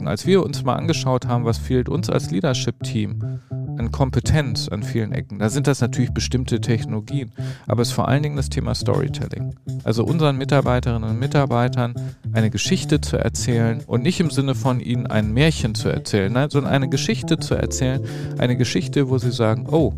Ecken. 0.00 0.08
Als 0.08 0.26
wir 0.26 0.42
uns 0.44 0.64
mal 0.64 0.76
angeschaut 0.76 1.26
haben, 1.26 1.44
was 1.44 1.58
fehlt 1.58 1.88
uns 1.88 2.10
als 2.10 2.30
Leadership-Team 2.30 3.40
an 3.50 3.90
Kompetenz 3.90 4.68
an 4.68 4.82
vielen 4.82 5.12
Ecken, 5.12 5.38
da 5.38 5.48
sind 5.48 5.66
das 5.66 5.80
natürlich 5.80 6.12
bestimmte 6.12 6.60
Technologien, 6.60 7.32
aber 7.66 7.82
es 7.82 7.88
ist 7.88 7.94
vor 7.94 8.08
allen 8.08 8.22
Dingen 8.22 8.36
das 8.36 8.48
Thema 8.48 8.74
Storytelling. 8.74 9.54
Also 9.84 10.04
unseren 10.04 10.36
Mitarbeiterinnen 10.36 11.08
und 11.08 11.18
Mitarbeitern 11.18 11.94
eine 12.32 12.50
Geschichte 12.50 13.00
zu 13.00 13.16
erzählen 13.16 13.82
und 13.86 14.02
nicht 14.02 14.20
im 14.20 14.30
Sinne 14.30 14.54
von 14.54 14.80
ihnen 14.80 15.06
ein 15.06 15.32
Märchen 15.32 15.74
zu 15.74 15.88
erzählen, 15.88 16.32
nein, 16.32 16.50
sondern 16.50 16.72
eine 16.72 16.88
Geschichte 16.88 17.38
zu 17.38 17.54
erzählen, 17.54 18.04
eine 18.38 18.56
Geschichte, 18.56 19.08
wo 19.08 19.18
sie 19.18 19.32
sagen, 19.32 19.66
oh, 19.70 19.94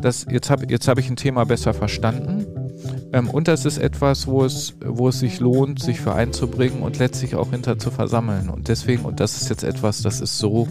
das, 0.00 0.26
jetzt 0.30 0.50
habe 0.50 0.66
jetzt 0.68 0.86
hab 0.88 0.98
ich 0.98 1.08
ein 1.10 1.16
Thema 1.16 1.44
besser 1.44 1.74
verstanden 1.74 2.46
und 3.12 3.48
das 3.48 3.64
ist 3.64 3.78
etwas, 3.78 4.26
wo 4.26 4.44
es, 4.44 4.74
wo 4.84 5.08
es 5.08 5.20
sich 5.20 5.40
lohnt, 5.40 5.82
sich 5.82 6.00
für 6.00 6.14
einzubringen 6.14 6.82
und 6.82 6.98
letztlich 6.98 7.34
auch 7.36 7.50
hinter 7.50 7.78
zu 7.78 7.90
versammeln. 7.90 8.48
Und 8.48 8.68
deswegen, 8.68 9.04
und 9.04 9.20
das 9.20 9.40
ist 9.40 9.48
jetzt 9.48 9.62
etwas, 9.62 10.02
das 10.02 10.20
ist 10.20 10.38
so, 10.38 10.66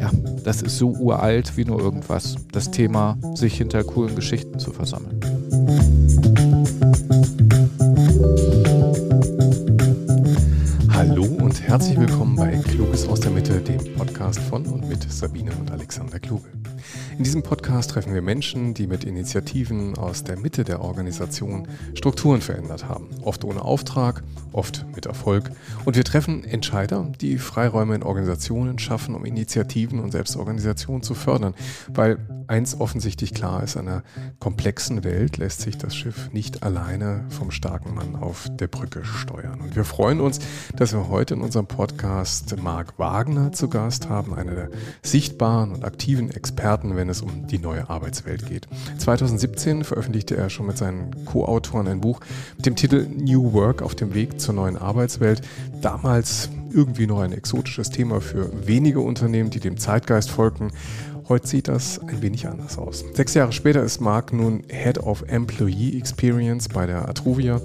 ja, 0.00 0.10
das 0.44 0.62
ist 0.62 0.78
so 0.78 0.90
uralt 0.90 1.56
wie 1.56 1.64
nur 1.64 1.80
irgendwas. 1.80 2.36
Das 2.52 2.70
Thema, 2.70 3.16
sich 3.34 3.56
hinter 3.56 3.84
coolen 3.84 4.14
Geschichten 4.14 4.58
zu 4.58 4.72
versammeln. 4.72 5.20
Hallo 10.90 11.24
und 11.24 11.62
herzlich 11.62 11.98
willkommen 11.98 12.36
bei 12.36 12.56
Kluges 12.58 13.08
aus 13.08 13.20
der 13.20 13.30
Mitte, 13.30 13.60
dem 13.60 13.94
Podcast 13.94 14.38
von 14.38 14.66
und 14.66 14.88
mit 14.88 15.10
Sabine 15.10 15.52
und 15.60 15.70
Alexander 15.70 16.18
Kluge. 16.18 16.48
In 17.18 17.24
diesem 17.24 17.42
Podcast 17.42 17.90
treffen 17.90 18.14
wir 18.14 18.22
Menschen, 18.22 18.72
die 18.72 18.86
mit 18.86 19.04
Initiativen 19.04 19.98
aus 19.98 20.24
der 20.24 20.38
Mitte 20.38 20.64
der 20.64 20.80
Organisation 20.80 21.68
Strukturen 21.94 22.40
verändert 22.40 22.88
haben. 22.88 23.08
Oft 23.22 23.44
ohne 23.44 23.62
Auftrag, 23.62 24.22
oft 24.52 24.86
mit 24.94 25.06
Erfolg. 25.06 25.50
Und 25.84 25.96
wir 25.96 26.04
treffen 26.04 26.44
Entscheider, 26.44 27.10
die 27.20 27.38
Freiräume 27.38 27.94
in 27.94 28.02
Organisationen 28.02 28.78
schaffen, 28.78 29.14
um 29.14 29.24
Initiativen 29.24 30.00
und 30.00 30.12
Selbstorganisation 30.12 31.02
zu 31.02 31.14
fördern. 31.14 31.54
Weil 31.88 32.18
eins 32.46 32.78
offensichtlich 32.78 33.34
klar 33.34 33.62
ist, 33.62 33.76
einer 33.76 34.02
komplexen 34.38 35.04
Welt 35.04 35.36
lässt 35.36 35.60
sich 35.60 35.78
das 35.78 35.94
Schiff 35.94 36.30
nicht 36.32 36.62
alleine 36.62 37.24
vom 37.28 37.50
starken 37.50 37.94
Mann 37.94 38.16
auf 38.16 38.48
der 38.58 38.68
Brücke 38.68 39.04
steuern. 39.04 39.60
Und 39.60 39.76
wir 39.76 39.84
freuen 39.84 40.20
uns, 40.20 40.40
dass 40.76 40.92
wir 40.92 41.08
heute 41.08 41.34
in 41.34 41.40
unserem 41.40 41.66
Podcast 41.66 42.56
Marc 42.62 42.98
Wagner 42.98 43.52
zu 43.52 43.68
Gast 43.68 44.08
haben, 44.08 44.34
einer 44.34 44.54
der 44.54 44.70
sichtbaren 45.02 45.72
und 45.72 45.84
aktiven 45.84 46.30
Experten, 46.30 46.96
wenn 47.02 47.08
es 47.08 47.20
um 47.20 47.48
die 47.48 47.58
neue 47.58 47.90
Arbeitswelt 47.90 48.46
geht. 48.46 48.68
2017 48.98 49.82
veröffentlichte 49.82 50.36
er 50.36 50.50
schon 50.50 50.66
mit 50.66 50.78
seinen 50.78 51.24
Co-Autoren 51.24 51.88
ein 51.88 52.00
Buch 52.00 52.20
mit 52.56 52.64
dem 52.64 52.76
Titel 52.76 53.08
New 53.08 53.52
Work 53.54 53.82
auf 53.82 53.96
dem 53.96 54.14
Weg 54.14 54.40
zur 54.40 54.54
neuen 54.54 54.76
Arbeitswelt. 54.76 55.42
Damals 55.80 56.48
irgendwie 56.72 57.08
noch 57.08 57.18
ein 57.18 57.32
exotisches 57.32 57.90
Thema 57.90 58.20
für 58.20 58.68
wenige 58.68 59.00
Unternehmen, 59.00 59.50
die 59.50 59.58
dem 59.58 59.78
Zeitgeist 59.78 60.30
folgten. 60.30 60.70
Heute 61.28 61.46
sieht 61.46 61.68
das 61.68 62.00
ein 62.00 62.20
wenig 62.20 62.48
anders 62.48 62.78
aus. 62.78 63.04
Sechs 63.14 63.34
Jahre 63.34 63.52
später 63.52 63.82
ist 63.82 64.00
Mark 64.00 64.32
nun 64.32 64.64
Head 64.68 64.98
of 64.98 65.22
Employee 65.28 65.96
Experience 65.96 66.68
bei 66.68 66.86
der 66.86 67.08
Atruvia 67.08 67.60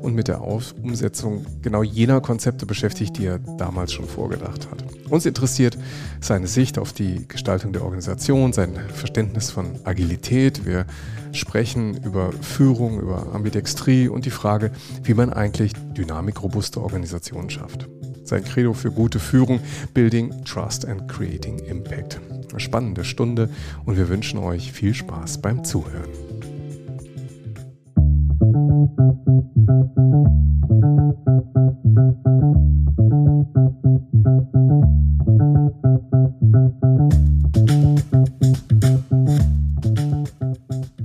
und 0.00 0.14
mit 0.14 0.28
der 0.28 0.40
Umsetzung 0.42 1.44
genau 1.60 1.82
jener 1.82 2.20
Konzepte 2.20 2.64
beschäftigt, 2.64 3.18
die 3.18 3.26
er 3.26 3.38
damals 3.38 3.92
schon 3.92 4.06
vorgedacht 4.06 4.70
hat. 4.70 4.84
Uns 5.10 5.26
interessiert 5.26 5.76
seine 6.20 6.46
Sicht 6.46 6.78
auf 6.78 6.94
die 6.94 7.28
Gestaltung 7.28 7.72
der 7.72 7.82
Organisation, 7.82 8.54
sein 8.54 8.78
Verständnis 8.94 9.50
von 9.50 9.72
Agilität. 9.84 10.64
Wir 10.64 10.86
sprechen 11.32 12.02
über 12.02 12.32
Führung, 12.32 12.98
über 12.98 13.34
Ambidextrie 13.34 14.08
und 14.08 14.24
die 14.24 14.30
Frage, 14.30 14.70
wie 15.02 15.14
man 15.14 15.30
eigentlich 15.30 15.72
dynamikrobuste 15.96 16.80
Organisationen 16.80 17.50
schafft. 17.50 17.88
Sein 18.24 18.44
Credo 18.44 18.72
für 18.72 18.90
gute 18.90 19.18
Führung, 19.18 19.60
Building 19.92 20.44
Trust 20.44 20.86
and 20.86 21.06
Creating 21.08 21.58
Impact. 21.58 22.20
Spannende 22.60 23.04
Stunde 23.04 23.50
und 23.84 23.96
wir 23.96 24.08
wünschen 24.08 24.38
euch 24.38 24.72
viel 24.72 24.94
Spaß 24.94 25.40
beim 25.42 25.64
Zuhören. 25.64 26.10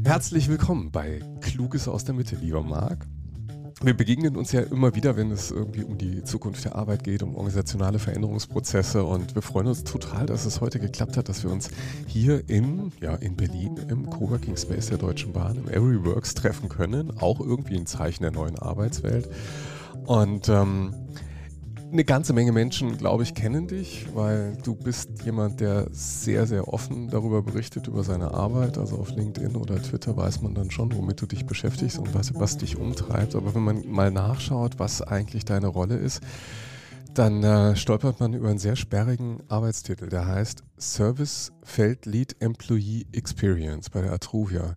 Herzlich 0.04 0.50
willkommen 0.50 0.92
bei 0.92 1.20
Kluges 1.42 1.88
aus 1.88 2.04
der 2.04 2.16
Mitte, 2.16 2.36
lieber 2.38 2.64
Marc. 2.64 3.06
Wir 3.84 3.94
begegnen 3.94 4.36
uns 4.36 4.54
ja 4.54 4.62
immer 4.62 4.96
wieder, 4.96 5.18
wenn 5.18 5.30
es 5.30 5.52
irgendwie 5.52 5.84
um 5.84 6.00
die 6.00 6.24
Zukunft 6.24 6.66
der 6.66 6.76
Arbeit 6.76 7.04
geht, 7.04 7.22
um 7.22 7.36
organisationale 7.36 8.00
Veränderungsprozesse 8.00 9.04
und 9.04 9.36
wir 9.36 9.44
freuen 9.44 9.68
uns 9.68 9.84
total, 9.84 10.26
dass 10.26 10.48
es 10.48 10.62
heute 10.62 10.80
geklappt 10.80 11.16
hat, 11.16 11.30
dass 11.30 11.44
wir 11.44 11.52
uns 11.52 11.70
hier 12.08 12.50
in, 12.50 12.92
ja, 13.02 13.14
in 13.14 13.36
Berlin 13.36 13.78
im 13.88 14.10
Coworking 14.10 14.58
Space 14.58 14.88
der 14.88 14.98
Deutschen 14.98 15.32
Bahn, 15.32 15.58
im 15.58 15.68
Everyworks 15.70 16.34
treffen 16.34 16.70
können. 16.70 17.16
Auch 17.20 17.40
irgendwie 17.40 17.78
ein 17.78 17.86
Zeichen 17.86 18.24
der 18.24 18.32
neuen 18.32 18.58
Arbeitswelt. 18.58 19.30
Und 20.08 20.50
ähm, 20.50 20.96
eine 21.92 22.04
ganze 22.04 22.34
Menge 22.34 22.52
Menschen, 22.52 22.98
glaube 22.98 23.24
ich, 23.24 23.34
kennen 23.34 23.68
dich, 23.68 24.08
weil 24.14 24.58
du 24.64 24.76
bist 24.76 25.24
jemand, 25.24 25.60
der 25.60 25.88
sehr, 25.92 26.46
sehr 26.46 26.68
offen 26.68 27.10
darüber 27.10 27.42
berichtet, 27.42 27.88
über 27.88 28.04
seine 28.04 28.32
Arbeit. 28.32 28.78
Also 28.78 28.98
auf 28.98 29.16
LinkedIn 29.16 29.56
oder 29.56 29.82
Twitter 29.82 30.16
weiß 30.18 30.42
man 30.42 30.54
dann 30.54 30.70
schon, 30.70 30.94
womit 30.96 31.22
du 31.22 31.26
dich 31.26 31.46
beschäftigst 31.46 31.98
und 31.98 32.14
was, 32.14 32.34
was 32.36 32.58
dich 32.58 32.78
umtreibt. 32.78 33.36
Aber 33.36 33.56
wenn 33.56 33.64
man 33.64 33.88
mal 33.88 34.12
nachschaut, 34.12 34.80
was 34.80 35.02
eigentlich 35.02 35.46
deine 35.46 35.68
Rolle 35.68 35.96
ist, 35.96 36.22
dann 37.14 37.44
äh, 37.44 37.76
stolpert 37.76 38.20
man 38.20 38.34
über 38.34 38.50
einen 38.50 38.60
sehr 38.60 38.76
sperrigen 38.76 39.42
Arbeitstitel, 39.48 40.10
der 40.10 40.28
heißt 40.28 40.64
Service 40.78 41.52
Feld 41.64 42.06
Lead 42.06 42.36
Employee 42.40 43.08
Experience 43.12 43.90
bei 43.90 44.02
der 44.02 44.12
Atruvia. 44.12 44.76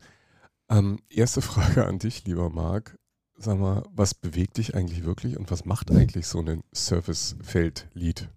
Ähm, 0.70 1.00
erste 1.08 1.40
Frage 1.42 1.86
an 1.86 1.98
dich, 1.98 2.24
lieber 2.24 2.50
Marc. 2.50 2.99
Sag 3.42 3.58
mal, 3.58 3.82
was 3.96 4.12
bewegt 4.12 4.58
dich 4.58 4.74
eigentlich 4.74 5.06
wirklich 5.06 5.38
und 5.38 5.50
was 5.50 5.64
macht 5.64 5.90
eigentlich 5.90 6.26
so 6.26 6.40
ein 6.40 6.62
Service-Feld-Lead? 6.74 8.28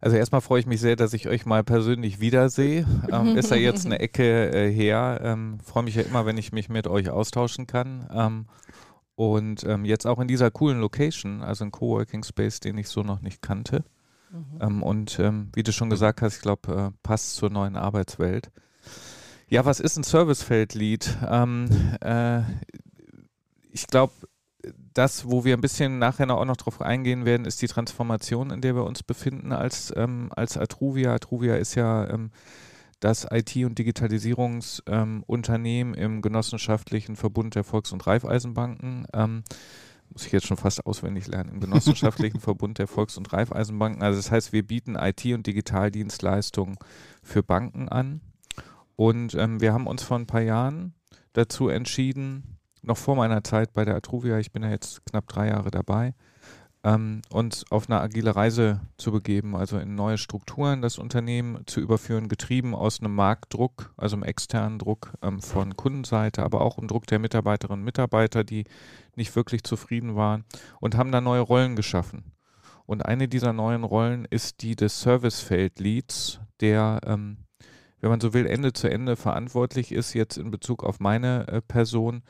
Also 0.00 0.16
erstmal 0.16 0.40
freue 0.40 0.58
ich 0.58 0.66
mich 0.66 0.80
sehr, 0.80 0.96
dass 0.96 1.12
ich 1.12 1.28
euch 1.28 1.46
mal 1.46 1.62
persönlich 1.62 2.18
wiedersehe. 2.18 2.84
Ähm, 3.08 3.36
ist 3.36 3.52
ja 3.52 3.56
jetzt 3.56 3.86
eine 3.86 4.00
Ecke 4.00 4.50
äh, 4.50 4.72
her. 4.72 5.20
Ähm, 5.22 5.60
freue 5.64 5.84
mich 5.84 5.94
ja 5.94 6.02
immer, 6.02 6.26
wenn 6.26 6.38
ich 6.38 6.50
mich 6.50 6.68
mit 6.68 6.88
euch 6.88 7.08
austauschen 7.08 7.68
kann. 7.68 8.08
Ähm, 8.12 8.46
und 9.14 9.62
ähm, 9.62 9.84
jetzt 9.84 10.08
auch 10.08 10.18
in 10.18 10.26
dieser 10.26 10.50
coolen 10.50 10.80
Location, 10.80 11.40
also 11.42 11.64
ein 11.64 11.70
Coworking 11.70 12.24
Space, 12.24 12.58
den 12.58 12.76
ich 12.78 12.88
so 12.88 13.04
noch 13.04 13.20
nicht 13.20 13.42
kannte. 13.42 13.84
Mhm. 14.32 14.58
Ähm, 14.60 14.82
und 14.82 15.20
ähm, 15.20 15.50
wie 15.54 15.62
du 15.62 15.72
schon 15.72 15.88
gesagt 15.88 16.20
hast, 16.20 16.34
ich 16.34 16.42
glaube, 16.42 16.72
äh, 16.72 16.98
passt 17.04 17.36
zur 17.36 17.50
neuen 17.50 17.76
Arbeitswelt. 17.76 18.50
Ja, 19.48 19.64
was 19.64 19.78
ist 19.78 19.96
ein 19.96 20.02
Servicefeld-Lead? 20.02 21.18
Äh, 22.00 22.42
ich 23.76 23.86
glaube, 23.86 24.12
das, 24.94 25.30
wo 25.30 25.44
wir 25.44 25.54
ein 25.54 25.60
bisschen 25.60 25.98
nachher 25.98 26.30
auch 26.30 26.46
noch 26.46 26.56
drauf 26.56 26.80
eingehen 26.80 27.26
werden, 27.26 27.44
ist 27.44 27.60
die 27.60 27.68
Transformation, 27.68 28.50
in 28.50 28.62
der 28.62 28.74
wir 28.74 28.84
uns 28.84 29.02
befinden 29.02 29.52
als, 29.52 29.92
ähm, 29.94 30.30
als 30.34 30.56
Atruvia. 30.56 31.14
Atruvia 31.14 31.56
ist 31.56 31.74
ja 31.74 32.08
ähm, 32.08 32.30
das 33.00 33.26
IT- 33.30 33.66
und 33.66 33.78
Digitalisierungsunternehmen 33.78 35.94
ähm, 35.94 36.02
im 36.02 36.22
genossenschaftlichen 36.22 37.16
Verbund 37.16 37.54
der 37.54 37.64
Volks- 37.64 37.92
und 37.92 38.06
Raiffeisenbanken. 38.06 39.06
Ähm, 39.12 39.44
muss 40.08 40.24
ich 40.24 40.32
jetzt 40.32 40.46
schon 40.46 40.56
fast 40.56 40.86
auswendig 40.86 41.26
lernen, 41.26 41.50
im 41.50 41.60
genossenschaftlichen 41.60 42.40
Verbund 42.46 42.78
der 42.78 42.86
Volks- 42.86 43.18
und 43.18 43.30
Raiffeisenbanken. 43.30 44.02
Also 44.02 44.18
das 44.18 44.30
heißt, 44.30 44.54
wir 44.54 44.66
bieten 44.66 44.96
IT- 44.96 45.34
und 45.34 45.46
Digitaldienstleistungen 45.46 46.78
für 47.22 47.42
Banken 47.42 47.90
an. 47.90 48.22
Und 48.96 49.34
ähm, 49.34 49.60
wir 49.60 49.74
haben 49.74 49.86
uns 49.86 50.02
vor 50.02 50.18
ein 50.18 50.26
paar 50.26 50.40
Jahren 50.40 50.94
dazu 51.34 51.68
entschieden, 51.68 52.55
noch 52.86 52.96
vor 52.96 53.16
meiner 53.16 53.44
Zeit 53.44 53.74
bei 53.74 53.84
der 53.84 53.96
Atruvia, 53.96 54.38
ich 54.38 54.52
bin 54.52 54.62
ja 54.62 54.70
jetzt 54.70 55.04
knapp 55.06 55.26
drei 55.28 55.48
Jahre 55.48 55.70
dabei, 55.70 56.14
ähm, 56.84 57.22
uns 57.30 57.64
auf 57.70 57.90
eine 57.90 58.00
agile 58.00 58.36
Reise 58.36 58.80
zu 58.96 59.10
begeben, 59.10 59.56
also 59.56 59.78
in 59.78 59.94
neue 59.94 60.18
Strukturen 60.18 60.82
das 60.82 60.98
Unternehmen 60.98 61.66
zu 61.66 61.80
überführen, 61.80 62.28
getrieben 62.28 62.74
aus 62.74 63.00
einem 63.00 63.14
Marktdruck, 63.14 63.92
also 63.96 64.16
einem 64.16 64.22
externen 64.22 64.78
Druck 64.78 65.12
ähm, 65.22 65.40
von 65.40 65.76
Kundenseite, 65.76 66.44
aber 66.44 66.60
auch 66.60 66.78
im 66.78 66.86
Druck 66.86 67.06
der 67.06 67.18
Mitarbeiterinnen 67.18 67.80
und 67.80 67.84
Mitarbeiter, 67.84 68.44
die 68.44 68.64
nicht 69.16 69.34
wirklich 69.34 69.64
zufrieden 69.64 70.14
waren 70.14 70.44
und 70.80 70.96
haben 70.96 71.10
da 71.12 71.20
neue 71.20 71.40
Rollen 71.40 71.74
geschaffen. 71.74 72.32
Und 72.84 73.04
eine 73.04 73.26
dieser 73.26 73.52
neuen 73.52 73.82
Rollen 73.82 74.26
ist 74.30 74.62
die 74.62 74.76
des 74.76 75.00
Servicefeld-Leads, 75.00 76.40
der 76.60 77.00
ähm, 77.04 77.38
wenn 78.00 78.10
man 78.10 78.20
so 78.20 78.34
will, 78.34 78.46
Ende 78.46 78.72
zu 78.72 78.88
Ende 78.88 79.16
verantwortlich 79.16 79.90
ist, 79.90 80.14
jetzt 80.14 80.36
in 80.36 80.50
Bezug 80.52 80.84
auf 80.84 81.00
meine 81.00 81.48
äh, 81.48 81.60
Person, 81.60 82.22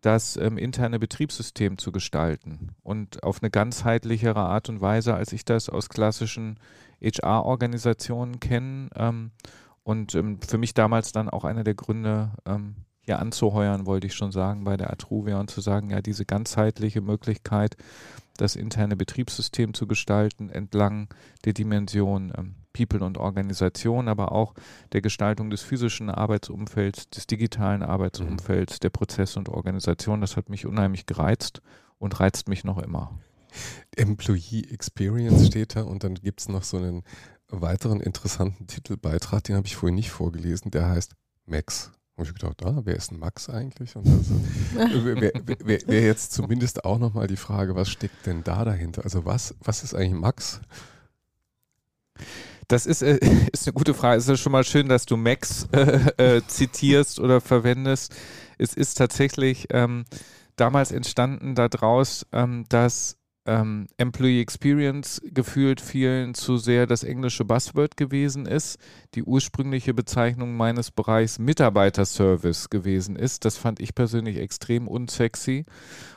das 0.00 0.36
ähm, 0.36 0.58
interne 0.58 0.98
Betriebssystem 0.98 1.78
zu 1.78 1.92
gestalten 1.92 2.70
und 2.82 3.22
auf 3.22 3.42
eine 3.42 3.50
ganzheitlichere 3.50 4.40
Art 4.40 4.68
und 4.68 4.80
Weise, 4.80 5.14
als 5.14 5.32
ich 5.32 5.44
das 5.44 5.68
aus 5.68 5.88
klassischen 5.88 6.58
HR-Organisationen 7.02 8.40
kenne. 8.40 8.90
Ähm, 8.94 9.32
und 9.82 10.14
ähm, 10.14 10.38
für 10.46 10.58
mich 10.58 10.74
damals 10.74 11.12
dann 11.12 11.28
auch 11.28 11.44
einer 11.44 11.64
der 11.64 11.74
Gründe, 11.74 12.32
ähm, 12.46 12.76
hier 13.00 13.18
anzuheuern, 13.18 13.86
wollte 13.86 14.06
ich 14.06 14.14
schon 14.14 14.32
sagen, 14.32 14.64
bei 14.64 14.76
der 14.76 14.92
Atruvia 14.92 15.40
und 15.40 15.50
zu 15.50 15.62
sagen, 15.62 15.88
ja, 15.88 16.02
diese 16.02 16.26
ganzheitliche 16.26 17.00
Möglichkeit, 17.00 17.76
das 18.36 18.54
interne 18.54 18.96
Betriebssystem 18.96 19.72
zu 19.72 19.86
gestalten 19.86 20.50
entlang 20.50 21.08
der 21.46 21.54
Dimension 21.54 22.32
ähm, 22.36 22.54
People 22.78 23.04
und 23.04 23.18
Organisation, 23.18 24.08
aber 24.08 24.32
auch 24.32 24.54
der 24.92 25.00
Gestaltung 25.00 25.50
des 25.50 25.62
physischen 25.62 26.10
Arbeitsumfelds, 26.10 27.10
des 27.10 27.26
digitalen 27.26 27.82
Arbeitsumfelds, 27.82 28.74
mhm. 28.74 28.80
der 28.80 28.90
Prozesse 28.90 29.38
und 29.38 29.48
Organisation. 29.48 30.20
Das 30.20 30.36
hat 30.36 30.48
mich 30.48 30.66
unheimlich 30.66 31.06
gereizt 31.06 31.60
und 31.98 32.20
reizt 32.20 32.48
mich 32.48 32.64
noch 32.64 32.78
immer. 32.78 33.18
Employee 33.96 34.62
Experience 34.70 35.46
steht 35.46 35.74
da 35.74 35.82
und 35.82 36.04
dann 36.04 36.14
gibt 36.14 36.40
es 36.40 36.48
noch 36.48 36.62
so 36.62 36.76
einen 36.76 37.02
weiteren 37.48 38.00
interessanten 38.00 38.66
Titelbeitrag, 38.66 39.42
den 39.44 39.56
habe 39.56 39.66
ich 39.66 39.76
vorhin 39.76 39.94
nicht 39.94 40.10
vorgelesen, 40.10 40.70
der 40.70 40.88
heißt 40.88 41.12
Max. 41.46 41.90
Und 42.14 42.26
ich 42.26 42.34
gedacht, 42.34 42.64
ah, 42.64 42.80
wer 42.82 42.96
ist 42.96 43.12
ein 43.12 43.18
Max 43.20 43.48
eigentlich? 43.48 43.94
Und 43.94 44.08
also, 44.08 45.04
wäre 45.04 45.20
wär, 45.44 45.80
wär 45.86 46.02
jetzt 46.02 46.32
zumindest 46.32 46.84
auch 46.84 46.98
nochmal 46.98 47.28
die 47.28 47.36
Frage, 47.36 47.76
was 47.76 47.88
steckt 47.88 48.26
denn 48.26 48.42
da 48.42 48.64
dahinter? 48.64 49.04
Also 49.04 49.24
was, 49.24 49.54
was 49.60 49.84
ist 49.84 49.94
eigentlich 49.94 50.20
Max? 50.20 50.60
Das 52.68 52.86
ist, 52.86 53.02
äh, 53.02 53.18
ist 53.52 53.66
eine 53.66 53.72
gute 53.72 53.94
Frage. 53.94 54.18
Es 54.18 54.28
ist 54.28 54.40
schon 54.40 54.52
mal 54.52 54.64
schön, 54.64 54.88
dass 54.88 55.06
du 55.06 55.16
Max 55.16 55.66
äh, 55.72 56.36
äh, 56.36 56.42
zitierst 56.46 57.18
oder 57.18 57.40
verwendest. 57.40 58.14
Es 58.58 58.74
ist 58.74 58.94
tatsächlich 58.94 59.66
ähm, 59.70 60.04
damals 60.56 60.92
entstanden 60.92 61.54
daraus, 61.54 62.26
ähm, 62.32 62.64
dass 62.68 63.17
ähm, 63.48 63.86
Employee 63.96 64.42
Experience 64.42 65.22
gefühlt 65.24 65.80
vielen 65.80 66.34
zu 66.34 66.58
sehr 66.58 66.86
das 66.86 67.02
englische 67.02 67.46
Buzzword 67.46 67.96
gewesen 67.96 68.44
ist, 68.44 68.78
die 69.14 69.22
ursprüngliche 69.22 69.94
Bezeichnung 69.94 70.56
meines 70.56 70.90
Bereichs 70.90 71.38
Mitarbeiterservice 71.38 72.68
gewesen 72.68 73.16
ist. 73.16 73.46
Das 73.46 73.56
fand 73.56 73.80
ich 73.80 73.94
persönlich 73.94 74.36
extrem 74.36 74.86
unsexy 74.86 75.64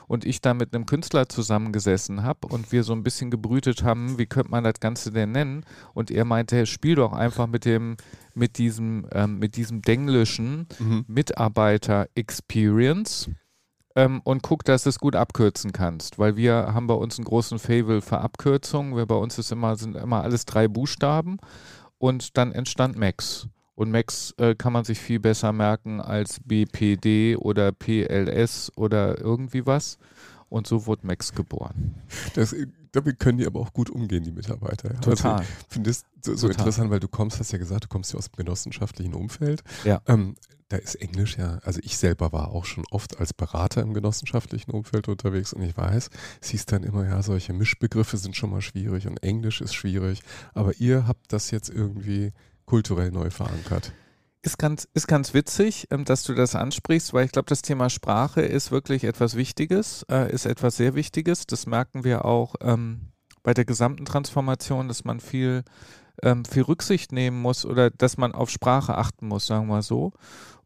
und 0.06 0.26
ich 0.26 0.42
da 0.42 0.52
mit 0.52 0.74
einem 0.74 0.84
Künstler 0.84 1.28
zusammengesessen 1.30 2.22
habe 2.22 2.48
und 2.48 2.70
wir 2.70 2.84
so 2.84 2.92
ein 2.92 3.02
bisschen 3.02 3.30
gebrütet 3.30 3.82
haben, 3.82 4.18
wie 4.18 4.26
könnte 4.26 4.50
man 4.50 4.64
das 4.64 4.78
Ganze 4.78 5.10
denn 5.10 5.32
nennen? 5.32 5.64
Und 5.94 6.10
er 6.10 6.26
meinte, 6.26 6.66
spiel 6.66 6.96
doch 6.96 7.14
einfach 7.14 7.46
mit 7.46 7.64
dem 7.64 7.96
mit 8.34 8.58
diesem 8.58 9.06
ähm, 9.12 9.38
mit 9.38 9.56
diesem 9.56 9.80
denglischen 9.80 10.66
mhm. 10.78 11.04
Mitarbeiter 11.08 12.08
Experience 12.14 13.30
ähm, 13.96 14.20
und 14.24 14.42
guck, 14.42 14.64
dass 14.64 14.84
du 14.84 14.90
es 14.90 14.98
gut 14.98 15.16
abkürzen 15.16 15.72
kannst, 15.72 16.18
weil 16.18 16.36
wir 16.36 16.54
haben 16.54 16.86
bei 16.86 16.94
uns 16.94 17.18
einen 17.18 17.24
großen 17.24 17.58
Fable 17.58 18.00
für 18.00 18.18
Abkürzungen. 18.18 18.96
Wir 18.96 19.06
bei 19.06 19.14
uns 19.14 19.38
ist 19.38 19.52
immer, 19.52 19.76
sind 19.76 19.96
immer 19.96 20.22
alles 20.22 20.44
drei 20.44 20.68
Buchstaben 20.68 21.38
und 21.98 22.36
dann 22.36 22.52
entstand 22.52 22.96
Max. 22.96 23.48
Und 23.74 23.90
Max 23.90 24.34
äh, 24.36 24.54
kann 24.54 24.72
man 24.72 24.84
sich 24.84 24.98
viel 24.98 25.18
besser 25.18 25.52
merken 25.52 26.00
als 26.00 26.40
BPD 26.44 27.36
oder 27.36 27.72
PLS 27.72 28.70
oder 28.76 29.18
irgendwie 29.18 29.66
was. 29.66 29.98
Und 30.48 30.66
so 30.66 30.86
wurde 30.86 31.06
Max 31.06 31.32
geboren. 31.32 31.94
Das, 32.34 32.54
damit 32.92 33.18
können 33.18 33.38
die 33.38 33.46
aber 33.46 33.60
auch 33.60 33.72
gut 33.72 33.88
umgehen, 33.88 34.22
die 34.22 34.32
Mitarbeiter. 34.32 34.92
Ja. 34.92 35.00
Total. 35.00 35.32
Also 35.32 35.44
ich 35.44 35.72
finde 35.72 35.90
es 35.90 36.04
so, 36.20 36.34
so 36.36 36.48
interessant, 36.48 36.90
weil 36.90 37.00
du 37.00 37.08
kommst, 37.08 37.40
hast 37.40 37.52
ja 37.52 37.58
gesagt, 37.58 37.84
du 37.84 37.88
kommst 37.88 38.12
ja 38.12 38.18
aus 38.18 38.30
dem 38.30 38.36
genossenschaftlichen 38.36 39.14
Umfeld. 39.14 39.62
Ja. 39.84 40.02
Ähm, 40.06 40.34
da 40.72 40.78
ist 40.78 40.94
Englisch 40.94 41.36
ja, 41.36 41.58
also 41.64 41.80
ich 41.82 41.98
selber 41.98 42.32
war 42.32 42.48
auch 42.48 42.64
schon 42.64 42.84
oft 42.90 43.20
als 43.20 43.34
Berater 43.34 43.82
im 43.82 43.92
genossenschaftlichen 43.92 44.70
Umfeld 44.70 45.06
unterwegs 45.06 45.52
und 45.52 45.60
ich 45.62 45.76
weiß, 45.76 46.08
siehst 46.40 46.72
dann 46.72 46.82
immer, 46.82 47.06
ja, 47.06 47.22
solche 47.22 47.52
Mischbegriffe 47.52 48.16
sind 48.16 48.36
schon 48.36 48.50
mal 48.50 48.62
schwierig 48.62 49.06
und 49.06 49.22
Englisch 49.22 49.60
ist 49.60 49.74
schwierig, 49.74 50.22
aber 50.54 50.72
ihr 50.78 51.06
habt 51.06 51.30
das 51.30 51.50
jetzt 51.50 51.68
irgendwie 51.68 52.32
kulturell 52.64 53.10
neu 53.10 53.28
verankert. 53.28 53.92
Ist 54.40 54.58
ganz, 54.58 54.88
ist 54.94 55.06
ganz 55.06 55.34
witzig, 55.34 55.88
ähm, 55.90 56.06
dass 56.06 56.24
du 56.24 56.32
das 56.32 56.54
ansprichst, 56.54 57.12
weil 57.12 57.26
ich 57.26 57.32
glaube, 57.32 57.50
das 57.50 57.60
Thema 57.60 57.90
Sprache 57.90 58.40
ist 58.40 58.70
wirklich 58.70 59.04
etwas 59.04 59.36
Wichtiges, 59.36 60.06
äh, 60.10 60.32
ist 60.32 60.46
etwas 60.46 60.78
sehr 60.78 60.94
Wichtiges. 60.94 61.46
Das 61.46 61.66
merken 61.66 62.02
wir 62.02 62.24
auch 62.24 62.54
ähm, 62.62 63.12
bei 63.42 63.52
der 63.52 63.66
gesamten 63.66 64.06
Transformation, 64.06 64.88
dass 64.88 65.04
man 65.04 65.20
viel, 65.20 65.64
ähm, 66.22 66.46
viel 66.46 66.62
Rücksicht 66.62 67.12
nehmen 67.12 67.40
muss 67.42 67.66
oder 67.66 67.90
dass 67.90 68.16
man 68.16 68.32
auf 68.32 68.48
Sprache 68.48 68.96
achten 68.96 69.28
muss, 69.28 69.46
sagen 69.46 69.68
wir 69.68 69.82
so. 69.82 70.12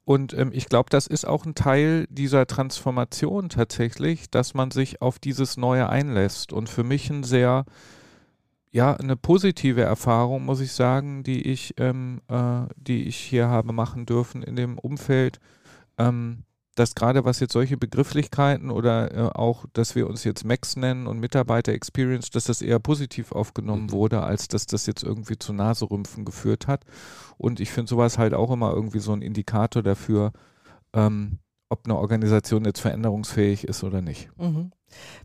Und 0.06 0.34
ähm, 0.34 0.52
ich 0.54 0.68
glaube, 0.68 0.88
das 0.88 1.08
ist 1.08 1.26
auch 1.26 1.44
ein 1.46 1.56
Teil 1.56 2.06
dieser 2.08 2.46
Transformation 2.46 3.48
tatsächlich, 3.48 4.30
dass 4.30 4.54
man 4.54 4.70
sich 4.70 5.02
auf 5.02 5.18
dieses 5.18 5.56
Neue 5.56 5.88
einlässt. 5.88 6.52
Und 6.52 6.68
für 6.68 6.84
mich 6.84 7.10
ein 7.10 7.24
sehr, 7.24 7.64
ja, 8.70 8.94
eine 8.94 9.16
positive 9.16 9.82
Erfahrung, 9.82 10.44
muss 10.44 10.60
ich 10.60 10.70
sagen, 10.70 11.24
die 11.24 11.42
ich, 11.42 11.74
ähm, 11.78 12.20
äh, 12.28 12.72
die 12.76 13.08
ich 13.08 13.16
hier 13.16 13.48
habe 13.48 13.72
machen 13.72 14.06
dürfen 14.06 14.44
in 14.44 14.54
dem 14.54 14.78
Umfeld. 14.78 15.40
Ähm, 15.98 16.44
dass 16.76 16.94
gerade 16.94 17.24
was 17.24 17.40
jetzt 17.40 17.54
solche 17.54 17.76
Begrifflichkeiten 17.76 18.70
oder 18.70 19.12
äh, 19.12 19.30
auch, 19.34 19.64
dass 19.72 19.94
wir 19.94 20.06
uns 20.06 20.24
jetzt 20.24 20.44
Max 20.44 20.76
nennen 20.76 21.06
und 21.06 21.18
Mitarbeiter 21.18 21.72
Experience, 21.72 22.30
dass 22.30 22.44
das 22.44 22.62
eher 22.62 22.78
positiv 22.78 23.32
aufgenommen 23.32 23.84
mhm. 23.84 23.92
wurde, 23.92 24.22
als 24.22 24.46
dass 24.46 24.66
das 24.66 24.86
jetzt 24.86 25.02
irgendwie 25.02 25.38
zu 25.38 25.52
Naserümpfen 25.52 26.24
geführt 26.24 26.66
hat. 26.66 26.84
Und 27.38 27.60
ich 27.60 27.70
finde 27.70 27.88
sowas 27.88 28.18
halt 28.18 28.34
auch 28.34 28.50
immer 28.50 28.72
irgendwie 28.72 29.00
so 29.00 29.12
ein 29.12 29.22
Indikator 29.22 29.82
dafür, 29.82 30.32
ähm, 30.92 31.38
ob 31.68 31.86
eine 31.86 31.96
Organisation 31.96 32.64
jetzt 32.64 32.80
veränderungsfähig 32.80 33.64
ist 33.64 33.82
oder 33.82 34.02
nicht. 34.02 34.28
Mhm. 34.36 34.70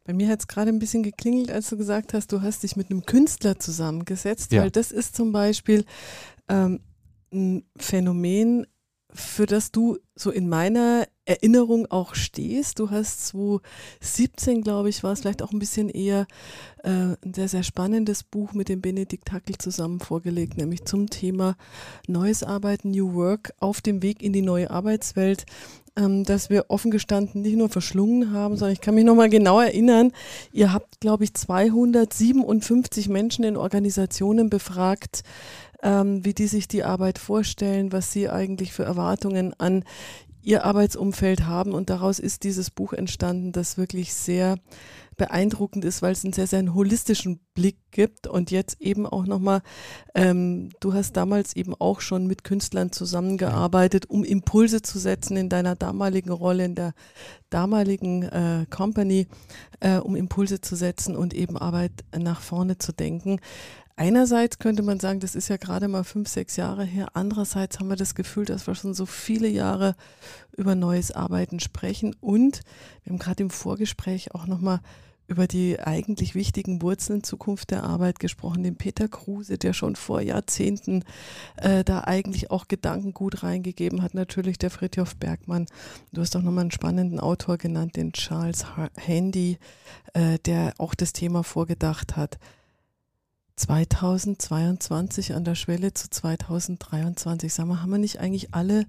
Bei 0.06 0.14
mir 0.14 0.30
hat 0.30 0.40
es 0.40 0.48
gerade 0.48 0.70
ein 0.70 0.80
bisschen 0.80 1.04
geklingelt, 1.04 1.52
als 1.52 1.70
du 1.70 1.78
gesagt 1.78 2.14
hast, 2.14 2.32
du 2.32 2.42
hast 2.42 2.64
dich 2.64 2.76
mit 2.78 2.90
einem 2.90 3.06
Künstler 3.06 3.60
zusammengesetzt, 3.60 4.52
ja. 4.52 4.64
weil 4.64 4.72
das 4.72 4.92
ist 4.92 5.16
zum 5.16 5.34
Beispiel 5.34 5.86
ähm, 6.48 6.80
ein 7.32 7.66
Phänomen, 7.78 8.66
für 9.14 9.46
das 9.46 9.72
du 9.72 9.98
so 10.16 10.32
in 10.32 10.48
meiner 10.50 11.06
Erinnerung 11.32 11.90
auch 11.90 12.16
stehst. 12.16 12.80
Du 12.80 12.90
hast 12.90 13.28
2017, 13.28 14.62
glaube 14.62 14.90
ich, 14.90 15.04
war 15.04 15.14
es 15.14 15.22
vielleicht 15.22 15.42
auch 15.42 15.52
ein 15.52 15.60
bisschen 15.60 15.90
eher 15.90 16.28
äh, 16.84 16.90
ein 16.90 17.34
sehr, 17.34 17.48
sehr 17.48 17.64
spannendes 17.64 18.24
Buch 18.24 18.54
mit 18.54 18.70
dem 18.70 18.82
Benedikt 18.82 19.32
Hackel 19.32 19.58
zusammen 19.58 20.00
vorgelegt, 20.00 20.58
nämlich 20.58 20.86
zum 20.86 21.10
Thema 21.10 21.56
Neues 22.08 22.44
Arbeiten, 22.44 22.92
New 22.92 23.14
Work 23.14 23.54
auf 23.60 23.82
dem 23.82 24.02
Weg 24.02 24.22
in 24.22 24.34
die 24.34 24.42
neue 24.42 24.70
Arbeitswelt 24.70 25.46
ähm, 25.98 26.24
dass 26.24 26.50
wir 26.50 26.66
offen 26.70 26.92
gestanden 26.92 27.42
nicht 27.42 27.58
nur 27.58 27.70
verschlungen 27.70 28.32
haben, 28.32 28.56
sondern 28.56 28.74
ich 28.74 28.82
kann 28.82 28.96
mich 28.96 29.04
nochmal 29.04 29.30
genau 29.30 29.60
erinnern, 29.60 30.12
ihr 30.54 30.72
habt, 30.74 31.02
glaube 31.02 31.24
ich, 31.24 31.34
257 31.34 33.10
Menschen 33.10 33.44
in 33.44 33.58
Organisationen 33.58 34.50
befragt, 34.50 35.24
ähm, 35.84 36.24
wie 36.24 36.34
die 36.34 36.48
sich 36.48 36.68
die 36.68 36.84
Arbeit 36.84 37.20
vorstellen, 37.20 37.92
was 37.92 38.12
sie 38.12 38.30
eigentlich 38.30 38.72
für 38.72 38.84
Erwartungen 38.84 39.54
an 39.58 39.84
ihr 40.42 40.66
Arbeitsumfeld 40.66 41.46
haben. 41.46 41.74
Und 41.74 41.90
daraus 41.90 42.20
ist 42.20 42.44
dieses 42.44 42.70
Buch 42.70 42.94
entstanden, 42.94 43.52
das 43.52 43.78
wirklich 43.78 44.14
sehr 44.14 44.58
beeindruckend 45.18 45.86
ist, 45.86 46.02
weil 46.02 46.14
es 46.14 46.24
einen 46.24 46.34
sehr, 46.34 46.48
sehr 46.48 46.60
einen 46.60 46.74
holistischen 46.74 47.40
Blick 47.54 47.78
gibt 47.92 48.26
und 48.26 48.50
jetzt 48.50 48.82
eben 48.82 49.06
auch 49.06 49.26
nochmal, 49.26 49.62
ähm, 50.16 50.70
du 50.80 50.94
hast 50.94 51.16
damals 51.16 51.56
eben 51.56 51.76
auch 51.76 52.02
schon 52.02 52.26
mit 52.26 52.44
Künstlern 52.44 52.92
zusammengearbeitet, 52.92 54.10
um 54.10 54.24
Impulse 54.24 54.82
zu 54.82 54.98
setzen 54.98 55.38
in 55.38 55.50
deiner 55.50 55.76
damaligen 55.76 56.32
Rolle, 56.32 56.66
in 56.66 56.74
der 56.76 56.94
damaligen 57.52 58.24
äh, 58.24 58.66
Company, 58.70 59.28
äh, 59.80 59.98
um 59.98 60.16
Impulse 60.16 60.62
zu 60.62 60.76
setzen 60.76 61.16
und 61.16 61.36
eben 61.36 61.56
Arbeit 61.56 61.92
nach 62.18 62.42
vorne 62.42 62.80
zu 62.80 62.92
denken. 62.92 63.40
Einerseits 64.02 64.58
könnte 64.58 64.82
man 64.82 65.00
sagen, 65.00 65.20
das 65.20 65.36
ist 65.36 65.48
ja 65.48 65.58
gerade 65.58 65.88
mal 65.88 66.04
fünf, 66.04 66.28
sechs 66.28 66.56
Jahre 66.56 66.84
her. 66.84 67.10
Andererseits 67.14 67.78
haben 67.78 67.88
wir 67.88 67.96
das 67.96 68.16
Gefühl, 68.16 68.46
dass 68.46 68.66
wir 68.66 68.74
schon 68.74 68.96
so 68.96 69.06
viele 69.06 69.48
Jahre 69.48 69.96
über 70.58 70.74
neues 70.74 71.12
Arbeiten 71.12 71.60
sprechen. 71.60 72.16
Und 72.20 72.62
wir 73.04 73.12
haben 73.12 73.20
gerade 73.20 73.44
im 73.44 73.52
Vorgespräch 73.52 74.34
auch 74.34 74.48
nochmal 74.48 74.80
über 75.28 75.46
die 75.46 75.80
eigentlich 75.80 76.34
wichtigen 76.34 76.82
Wurzeln 76.82 77.24
Zukunft 77.24 77.70
der 77.70 77.84
Arbeit 77.84 78.20
gesprochen, 78.20 78.64
den 78.64 78.76
Peter 78.76 79.08
Kruse, 79.08 79.60
der 79.60 79.74
schon 79.74 79.96
vor 79.96 80.20
Jahrzehnten 80.20 81.04
äh, 81.58 81.84
da 81.84 82.02
eigentlich 82.04 82.50
auch 82.50 82.68
Gedanken 82.68 83.14
gut 83.14 83.44
reingegeben 83.44 84.02
hat. 84.02 84.16
Natürlich 84.16 84.58
der 84.58 84.72
Friedhof 84.72 85.16
Bergmann. 85.16 85.68
Du 86.12 86.22
hast 86.22 86.36
auch 86.36 86.42
nochmal 86.42 86.64
einen 86.64 86.72
spannenden 86.72 87.20
Autor 87.20 87.60
genannt, 87.60 87.98
den 87.98 88.14
Charles 88.14 88.66
Handy, 88.98 89.60
äh, 90.14 90.40
der 90.40 90.74
auch 90.80 90.96
das 90.96 91.14
Thema 91.14 91.44
vorgedacht 91.44 92.18
hat. 92.18 92.40
2022 93.62 95.36
an 95.36 95.44
der 95.44 95.54
Schwelle 95.54 95.94
zu 95.94 96.10
2023. 96.10 97.54
Sag 97.54 97.68
mal, 97.68 97.80
haben 97.80 97.92
wir 97.92 98.00
nicht 98.00 98.20
eigentlich 98.20 98.56
alle 98.56 98.88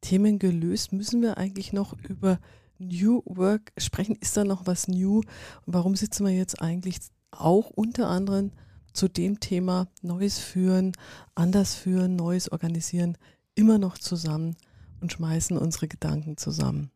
Themen 0.00 0.38
gelöst? 0.38 0.94
Müssen 0.94 1.20
wir 1.20 1.36
eigentlich 1.36 1.74
noch 1.74 1.92
über 2.08 2.38
New 2.78 3.20
Work 3.26 3.72
sprechen? 3.76 4.16
Ist 4.18 4.34
da 4.34 4.44
noch 4.44 4.66
was 4.66 4.88
New? 4.88 5.18
Und 5.18 5.74
warum 5.74 5.96
sitzen 5.96 6.24
wir 6.24 6.32
jetzt 6.32 6.62
eigentlich 6.62 6.96
auch 7.30 7.68
unter 7.68 8.08
anderem 8.08 8.52
zu 8.94 9.06
dem 9.08 9.38
Thema 9.38 9.86
Neues 10.00 10.38
führen, 10.38 10.92
anders 11.34 11.74
führen, 11.74 12.16
Neues 12.16 12.50
organisieren, 12.50 13.18
immer 13.54 13.76
noch 13.76 13.98
zusammen 13.98 14.56
und 15.02 15.12
schmeißen 15.12 15.58
unsere 15.58 15.88
Gedanken 15.88 16.38
zusammen? 16.38 16.90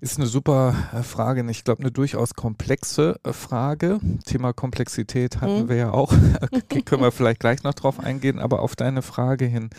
Ist 0.00 0.16
eine 0.16 0.26
super 0.26 0.74
äh, 0.94 1.02
Frage. 1.02 1.48
Ich 1.50 1.62
glaube, 1.62 1.82
eine 1.82 1.92
durchaus 1.92 2.34
komplexe 2.34 3.20
äh, 3.22 3.34
Frage. 3.34 4.00
Thema 4.24 4.54
Komplexität 4.54 5.40
hatten 5.42 5.64
mhm. 5.64 5.68
wir 5.68 5.76
ja 5.76 5.90
auch. 5.90 6.12
Okay, 6.52 6.82
können 6.82 7.02
wir 7.02 7.12
vielleicht 7.12 7.40
gleich 7.40 7.62
noch 7.64 7.74
drauf 7.74 8.00
eingehen, 8.00 8.38
aber 8.38 8.60
auf 8.60 8.76
deine 8.76 9.02
Frage 9.02 9.44
hin. 9.44 9.70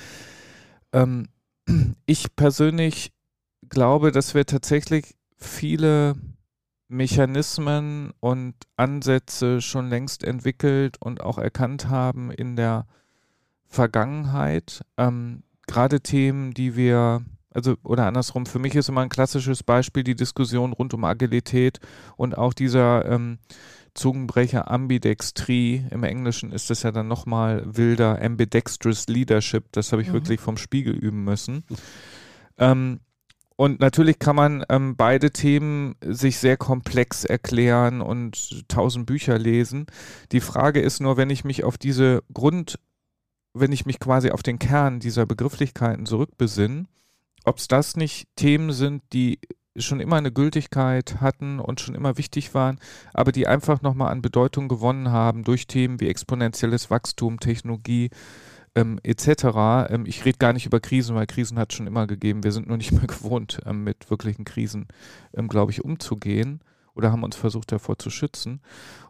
Ähm, 0.94 1.28
ich 2.06 2.36
persönlich 2.36 3.14
glaube, 3.68 4.12
dass 4.12 4.34
wir 4.36 4.46
tatsächlich 4.46 5.16
viele 5.38 6.16
Mechanismen 6.88 8.12
und 8.20 8.56
Ansätze 8.76 9.62
schon 9.62 9.90
längst 9.90 10.24
entwickelt 10.24 10.98
und 11.00 11.22
auch 11.22 11.38
erkannt 11.38 11.88
haben 11.88 12.32
in 12.32 12.56
der 12.56 12.86
Vergangenheit. 13.68 14.82
Ähm, 14.98 15.44
Gerade 15.68 16.02
Themen, 16.02 16.54
die 16.54 16.76
wir, 16.76 17.24
also 17.54 17.76
oder 17.84 18.08
andersrum, 18.08 18.46
für 18.46 18.60
mich 18.60 18.76
ist 18.76 18.90
immer 18.90 19.02
ein 19.02 19.10
klassisches 19.10 19.64
Beispiel 19.64 20.04
die 20.04 20.16
Diskussion 20.16 20.74
rund 20.74 20.94
um 20.94 21.04
Agilität 21.04 21.80
und 22.16 22.38
auch 22.38 22.54
dieser 22.54 23.06
ähm, 23.06 23.40
Zungenbrecher 23.94 24.72
Ambidextrie. 24.72 25.86
Im 25.92 26.04
Englischen 26.04 26.52
ist 26.52 26.70
das 26.70 26.84
ja 26.84 26.92
dann 26.92 27.08
nochmal 27.08 27.64
wilder 27.66 28.22
Ambidextrous 28.22 29.08
Leadership. 29.08 29.66
Das 29.74 29.92
habe 29.92 30.02
ich 30.02 30.10
mhm. 30.10 30.14
wirklich 30.14 30.40
vom 30.40 30.58
Spiegel 30.58 30.94
üben 30.94 31.24
müssen. 31.24 31.64
Ähm, 32.58 33.02
und 33.58 33.80
natürlich 33.80 34.18
kann 34.18 34.36
man 34.36 34.66
ähm, 34.70 34.96
beide 34.96 35.32
Themen 35.32 35.96
sich 36.04 36.38
sehr 36.38 36.58
komplex 36.58 37.26
erklären 37.26 38.02
und 38.02 38.68
tausend 38.70 39.06
Bücher 39.06 39.38
lesen. 39.38 39.86
Die 40.32 40.40
Frage 40.40 40.82
ist 40.82 41.00
nur, 41.00 41.18
wenn 41.18 41.30
ich 41.30 41.44
mich 41.44 41.64
auf 41.64 41.78
diese 41.78 42.24
Grund, 42.34 42.80
wenn 43.54 43.72
ich 43.72 43.86
mich 43.86 44.00
quasi 44.00 44.32
auf 44.32 44.42
den 44.42 44.58
Kern 44.58 45.00
dieser 45.00 45.26
Begrifflichkeiten 45.26 46.06
zurückbesinne, 46.06 46.86
ob 47.46 47.58
es 47.58 47.68
das 47.68 47.96
nicht 47.96 48.28
Themen 48.36 48.72
sind, 48.72 49.04
die 49.14 49.40
schon 49.78 50.00
immer 50.00 50.18
eine 50.18 50.32
Gültigkeit 50.32 51.22
hatten 51.22 51.60
und 51.60 51.80
schon 51.80 51.96
immer 51.96 52.18
wichtig 52.18 52.54
waren, 52.54 52.80
aber 53.14 53.32
die 53.32 53.48
einfach 53.48 53.82
nochmal 53.82 54.12
an 54.12 54.22
Bedeutung 54.22 54.68
gewonnen 54.68 55.12
haben 55.12 55.44
durch 55.44 55.68
Themen 55.68 56.00
wie 56.00 56.10
exponentielles 56.10 56.90
Wachstum, 56.90 57.40
Technologie, 57.40 58.10
ähm, 58.76 59.00
etc. 59.04 59.90
Ähm, 59.90 60.06
ich 60.06 60.26
rede 60.26 60.38
gar 60.38 60.54
nicht 60.54 60.66
über 60.66 60.80
Krisen, 60.80 61.16
weil 61.16 61.28
Krisen 61.28 61.58
hat 61.58 61.72
es 61.72 61.78
schon 61.78 61.88
immer 61.88 62.08
gegeben. 62.08 62.44
Wir 62.44 62.52
sind 62.52 62.68
nur 62.68 62.78
nicht 62.78 62.92
mehr 62.92 63.08
gewohnt, 63.08 63.60
ähm, 63.66 63.84
mit 63.84 64.10
wirklichen 64.10 64.46
Krisen, 64.46 64.88
ähm, 65.34 65.48
glaube 65.48 65.72
ich, 65.72 65.84
umzugehen 65.84 66.62
oder 66.94 67.12
haben 67.12 67.24
uns 67.24 67.36
versucht 67.36 67.72
davor 67.72 67.98
zu 67.98 68.10
schützen. 68.10 68.62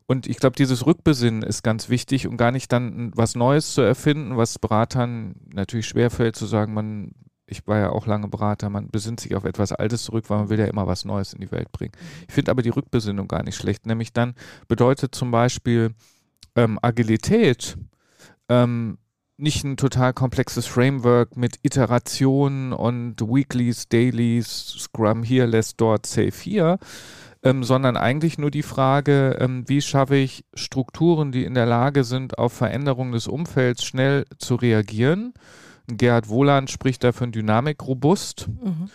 Und 0.06 0.28
ich 0.28 0.38
glaube, 0.38 0.56
dieses 0.56 0.86
Rückbesinnen 0.86 1.42
ist 1.42 1.64
ganz 1.64 1.90
wichtig 1.90 2.28
und 2.28 2.38
gar 2.38 2.52
nicht 2.52 2.72
dann 2.72 3.12
was 3.16 3.36
Neues 3.36 3.74
zu 3.74 3.82
erfinden, 3.82 4.38
was 4.38 4.60
Beratern 4.60 5.36
natürlich 5.54 5.88
schwerfällt 5.88 6.36
zu 6.36 6.46
sagen, 6.46 6.74
man, 6.74 7.14
ich 7.52 7.68
war 7.68 7.78
ja 7.78 7.90
auch 7.90 8.08
lange 8.08 8.28
Berater, 8.28 8.70
man 8.70 8.90
besinnt 8.90 9.20
sich 9.20 9.36
auf 9.36 9.44
etwas 9.44 9.74
Altes 9.74 10.04
zurück, 10.04 10.30
weil 10.30 10.40
man 10.40 10.50
will 10.50 10.60
ja 10.60 10.66
immer 10.66 10.88
was 10.88 11.06
Neues 11.06 11.34
in 11.34 11.42
die 11.42 11.52
Welt 11.52 11.72
bringen. 11.72 11.92
Ich 12.28 12.34
finde 12.34 12.52
aber 12.52 12.62
die 12.62 12.70
Rückbesinnung 12.70 13.28
gar 13.28 13.44
nicht 13.44 13.56
schlecht, 13.56 13.86
nämlich 13.86 14.14
dann 14.14 14.34
bedeutet 14.68 15.14
zum 15.14 15.32
Beispiel 15.32 15.94
ähm, 16.56 16.80
Agilität, 16.82 17.78
ähm, 18.50 18.98
nicht 19.38 19.64
ein 19.64 19.76
total 19.76 20.14
komplexes 20.14 20.68
Framework 20.68 21.36
mit 21.36 21.60
Iterationen 21.64 22.74
und 22.74 23.22
Weeklies, 23.22 23.90
Dailies, 23.90 24.76
Scrum 24.78 25.24
hier, 25.24 25.48
lässt 25.48 25.82
dort, 25.82 26.06
Save 26.06 26.32
hier, 26.32 26.78
ähm, 27.44 27.64
sondern 27.64 27.98
eigentlich 27.98 28.38
nur 28.38 28.52
die 28.52 28.64
Frage, 28.64 29.38
ähm, 29.40 29.68
wie 29.68 29.82
schaffe 29.82 30.16
ich 30.16 30.46
Strukturen, 30.54 31.32
die 31.32 31.44
in 31.44 31.56
der 31.56 31.66
Lage 31.66 32.04
sind, 32.04 32.38
auf 32.38 32.54
Veränderungen 32.54 33.14
des 33.14 33.28
Umfelds 33.28 33.84
schnell 33.84 34.26
zu 34.38 34.56
reagieren. 34.56 35.34
Gerhard 35.98 36.30
Wohland 36.30 36.70
spricht 36.70 37.04
da 37.04 37.12
von 37.12 37.32
Dynamik 37.32 37.86
robust. 37.86 38.48
Mhm. 38.48 38.90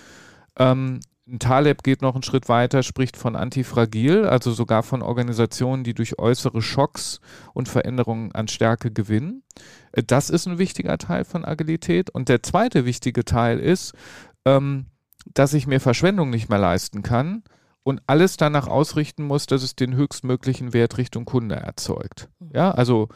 Ähm, 0.58 1.00
Taleb 1.40 1.82
geht 1.82 2.02
noch 2.02 2.14
einen 2.14 2.22
Schritt 2.22 2.48
weiter, 2.48 2.84
spricht 2.84 3.16
von 3.16 3.34
antifragil, 3.34 4.26
also 4.26 4.52
sogar 4.52 4.84
von 4.84 5.02
Organisationen, 5.02 5.82
die 5.82 5.92
durch 5.92 6.18
äußere 6.20 6.62
Schocks 6.62 7.20
und 7.52 7.68
Veränderungen 7.68 8.32
an 8.32 8.46
Stärke 8.46 8.92
gewinnen. 8.92 9.42
Äh, 9.92 10.04
das 10.06 10.30
ist 10.30 10.46
ein 10.46 10.58
wichtiger 10.58 10.98
Teil 10.98 11.24
von 11.24 11.44
Agilität. 11.44 12.10
Und 12.10 12.28
der 12.28 12.42
zweite 12.42 12.84
wichtige 12.84 13.24
Teil 13.24 13.58
ist, 13.58 13.92
ähm, 14.44 14.86
dass 15.34 15.54
ich 15.54 15.66
mir 15.66 15.80
Verschwendung 15.80 16.30
nicht 16.30 16.48
mehr 16.48 16.60
leisten 16.60 17.02
kann 17.02 17.42
und 17.82 18.00
alles 18.06 18.36
danach 18.36 18.68
ausrichten 18.68 19.24
muss, 19.24 19.46
dass 19.46 19.62
es 19.64 19.74
den 19.74 19.94
höchstmöglichen 19.94 20.72
Wert 20.72 20.96
Richtung 20.98 21.24
Kunde 21.24 21.56
erzeugt. 21.56 22.28
Ja, 22.52 22.70
also 22.70 23.08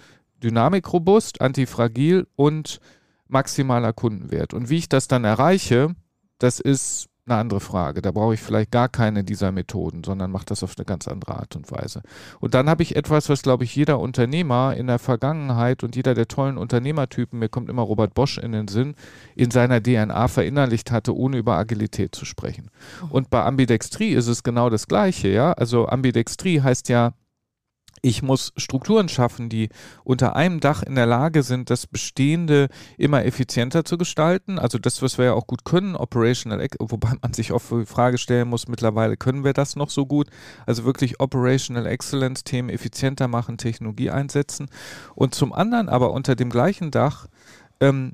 Dynamik 0.42 0.92
robust, 0.92 1.40
antifragil 1.40 2.26
und 2.34 2.80
maximaler 3.30 3.92
Kundenwert. 3.92 4.54
Und 4.54 4.70
wie 4.70 4.78
ich 4.78 4.88
das 4.88 5.08
dann 5.08 5.24
erreiche, 5.24 5.94
das 6.38 6.60
ist 6.60 7.10
eine 7.26 7.40
andere 7.40 7.60
Frage. 7.60 8.02
Da 8.02 8.10
brauche 8.10 8.34
ich 8.34 8.40
vielleicht 8.40 8.70
gar 8.70 8.88
keine 8.88 9.24
dieser 9.24 9.52
Methoden, 9.52 10.02
sondern 10.04 10.30
mache 10.30 10.46
das 10.46 10.62
auf 10.62 10.74
eine 10.76 10.84
ganz 10.84 11.06
andere 11.06 11.36
Art 11.36 11.54
und 11.56 11.70
Weise. 11.70 12.02
Und 12.40 12.54
dann 12.54 12.68
habe 12.68 12.82
ich 12.82 12.96
etwas, 12.96 13.28
was, 13.28 13.42
glaube 13.42 13.64
ich, 13.64 13.74
jeder 13.76 14.00
Unternehmer 14.00 14.74
in 14.76 14.86
der 14.86 14.98
Vergangenheit 14.98 15.84
und 15.84 15.96
jeder 15.96 16.14
der 16.14 16.28
tollen 16.28 16.58
Unternehmertypen, 16.58 17.38
mir 17.38 17.48
kommt 17.48 17.68
immer 17.68 17.82
Robert 17.82 18.14
Bosch 18.14 18.38
in 18.38 18.52
den 18.52 18.68
Sinn, 18.68 18.94
in 19.36 19.50
seiner 19.50 19.82
DNA 19.82 20.28
verinnerlicht 20.28 20.90
hatte, 20.90 21.16
ohne 21.16 21.38
über 21.38 21.56
Agilität 21.56 22.14
zu 22.14 22.24
sprechen. 22.24 22.70
Und 23.10 23.30
bei 23.30 23.44
Ambidextrie 23.44 24.12
ist 24.12 24.26
es 24.26 24.42
genau 24.42 24.70
das 24.70 24.88
Gleiche, 24.88 25.28
ja. 25.28 25.52
Also 25.52 25.86
Ambidextrie 25.88 26.60
heißt 26.60 26.88
ja, 26.88 27.12
ich 28.02 28.22
muss 28.22 28.52
Strukturen 28.56 29.08
schaffen, 29.08 29.48
die 29.48 29.68
unter 30.04 30.36
einem 30.36 30.60
Dach 30.60 30.82
in 30.82 30.94
der 30.94 31.06
Lage 31.06 31.42
sind, 31.42 31.70
das 31.70 31.86
Bestehende 31.86 32.68
immer 32.96 33.24
effizienter 33.24 33.84
zu 33.84 33.98
gestalten. 33.98 34.58
Also 34.58 34.78
das, 34.78 35.02
was 35.02 35.18
wir 35.18 35.26
ja 35.26 35.32
auch 35.34 35.46
gut 35.46 35.64
können, 35.64 35.96
Operational, 35.96 36.66
wobei 36.78 37.12
man 37.20 37.32
sich 37.32 37.52
oft 37.52 37.70
die 37.70 37.86
Frage 37.86 38.18
stellen 38.18 38.48
muss, 38.48 38.68
mittlerweile 38.68 39.16
können 39.16 39.44
wir 39.44 39.52
das 39.52 39.76
noch 39.76 39.90
so 39.90 40.06
gut. 40.06 40.28
Also 40.66 40.84
wirklich 40.84 41.20
Operational 41.20 41.86
Excellence 41.86 42.44
Themen 42.44 42.70
effizienter 42.70 43.28
machen, 43.28 43.58
Technologie 43.58 44.10
einsetzen. 44.10 44.68
Und 45.14 45.34
zum 45.34 45.52
anderen 45.52 45.88
aber 45.88 46.12
unter 46.12 46.36
dem 46.36 46.50
gleichen 46.50 46.90
Dach 46.90 47.26
ähm, 47.80 48.12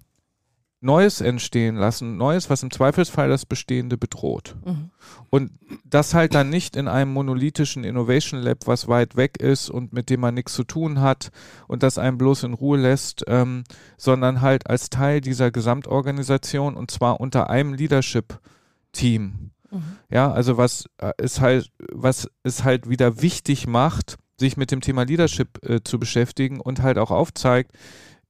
Neues 0.80 1.20
entstehen 1.20 1.76
lassen, 1.76 2.16
Neues, 2.16 2.50
was 2.50 2.62
im 2.62 2.70
Zweifelsfall 2.70 3.28
das 3.28 3.46
Bestehende 3.46 3.96
bedroht. 3.96 4.56
Mhm. 4.64 4.90
Und 5.30 5.52
das 5.84 6.12
halt 6.12 6.34
dann 6.34 6.50
nicht 6.50 6.76
in 6.76 6.86
einem 6.86 7.12
monolithischen 7.12 7.82
Innovation 7.82 8.40
Lab, 8.40 8.66
was 8.66 8.86
weit 8.86 9.16
weg 9.16 9.38
ist 9.40 9.70
und 9.70 9.92
mit 9.92 10.10
dem 10.10 10.20
man 10.20 10.34
nichts 10.34 10.52
zu 10.52 10.64
tun 10.64 11.00
hat 11.00 11.30
und 11.66 11.82
das 11.82 11.98
einen 11.98 12.18
bloß 12.18 12.44
in 12.44 12.52
Ruhe 12.54 12.78
lässt, 12.78 13.24
ähm, 13.26 13.64
sondern 13.96 14.42
halt 14.42 14.68
als 14.68 14.90
Teil 14.90 15.20
dieser 15.20 15.50
Gesamtorganisation 15.50 16.76
und 16.76 16.90
zwar 16.90 17.20
unter 17.20 17.48
einem 17.48 17.72
Leadership-Team. 17.72 19.50
Mhm. 19.70 19.82
Ja, 20.10 20.30
also 20.30 20.58
was 20.58 20.90
äh, 20.98 21.12
ist 21.18 21.40
halt, 21.40 21.70
was 21.90 22.30
es 22.42 22.64
halt 22.64 22.88
wieder 22.88 23.22
wichtig 23.22 23.66
macht, 23.66 24.18
sich 24.38 24.58
mit 24.58 24.70
dem 24.70 24.82
Thema 24.82 25.04
Leadership 25.04 25.66
äh, 25.66 25.82
zu 25.82 25.98
beschäftigen 25.98 26.60
und 26.60 26.82
halt 26.82 26.98
auch 26.98 27.10
aufzeigt, 27.10 27.72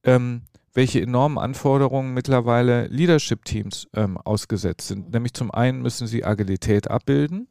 ähm, 0.03 0.43
welche 0.77 1.01
enormen 1.01 1.39
Anforderungen 1.39 2.13
mittlerweile 2.13 2.85
Leadership-Teams 2.85 3.87
ähm, 3.95 4.15
ausgesetzt 4.19 4.87
sind. 4.87 5.11
Nämlich 5.11 5.33
zum 5.33 5.49
einen 5.49 5.81
müssen 5.81 6.05
sie 6.05 6.23
Agilität 6.23 6.91
abbilden, 6.91 7.47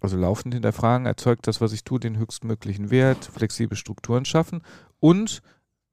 also 0.00 0.16
laufend 0.16 0.52
hinterfragen, 0.52 1.06
erzeugt 1.06 1.46
das, 1.46 1.60
was 1.60 1.72
ich 1.72 1.84
tue, 1.84 2.00
den 2.00 2.18
höchstmöglichen 2.18 2.90
Wert, 2.90 3.24
flexible 3.24 3.76
Strukturen 3.76 4.24
schaffen 4.24 4.62
und 4.98 5.42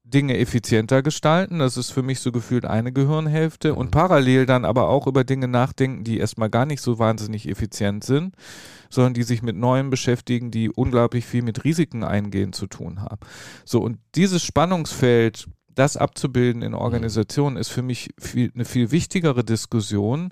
Dinge 0.02 0.36
effizienter 0.36 1.04
gestalten. 1.04 1.60
Das 1.60 1.76
ist 1.76 1.92
für 1.92 2.02
mich 2.02 2.18
so 2.18 2.32
gefühlt 2.32 2.64
eine 2.64 2.90
Gehirnhälfte 2.90 3.76
und 3.76 3.92
parallel 3.92 4.46
dann 4.46 4.64
aber 4.64 4.88
auch 4.88 5.06
über 5.06 5.22
Dinge 5.22 5.46
nachdenken, 5.46 6.02
die 6.02 6.18
erstmal 6.18 6.50
gar 6.50 6.66
nicht 6.66 6.82
so 6.82 6.98
wahnsinnig 6.98 7.48
effizient 7.48 8.02
sind, 8.02 8.34
sondern 8.88 9.14
die 9.14 9.22
sich 9.22 9.42
mit 9.42 9.54
Neuem 9.54 9.90
beschäftigen, 9.90 10.50
die 10.50 10.70
unglaublich 10.70 11.24
viel 11.24 11.42
mit 11.42 11.62
Risiken 11.62 12.02
eingehen 12.02 12.52
zu 12.52 12.66
tun 12.66 13.00
haben. 13.00 13.20
So 13.64 13.80
und 13.80 13.98
dieses 14.16 14.42
Spannungsfeld 14.42 15.46
das 15.80 15.96
abzubilden 15.96 16.60
in 16.60 16.74
Organisationen 16.74 17.56
ist 17.56 17.70
für 17.70 17.80
mich 17.80 18.10
viel, 18.18 18.52
eine 18.54 18.66
viel 18.66 18.90
wichtigere 18.90 19.42
Diskussion, 19.42 20.30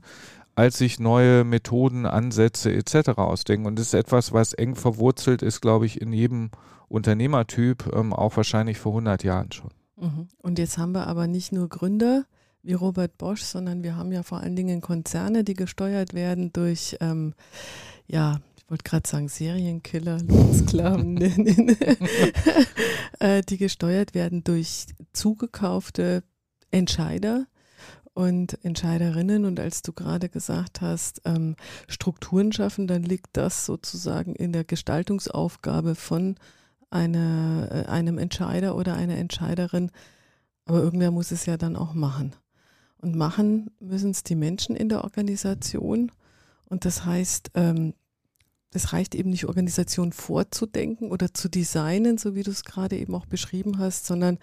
als 0.55 0.77
sich 0.77 1.01
neue 1.01 1.43
Methoden, 1.43 2.05
Ansätze 2.05 2.71
etc. 2.71 3.17
ausdenken. 3.17 3.67
Und 3.67 3.79
das 3.79 3.87
ist 3.87 3.95
etwas, 3.95 4.35
was 4.35 4.53
eng 4.53 4.75
verwurzelt 4.75 5.41
ist, 5.41 5.63
glaube 5.63 5.87
ich, 5.87 6.03
in 6.03 6.13
jedem 6.13 6.51
Unternehmertyp, 6.89 7.91
ähm, 7.95 8.13
auch 8.13 8.37
wahrscheinlich 8.37 8.79
vor 8.79 8.93
100 8.93 9.25
Jahren 9.25 9.51
schon. 9.51 9.71
Mhm. 9.97 10.29
Und 10.37 10.59
jetzt 10.59 10.77
haben 10.77 10.93
wir 10.93 11.07
aber 11.07 11.27
nicht 11.27 11.51
nur 11.51 11.71
Gründer 11.71 12.25
wie 12.63 12.75
Robert 12.75 13.17
Bosch, 13.17 13.41
sondern 13.41 13.83
wir 13.83 13.97
haben 13.97 14.13
ja 14.13 14.23
vor 14.23 14.41
allen 14.41 14.55
Dingen 14.55 14.83
Konzerne, 14.83 15.45
die 15.45 15.55
gesteuert 15.55 16.13
werden 16.13 16.53
durch 16.53 16.99
ähm, 17.01 17.33
ja, 18.07 18.41
wollte 18.69 18.85
gerade 18.85 19.09
sagen 19.09 19.29
Serienkiller, 19.29 20.19
Lohnsklaven, 20.29 21.17
äh, 23.19 23.43
die 23.43 23.57
gesteuert 23.57 24.15
werden 24.15 24.45
durch 24.45 24.87
zugekaufte 25.13 26.23
Entscheider 26.71 27.47
und 28.15 28.63
Entscheiderinnen. 28.65 29.45
Und 29.45 29.61
als 29.61 29.83
du 29.83 29.93
gerade 29.93 30.29
gesagt 30.29 30.81
hast, 30.81 31.23
ähm, 31.25 31.57
Strukturen 31.87 32.53
schaffen, 32.53 32.87
dann 32.87 33.03
liegt 33.03 33.37
das 33.37 33.65
sozusagen 33.65 34.35
in 34.35 34.53
der 34.53 34.65
Gestaltungsaufgabe 34.65 35.95
von 35.95 36.37
einer, 36.91 37.69
äh, 37.71 37.89
einem 37.89 38.19
Entscheider 38.19 38.77
oder 38.77 38.95
einer 38.95 39.17
Entscheiderin. 39.17 39.91
Aber 40.65 40.81
irgendwer 40.83 41.11
muss 41.11 41.31
es 41.31 41.47
ja 41.47 41.57
dann 41.57 41.77
auch 41.77 41.95
machen. 41.95 42.35
Und 43.01 43.15
machen 43.15 43.71
müssen 43.79 44.11
es 44.11 44.25
die 44.25 44.35
Menschen 44.35 44.75
in 44.75 44.89
der 44.89 45.05
Organisation. 45.05 46.11
Und 46.65 46.85
das 46.85 47.05
heißt, 47.05 47.53
ähm, 47.55 47.95
es 48.73 48.93
reicht 48.93 49.15
eben 49.15 49.31
nicht, 49.31 49.47
Organisation 49.47 50.13
vorzudenken 50.13 51.11
oder 51.11 51.33
zu 51.33 51.49
designen, 51.49 52.19
so 52.19 52.35
wie 52.35 52.43
du 52.43 52.51
es 52.51 52.65
gerade 52.65 52.97
eben 52.97 53.15
auch 53.15 53.27
beschrieben 53.27 53.79
hast, 53.79 54.07
sondern 54.07 54.39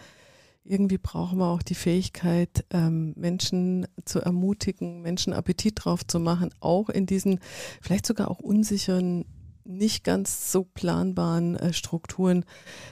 irgendwie 0.63 0.97
brauchen 0.97 1.37
wir 1.37 1.47
auch 1.47 1.61
die 1.61 1.75
Fähigkeit, 1.75 2.65
ähm, 2.71 3.13
Menschen 3.15 3.87
zu 4.03 4.19
ermutigen, 4.19 5.01
Menschen 5.01 5.31
Appetit 5.31 5.85
drauf 5.85 6.05
zu 6.05 6.19
machen, 6.19 6.49
auch 6.59 6.89
in 6.89 7.05
diesen 7.05 7.39
vielleicht 7.81 8.07
sogar 8.07 8.31
auch 8.31 8.39
unsicheren 8.39 9.25
nicht 9.63 10.03
ganz 10.03 10.51
so 10.51 10.63
planbaren 10.63 11.55
äh, 11.55 11.73
Strukturen, 11.73 12.45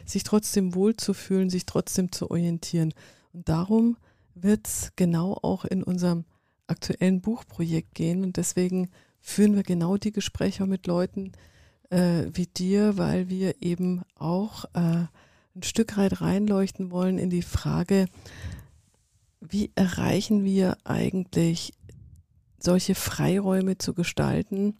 sich 0.05 0.23
trotzdem 0.23 0.75
wohlzufühlen, 0.75 1.49
sich 1.49 1.65
trotzdem 1.65 2.11
zu 2.11 2.29
orientieren. 2.29 2.93
Und 3.31 3.49
darum 3.49 3.97
wird 4.35 4.67
es 4.67 4.91
genau 4.95 5.37
auch 5.41 5.65
in 5.65 5.83
unserem 5.83 6.25
aktuellen 6.67 7.21
Buchprojekt 7.21 7.93
gehen. 7.95 8.23
Und 8.23 8.37
deswegen 8.37 8.89
führen 9.23 9.55
wir 9.55 9.63
genau 9.63 9.97
die 9.97 10.11
Gespräche 10.11 10.67
mit 10.67 10.85
Leuten 10.85 11.31
äh, 11.89 12.25
wie 12.33 12.45
dir, 12.45 12.97
weil 12.97 13.29
wir 13.29 13.61
eben 13.63 14.03
auch 14.15 14.65
äh, 14.75 15.07
ein 15.55 15.63
Stück 15.63 15.97
weit 15.97 16.21
reinleuchten 16.21 16.91
wollen 16.91 17.17
in 17.17 17.29
die 17.29 17.41
Frage, 17.41 18.07
wie 19.39 19.71
erreichen 19.75 20.43
wir 20.43 20.77
eigentlich 20.83 21.73
solche 22.59 22.95
Freiräume 22.95 23.77
zu 23.77 23.93
gestalten, 23.93 24.77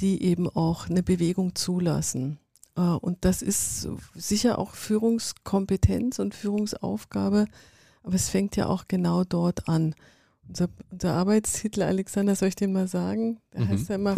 die 0.00 0.22
eben 0.22 0.48
auch 0.48 0.90
eine 0.90 1.02
Bewegung 1.02 1.54
zulassen. 1.54 2.38
Äh, 2.76 2.80
und 2.80 3.24
das 3.24 3.40
ist 3.40 3.88
sicher 4.14 4.58
auch 4.58 4.74
Führungskompetenz 4.74 6.18
und 6.18 6.34
Führungsaufgabe, 6.34 7.46
aber 8.02 8.14
es 8.14 8.28
fängt 8.30 8.56
ja 8.56 8.66
auch 8.66 8.88
genau 8.88 9.22
dort 9.22 9.68
an. 9.68 9.94
Unser, 10.48 10.68
unser 10.90 11.14
Arbeitstitel, 11.14 11.82
Alexander, 11.82 12.34
soll 12.34 12.48
ich 12.48 12.56
den 12.56 12.72
mal 12.72 12.88
sagen? 12.88 13.38
Der 13.52 13.62
mhm. 13.62 13.68
heißt 13.68 13.88
ja 13.88 13.94
immer. 13.96 14.14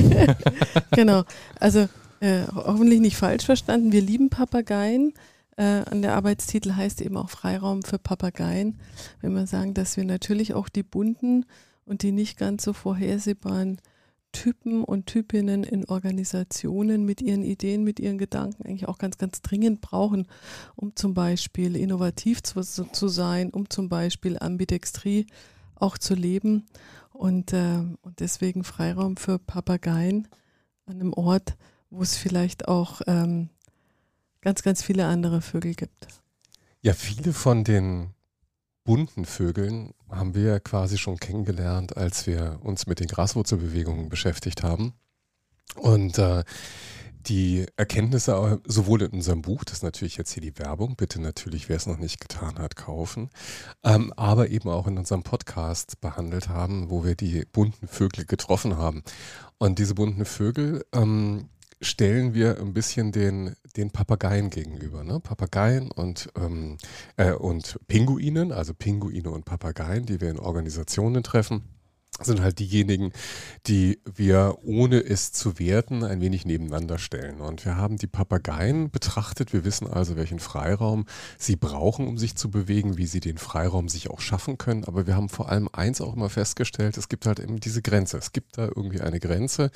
genau. 0.92 1.24
Also 1.60 1.88
äh, 2.20 2.46
hoffentlich 2.54 3.00
nicht 3.00 3.16
falsch 3.16 3.44
verstanden. 3.44 3.92
Wir 3.92 4.00
lieben 4.00 4.30
Papageien. 4.30 5.12
Äh, 5.56 5.82
an 5.90 6.02
der 6.02 6.14
Arbeitstitel 6.14 6.74
heißt 6.74 7.02
eben 7.02 7.16
auch 7.16 7.30
Freiraum 7.30 7.82
für 7.82 7.98
Papageien. 7.98 8.78
Wenn 9.20 9.34
wir 9.34 9.46
sagen, 9.46 9.74
dass 9.74 9.96
wir 9.96 10.04
natürlich 10.04 10.54
auch 10.54 10.68
die 10.68 10.82
bunten 10.82 11.44
und 11.84 12.02
die 12.02 12.12
nicht 12.12 12.38
ganz 12.38 12.64
so 12.64 12.72
vorhersehbaren 12.72 13.80
Typen 14.32 14.82
und 14.82 15.06
Typinnen 15.06 15.62
in 15.64 15.84
Organisationen 15.84 17.04
mit 17.04 17.20
ihren 17.20 17.42
Ideen, 17.42 17.84
mit 17.84 18.00
ihren 18.00 18.18
Gedanken 18.18 18.64
eigentlich 18.64 18.88
auch 18.88 18.98
ganz, 18.98 19.18
ganz 19.18 19.42
dringend 19.42 19.80
brauchen, 19.80 20.26
um 20.74 20.96
zum 20.96 21.14
Beispiel 21.14 21.76
innovativ 21.76 22.42
zu, 22.42 22.62
zu 22.62 23.08
sein, 23.08 23.50
um 23.50 23.70
zum 23.70 23.88
Beispiel 23.88 24.38
Ambidextrie 24.38 25.26
auch 25.76 25.98
zu 25.98 26.14
leben 26.14 26.66
und, 27.12 27.52
äh, 27.52 27.78
und 28.02 28.20
deswegen 28.20 28.64
Freiraum 28.64 29.16
für 29.16 29.38
Papageien 29.38 30.28
an 30.86 31.00
einem 31.00 31.12
Ort, 31.12 31.56
wo 31.90 32.02
es 32.02 32.16
vielleicht 32.16 32.68
auch 32.68 33.02
ähm, 33.06 33.50
ganz, 34.40 34.62
ganz 34.62 34.82
viele 34.82 35.06
andere 35.06 35.40
Vögel 35.40 35.74
gibt. 35.74 36.08
Ja, 36.80 36.94
viele 36.94 37.32
von 37.32 37.64
den 37.64 38.14
bunten 38.84 39.24
Vögeln 39.24 39.94
haben 40.10 40.34
wir 40.34 40.60
quasi 40.60 40.98
schon 40.98 41.18
kennengelernt, 41.18 41.96
als 41.96 42.26
wir 42.26 42.58
uns 42.62 42.86
mit 42.86 43.00
den 43.00 43.08
Graswurzelbewegungen 43.08 44.08
beschäftigt 44.08 44.62
haben. 44.62 44.94
Und 45.76 46.18
äh, 46.18 46.44
die 47.26 47.66
Erkenntnisse 47.76 48.60
sowohl 48.66 49.02
in 49.02 49.12
unserem 49.12 49.42
Buch, 49.42 49.64
das 49.64 49.78
ist 49.78 49.82
natürlich 49.82 50.16
jetzt 50.16 50.32
hier 50.32 50.42
die 50.42 50.58
Werbung, 50.58 50.96
bitte 50.96 51.20
natürlich, 51.20 51.68
wer 51.68 51.76
es 51.76 51.86
noch 51.86 51.98
nicht 51.98 52.20
getan 52.20 52.58
hat, 52.58 52.76
kaufen, 52.76 53.30
ähm, 53.84 54.12
aber 54.16 54.48
eben 54.48 54.68
auch 54.68 54.86
in 54.86 54.98
unserem 54.98 55.22
Podcast 55.22 56.00
behandelt 56.00 56.48
haben, 56.48 56.90
wo 56.90 57.04
wir 57.04 57.14
die 57.14 57.44
bunten 57.52 57.86
Vögel 57.86 58.24
getroffen 58.24 58.76
haben. 58.76 59.02
Und 59.58 59.78
diese 59.78 59.94
bunten 59.94 60.24
Vögel 60.24 60.84
ähm, 60.92 61.48
stellen 61.82 62.34
wir 62.34 62.58
ein 62.58 62.72
bisschen 62.72 63.12
den, 63.12 63.56
den 63.76 63.90
Papageien 63.90 64.50
gegenüber. 64.50 65.04
Ne? 65.04 65.20
Papageien 65.20 65.90
und, 65.90 66.30
ähm, 66.36 66.78
äh, 67.16 67.32
und 67.32 67.78
Pinguinen, 67.88 68.52
also 68.52 68.72
Pinguine 68.72 69.30
und 69.30 69.44
Papageien, 69.44 70.06
die 70.06 70.20
wir 70.20 70.30
in 70.30 70.38
Organisationen 70.38 71.22
treffen 71.22 71.62
sind 72.24 72.40
halt 72.40 72.58
diejenigen, 72.58 73.12
die 73.66 74.00
wir, 74.14 74.58
ohne 74.62 75.00
es 75.00 75.32
zu 75.32 75.58
werten, 75.58 76.04
ein 76.04 76.20
wenig 76.20 76.44
nebeneinander 76.44 76.98
stellen. 76.98 77.40
Und 77.40 77.64
wir 77.64 77.76
haben 77.76 77.96
die 77.96 78.06
Papageien 78.06 78.90
betrachtet. 78.90 79.52
Wir 79.52 79.64
wissen 79.64 79.86
also, 79.86 80.16
welchen 80.16 80.38
Freiraum 80.38 81.06
sie 81.38 81.56
brauchen, 81.56 82.06
um 82.06 82.18
sich 82.18 82.36
zu 82.36 82.50
bewegen, 82.50 82.96
wie 82.98 83.06
sie 83.06 83.20
den 83.20 83.38
Freiraum 83.38 83.88
sich 83.88 84.10
auch 84.10 84.20
schaffen 84.20 84.58
können. 84.58 84.84
Aber 84.84 85.06
wir 85.06 85.16
haben 85.16 85.28
vor 85.28 85.50
allem 85.50 85.68
eins 85.72 86.00
auch 86.00 86.14
mal 86.14 86.28
festgestellt, 86.28 86.96
es 86.96 87.08
gibt 87.08 87.26
halt 87.26 87.40
eben 87.40 87.60
diese 87.60 87.82
Grenze. 87.82 88.18
Es 88.18 88.32
gibt 88.32 88.58
da 88.58 88.66
irgendwie 88.66 89.00
eine 89.00 89.20
Grenze, 89.20 89.70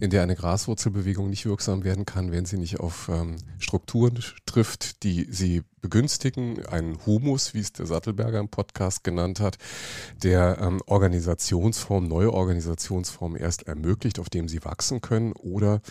in 0.00 0.10
der 0.10 0.22
eine 0.22 0.36
Graswurzelbewegung 0.36 1.30
nicht 1.30 1.46
wirksam 1.46 1.84
werden 1.84 2.06
kann, 2.06 2.32
wenn 2.32 2.44
sie 2.44 2.58
nicht 2.58 2.80
auf 2.80 3.08
ähm, 3.08 3.36
Strukturen 3.58 4.18
trifft, 4.46 5.02
die 5.02 5.26
sie 5.30 5.62
begünstigen, 5.82 6.64
einen 6.64 7.04
Humus, 7.04 7.52
wie 7.52 7.60
es 7.60 7.72
der 7.72 7.84
Sattelberger 7.84 8.38
im 8.38 8.48
Podcast 8.48 9.04
genannt 9.04 9.40
hat, 9.40 9.58
der 10.22 10.58
ähm, 10.58 10.80
Organisationsform, 10.86 12.08
neue 12.08 12.32
Organisationsformen 12.32 13.38
erst 13.38 13.68
ermöglicht, 13.68 14.18
auf 14.18 14.30
dem 14.30 14.48
sie 14.48 14.64
wachsen 14.64 15.02
können 15.02 15.32
oder, 15.32 15.82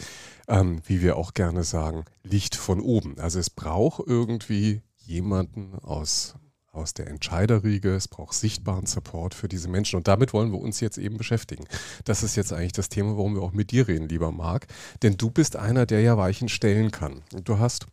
ähm, 0.48 0.82
wie 0.86 1.04
wir 1.04 1.18
auch 1.18 1.36
gerne 1.36 1.64
sagen, 1.64 2.06
Licht 2.24 2.56
von 2.56 2.80
oben. 2.80 3.20
Also 3.20 3.38
es 3.38 3.52
braucht 3.52 4.08
irgendwie 4.08 4.82
jemanden 5.06 5.76
aus 5.76 6.36
aus 6.72 6.94
der 6.94 7.08
Entscheiderriege. 7.08 7.94
Es 7.94 8.08
braucht 8.08 8.34
sichtbaren 8.34 8.86
Support 8.86 9.34
für 9.34 9.48
diese 9.48 9.68
Menschen. 9.68 9.98
Und 9.98 10.08
damit 10.08 10.34
wollen 10.34 10.52
wir 10.52 10.60
uns 10.60 10.80
jetzt 10.80 10.98
eben 10.98 11.18
beschäftigen. 11.18 11.66
Das 12.06 12.24
ist 12.24 12.36
jetzt 12.36 12.54
eigentlich 12.54 12.72
das 12.72 12.90
Thema, 12.90 13.18
warum 13.18 13.36
wir 13.36 13.42
auch 13.42 13.52
mit 13.52 13.72
dir 13.72 13.88
reden, 13.88 14.08
lieber 14.08 14.32
Marc. 14.32 14.68
Denn 15.04 15.18
du 15.18 15.30
bist 15.30 15.56
einer, 15.56 15.86
der 15.86 16.02
ja 16.02 16.18
Weichen 16.18 16.50
stellen 16.50 16.92
kann. 16.92 17.24
Und 17.34 17.50
du 17.50 17.60
hast 17.60 17.88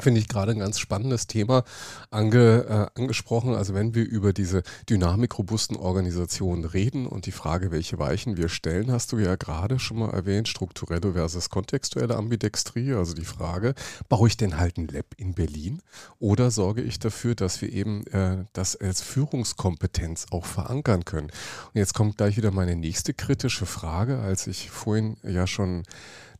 finde 0.00 0.20
ich 0.20 0.28
gerade 0.28 0.52
ein 0.52 0.58
ganz 0.58 0.78
spannendes 0.78 1.26
Thema 1.26 1.64
ange, 2.10 2.90
äh, 2.96 3.00
angesprochen. 3.00 3.54
Also 3.54 3.74
wenn 3.74 3.94
wir 3.94 4.04
über 4.04 4.32
diese 4.32 4.62
dynamikrobusten 4.88 5.76
Organisationen 5.76 6.64
reden 6.64 7.06
und 7.06 7.26
die 7.26 7.32
Frage, 7.32 7.70
welche 7.70 7.98
Weichen 7.98 8.36
wir 8.36 8.48
stellen, 8.48 8.90
hast 8.90 9.12
du 9.12 9.18
ja 9.18 9.36
gerade 9.36 9.78
schon 9.78 9.98
mal 9.98 10.10
erwähnt, 10.10 10.48
strukturelle 10.48 11.12
versus 11.12 11.50
kontextuelle 11.50 12.16
Ambidextrie. 12.16 12.94
Also 12.94 13.14
die 13.14 13.24
Frage, 13.24 13.74
baue 14.08 14.28
ich 14.28 14.36
denn 14.36 14.58
halt 14.58 14.78
ein 14.78 14.88
Lab 14.88 15.06
in 15.16 15.34
Berlin 15.34 15.82
oder 16.18 16.50
sorge 16.50 16.82
ich 16.82 16.98
dafür, 16.98 17.34
dass 17.34 17.60
wir 17.62 17.72
eben 17.72 18.06
äh, 18.08 18.44
das 18.52 18.76
als 18.76 19.00
Führungskompetenz 19.02 20.26
auch 20.30 20.46
verankern 20.46 21.04
können? 21.04 21.28
Und 21.28 21.74
jetzt 21.74 21.94
kommt 21.94 22.16
gleich 22.16 22.36
wieder 22.36 22.50
meine 22.50 22.76
nächste 22.76 23.14
kritische 23.14 23.66
Frage, 23.66 24.18
als 24.20 24.46
ich 24.46 24.70
vorhin 24.70 25.16
ja 25.22 25.46
schon 25.46 25.84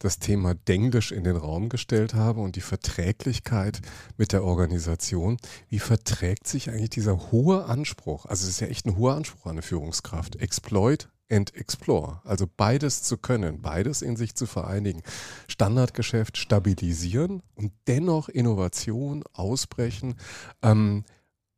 das 0.00 0.18
Thema 0.18 0.54
Denglisch 0.54 1.12
in 1.12 1.22
den 1.22 1.36
Raum 1.36 1.68
gestellt 1.68 2.14
habe 2.14 2.40
und 2.40 2.56
die 2.56 2.62
Verträglichkeit 2.62 3.80
mit 4.16 4.32
der 4.32 4.42
Organisation. 4.42 5.36
Wie 5.68 5.78
verträgt 5.78 6.48
sich 6.48 6.70
eigentlich 6.70 6.90
dieser 6.90 7.30
hohe 7.30 7.66
Anspruch? 7.66 8.26
Also 8.26 8.44
es 8.44 8.54
ist 8.54 8.60
ja 8.60 8.66
echt 8.66 8.86
ein 8.86 8.96
hoher 8.96 9.14
Anspruch 9.14 9.44
an 9.44 9.52
eine 9.52 9.62
Führungskraft. 9.62 10.36
Exploit 10.36 11.08
and 11.30 11.54
Explore. 11.54 12.20
Also 12.24 12.46
beides 12.56 13.02
zu 13.02 13.18
können, 13.18 13.60
beides 13.60 14.02
in 14.02 14.16
sich 14.16 14.34
zu 14.34 14.46
vereinigen. 14.46 15.02
Standardgeschäft 15.48 16.38
stabilisieren 16.38 17.42
und 17.54 17.72
dennoch 17.86 18.28
Innovation 18.28 19.22
ausbrechen, 19.34 20.16
ähm, 20.62 21.04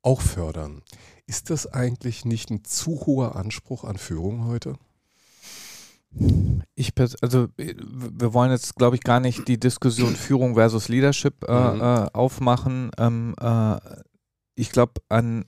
auch 0.03 0.21
fördern. 0.21 0.83
Ist 1.27 1.51
das 1.51 1.69
eigentlich 1.69 2.25
nicht 2.25 2.51
ein 2.51 2.65
zu 2.65 3.07
hoher 3.07 3.37
Anspruch 3.37 3.85
an 3.85 3.99
Führung 3.99 4.47
heute? 4.47 4.75
Ich, 6.75 6.93
also 7.23 7.49
wir 7.57 8.35
wollen 8.35 8.51
jetzt, 8.51 8.77
glaube 8.77 8.97
ich, 8.97 9.03
gar 9.03 9.21
nicht 9.21 9.49
die 9.49 9.59
Diskussion 9.59 10.15
Führung 10.15 10.55
versus 10.55 10.89
Leadership 10.89 11.45
äh, 11.49 11.53
mhm. 11.53 11.81
äh, 11.81 12.09
aufmachen. 12.13 12.91
Ähm, 12.99 13.35
äh, 13.41 13.79
ich 14.55 14.71
glaube, 14.71 14.95
an, 15.09 15.47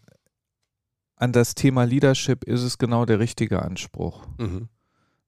an 1.16 1.33
das 1.33 1.55
Thema 1.55 1.85
Leadership 1.85 2.44
ist 2.44 2.62
es 2.62 2.79
genau 2.79 3.05
der 3.05 3.18
richtige 3.18 3.62
Anspruch. 3.62 4.27
Mhm. 4.38 4.68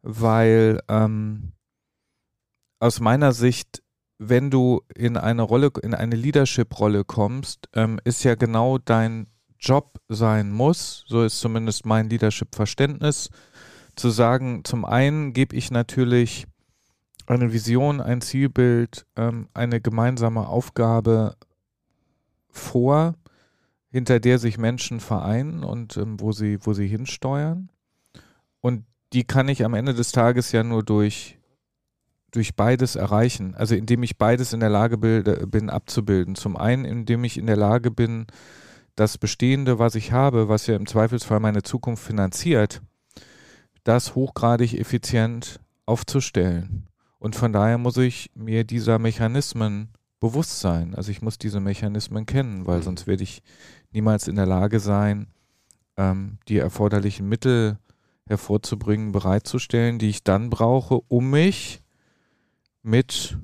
Weil 0.03 0.81
ähm, 0.89 1.53
aus 2.81 3.01
meiner 3.01 3.33
Sicht, 3.33 3.83
wenn 4.19 4.51
du 4.51 4.83
in 4.95 5.17
eine 5.17 5.43
Rolle, 5.43 5.71
in 5.83 5.95
eine 5.95 6.17
Leadership-Rolle 6.17 7.05
kommst, 7.05 7.69
ähm, 7.75 8.01
ist 8.05 8.25
ja 8.25 8.35
genau 8.35 8.79
dein 8.79 9.27
Job 9.59 9.99
sein 10.09 10.53
muss, 10.53 11.05
so 11.07 11.25
ist 11.25 11.41
zumindest 11.41 11.87
mein 11.87 12.09
Leadership-Verständnis, 12.09 13.31
zu 13.97 14.11
sagen, 14.11 14.63
zum 14.65 14.85
einen 14.85 15.33
gebe 15.33 15.57
ich 15.57 15.71
natürlich 15.71 16.47
eine 17.27 17.53
Vision, 17.53 18.01
ein 18.01 18.21
Zielbild, 18.21 19.07
ähm, 19.17 19.49
eine 19.53 19.81
gemeinsame 19.81 20.47
Aufgabe 20.47 21.37
vor, 22.49 23.15
hinter 23.91 24.21
der 24.21 24.39
sich 24.39 24.59
Menschen 24.59 25.01
vereinen 25.01 25.65
und 25.65 25.97
ähm, 25.97 26.21
wo, 26.21 26.33
sie, 26.33 26.59
wo 26.63 26.73
sie 26.73 26.87
hinsteuern. 26.87 27.71
Und 28.61 28.85
die 29.13 29.25
kann 29.25 29.49
ich 29.49 29.65
am 29.65 29.75
Ende 29.75 29.95
des 29.95 30.13
Tages 30.13 30.53
ja 30.53 30.63
nur 30.63 30.83
durch, 30.83 31.39
durch 32.31 32.55
beides 32.55 32.97
erreichen. 32.97 33.55
Also 33.55 33.75
indem 33.75 34.03
ich 34.03 34.19
beides 34.19 34.53
in 34.53 34.61
der 34.61 34.71
Lage 34.71 34.99
bilde, 34.99 35.47
bin 35.47 35.71
abzubilden. 35.71 36.35
Zum 36.35 36.57
einen, 36.57 36.85
indem 36.85 37.25
ich 37.25 37.39
in 37.39 37.47
der 37.47 37.57
Lage 37.57 37.91
bin, 37.91 38.27
das 38.95 39.19
Bestehende, 39.19 39.79
was 39.79 39.95
ich 39.95 40.13
habe, 40.13 40.49
was 40.49 40.67
ja 40.67 40.77
im 40.77 40.87
Zweifelsfall 40.87 41.41
meine 41.41 41.63
Zukunft 41.63 42.05
finanziert, 42.05 42.83
das 43.87 44.17
hochgradig 44.17 44.75
effizient 44.75 45.61
aufzustellen. 45.87 46.89
Und 47.19 47.37
von 47.37 47.53
daher 47.53 47.79
muss 47.79 47.97
ich 47.97 48.31
mir 48.35 48.65
dieser 48.65 48.99
Mechanismen 48.99 49.91
bewusst 50.19 50.61
sein. 50.61 50.95
Also 50.95 51.11
ich 51.11 51.23
muss 51.23 51.39
diese 51.39 51.61
Mechanismen 51.61 52.27
kennen, 52.27 52.67
weil 52.67 52.79
mhm. 52.79 52.83
sonst 52.83 53.07
werde 53.07 53.23
ich 53.23 53.43
niemals 53.93 54.27
in 54.27 54.37
der 54.37 54.47
Lage 54.47 54.81
sein, 54.81 55.29
ähm, 55.97 56.39
die 56.49 56.59
erforderlichen 56.59 57.29
Mittel 57.29 57.79
hervorzubringen, 58.27 59.13
bereitzustellen, 59.13 60.01
die 60.01 60.11
ich 60.11 60.25
dann 60.25 60.51
brauche, 60.51 61.01
um 61.07 61.31
mich 61.31 61.81
mit 62.83 63.39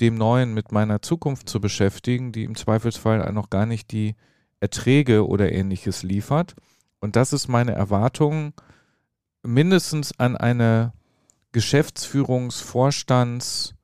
dem 0.00 0.16
Neuen, 0.16 0.54
mit 0.54 0.72
meiner 0.72 1.02
Zukunft 1.02 1.48
zu 1.48 1.60
beschäftigen, 1.60 2.32
die 2.32 2.42
im 2.42 2.56
Zweifelsfall 2.56 3.32
noch 3.32 3.48
gar 3.48 3.66
nicht 3.66 3.92
die 3.92 4.16
Erträge 4.58 5.26
oder 5.26 5.52
ähnliches 5.52 6.02
liefert. 6.02 6.56
Und 6.98 7.14
das 7.14 7.32
ist 7.32 7.46
meine 7.46 7.72
Erwartung 7.72 8.54
mindestens 9.42 10.18
an 10.18 10.36
eine 10.36 10.92
Geschäftsführungsvorstands- 11.52 13.74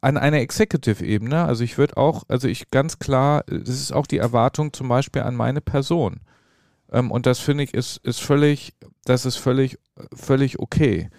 an 0.00 0.16
einer 0.16 0.38
Executive-Ebene. 0.38 1.44
Also 1.44 1.64
ich 1.64 1.78
würde 1.78 1.96
auch, 1.96 2.24
also 2.28 2.48
ich 2.48 2.70
ganz 2.70 2.98
klar, 2.98 3.44
das 3.46 3.68
ist 3.68 3.92
auch 3.92 4.06
die 4.06 4.18
Erwartung 4.18 4.72
zum 4.72 4.88
Beispiel 4.88 5.22
an 5.22 5.36
meine 5.36 5.60
Person. 5.60 6.20
Ähm, 6.90 7.10
und 7.10 7.26
das 7.26 7.38
finde 7.38 7.64
ich 7.64 7.74
ist, 7.74 7.98
ist 7.98 8.20
völlig, 8.20 8.74
das 9.04 9.26
ist 9.26 9.36
völlig, 9.36 9.78
völlig 10.14 10.58
okay. 10.58 11.10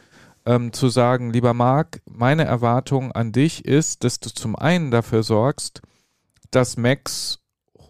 Ähm, 0.44 0.74
zu 0.74 0.90
sagen, 0.90 1.32
lieber 1.32 1.54
Marc, 1.54 2.02
meine 2.10 2.46
Erwartung 2.46 3.12
an 3.12 3.32
dich 3.32 3.66
ist, 3.66 4.04
dass 4.04 4.20
du 4.20 4.32
zum 4.32 4.56
einen 4.56 4.90
dafür 4.90 5.22
sorgst, 5.22 5.82
dass 6.50 6.78
Max 6.78 7.41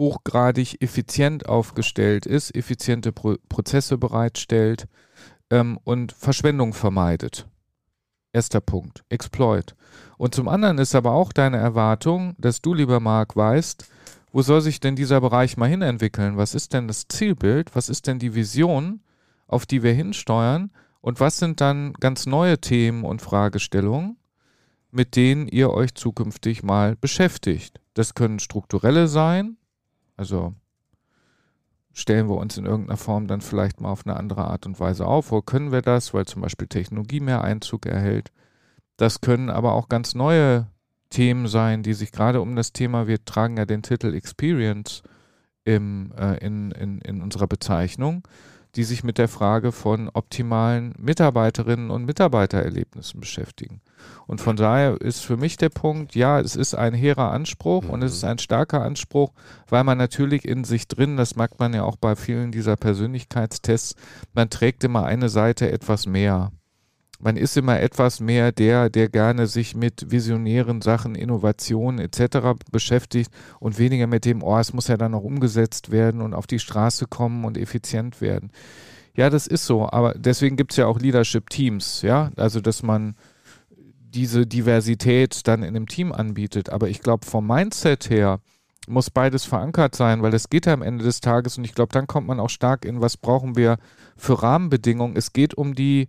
hochgradig 0.02 0.82
effizient 0.82 1.48
aufgestellt 1.48 2.26
ist, 2.26 2.56
effiziente 2.56 3.12
Pro 3.12 3.36
Prozesse 3.48 4.00
bereitstellt 4.00 4.88
ähm, 5.52 5.78
und 5.84 6.12
Verschwendung 6.12 6.74
vermeidet. 6.74 7.48
Erster 8.34 8.62
Punkt. 8.62 9.04
Exploit. 9.10 9.76
Und 10.18 10.34
zum 10.34 10.48
anderen 10.48 10.80
ist 10.80 10.96
aber 10.96 11.12
auch 11.12 11.32
deine 11.32 11.58
Erwartung, 11.58 12.34
dass 12.40 12.62
du, 12.64 12.74
lieber 12.74 13.00
Marc, 13.00 13.36
weißt, 13.36 13.86
wo 14.32 14.42
soll 14.42 14.62
sich 14.62 14.80
denn 14.80 14.96
dieser 14.96 15.22
Bereich 15.22 15.56
mal 15.56 15.70
hinentwickeln? 15.70 16.36
Was 16.36 16.56
ist 16.56 16.74
denn 16.74 16.88
das 16.88 17.08
Zielbild? 17.08 17.76
Was 17.76 17.88
ist 17.88 18.08
denn 18.08 18.18
die 18.18 18.34
Vision, 18.34 19.02
auf 19.46 19.68
die 19.68 19.84
wir 19.84 19.94
hinsteuern? 19.94 20.72
Und 21.02 21.20
was 21.20 21.38
sind 21.38 21.62
dann 21.62 21.94
ganz 21.94 22.26
neue 22.26 22.60
Themen 22.60 23.04
und 23.04 23.22
Fragestellungen, 23.22 24.18
mit 24.90 25.16
denen 25.16 25.48
ihr 25.48 25.70
euch 25.70 25.94
zukünftig 25.94 26.64
mal 26.64 26.96
beschäftigt? 26.96 27.82
Das 27.94 28.16
können 28.16 28.40
strukturelle 28.40 29.08
sein, 29.08 29.58
also 30.22 30.54
stellen 31.94 32.30
wir 32.30 32.36
uns 32.36 32.56
in 32.56 32.68
irgendeiner 32.68 32.98
Form 32.98 33.26
dann 33.26 33.42
vielleicht 33.42 33.82
mal 33.82 33.90
auf 33.90 34.06
eine 34.06 34.16
andere 34.16 34.46
Art 34.46 34.68
und 34.68 34.80
Weise 34.80 35.08
auf. 35.08 35.32
Wo 35.32 35.42
können 35.42 35.72
wir 35.72 35.82
das, 35.82 36.14
weil 36.14 36.28
zum 36.28 36.44
Beispiel 36.44 36.68
Technologie 36.68 37.20
mehr 37.20 37.44
Einzug 37.44 37.88
erhält? 37.88 38.32
Das 38.98 39.22
können 39.22 39.50
aber 39.50 39.74
auch 39.74 39.90
ganz 39.90 40.14
neue 40.14 40.68
Themen 41.10 41.48
sein, 41.48 41.82
die 41.82 41.96
sich 41.96 42.12
gerade 42.12 42.40
um 42.40 42.56
das 42.56 42.72
Thema, 42.72 43.08
wir 43.08 43.26
tragen 43.26 43.58
ja 43.58 43.66
den 43.66 43.82
Titel 43.82 44.14
Experience 44.14 45.02
im, 45.66 46.14
äh, 46.16 46.38
in, 46.38 46.70
in, 46.70 47.02
in 47.02 47.24
unserer 47.24 47.48
Bezeichnung, 47.48 48.22
die 48.76 48.84
sich 48.84 49.04
mit 49.04 49.18
der 49.18 49.28
Frage 49.28 49.72
von 49.72 50.10
optimalen 50.10 50.94
Mitarbeiterinnen 50.98 51.92
und 51.92 52.06
Mitarbeitererlebnissen 52.06 53.20
beschäftigen. 53.20 53.82
Und 54.28 54.42
von 54.42 54.56
daher 54.56 55.00
ist 55.00 55.20
für 55.20 55.38
mich 55.38 55.58
der 55.58 55.70
Punkt, 55.70 56.16
ja, 56.16 56.40
es 56.40 56.56
ist 56.56 56.74
ein 56.74 56.94
hehrer 56.94 57.32
Anspruch 57.32 57.84
mhm. 57.84 57.90
und 57.90 58.04
es 58.04 58.14
ist 58.14 58.24
ein 58.24 58.40
starker 58.40 58.82
Anspruch, 58.82 59.34
weil 59.68 59.84
man 59.84 59.98
natürlich 59.98 60.46
in 60.46 60.64
sich 60.64 60.88
drin, 60.88 61.18
das 61.18 61.36
merkt 61.36 61.60
man 61.60 61.74
ja 61.74 61.84
auch 61.84 61.98
bei 61.98 62.16
vielen 62.16 62.52
dieser 62.52 62.78
Persönlichkeitstests, 62.78 63.96
man 64.34 64.50
trägt 64.50 64.84
immer 64.84 65.06
eine 65.06 65.30
Seite 65.30 65.72
etwas 65.72 66.06
mehr. 66.06 66.52
Man 67.22 67.38
ist 67.38 67.56
immer 67.56 67.80
etwas 67.80 68.20
mehr 68.20 68.52
der, 68.52 68.90
der 68.90 69.10
gerne 69.10 69.48
sich 69.48 69.76
mit 69.76 70.12
visionären 70.12 70.82
Sachen, 70.82 71.16
Innovationen 71.16 72.00
etc. 72.00 72.60
beschäftigt 72.72 73.32
und 73.60 73.78
weniger 73.78 74.08
mit 74.08 74.26
dem, 74.26 74.42
oh, 74.44 74.58
es 74.58 74.74
muss 74.74 74.88
ja 74.88 74.98
dann 74.98 75.12
noch 75.12 75.24
umgesetzt 75.24 75.92
werden 75.92 76.22
und 76.22 76.34
auf 76.34 76.48
die 76.48 76.60
Straße 76.60 77.06
kommen 77.06 77.46
und 77.46 77.58
effizient 77.58 78.22
werden. 78.22 78.52
Ja, 79.14 79.30
das 79.30 79.46
ist 79.46 79.66
so, 79.66 79.90
aber 79.90 80.14
deswegen 80.16 80.56
gibt 80.56 80.72
es 80.72 80.78
ja 80.78 80.88
auch 80.88 81.00
Leadership-Teams, 81.00 82.02
ja, 82.02 82.32
also 82.38 82.62
dass 82.62 82.82
man 82.82 83.16
diese 84.12 84.46
Diversität 84.46 85.48
dann 85.48 85.64
in 85.64 85.76
einem 85.76 85.88
Team 85.88 86.12
anbietet. 86.12 86.70
Aber 86.70 86.90
ich 86.90 87.02
glaube, 87.02 87.26
vom 87.26 87.48
Mindset 87.48 88.10
her 88.10 88.40
muss 88.88 89.10
beides 89.10 89.46
verankert 89.46 89.96
sein, 89.96 90.22
weil 90.22 90.34
es 90.34 90.50
geht 90.50 90.66
ja 90.66 90.74
am 90.74 90.82
Ende 90.82 91.04
des 91.04 91.22
Tages 91.22 91.58
und 91.58 91.64
ich 91.64 91.76
glaube, 91.76 91.94
dann 91.94 92.08
kommt 92.08 92.28
man 92.28 92.40
auch 92.40 92.50
stark 92.50 92.86
in, 92.86 93.02
was 93.02 93.18
brauchen 93.18 93.56
wir 93.56 93.78
für 94.18 94.42
Rahmenbedingungen. 94.42 95.16
Es 95.16 95.34
geht 95.34 95.54
um 95.54 95.76
die, 95.76 96.08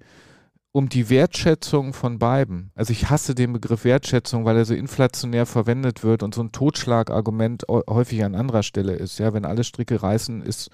um 0.73 0.89
die 0.89 1.11
Wertschätzung 1.11 1.93
von 1.93 2.19
beiden. 2.19 2.71
Also 2.75 2.93
ich 2.93 3.11
hasse 3.11 3.35
den 3.35 3.53
Begriff 3.53 3.85
Wertschätzung, 3.85 4.47
weil 4.47 4.57
er 4.57 4.65
so 4.65 4.75
inflationär 4.75 5.45
verwendet 5.45 6.03
wird 6.03 6.23
und 6.23 6.35
so 6.35 6.43
ein 6.43 6.53
Totschlagargument 6.53 7.65
häufig 7.69 8.25
an 8.25 8.35
anderer 8.35 8.63
Stelle 8.63 8.95
ist. 8.95 9.19
Ja, 9.19 9.35
wenn 9.35 9.45
alle 9.45 9.65
Stricke 9.65 10.03
reißen, 10.03 10.43
ist 10.43 10.71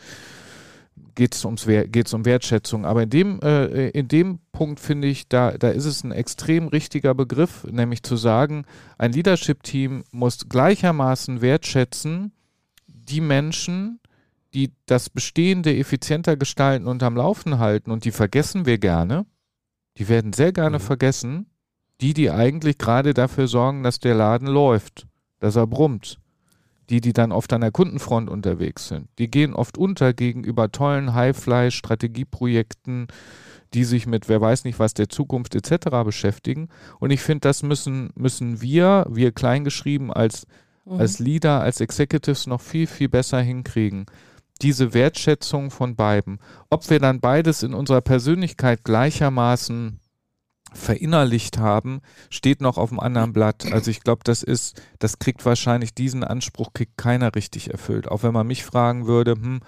geht 1.15 1.35
es 1.35 1.45
um 2.15 2.25
Wertschätzung. 2.25 2.85
Aber 2.85 3.03
in 3.03 3.11
dem, 3.11 3.41
äh, 3.41 3.89
in 3.91 4.07
dem 4.07 4.39
Punkt 4.53 4.79
finde 4.79 5.09
ich, 5.09 5.29
da, 5.29 5.51
da 5.51 5.71
ist 5.71 5.85
es 5.85 6.05
ein 6.05 6.13
extrem 6.13 6.69
richtiger 6.69 7.13
Begriff, 7.13 7.65
nämlich 7.65 8.05
zu 8.05 8.17
sagen, 8.17 8.65
ein 8.99 9.13
Leadership-Team 9.13 10.05
muss 10.13 10.49
gleichermaßen 10.49 11.41
wertschätzen 11.41 12.33
die 12.87 13.21
Menschen, 13.21 14.01
die 14.55 14.73
das 14.87 15.11
Bestehende 15.11 15.77
effizienter 15.77 16.37
gestalten 16.37 16.87
und 16.87 17.03
am 17.03 17.17
Laufen 17.17 17.59
halten. 17.59 17.91
Und 17.91 18.05
die 18.05 18.13
vergessen 18.13 18.65
wir 18.65 18.79
gerne. 18.79 19.27
Die 19.99 20.09
werden 20.09 20.33
sehr 20.33 20.53
gerne 20.53 20.79
mhm. 20.79 20.83
vergessen. 20.83 21.47
Die, 22.01 22.15
die 22.15 22.31
eigentlich 22.31 22.79
gerade 22.79 23.13
dafür 23.13 23.49
sorgen, 23.49 23.83
dass 23.83 23.99
der 23.99 24.15
Laden 24.15 24.47
läuft, 24.47 25.09
dass 25.41 25.57
er 25.57 25.67
brummt 25.67 26.21
die, 26.91 27.01
die 27.01 27.13
dann 27.13 27.33
oft 27.33 27.53
an 27.53 27.61
der 27.61 27.71
Kundenfront 27.71 28.31
unterwegs 28.31 28.89
sind. 28.89 29.09
Die 29.19 29.31
gehen 29.31 29.53
oft 29.55 29.77
unter 29.77 30.15
gegenüber 30.15 30.73
tollen 30.73 31.15
Highfly-Strategieprojekten, 31.15 33.09
die 33.75 33.85
sich 33.85 34.07
mit 34.07 34.31
wer 34.31 34.41
weiß 34.41 34.65
nicht 34.65 34.79
was 34.79 34.95
der 34.95 35.11
Zukunft 35.11 35.55
etc. 35.55 35.89
beschäftigen. 36.05 36.69
Und 36.99 37.11
ich 37.11 37.21
finde, 37.21 37.41
das 37.41 37.63
müssen, 37.63 38.11
müssen 38.15 38.63
wir, 38.63 39.07
wir 39.11 39.33
kleingeschrieben 39.33 40.11
als, 40.13 40.47
mhm. 40.87 40.99
als 40.99 41.19
Leader, 41.19 41.61
als 41.61 41.83
Executives 41.83 42.47
noch 42.47 42.63
viel, 42.63 42.87
viel 42.87 43.11
besser 43.11 43.41
hinkriegen. 43.41 44.07
Diese 44.63 44.93
Wertschätzung 44.95 45.71
von 45.71 45.97
beiden. 45.97 46.41
Ob 46.71 46.89
wir 46.91 46.99
dann 46.99 47.21
beides 47.21 47.63
in 47.63 47.75
unserer 47.75 48.01
Persönlichkeit 48.01 48.85
gleichermaßen 48.85 50.01
verinnerlicht 50.73 51.59
haben, 51.59 52.01
steht 52.31 52.61
noch 52.61 52.77
auf 52.77 52.91
dem 52.91 53.01
anderen 53.01 53.33
Blatt. 53.33 53.73
Also 53.73 53.91
ich 53.91 54.01
glaube, 54.01 54.21
das 54.25 54.43
ist, 54.43 54.81
das 54.99 55.19
kriegt 55.19 55.45
wahrscheinlich 55.45 55.95
diesen 55.95 56.25
Anspruch 56.25 56.73
kriegt 56.73 56.97
keiner 56.97 57.35
richtig 57.35 57.71
erfüllt. 57.71 58.09
Auch 58.09 58.23
wenn 58.23 58.35
man 58.35 58.47
mich 58.47 58.65
fragen 58.65 59.07
würde, 59.07 59.33
hm, 59.33 59.61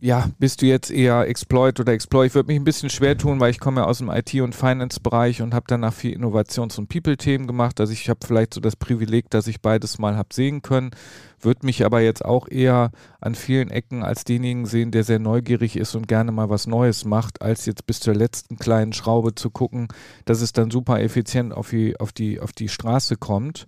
ja, 0.00 0.28
bist 0.38 0.62
du 0.62 0.66
jetzt 0.66 0.92
eher 0.92 1.26
Exploit 1.26 1.80
oder 1.80 1.92
Exploit? 1.92 2.28
Ich 2.28 2.34
würde 2.34 2.46
mich 2.46 2.60
ein 2.60 2.64
bisschen 2.64 2.88
schwer 2.88 3.18
tun, 3.18 3.40
weil 3.40 3.50
ich 3.50 3.58
komme 3.58 3.80
ja 3.80 3.86
aus 3.86 3.98
dem 3.98 4.10
IT- 4.10 4.40
und 4.40 4.54
Finance-Bereich 4.54 5.42
und 5.42 5.54
habe 5.54 5.64
danach 5.66 5.92
viel 5.92 6.12
Innovations- 6.12 6.78
und 6.78 6.88
People-Themen 6.88 7.48
gemacht. 7.48 7.80
Also 7.80 7.92
ich 7.92 8.08
habe 8.08 8.20
vielleicht 8.24 8.54
so 8.54 8.60
das 8.60 8.76
Privileg, 8.76 9.28
dass 9.30 9.48
ich 9.48 9.60
beides 9.60 9.98
mal 9.98 10.16
habe 10.16 10.28
sehen 10.32 10.62
können, 10.62 10.92
würde 11.40 11.66
mich 11.66 11.84
aber 11.84 12.00
jetzt 12.00 12.24
auch 12.24 12.46
eher 12.48 12.92
an 13.20 13.34
vielen 13.34 13.70
Ecken 13.70 14.04
als 14.04 14.22
denjenigen 14.22 14.66
sehen, 14.66 14.92
der 14.92 15.02
sehr 15.02 15.18
neugierig 15.18 15.76
ist 15.76 15.96
und 15.96 16.06
gerne 16.06 16.30
mal 16.30 16.48
was 16.48 16.68
Neues 16.68 17.04
macht, 17.04 17.42
als 17.42 17.66
jetzt 17.66 17.86
bis 17.86 17.98
zur 17.98 18.14
letzten 18.14 18.56
kleinen 18.56 18.92
Schraube 18.92 19.34
zu 19.34 19.50
gucken, 19.50 19.88
dass 20.26 20.42
es 20.42 20.52
dann 20.52 20.70
super 20.70 21.00
effizient 21.00 21.52
auf 21.52 21.70
die, 21.70 21.98
auf 21.98 22.12
die, 22.12 22.38
auf 22.38 22.52
die 22.52 22.68
Straße 22.68 23.16
kommt. 23.16 23.66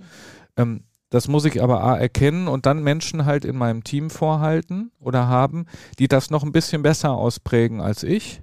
Ähm, 0.56 0.84
das 1.10 1.28
muss 1.28 1.44
ich 1.44 1.62
aber 1.62 1.82
A 1.82 1.96
erkennen 1.96 2.48
und 2.48 2.66
dann 2.66 2.82
Menschen 2.82 3.26
halt 3.26 3.44
in 3.44 3.56
meinem 3.56 3.84
Team 3.84 4.10
vorhalten 4.10 4.92
oder 4.98 5.28
haben, 5.28 5.66
die 5.98 6.08
das 6.08 6.30
noch 6.30 6.44
ein 6.44 6.52
bisschen 6.52 6.82
besser 6.82 7.12
ausprägen 7.12 7.80
als 7.80 8.02
ich. 8.02 8.42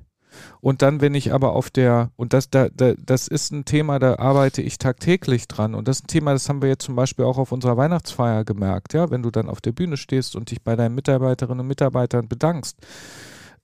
Und 0.62 0.82
dann, 0.82 1.01
wenn 1.01 1.15
ich 1.15 1.34
aber 1.34 1.53
auf 1.53 1.69
der, 1.69 2.12
und 2.15 2.34
das, 2.34 2.49
da, 2.49 2.69
da, 2.69 2.93
das 2.93 3.27
ist 3.27 3.51
ein 3.51 3.65
Thema, 3.65 3.99
da 3.99 4.19
arbeite 4.19 4.62
ich 4.62 4.77
tagtäglich 4.77 5.47
dran. 5.47 5.73
Und 5.73 5.88
das 5.88 5.97
ist 5.97 6.03
ein 6.03 6.08
Thema, 6.08 6.34
das 6.34 6.47
haben 6.47 6.62
wir 6.62 6.69
jetzt 6.69 6.86
zum 6.86 6.95
Beispiel 6.95 7.25
auch 7.25 7.38
auf 7.38 7.51
unserer 7.51 7.77
Weihnachtsfeier 7.77 8.43
gemerkt, 8.43 8.93
ja, 8.93 9.10
wenn 9.10 9.23
du 9.23 9.32
dann 9.32 9.49
auf 9.49 9.62
der 9.62 9.71
Bühne 9.71 9.97
stehst 9.97 10.36
und 10.36 10.51
dich 10.51 10.62
bei 10.62 10.75
deinen 10.75 10.93
Mitarbeiterinnen 10.93 11.62
und 11.62 11.67
Mitarbeitern 11.67 12.27
bedankst. 12.27 12.77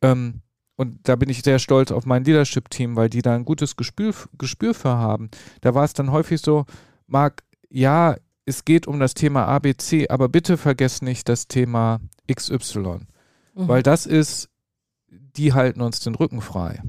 Ähm, 0.02 0.42
und 0.76 1.08
da 1.08 1.16
bin 1.16 1.30
ich 1.30 1.44
sehr 1.44 1.60
stolz 1.60 1.92
auf 1.92 2.06
mein 2.06 2.24
Leadership-Team, 2.24 2.96
weil 2.96 3.10
die 3.10 3.22
da 3.22 3.36
ein 3.36 3.46
gutes 3.46 3.76
Gespür, 3.76 4.14
Gespür 4.38 4.74
für 4.74 4.98
haben. 4.98 5.30
Da 5.62 5.76
war 5.76 5.84
es 5.84 5.94
dann 5.94 6.12
häufig 6.12 6.42
so, 6.42 6.66
Marc, 7.06 7.44
ja, 7.70 8.16
es 8.46 8.66
geht 8.66 8.88
um 8.88 9.00
das 9.00 9.14
Thema 9.14 9.46
ABC, 9.46 10.10
aber 10.10 10.30
bitte 10.30 10.58
vergesst 10.58 11.02
nicht 11.02 11.30
das 11.30 11.48
Thema 11.48 12.00
XY, 12.32 12.80
mhm. 12.80 13.00
weil 13.56 13.84
das 13.84 14.06
ist, 14.06 14.50
die 15.10 15.54
halten 15.54 15.82
uns 15.82 16.00
den 16.02 16.16
Rücken 16.16 16.42
frei. 16.42 16.82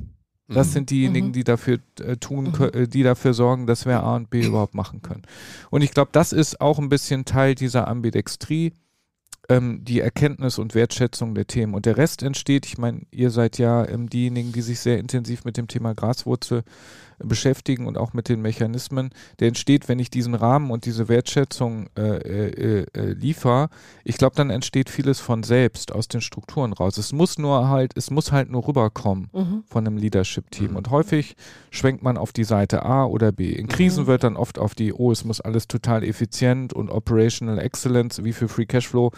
Das 0.48 0.68
mhm. 0.68 0.72
sind 0.72 0.90
diejenigen, 0.90 1.28
mhm. 1.28 1.32
die 1.32 1.44
dafür 1.44 1.78
äh, 2.00 2.16
tun, 2.16 2.52
mhm. 2.58 2.90
die 2.90 3.02
dafür 3.02 3.32
sorgen, 3.34 3.66
dass 3.66 3.86
wir 3.86 4.02
A 4.02 4.16
und 4.16 4.30
B 4.30 4.44
überhaupt 4.44 4.74
machen 4.74 5.00
können. 5.00 5.22
Und 5.70 5.82
ich 5.82 5.92
glaube, 5.92 6.10
das 6.12 6.32
ist 6.32 6.60
auch 6.60 6.78
ein 6.78 6.88
bisschen 6.88 7.24
Teil 7.24 7.54
dieser 7.54 7.88
Ambidextrie. 7.88 8.72
ähm, 9.48 9.84
die 9.84 10.00
Erkenntnis 10.00 10.58
und 10.58 10.74
Wertschätzung 10.74 11.34
der 11.34 11.46
Themen. 11.46 11.74
Und 11.74 11.84
der 11.84 11.98
Rest 11.98 12.22
entsteht, 12.22 12.64
ich 12.66 12.78
meine, 12.78 13.02
ihr 13.10 13.30
seid 13.30 13.58
ja 13.58 13.86
ähm, 13.86 14.08
diejenigen, 14.08 14.52
die 14.52 14.62
sich 14.62 14.80
sehr 14.80 14.98
intensiv 14.98 15.44
mit 15.44 15.58
dem 15.58 15.68
Thema 15.68 15.94
Graswurzel 15.94 16.62
beschäftigen 17.18 17.86
und 17.86 17.98
auch 17.98 18.12
mit 18.12 18.28
den 18.28 18.42
Mechanismen, 18.42 19.10
der 19.40 19.48
entsteht, 19.48 19.88
wenn 19.88 19.98
ich 19.98 20.10
diesen 20.10 20.34
Rahmen 20.34 20.70
und 20.70 20.84
diese 20.84 21.08
Wertschätzung 21.08 21.88
äh, 21.96 22.02
äh, 22.02 22.86
äh, 22.94 23.12
liefere. 23.12 23.68
Ich 24.04 24.16
glaube, 24.16 24.36
dann 24.36 24.50
entsteht 24.50 24.90
vieles 24.90 25.20
von 25.20 25.42
selbst 25.42 25.92
aus 25.92 26.08
den 26.08 26.20
Strukturen 26.20 26.72
raus. 26.72 26.98
Es 26.98 27.12
muss 27.12 27.38
nur 27.38 27.68
halt, 27.68 27.92
es 27.96 28.10
muss 28.10 28.32
halt 28.32 28.50
nur 28.50 28.66
rüberkommen 28.66 29.30
mhm. 29.32 29.64
von 29.66 29.86
einem 29.86 29.96
Leadership-Team. 29.96 30.72
Mhm. 30.72 30.76
Und 30.76 30.90
häufig 30.90 31.36
schwenkt 31.70 32.02
man 32.02 32.16
auf 32.16 32.32
die 32.32 32.44
Seite 32.44 32.84
A 32.84 33.04
oder 33.04 33.32
B. 33.32 33.52
In 33.52 33.68
Krisen 33.68 34.04
mhm. 34.04 34.08
wird 34.08 34.24
dann 34.24 34.36
oft 34.36 34.58
auf 34.58 34.74
die, 34.74 34.92
oh, 34.92 35.12
es 35.12 35.24
muss 35.24 35.40
alles 35.40 35.68
total 35.68 36.04
effizient 36.04 36.72
und 36.72 36.90
operational 36.90 37.58
excellence, 37.58 38.24
wie 38.24 38.32
für 38.32 38.48
Free 38.48 38.66
Cashflow 38.66 39.12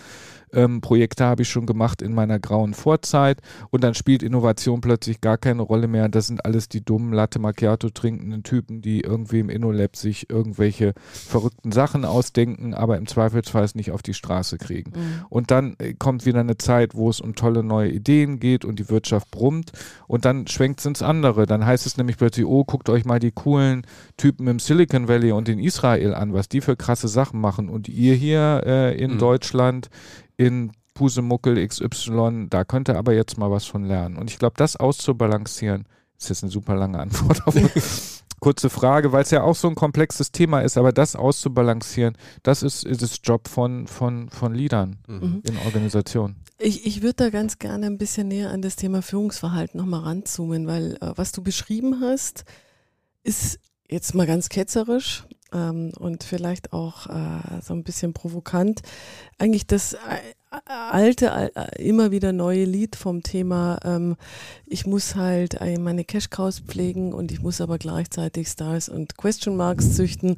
ähm, 0.53 0.81
Projekte 0.81 1.25
habe 1.25 1.43
ich 1.43 1.49
schon 1.49 1.67
gemacht 1.67 2.03
in 2.03 2.15
meiner 2.15 2.39
grauen 2.39 2.75
Vorzeit 2.75 3.41
und 3.71 3.83
dann 3.85 3.95
spielt 3.95 4.23
Innovation 4.23 4.81
plötzlich 4.81 5.21
gar 5.21 5.39
keine 5.39 5.63
Rolle 5.63 5.89
mehr. 5.89 6.09
Das 6.09 6.29
sind 6.29 6.45
alles 6.45 6.69
die 6.69 6.85
dummen 6.85 7.13
Latte 7.13 7.39
Macchiato 7.39 7.86
trinkenden 7.91 8.43
Typen, 8.43 8.83
die 8.83 9.01
irgendwie 9.01 9.41
im 9.41 9.51
InnoLab 9.51 9.97
sich 9.97 10.31
irgendwelche 10.31 10.95
verrückten 11.13 11.73
Sachen 11.73 12.05
ausdenken, 12.05 12.75
aber 12.75 12.97
im 12.97 13.07
Zweifelsfall 13.07 13.65
es 13.65 13.75
nicht 13.75 13.91
auf 13.91 14.03
die 14.03 14.15
Straße 14.15 14.59
kriegen. 14.59 14.93
Mhm. 14.95 15.25
Und 15.29 15.51
dann 15.51 15.77
äh, 15.79 15.95
kommt 15.95 16.27
wieder 16.27 16.41
eine 16.41 16.59
Zeit, 16.59 16.95
wo 16.95 17.09
es 17.09 17.21
um 17.21 17.35
tolle 17.35 17.63
neue 17.63 17.91
Ideen 17.91 18.41
geht 18.41 18.65
und 18.65 18.79
die 18.79 18.89
Wirtschaft 18.89 19.31
brummt 19.31 19.73
und 20.07 20.25
dann 20.25 20.47
schwenkt 20.47 20.81
es 20.81 20.87
ins 20.87 21.03
andere. 21.03 21.47
Dann 21.47 21.65
heißt 21.65 21.87
es 21.87 21.97
nämlich 21.97 22.17
plötzlich, 22.17 22.47
oh, 22.47 22.65
guckt 22.65 22.89
euch 22.89 23.05
mal 23.05 23.19
die 23.19 23.33
coolen 23.33 23.87
Typen 24.17 24.47
im 24.47 24.59
Silicon 24.59 25.09
Valley 25.09 25.33
und 25.33 25.49
in 25.49 25.59
Israel 25.59 26.15
an, 26.15 26.33
was 26.33 26.49
die 26.49 26.61
für 26.61 26.77
krasse 26.77 27.09
Sachen 27.09 27.41
machen. 27.41 27.69
Und 27.69 27.89
ihr 27.89 28.15
hier 28.15 28.63
äh, 28.67 28.97
in 28.97 29.15
mhm. 29.15 29.19
Deutschland, 29.19 29.89
in 30.37 30.73
Pusemuckel 30.97 31.65
XY, 31.67 32.47
da 32.49 32.65
könnte 32.65 32.97
aber 32.97 33.13
jetzt 33.13 33.39
mal 33.39 33.51
was 33.51 33.67
von 33.67 33.85
lernen. 33.85 34.17
Und 34.17 34.31
ich 34.31 34.39
glaube, 34.39 34.55
das 34.57 34.77
auszubalancieren, 34.77 35.85
ist 36.19 36.29
jetzt 36.29 36.43
eine 36.43 36.53
super 36.53 36.75
lange 36.75 36.99
Antwort 36.99 37.47
auf 37.47 37.57
eine 37.57 37.71
kurze 38.41 38.71
Frage, 38.71 39.13
weil 39.13 39.23
es 39.23 39.31
ja 39.31 39.43
auch 39.43 39.57
so 39.57 39.69
ein 39.69 39.75
komplexes 39.75 40.33
Thema 40.33 40.61
ist, 40.61 40.77
aber 40.77 40.93
das 40.93 41.17
auszubalancieren, 41.17 42.17
das 42.43 42.63
ist, 42.63 42.85
ist 42.85 43.03
das 43.03 43.21
Job 43.23 43.49
von, 43.49 43.87
von, 43.87 44.29
von 44.31 44.55
Leadern 44.55 44.97
mhm. 45.07 45.43
in 45.45 45.57
Organisationen. 45.65 46.37
Ich, 46.59 46.87
ich 46.87 47.03
würde 47.03 47.15
da 47.25 47.31
ganz 47.31 47.59
gerne 47.59 47.87
ein 47.87 47.99
bisschen 47.99 48.29
näher 48.29 48.51
an 48.51 48.63
das 48.63 48.77
Thema 48.77 49.03
Führungsverhalten 49.03 49.79
nochmal 49.79 50.01
ranzoomen, 50.01 50.67
weil 50.67 50.97
äh, 51.01 51.13
was 51.17 51.33
du 51.33 51.43
beschrieben 51.43 52.01
hast, 52.01 52.45
ist 53.23 53.59
jetzt 53.89 54.15
mal 54.15 54.27
ganz 54.27 54.49
ketzerisch, 54.49 55.25
ähm, 55.53 55.93
und 55.99 56.25
vielleicht 56.25 56.73
auch 56.73 57.07
äh, 57.07 57.61
so 57.63 57.75
ein 57.75 57.85
bisschen 57.85 58.13
provokant. 58.13 58.83
Eigentlich 59.39 59.67
das 59.67 59.95
äh, 59.95 59.99
alte, 60.65 61.51
äh, 61.55 61.83
immer 61.83 62.11
wieder 62.11 62.33
neue 62.33 62.65
Lied 62.65 62.97
vom 62.97 63.23
Thema, 63.23 63.79
ähm, 63.85 64.17
ich 64.67 64.87
muss 64.87 65.15
halt 65.15 65.61
äh, 65.61 65.79
meine 65.79 66.05
Cash 66.05 66.31
Cows 66.31 66.61
pflegen 66.61 67.13
und 67.13 67.31
ich 67.33 67.43
muss 67.43 67.61
aber 67.61 67.79
gleichzeitig 67.79 68.49
Stars 68.49 68.89
und 68.89 69.17
Question 69.17 69.57
Marks 69.57 69.95
züchten, 69.95 70.37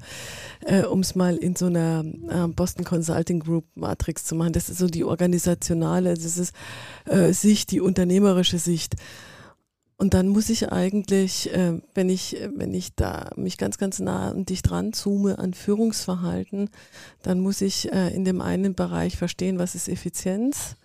äh, 0.64 0.82
um 0.82 1.00
es 1.00 1.14
mal 1.14 1.36
in 1.36 1.56
so 1.56 1.66
einer 1.66 2.04
äh, 2.28 2.48
Boston 2.48 2.84
Consulting 2.84 3.40
Group 3.40 3.64
Matrix 3.74 4.24
zu 4.24 4.34
machen. 4.34 4.52
Das 4.52 4.68
ist 4.68 4.78
so 4.78 4.86
die 4.86 5.04
organisationale, 5.04 6.14
das 6.14 6.36
ist 6.36 6.54
äh, 7.06 7.32
Sicht, 7.32 7.70
die 7.70 7.80
unternehmerische 7.80 8.58
Sicht. 8.58 8.96
Und 10.00 10.14
dann 10.14 10.28
muss 10.28 10.48
ich 10.48 10.70
eigentlich, 10.70 11.52
äh, 11.52 11.80
wenn 11.92 12.08
ich, 12.08 12.36
wenn 12.54 12.72
ich 12.72 12.94
da 12.94 13.30
mich 13.34 13.58
ganz, 13.58 13.78
ganz 13.78 13.98
nah 13.98 14.30
und 14.30 14.48
dicht 14.48 14.70
ranzoome 14.70 15.40
an 15.40 15.54
Führungsverhalten, 15.54 16.70
dann 17.22 17.40
muss 17.40 17.60
ich 17.60 17.92
äh, 17.92 18.14
in 18.14 18.24
dem 18.24 18.40
einen 18.40 18.76
Bereich 18.76 19.16
verstehen, 19.16 19.58
was 19.58 19.74
ist 19.74 19.88
Effizienz. 19.88 20.76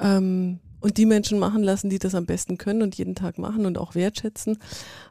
Ähm, 0.00 0.60
und 0.80 0.96
die 0.96 1.04
Menschen 1.04 1.38
machen 1.38 1.62
lassen, 1.62 1.90
die 1.90 1.98
das 1.98 2.14
am 2.14 2.24
besten 2.24 2.56
können 2.56 2.80
und 2.80 2.94
jeden 2.94 3.14
Tag 3.14 3.36
machen 3.36 3.66
und 3.66 3.76
auch 3.76 3.94
wertschätzen. 3.94 4.58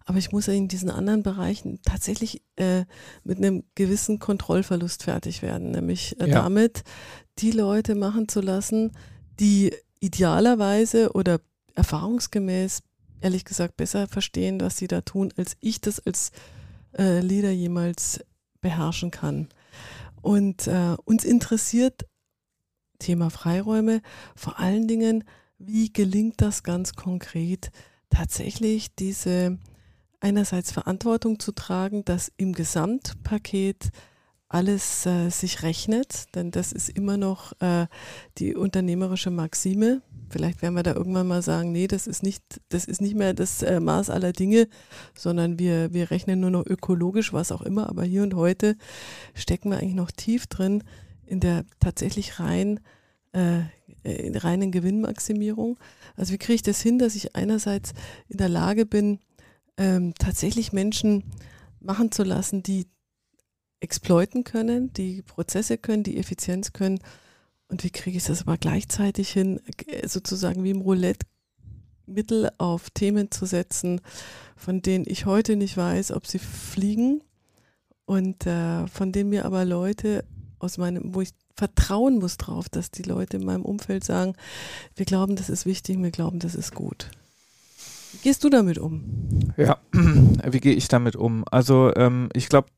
Aber 0.05 0.17
ich 0.17 0.31
muss 0.31 0.47
in 0.47 0.67
diesen 0.67 0.89
anderen 0.89 1.21
Bereichen 1.21 1.79
tatsächlich 1.85 2.41
äh, 2.55 2.85
mit 3.23 3.37
einem 3.37 3.65
gewissen 3.75 4.17
Kontrollverlust 4.17 5.03
fertig 5.03 5.43
werden, 5.43 5.71
nämlich 5.71 6.19
äh, 6.19 6.29
ja. 6.29 6.41
damit 6.41 6.83
die 7.37 7.51
Leute 7.51 7.93
machen 7.93 8.29
zu 8.29 8.41
lassen, 8.41 8.93
die 9.39 9.75
idealerweise 9.99 11.11
oder 11.11 11.39
erfahrungsgemäß 11.75 12.81
ehrlich 13.21 13.45
gesagt 13.45 13.77
besser 13.77 14.07
verstehen, 14.07 14.59
was 14.61 14.77
sie 14.77 14.87
da 14.87 15.01
tun, 15.01 15.33
als 15.37 15.57
ich 15.59 15.81
das 15.81 15.99
als 15.99 16.31
äh, 16.97 17.19
Leader 17.19 17.51
jemals 17.51 18.23
beherrschen 18.61 19.11
kann. 19.11 19.47
Und 20.21 20.67
äh, 20.67 20.95
uns 21.05 21.23
interessiert 21.23 22.05
Thema 22.99 23.29
Freiräume 23.29 24.01
vor 24.35 24.59
allen 24.59 24.87
Dingen, 24.87 25.23
wie 25.59 25.91
gelingt 25.91 26.41
das 26.41 26.63
ganz 26.63 26.93
konkret, 26.93 27.71
tatsächlich 28.09 28.95
diese 28.95 29.57
einerseits 30.19 30.71
Verantwortung 30.71 31.39
zu 31.39 31.51
tragen, 31.51 32.03
dass 32.05 32.31
im 32.37 32.53
Gesamtpaket 32.53 33.91
alles 34.49 35.05
äh, 35.05 35.29
sich 35.29 35.63
rechnet, 35.63 36.33
denn 36.35 36.51
das 36.51 36.71
ist 36.71 36.89
immer 36.89 37.17
noch 37.17 37.53
äh, 37.61 37.87
die 38.37 38.55
unternehmerische 38.55 39.29
Maxime. 39.29 40.01
Vielleicht 40.29 40.61
werden 40.61 40.75
wir 40.75 40.83
da 40.83 40.93
irgendwann 40.93 41.27
mal 41.27 41.41
sagen, 41.41 41.71
nee, 41.71 41.87
das 41.87 42.07
ist 42.07 42.23
nicht, 42.23 42.43
das 42.69 42.85
ist 42.85 43.01
nicht 43.01 43.15
mehr 43.15 43.33
das 43.33 43.61
äh, 43.63 43.79
Maß 43.79 44.09
aller 44.09 44.33
Dinge, 44.33 44.67
sondern 45.15 45.59
wir, 45.59 45.93
wir 45.93 46.11
rechnen 46.11 46.39
nur 46.39 46.49
noch 46.49 46.65
ökologisch, 46.65 47.33
was 47.33 47.51
auch 47.51 47.61
immer. 47.61 47.89
Aber 47.89 48.03
hier 48.03 48.23
und 48.23 48.35
heute 48.35 48.77
stecken 49.33 49.69
wir 49.69 49.77
eigentlich 49.79 49.95
noch 49.95 50.11
tief 50.11 50.47
drin 50.47 50.83
in 51.25 51.39
der 51.39 51.65
tatsächlich 51.79 52.39
rein 52.39 52.79
äh, 53.33 53.61
in 54.03 54.37
reinen 54.37 54.71
Gewinnmaximierung. 54.71 55.77
Also 56.15 56.33
wie 56.33 56.37
kriege 56.37 56.55
ich 56.55 56.61
das 56.61 56.81
hin, 56.81 56.97
dass 56.99 57.15
ich 57.15 57.35
einerseits 57.35 57.93
in 58.29 58.37
der 58.37 58.49
Lage 58.49 58.85
bin, 58.85 59.19
ähm, 59.77 60.13
tatsächlich 60.17 60.71
Menschen 60.71 61.25
machen 61.79 62.11
zu 62.11 62.23
lassen, 62.23 62.63
die 62.63 62.87
exploiten 63.79 64.43
können, 64.43 64.91
die 64.93 65.21
Prozesse 65.21 65.77
können, 65.77 66.03
die 66.03 66.17
Effizienz 66.17 66.73
können. 66.73 66.99
Und 67.67 67.83
wie 67.83 67.89
kriege 67.89 68.17
ich 68.17 68.25
das 68.25 68.41
aber 68.41 68.57
gleichzeitig 68.57 69.29
hin, 69.29 69.59
sozusagen 70.05 70.63
wie 70.63 70.71
im 70.71 70.81
Roulette 70.81 71.25
Mittel 72.05 72.49
auf 72.57 72.89
Themen 72.89 73.31
zu 73.31 73.45
setzen, 73.45 74.01
von 74.55 74.81
denen 74.81 75.05
ich 75.07 75.25
heute 75.25 75.55
nicht 75.55 75.75
weiß, 75.75 76.11
ob 76.13 76.25
sie 76.25 76.39
fliegen 76.39 77.21
und 78.05 78.47
äh, 78.47 78.87
von 78.87 79.11
denen 79.11 79.29
mir 79.29 79.45
aber 79.45 79.65
Leute 79.65 80.23
aus 80.59 80.77
meinem, 80.77 81.13
wo 81.13 81.21
ich 81.21 81.31
vertrauen 81.55 82.19
muss 82.19 82.37
drauf, 82.37 82.69
dass 82.69 82.91
die 82.91 83.03
Leute 83.03 83.37
in 83.37 83.45
meinem 83.45 83.65
Umfeld 83.65 84.03
sagen, 84.03 84.33
wir 84.95 85.05
glauben, 85.05 85.35
das 85.35 85.49
ist 85.49 85.65
wichtig, 85.65 86.01
wir 86.01 86.11
glauben, 86.11 86.39
das 86.39 86.55
ist 86.55 86.73
gut. 86.73 87.11
Wie 88.11 88.17
gehst 88.23 88.43
du 88.43 88.49
damit 88.49 88.77
um? 88.77 89.53
Ja, 89.57 89.77
wie 89.91 90.59
gehe 90.59 90.73
ich 90.73 90.87
damit 90.87 91.15
um? 91.15 91.43
Also 91.49 91.93
ähm, 91.95 92.29
ich 92.33 92.49
glaube, 92.49 92.69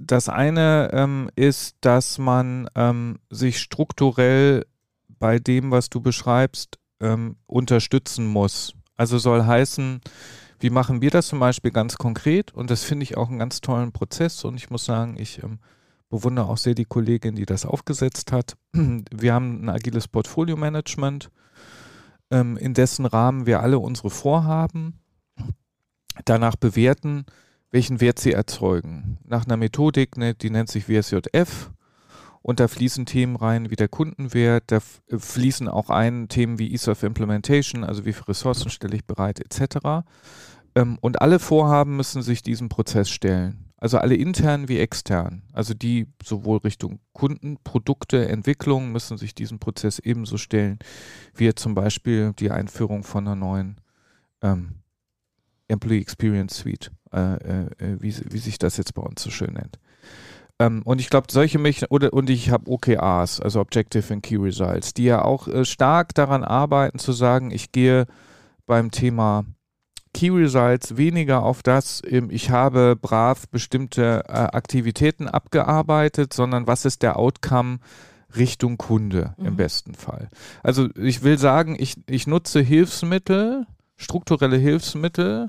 das 0.00 0.28
eine 0.28 0.90
ähm, 0.92 1.30
ist, 1.36 1.76
dass 1.80 2.18
man 2.18 2.68
ähm, 2.74 3.18
sich 3.30 3.58
strukturell 3.58 4.66
bei 5.18 5.38
dem, 5.38 5.70
was 5.70 5.90
du 5.90 6.00
beschreibst, 6.00 6.78
ähm, 7.00 7.36
unterstützen 7.46 8.26
muss. 8.26 8.74
Also 8.96 9.18
soll 9.18 9.44
heißen, 9.44 10.00
wie 10.60 10.70
machen 10.70 11.02
wir 11.02 11.10
das 11.10 11.26
zum 11.26 11.40
Beispiel 11.40 11.72
ganz 11.72 11.96
konkret? 11.96 12.54
Und 12.54 12.70
das 12.70 12.84
finde 12.84 13.02
ich 13.02 13.16
auch 13.16 13.28
einen 13.28 13.38
ganz 13.38 13.60
tollen 13.60 13.92
Prozess. 13.92 14.44
Und 14.44 14.56
ich 14.56 14.70
muss 14.70 14.84
sagen, 14.84 15.16
ich 15.18 15.42
ähm, 15.42 15.58
bewundere 16.08 16.48
auch 16.48 16.56
sehr 16.58 16.74
die 16.74 16.84
Kollegin, 16.84 17.34
die 17.34 17.46
das 17.46 17.66
aufgesetzt 17.66 18.30
hat. 18.30 18.56
Wir 18.72 19.34
haben 19.34 19.64
ein 19.64 19.68
agiles 19.70 20.06
Portfolio-Management, 20.06 21.30
ähm, 22.32 22.56
in 22.56 22.74
dessen 22.74 23.06
Rahmen 23.06 23.46
wir 23.46 23.60
alle 23.60 23.78
unsere 23.78 24.10
Vorhaben 24.10 24.98
danach 26.24 26.56
bewerten, 26.56 27.26
welchen 27.70 28.00
Wert 28.00 28.18
sie 28.18 28.32
erzeugen. 28.32 29.18
Nach 29.24 29.44
einer 29.46 29.56
Methodik, 29.56 30.16
ne, 30.16 30.34
die 30.34 30.50
nennt 30.50 30.70
sich 30.70 30.88
WSJF. 30.88 31.70
Und 32.42 32.58
da 32.58 32.66
fließen 32.66 33.06
Themen 33.06 33.36
rein 33.36 33.70
wie 33.70 33.76
der 33.76 33.86
Kundenwert, 33.86 34.64
da 34.66 34.80
fließen 35.16 35.68
auch 35.68 35.90
ein 35.90 36.26
Themen 36.26 36.58
wie 36.58 36.72
Ease 36.72 36.90
of 36.90 37.04
Implementation, 37.04 37.84
also 37.84 38.04
wie 38.04 38.12
viele 38.12 38.28
Ressourcen 38.28 38.68
stelle 38.68 38.96
ich 38.96 39.04
bereit, 39.04 39.38
etc. 39.38 40.04
Ähm, 40.74 40.98
und 41.00 41.22
alle 41.22 41.38
Vorhaben 41.38 41.96
müssen 41.96 42.20
sich 42.20 42.42
diesem 42.42 42.68
Prozess 42.68 43.10
stellen. 43.10 43.71
Also 43.82 43.98
alle 43.98 44.14
intern 44.14 44.68
wie 44.68 44.78
extern. 44.78 45.42
Also 45.52 45.74
die 45.74 46.06
sowohl 46.22 46.58
Richtung 46.58 47.00
Kunden, 47.12 47.58
Produkte, 47.64 48.28
Entwicklung 48.28 48.92
müssen 48.92 49.18
sich 49.18 49.34
diesem 49.34 49.58
Prozess 49.58 49.98
ebenso 49.98 50.36
stellen, 50.36 50.78
wie 51.34 51.52
zum 51.54 51.74
Beispiel 51.74 52.32
die 52.38 52.52
Einführung 52.52 53.02
von 53.02 53.26
einer 53.26 53.34
neuen 53.34 53.80
ähm, 54.40 54.76
Employee 55.66 56.00
Experience 56.00 56.58
Suite. 56.58 56.92
Äh, 57.12 57.34
äh, 57.34 58.00
wie, 58.00 58.14
wie 58.30 58.38
sich 58.38 58.60
das 58.60 58.76
jetzt 58.76 58.94
bei 58.94 59.02
uns 59.02 59.20
so 59.20 59.30
schön 59.30 59.54
nennt. 59.54 59.80
Ähm, 60.60 60.82
und 60.84 61.00
ich 61.00 61.10
glaube, 61.10 61.26
solche 61.32 61.58
oder 61.90 62.12
und 62.12 62.30
ich 62.30 62.50
habe 62.50 62.70
OKRs, 62.70 63.40
also 63.40 63.58
Objective 63.58 64.14
and 64.14 64.22
Key 64.22 64.36
Results, 64.36 64.94
die 64.94 65.06
ja 65.06 65.24
auch 65.24 65.48
äh, 65.48 65.64
stark 65.64 66.14
daran 66.14 66.44
arbeiten 66.44 67.00
zu 67.00 67.10
sagen, 67.10 67.50
ich 67.50 67.72
gehe 67.72 68.06
beim 68.64 68.92
Thema 68.92 69.44
Key 70.14 70.30
Results 70.30 70.96
weniger 70.96 71.42
auf 71.42 71.62
das, 71.62 72.02
ich 72.04 72.50
habe 72.50 72.96
brav 73.00 73.48
bestimmte 73.48 74.24
äh, 74.28 74.32
Aktivitäten 74.32 75.28
abgearbeitet, 75.28 76.32
sondern 76.32 76.66
was 76.66 76.84
ist 76.84 77.02
der 77.02 77.18
Outcome 77.18 77.78
Richtung 78.36 78.78
Kunde 78.78 79.34
mhm. 79.36 79.46
im 79.46 79.56
besten 79.56 79.94
Fall. 79.94 80.28
Also 80.62 80.88
ich 80.96 81.22
will 81.22 81.38
sagen, 81.38 81.76
ich, 81.78 81.96
ich 82.08 82.26
nutze 82.26 82.60
Hilfsmittel, 82.60 83.66
strukturelle 83.96 84.56
Hilfsmittel, 84.56 85.48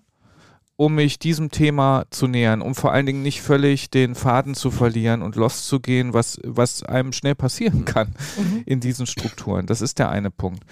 um 0.76 0.96
mich 0.96 1.20
diesem 1.20 1.50
Thema 1.50 2.06
zu 2.10 2.28
nähern, 2.28 2.62
um 2.62 2.74
vor 2.74 2.92
allen 2.92 3.06
Dingen 3.06 3.22
nicht 3.22 3.42
völlig 3.42 3.92
den 3.92 4.16
Faden 4.16 4.56
zu 4.56 4.72
verlieren 4.72 5.22
und 5.22 5.36
loszugehen, 5.36 6.14
was, 6.14 6.40
was 6.44 6.84
einem 6.84 7.14
schnell 7.14 7.36
passieren 7.36 7.86
kann 7.86 8.16
mhm. 8.38 8.64
in 8.66 8.80
diesen 8.80 9.06
Strukturen. 9.06 9.68
Das 9.68 9.82
ist 9.82 10.00
der 10.00 10.10
eine 10.10 10.32
Punkt. 10.32 10.64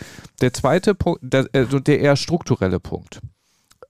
Der 0.42 0.54
zweite 0.54 0.96
Punkt, 0.96 1.20
der, 1.22 1.48
also 1.54 1.80
der 1.80 2.00
eher 2.00 2.16
strukturelle 2.16 2.80
Punkt. 2.80 3.22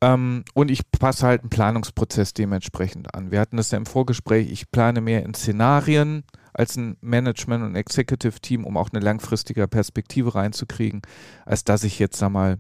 Ähm, 0.02 0.44
und 0.54 0.72
ich 0.72 0.82
passe 0.92 1.28
halt 1.28 1.42
einen 1.42 1.50
Planungsprozess 1.50 2.34
dementsprechend 2.34 3.14
an. 3.14 3.32
Wir 3.32 3.40
hatten 3.40 3.58
das 3.58 3.72
ja 3.72 3.78
im 3.78 3.86
Vorgespräch, 3.86 4.52
ich 4.52 4.72
plane 4.72 5.02
mehr 5.02 5.24
in 5.24 5.34
Szenarien 5.34 6.24
als 6.54 6.76
ein 6.76 6.98
Management- 7.02 7.64
und 7.64 7.76
Executive-Team, 7.76 8.66
um 8.66 8.78
auch 8.78 8.90
eine 8.92 9.04
langfristige 9.04 9.68
Perspektive 9.68 10.36
reinzukriegen, 10.36 11.02
als 11.46 11.64
dass 11.64 11.84
ich 11.84 12.00
jetzt, 12.00 12.18
sag 12.18 12.32
mal, 12.32 12.58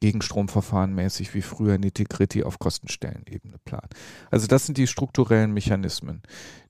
Gegenstromverfahren 0.00 0.94
mäßig 0.94 1.34
wie 1.34 1.42
früher 1.42 1.76
Nitty-Gritty 1.76 2.44
auf 2.44 2.58
Kostenstellenebene 2.58 3.56
planen. 3.64 3.88
Also 4.30 4.46
das 4.46 4.64
sind 4.66 4.78
die 4.78 4.86
strukturellen 4.86 5.52
Mechanismen, 5.52 6.22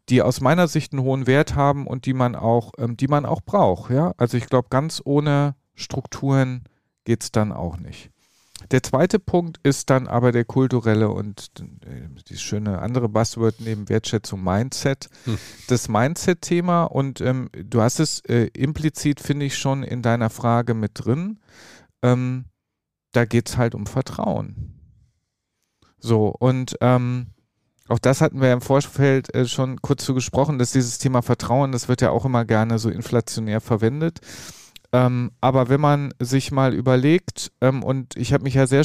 die 0.09 0.23
aus 0.23 0.41
meiner 0.41 0.67
Sicht 0.67 0.93
einen 0.93 1.03
hohen 1.03 1.27
Wert 1.27 1.55
haben 1.55 1.87
und 1.87 2.07
die 2.07 2.15
man 2.15 2.35
auch, 2.35 2.73
ähm, 2.79 2.97
die 2.97 3.09
man 3.09 3.27
auch 3.27 3.43
braucht. 3.43 3.91
Ja? 3.91 4.15
Also 4.17 4.37
ich 4.37 4.47
glaube, 4.47 4.69
ganz 4.71 5.03
ohne 5.05 5.57
Strukturen 5.75 6.65
geht 7.05 7.23
es 7.23 7.31
dann 7.31 7.53
auch 7.53 7.77
nicht. 7.79 8.11
Der 8.71 8.83
zweite 8.83 9.19
Punkt 9.19 9.61
ist 9.63 9.89
dann 9.89 10.09
aber 10.09 10.33
der 10.33 10.45
kulturelle 10.45 11.11
und 11.11 11.51
äh, 11.87 12.09
die 12.29 12.37
schöne 12.37 12.81
andere 12.81 13.09
Buzzword 13.09 13.61
neben 13.61 13.89
Wertschätzung 13.89 14.43
Mindset. 14.43 15.09
Hm. 15.25 15.39
Das 15.69 15.89
Mindset-Thema 15.89 16.85
und 16.85 17.21
ähm, 17.21 17.51
du 17.53 17.81
hast 17.81 18.01
es 18.01 18.21
äh, 18.25 18.51
implizit, 18.55 19.21
finde 19.21 19.47
ich, 19.47 19.57
schon 19.57 19.83
in 19.83 20.03
deiner 20.03 20.31
Frage 20.31 20.75
mit 20.75 20.93
drin. 20.95 21.39
Ähm, 22.03 22.47
da 23.13 23.25
geht 23.25 23.49
es 23.49 23.57
halt 23.57 23.75
um 23.75 23.87
Vertrauen. 23.87 24.75
So, 25.99 26.29
und 26.29 26.77
ähm, 26.81 27.29
auch 27.89 27.99
das 27.99 28.21
hatten 28.21 28.41
wir 28.41 28.53
im 28.53 28.61
Vorfeld 28.61 29.35
äh, 29.35 29.47
schon 29.47 29.81
kurz 29.81 30.05
zu 30.05 30.15
gesprochen, 30.15 30.59
dass 30.59 30.73
dieses 30.73 30.99
Thema 30.99 31.23
Vertrauen, 31.23 31.73
das 31.73 31.89
wird 31.89 32.03
ja 32.03 32.11
auch 32.11 32.25
immer 32.25 32.45
gerne 32.45 32.79
so 32.79 32.91
inflationär 32.91 33.61
verwendet. 33.61 34.21
Ähm, 34.91 35.33
aber 35.41 35.69
wenn 35.69 35.81
man 35.81 36.15
sich 36.19 36.51
mal 36.51 36.73
überlegt, 36.73 37.53
ähm, 37.61 37.83
und 37.83 38.17
ich 38.17 38.33
habe 38.33 38.45
mich 38.45 38.55
ja 38.55 38.67
sehr 38.67 38.85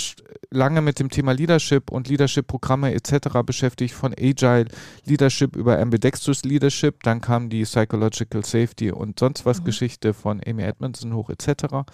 lange 0.52 0.82
mit 0.82 1.00
dem 1.00 1.10
Thema 1.10 1.32
Leadership 1.32 1.92
und 1.92 2.10
Leadership-Programme 2.10 2.94
etc. 2.94 3.40
beschäftigt, 3.46 3.94
von 3.94 4.14
Agile 4.14 4.66
Leadership 5.06 5.56
über 5.56 5.80
Ambidextrous 5.80 6.44
Leadership, 6.44 7.04
dann 7.04 7.22
kam 7.22 7.50
die 7.50 7.64
Psychological 7.64 8.44
Safety 8.44 8.92
und 8.92 9.20
sonst 9.20 9.46
was 9.46 9.62
mhm. 9.62 9.66
Geschichte 9.66 10.14
von 10.14 10.42
Amy 10.46 10.64
Edmondson 10.64 11.14
hoch 11.14 11.30
etc 11.30 11.86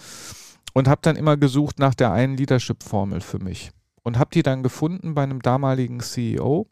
und 0.74 0.88
habe 0.88 1.02
dann 1.02 1.16
immer 1.16 1.38
gesucht 1.38 1.80
nach 1.80 1.96
der 1.96 2.12
einen 2.12 2.38
Leadership-Formel 2.38 3.22
für 3.22 3.40
mich 3.40 3.72
und 4.04 4.18
habe 4.18 4.32
die 4.34 4.44
dann 4.44 4.64
gefunden 4.64 5.14
bei 5.16 5.24
einem 5.24 5.42
damaligen 5.42 6.00
CEO, 6.00 6.68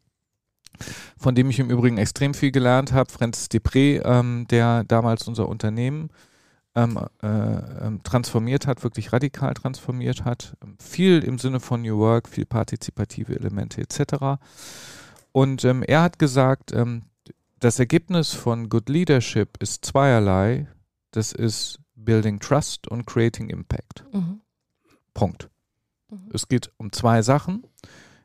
von 1.18 1.36
dem 1.36 1.50
ich 1.50 1.60
im 1.60 1.70
Übrigen 1.70 1.98
extrem 1.98 2.34
viel 2.34 2.52
gelernt 2.52 2.94
habe, 2.94 3.12
Francis 3.12 3.50
Depré, 3.50 4.02
ähm, 4.06 4.46
der 4.50 4.84
damals 4.84 5.28
unser 5.28 5.50
Unternehmen 5.50 6.10
ähm, 6.78 7.00
äh, 7.24 7.28
ähm, 7.28 8.04
transformiert 8.04 8.68
hat, 8.68 8.84
wirklich 8.84 9.12
radikal 9.12 9.56
transformiert 9.56 10.26
hat. 10.26 10.56
Viel 10.80 11.24
im 11.24 11.40
Sinne 11.40 11.60
von 11.60 11.82
New 11.82 11.98
Work, 11.98 12.30
viel 12.30 12.46
partizipative 12.46 13.36
Elemente 13.36 13.82
etc. 13.82 14.40
Und 15.32 15.66
ähm, 15.66 15.82
er 15.82 16.04
hat 16.04 16.20
gesagt, 16.20 16.72
ähm, 16.72 17.02
das 17.60 17.80
Ergebnis 17.80 18.34
von 18.34 18.70
Good 18.70 18.90
Leadership 18.90 19.58
ist 19.60 19.86
zweierlei. 19.86 20.68
Das 21.10 21.32
ist 21.32 21.80
Building 21.96 22.40
Trust 22.40 22.88
und 22.88 23.08
Creating 23.08 23.50
Impact. 23.50 24.06
Mhm. 24.14 24.42
Punkt. 25.16 25.50
Mhm. 26.12 26.30
Es 26.32 26.48
geht 26.48 26.72
um 26.78 26.92
zwei 26.92 27.24
Sachen. 27.24 27.66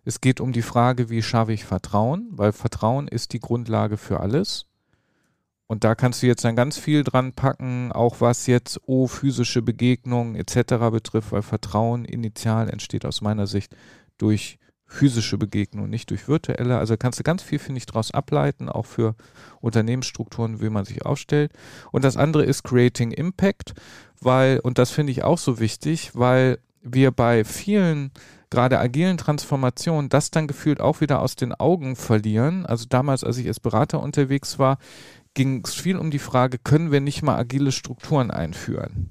Es 0.05 0.21
geht 0.21 0.43
um 0.43 0.53
die 0.53 0.63
Frage, 0.63 1.09
wie 1.09 1.23
schaffe 1.23 1.55
ich 1.55 1.65
Vertrauen, 1.65 2.29
weil 2.33 2.53
Vertrauen 2.53 3.09
ist 3.09 3.33
die 3.33 3.41
Grundlage 3.41 3.97
für 3.97 4.21
alles. 4.21 4.67
Und 5.73 5.85
da 5.85 5.95
kannst 5.95 6.23
du 6.23 6.27
jetzt 6.27 6.45
dann 6.45 6.55
ganz 6.55 6.77
viel 6.77 7.03
dran 7.03 7.33
packen, 7.33 7.93
auch 7.93 8.21
was 8.21 8.47
jetzt 8.47 8.79
oh, 8.85 9.07
physische 9.07 9.63
Begegnungen 9.63 10.37
etc. 10.37 10.75
betrifft, 10.91 11.33
weil 11.33 11.41
Vertrauen 11.41 12.05
initial 12.05 12.69
entsteht 12.69 13.07
aus 13.07 13.23
meiner 13.23 13.47
Sicht 13.47 13.75
durch 14.19 14.59
physische 14.85 15.39
Begegnung, 15.39 15.89
nicht 15.89 16.11
durch 16.11 16.29
virtuelle. 16.29 16.77
Also 16.77 16.99
kannst 16.99 17.21
du 17.21 17.23
ganz 17.23 17.43
viel, 17.43 17.59
finde 17.59 17.79
ich, 17.79 17.87
daraus 17.87 18.11
ableiten, 18.11 18.69
auch 18.69 18.85
für 18.85 19.15
Unternehmensstrukturen, 19.63 20.61
wie 20.61 20.69
man 20.69 20.85
sich 20.85 21.07
aufstellt. 21.07 21.53
Und 21.91 22.05
das 22.05 22.19
andere 22.19 22.45
ist 22.45 22.65
Creating 22.65 23.11
Impact, 23.11 23.73
weil, 24.21 24.59
und 24.59 24.77
das 24.77 24.91
finde 24.91 25.13
ich 25.13 25.25
auch 25.25 25.39
so 25.39 25.59
wichtig, 25.59 26.11
weil 26.13 26.59
wir 26.83 27.13
bei 27.13 27.45
vielen 27.45 28.11
gerade 28.51 28.79
agilen 28.79 29.17
Transformationen 29.17 30.11
das 30.11 30.31
dann 30.31 30.47
gefühlt 30.47 30.83
auch 30.83 31.01
wieder 31.01 31.23
aus 31.23 31.37
den 31.37 31.55
Augen 31.55 31.97
verlieren. 31.97 32.67
Also 32.67 32.85
damals, 32.87 33.25
als 33.25 33.39
ich 33.39 33.49
als 33.49 33.61
Berater 33.61 34.03
unterwegs 34.03 34.59
war, 34.59 34.77
ging 35.35 35.63
es 35.65 35.75
viel 35.75 35.97
um 35.97 36.11
die 36.11 36.19
Frage, 36.19 36.59
können 36.59 36.93
wir 36.93 37.01
nicht 37.01 37.23
mal 37.23 37.39
agile 37.39 37.73
Strukturen 37.73 38.31
einführen? 38.31 39.11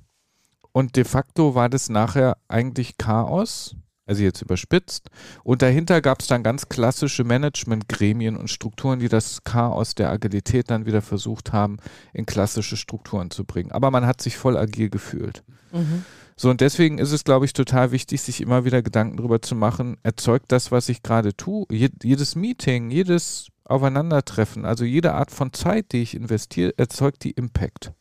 Und 0.71 0.95
de 0.95 1.03
facto 1.03 1.55
war 1.55 1.69
das 1.69 1.89
nachher 1.89 2.37
eigentlich 2.47 2.97
Chaos, 2.97 3.75
also 4.05 4.23
jetzt 4.23 4.41
überspitzt. 4.41 5.09
Und 5.43 5.61
dahinter 5.61 6.01
gab 6.01 6.21
es 6.21 6.27
dann 6.27 6.43
ganz 6.43 6.69
klassische 6.69 7.23
Managementgremien 7.23 8.37
und 8.37 8.49
Strukturen, 8.49 8.99
die 8.99 9.09
das 9.09 9.43
Chaos 9.43 9.95
der 9.95 10.09
Agilität 10.09 10.69
dann 10.69 10.85
wieder 10.85 11.01
versucht 11.01 11.51
haben, 11.51 11.77
in 12.13 12.25
klassische 12.25 12.77
Strukturen 12.77 13.31
zu 13.31 13.45
bringen. 13.45 13.71
Aber 13.71 13.91
man 13.91 14.05
hat 14.05 14.21
sich 14.21 14.37
voll 14.37 14.57
agil 14.57 14.89
gefühlt. 14.89 15.43
Mhm. 15.71 16.05
So, 16.37 16.49
und 16.49 16.61
deswegen 16.61 16.97
ist 16.97 17.11
es, 17.11 17.23
glaube 17.23 17.45
ich, 17.45 17.53
total 17.53 17.91
wichtig, 17.91 18.21
sich 18.21 18.41
immer 18.41 18.65
wieder 18.65 18.81
Gedanken 18.81 19.17
darüber 19.17 19.41
zu 19.41 19.55
machen, 19.55 19.97
erzeugt 20.01 20.51
das, 20.51 20.71
was 20.71 20.89
ich 20.89 21.03
gerade 21.03 21.35
tue, 21.35 21.67
jedes 21.69 22.35
Meeting, 22.35 22.89
jedes 22.89 23.47
Aufeinandertreffen, 23.71 24.65
also 24.65 24.83
jede 24.83 25.13
Art 25.13 25.31
von 25.31 25.53
Zeit, 25.53 25.91
die 25.91 26.01
ich 26.01 26.15
investiere, 26.15 26.73
erzeugt 26.77 27.23
die 27.23 27.31
Impact. 27.31 27.93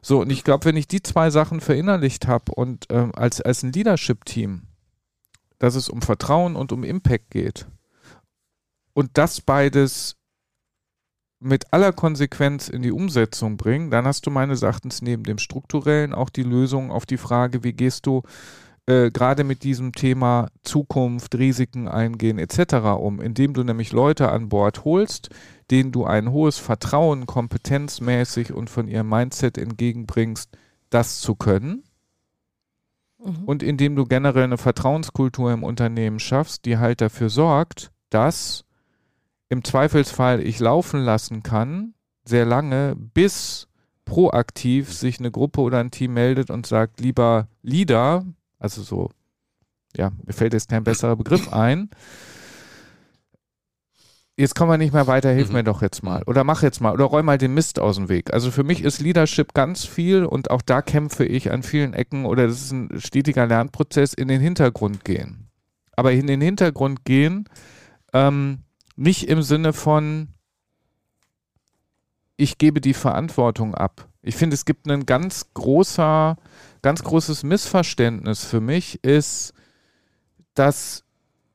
So, 0.00 0.22
und 0.22 0.30
ich 0.30 0.42
glaube, 0.42 0.64
wenn 0.64 0.76
ich 0.76 0.88
die 0.88 1.02
zwei 1.02 1.30
Sachen 1.30 1.60
verinnerlicht 1.60 2.26
habe 2.26 2.52
und 2.52 2.86
ähm, 2.90 3.12
als, 3.14 3.40
als 3.40 3.62
ein 3.62 3.72
Leadership-Team 3.72 4.62
dass 5.62 5.76
es 5.76 5.88
um 5.88 6.02
Vertrauen 6.02 6.56
und 6.56 6.72
um 6.72 6.82
Impact 6.82 7.30
geht. 7.30 7.68
Und 8.94 9.10
das 9.14 9.40
beides 9.40 10.16
mit 11.38 11.72
aller 11.72 11.92
Konsequenz 11.92 12.68
in 12.68 12.82
die 12.82 12.90
Umsetzung 12.90 13.58
bringen, 13.58 13.92
dann 13.92 14.04
hast 14.04 14.26
du 14.26 14.32
meines 14.32 14.62
Erachtens 14.62 15.02
neben 15.02 15.22
dem 15.22 15.38
strukturellen 15.38 16.14
auch 16.14 16.30
die 16.30 16.42
Lösung 16.42 16.90
auf 16.90 17.06
die 17.06 17.16
Frage, 17.16 17.62
wie 17.62 17.74
gehst 17.74 18.06
du 18.06 18.22
äh, 18.86 19.10
gerade 19.10 19.44
mit 19.44 19.62
diesem 19.62 19.92
Thema 19.92 20.48
Zukunft, 20.62 21.34
Risiken 21.36 21.88
eingehen 21.88 22.38
etc. 22.38 22.74
um, 22.98 23.20
indem 23.20 23.54
du 23.54 23.62
nämlich 23.62 23.92
Leute 23.92 24.30
an 24.30 24.48
Bord 24.48 24.84
holst, 24.84 25.30
denen 25.70 25.92
du 25.92 26.04
ein 26.04 26.30
hohes 26.30 26.58
Vertrauen 26.58 27.26
kompetenzmäßig 27.26 28.52
und 28.52 28.70
von 28.70 28.88
ihrem 28.88 29.08
Mindset 29.08 29.58
entgegenbringst, 29.58 30.50
das 30.90 31.20
zu 31.20 31.34
können 31.34 31.84
Mhm. 33.24 33.44
Und 33.44 33.62
indem 33.62 33.96
du 33.96 34.04
generell 34.04 34.44
eine 34.44 34.58
Vertrauenskultur 34.58 35.52
im 35.52 35.62
Unternehmen 35.62 36.18
schaffst, 36.18 36.64
die 36.64 36.78
halt 36.78 37.00
dafür 37.00 37.30
sorgt, 37.30 37.90
dass 38.10 38.64
im 39.48 39.64
Zweifelsfall 39.64 40.40
ich 40.40 40.58
laufen 40.58 41.00
lassen 41.00 41.42
kann, 41.42 41.94
sehr 42.24 42.46
lange, 42.46 42.96
bis 42.96 43.68
proaktiv 44.04 44.92
sich 44.92 45.18
eine 45.18 45.30
Gruppe 45.30 45.60
oder 45.60 45.78
ein 45.78 45.90
Team 45.90 46.14
meldet 46.14 46.50
und 46.50 46.66
sagt, 46.66 47.00
lieber 47.00 47.48
Leader, 47.62 48.24
also 48.62 48.82
so, 48.82 49.10
ja, 49.96 50.12
mir 50.24 50.32
fällt 50.32 50.52
jetzt 50.52 50.70
kein 50.70 50.84
besserer 50.84 51.16
Begriff 51.16 51.52
ein, 51.52 51.90
jetzt 54.36 54.54
kommen 54.54 54.70
wir 54.70 54.78
nicht 54.78 54.94
mehr 54.94 55.06
weiter, 55.06 55.30
hilf 55.30 55.48
mhm. 55.48 55.54
mir 55.54 55.64
doch 55.64 55.82
jetzt 55.82 56.02
mal. 56.02 56.22
Oder 56.26 56.44
mach 56.44 56.62
jetzt 56.62 56.80
mal. 56.80 56.92
Oder 56.92 57.04
räum 57.04 57.26
mal 57.26 57.38
den 57.38 57.54
Mist 57.54 57.78
aus 57.78 57.96
dem 57.96 58.08
Weg. 58.08 58.32
Also 58.32 58.50
für 58.50 58.64
mich 58.64 58.82
ist 58.82 59.00
Leadership 59.00 59.54
ganz 59.54 59.84
viel 59.84 60.24
und 60.24 60.50
auch 60.50 60.62
da 60.62 60.82
kämpfe 60.82 61.24
ich 61.24 61.50
an 61.50 61.62
vielen 61.62 61.94
Ecken 61.94 62.24
oder 62.24 62.46
das 62.46 62.62
ist 62.62 62.72
ein 62.72 63.00
stetiger 63.00 63.46
Lernprozess, 63.46 64.14
in 64.14 64.28
den 64.28 64.40
Hintergrund 64.40 65.04
gehen. 65.04 65.50
Aber 65.96 66.12
in 66.12 66.26
den 66.26 66.40
Hintergrund 66.40 67.04
gehen, 67.04 67.48
ähm, 68.12 68.62
nicht 68.96 69.28
im 69.28 69.42
Sinne 69.42 69.72
von, 69.72 70.28
ich 72.36 72.58
gebe 72.58 72.80
die 72.80 72.94
Verantwortung 72.94 73.74
ab. 73.74 74.08
Ich 74.22 74.36
finde, 74.36 74.54
es 74.54 74.64
gibt 74.64 74.88
ein 74.88 75.04
ganz 75.04 75.52
großer, 75.54 76.36
ganz 76.82 77.02
großes 77.02 77.42
Missverständnis 77.44 78.44
für 78.44 78.60
mich, 78.60 79.02
ist, 79.02 79.54
dass 80.54 81.04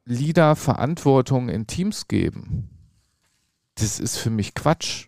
Leader 0.06 0.56
Verantwortung 0.56 1.50
in 1.50 1.68
Teams 1.68 2.08
geben, 2.08 2.70
das 3.76 4.00
ist 4.00 4.18
für 4.18 4.30
mich 4.30 4.54
Quatsch. 4.54 5.08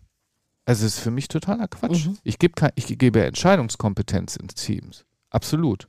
Also 0.66 0.86
es 0.86 0.98
ist 0.98 1.00
für 1.00 1.12
mich 1.12 1.28
totaler 1.28 1.68
Quatsch. 1.68 2.06
Mhm. 2.06 2.18
Ich, 2.24 2.38
gebe 2.38 2.70
ich 2.76 2.86
gebe 2.98 3.26
Entscheidungskompetenz 3.26 4.36
in 4.36 4.50
Teams. 4.50 5.06
Absolut. 5.32 5.88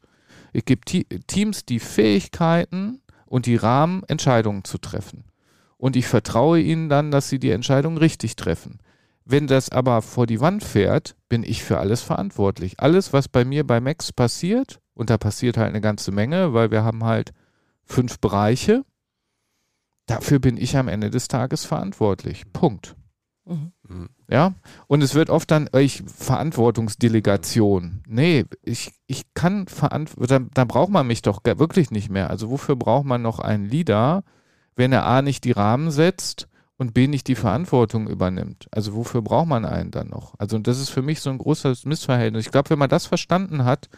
Ich 0.52 0.64
gebe 0.64 0.80
Teams 1.26 1.66
die 1.66 1.80
Fähigkeiten 1.80 3.02
und 3.26 3.46
die 3.46 3.56
Rahmen, 3.56 4.02
Entscheidungen 4.04 4.64
zu 4.64 4.78
treffen. 4.78 5.24
Und 5.76 5.96
ich 5.96 6.06
vertraue 6.06 6.60
ihnen 6.60 6.88
dann, 6.88 7.10
dass 7.10 7.28
sie 7.28 7.38
die 7.38 7.50
Entscheidung 7.50 7.96
richtig 7.98 8.36
treffen. 8.36 8.78
Wenn 9.30 9.46
das 9.46 9.70
aber 9.70 10.02
vor 10.02 10.26
die 10.26 10.40
Wand 10.40 10.64
fährt, 10.64 11.14
bin 11.28 11.44
ich 11.44 11.62
für 11.62 11.78
alles 11.78 12.02
verantwortlich. 12.02 12.80
Alles, 12.80 13.12
was 13.12 13.28
bei 13.28 13.44
mir 13.44 13.64
bei 13.64 13.80
Max 13.80 14.12
passiert, 14.12 14.80
und 14.92 15.08
da 15.08 15.18
passiert 15.18 15.56
halt 15.56 15.68
eine 15.68 15.80
ganze 15.80 16.10
Menge, 16.10 16.52
weil 16.52 16.72
wir 16.72 16.82
haben 16.82 17.04
halt 17.04 17.32
fünf 17.84 18.18
Bereiche, 18.18 18.84
dafür 20.06 20.40
bin 20.40 20.56
ich 20.56 20.76
am 20.76 20.88
Ende 20.88 21.10
des 21.10 21.28
Tages 21.28 21.64
verantwortlich. 21.64 22.52
Punkt. 22.52 22.96
Mhm. 23.44 23.70
mhm. 23.86 24.08
Ja, 24.28 24.54
und 24.88 25.00
es 25.00 25.14
wird 25.14 25.30
oft 25.30 25.48
dann, 25.52 25.70
ich, 25.76 26.02
Verantwortungsdelegation. 26.06 28.02
Nee, 28.08 28.46
ich, 28.62 28.90
ich 29.06 29.32
kann 29.34 29.68
verantworten, 29.68 30.28
da, 30.28 30.40
da 30.54 30.64
braucht 30.64 30.90
man 30.90 31.06
mich 31.06 31.22
doch 31.22 31.40
wirklich 31.44 31.92
nicht 31.92 32.10
mehr. 32.10 32.30
Also 32.30 32.50
wofür 32.50 32.74
braucht 32.74 33.06
man 33.06 33.22
noch 33.22 33.38
einen 33.38 33.66
Leader, 33.66 34.24
wenn 34.74 34.90
er 34.92 35.06
A 35.06 35.22
nicht 35.22 35.44
die 35.44 35.52
Rahmen 35.52 35.92
setzt 35.92 36.48
und 36.80 36.94
B 36.94 37.06
nicht 37.06 37.28
die 37.28 37.34
Verantwortung 37.34 38.08
übernimmt? 38.08 38.66
Also 38.70 38.94
wofür 38.94 39.22
braucht 39.22 39.48
man 39.48 39.64
einen 39.64 39.90
dann 39.90 40.08
noch? 40.08 40.34
Also 40.38 40.58
das 40.58 40.80
ist 40.80 40.88
für 40.88 41.02
mich 41.02 41.20
so 41.20 41.30
ein 41.30 41.38
großes 41.38 41.84
Missverhältnis. 41.84 42.46
Ich 42.46 42.52
glaube, 42.52 42.70
wenn 42.70 42.78
man 42.78 42.88
das 42.88 43.06
verstanden 43.06 43.64
hat, 43.64 43.88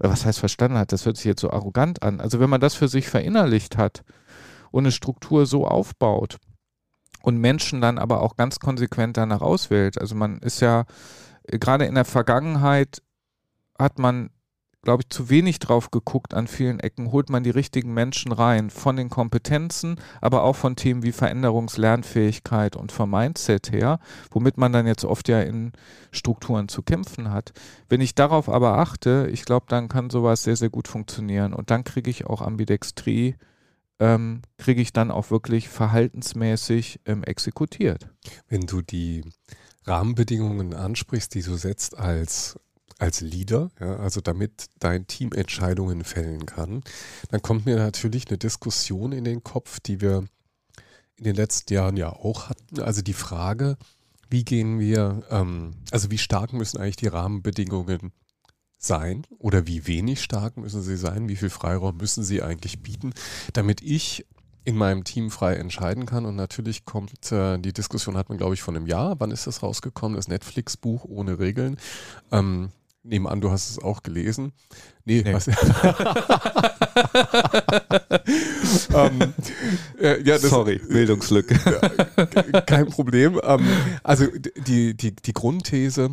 oder 0.00 0.10
was 0.10 0.24
heißt 0.24 0.38
verstanden 0.38 0.78
hat, 0.78 0.92
das 0.92 1.04
hört 1.04 1.16
sich 1.16 1.26
jetzt 1.26 1.42
so 1.42 1.50
arrogant 1.50 2.02
an. 2.02 2.20
Also 2.20 2.40
wenn 2.40 2.50
man 2.50 2.60
das 2.60 2.74
für 2.74 2.88
sich 2.88 3.08
verinnerlicht 3.08 3.76
hat 3.76 4.02
und 4.70 4.84
eine 4.84 4.92
Struktur 4.92 5.44
so 5.46 5.66
aufbaut, 5.66 6.38
und 7.22 7.38
Menschen 7.38 7.80
dann 7.80 7.98
aber 7.98 8.20
auch 8.20 8.36
ganz 8.36 8.58
konsequent 8.58 9.16
danach 9.16 9.40
auswählt. 9.40 10.00
Also 10.00 10.14
man 10.14 10.38
ist 10.38 10.60
ja, 10.60 10.84
äh, 11.44 11.58
gerade 11.58 11.86
in 11.86 11.94
der 11.94 12.04
Vergangenheit 12.04 13.00
hat 13.78 13.98
man, 13.98 14.30
glaube 14.82 15.02
ich, 15.02 15.10
zu 15.10 15.30
wenig 15.30 15.60
drauf 15.60 15.90
geguckt 15.90 16.34
an 16.34 16.48
vielen 16.48 16.80
Ecken, 16.80 17.12
holt 17.12 17.30
man 17.30 17.44
die 17.44 17.50
richtigen 17.50 17.94
Menschen 17.94 18.32
rein, 18.32 18.68
von 18.68 18.96
den 18.96 19.10
Kompetenzen, 19.10 19.96
aber 20.20 20.42
auch 20.42 20.56
von 20.56 20.76
Themen 20.76 21.02
wie 21.02 21.12
Veränderungslernfähigkeit 21.12 22.76
und 22.76 22.90
vom 22.90 23.10
Mindset 23.10 23.70
her, 23.70 24.00
womit 24.30 24.58
man 24.58 24.72
dann 24.72 24.86
jetzt 24.86 25.04
oft 25.04 25.28
ja 25.28 25.40
in 25.40 25.72
Strukturen 26.10 26.68
zu 26.68 26.82
kämpfen 26.82 27.30
hat. 27.30 27.52
Wenn 27.88 28.00
ich 28.00 28.14
darauf 28.14 28.48
aber 28.48 28.78
achte, 28.78 29.28
ich 29.32 29.44
glaube, 29.44 29.66
dann 29.68 29.88
kann 29.88 30.10
sowas 30.10 30.42
sehr, 30.42 30.56
sehr 30.56 30.70
gut 30.70 30.88
funktionieren 30.88 31.54
und 31.54 31.70
dann 31.70 31.84
kriege 31.84 32.10
ich 32.10 32.26
auch 32.26 32.42
Ambidextrie 32.42 33.36
ähm, 34.00 34.42
kriege 34.58 34.82
ich 34.82 34.92
dann 34.92 35.12
auch 35.12 35.30
wirklich 35.30 35.68
verhaltensmäßig 35.68 37.00
ähm, 37.06 37.22
exekutiert. 37.22 38.08
Wenn 38.48 38.62
du 38.62 38.82
die 38.82 39.22
Rahmenbedingungen 39.84 40.74
ansprichst, 40.74 41.34
die 41.34 41.42
du 41.42 41.54
setzt 41.54 41.96
als 41.96 42.58
als 43.02 43.20
Leader, 43.20 43.72
ja, 43.80 43.96
also 43.96 44.20
damit 44.20 44.66
dein 44.78 45.08
Team 45.08 45.32
Entscheidungen 45.32 46.04
fällen 46.04 46.46
kann, 46.46 46.84
dann 47.30 47.42
kommt 47.42 47.66
mir 47.66 47.74
natürlich 47.74 48.28
eine 48.28 48.38
Diskussion 48.38 49.10
in 49.10 49.24
den 49.24 49.42
Kopf, 49.42 49.80
die 49.80 50.00
wir 50.00 50.24
in 51.16 51.24
den 51.24 51.34
letzten 51.34 51.74
Jahren 51.74 51.96
ja 51.96 52.10
auch 52.10 52.48
hatten. 52.48 52.80
Also 52.80 53.02
die 53.02 53.12
Frage, 53.12 53.76
wie 54.30 54.44
gehen 54.44 54.78
wir, 54.78 55.24
ähm, 55.30 55.72
also 55.90 56.12
wie 56.12 56.18
stark 56.18 56.52
müssen 56.52 56.78
eigentlich 56.78 56.96
die 56.96 57.08
Rahmenbedingungen 57.08 58.12
sein 58.78 59.26
oder 59.38 59.66
wie 59.66 59.88
wenig 59.88 60.22
stark 60.22 60.56
müssen 60.56 60.82
sie 60.82 60.96
sein, 60.96 61.28
wie 61.28 61.36
viel 61.36 61.50
Freiraum 61.50 61.96
müssen 61.96 62.22
sie 62.22 62.40
eigentlich 62.40 62.82
bieten, 62.84 63.14
damit 63.52 63.82
ich 63.82 64.26
in 64.64 64.76
meinem 64.76 65.02
Team 65.02 65.32
frei 65.32 65.56
entscheiden 65.56 66.06
kann. 66.06 66.24
Und 66.24 66.36
natürlich 66.36 66.84
kommt 66.84 67.32
äh, 67.32 67.58
die 67.58 67.72
Diskussion, 67.72 68.16
hat 68.16 68.28
man 68.28 68.38
glaube 68.38 68.54
ich 68.54 68.62
von 68.62 68.76
einem 68.76 68.86
Jahr, 68.86 69.18
wann 69.18 69.32
ist 69.32 69.48
das 69.48 69.64
rausgekommen, 69.64 70.14
das 70.14 70.28
Netflix-Buch 70.28 71.04
ohne 71.04 71.40
Regeln. 71.40 71.78
Ähm, 72.30 72.70
Nehmen 73.04 73.26
an, 73.26 73.40
du 73.40 73.50
hast 73.50 73.70
es 73.70 73.80
auch 73.80 74.02
gelesen. 74.02 74.52
Nee, 75.04 75.22
nee. 75.22 75.34
was? 75.34 75.48
ähm, 78.94 79.34
äh, 79.98 80.22
ja, 80.22 80.38
das, 80.38 80.50
Sorry, 80.50 80.78
Bildungslücke. 80.78 81.56
kein 82.66 82.86
Problem. 82.86 83.40
Ähm, 83.42 83.66
also 84.04 84.26
die, 84.66 84.96
die, 84.96 85.16
die 85.16 85.32
Grundthese 85.32 86.10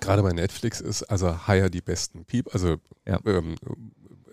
gerade 0.00 0.22
bei 0.22 0.32
Netflix 0.32 0.80
ist, 0.80 1.02
also 1.04 1.46
hire 1.46 1.70
die 1.70 1.80
besten 1.80 2.24
People, 2.24 2.52
also 2.52 2.76
ja. 3.06 3.18
ähm, 3.26 3.56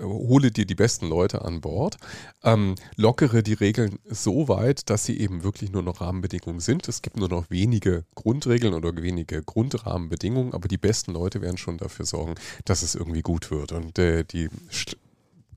hole 0.01 0.51
dir 0.51 0.65
die 0.65 0.75
besten 0.75 1.07
Leute 1.07 1.43
an 1.43 1.61
Bord, 1.61 1.97
ähm, 2.43 2.75
lockere 2.95 3.43
die 3.43 3.53
Regeln 3.53 3.99
so 4.09 4.47
weit, 4.47 4.89
dass 4.89 5.05
sie 5.05 5.19
eben 5.19 5.43
wirklich 5.43 5.71
nur 5.71 5.83
noch 5.83 6.01
Rahmenbedingungen 6.01 6.59
sind. 6.59 6.87
Es 6.87 7.01
gibt 7.01 7.17
nur 7.17 7.29
noch 7.29 7.49
wenige 7.49 8.05
Grundregeln 8.15 8.73
oder 8.73 8.95
wenige 9.01 9.41
Grundrahmenbedingungen, 9.43 10.53
aber 10.53 10.67
die 10.67 10.77
besten 10.77 11.13
Leute 11.13 11.41
werden 11.41 11.57
schon 11.57 11.77
dafür 11.77 12.05
sorgen, 12.05 12.35
dass 12.65 12.81
es 12.81 12.95
irgendwie 12.95 13.21
gut 13.21 13.51
wird. 13.51 13.71
Und 13.71 13.99
äh, 13.99 14.23
die 14.23 14.49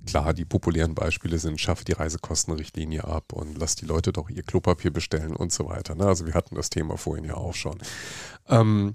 Klar, 0.05 0.35
die 0.35 0.45
populären 0.45 0.95
Beispiele 0.95 1.39
sind, 1.39 1.61
schaff 1.61 1.85
die 1.85 1.93
Reisekostenrichtlinie 1.93 3.05
ab 3.05 3.33
und 3.33 3.57
lass 3.57 3.77
die 3.77 3.87
Leute 3.87 4.13
doch 4.13 4.29
ihr 4.31 4.43
Klopapier 4.43 4.91
bestellen 4.91 5.37
und 5.37 5.53
so 5.53 5.67
weiter. 5.67 5.95
Ne? 5.95 6.05
Also 6.05 6.27
wir 6.27 6.35
hatten 6.35 6.57
das 6.57 6.71
Thema 6.71 6.97
vorhin 6.97 7.25
ja 7.25 7.35
auch 7.35 7.55
schon. 7.55 7.79
Ähm, 8.49 8.93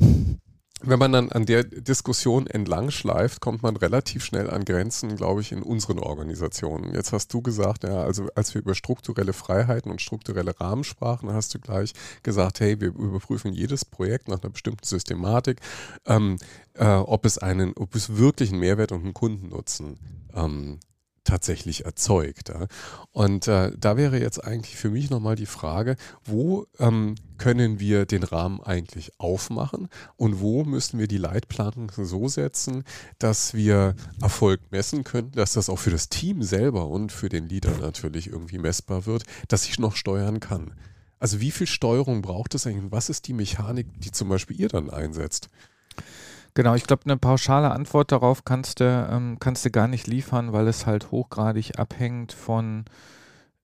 wenn 0.82 0.99
man 0.99 1.11
dann 1.11 1.32
an 1.32 1.45
der 1.45 1.63
Diskussion 1.63 2.45
entlang 2.45 2.91
schleift, 2.91 3.41
kommt 3.41 3.63
man 3.63 3.75
relativ 3.75 4.23
schnell 4.23 4.49
an 4.49 4.63
Grenzen, 4.63 5.15
glaube 5.15 5.41
ich, 5.41 5.51
in 5.51 5.63
unseren 5.63 5.97
Organisationen. 5.97 6.93
Jetzt 6.93 7.13
hast 7.13 7.34
du 7.34 7.41
gesagt, 7.41 7.84
ja, 7.84 8.01
also 8.01 8.28
als 8.36 8.53
wir 8.53 8.61
über 8.61 8.75
strukturelle 8.75 9.34
Freiheiten 9.34 9.89
und 9.89 10.01
strukturelle 10.01 10.59
Rahmen 10.59 10.84
sprachen, 10.84 11.34
hast 11.34 11.55
du 11.55 11.59
gleich 11.59 11.93
gesagt, 12.21 12.59
hey, 12.59 12.80
wir 12.80 12.89
überprüfen 12.89 13.53
jedes 13.53 13.86
Projekt 13.86 14.28
nach 14.28 14.43
einer 14.43 14.51
bestimmten 14.51 14.86
Systematik, 14.86 15.61
ähm, 16.05 16.38
äh, 16.75 16.86
ob 16.86 17.25
es 17.25 17.39
einen, 17.39 17.73
ob 17.75 17.95
es 17.95 18.17
wirklich 18.17 18.51
einen 18.51 18.59
Mehrwert 18.59 18.91
und 18.91 19.03
einen 19.03 19.13
Kundennutzen 19.15 19.97
ähm, 20.36 20.80
tatsächlich 21.28 21.86
erzeugt. 21.86 22.51
Und 23.11 23.47
äh, 23.47 23.71
da 23.78 23.97
wäre 23.97 24.19
jetzt 24.19 24.43
eigentlich 24.43 24.75
für 24.75 24.89
mich 24.89 25.09
nochmal 25.09 25.36
die 25.36 25.45
Frage, 25.45 25.95
wo 26.25 26.65
ähm, 26.80 27.15
können 27.38 27.80
wir 27.80 28.05
den 28.05 28.23
Rahmen 28.23 28.61
eigentlich 28.61 29.11
aufmachen 29.19 29.89
und 30.15 30.39
wo 30.39 30.63
müssen 30.63 30.99
wir 30.99 31.07
die 31.07 31.17
Leitplanken 31.17 32.05
so 32.05 32.28
setzen, 32.28 32.84
dass 33.19 33.53
wir 33.53 33.95
Erfolg 34.21 34.61
messen 34.71 35.03
können, 35.03 35.32
dass 35.32 35.53
das 35.53 35.69
auch 35.69 35.80
für 35.80 35.91
das 35.91 36.09
Team 36.09 36.41
selber 36.41 36.88
und 36.88 37.11
für 37.11 37.30
den 37.30 37.47
Leader 37.47 37.78
natürlich 37.78 38.28
irgendwie 38.28 38.57
messbar 38.57 39.05
wird, 39.05 39.23
dass 39.47 39.65
ich 39.65 39.80
noch 39.80 39.95
steuern 39.95 40.39
kann. 40.39 40.73
Also 41.19 41.41
wie 41.41 41.51
viel 41.51 41.67
Steuerung 41.67 42.21
braucht 42.21 42.55
es 42.55 42.65
eigentlich 42.65 42.84
und 42.84 42.91
was 42.91 43.09
ist 43.09 43.28
die 43.28 43.34
Mechanik, 43.34 43.88
die 43.99 44.11
zum 44.11 44.30
Beispiel 44.30 44.59
ihr 44.59 44.69
dann 44.69 44.89
einsetzt? 44.89 45.49
Genau, 46.57 46.73
ich 46.73 46.85
glaube, 46.85 47.03
eine 47.05 47.17
pauschale 47.17 47.69
Antwort 47.69 48.11
darauf 48.11 48.43
kannst 48.43 48.79
du, 48.79 48.83
ähm, 49.11 49.37
kannst 49.39 49.63
du 49.63 49.69
gar 49.69 49.87
nicht 49.87 50.07
liefern, 50.07 50.53
weil 50.53 50.67
es 50.67 50.87
halt 50.87 51.11
hochgradig 51.11 51.77
abhängt 51.77 52.33
von 52.33 52.85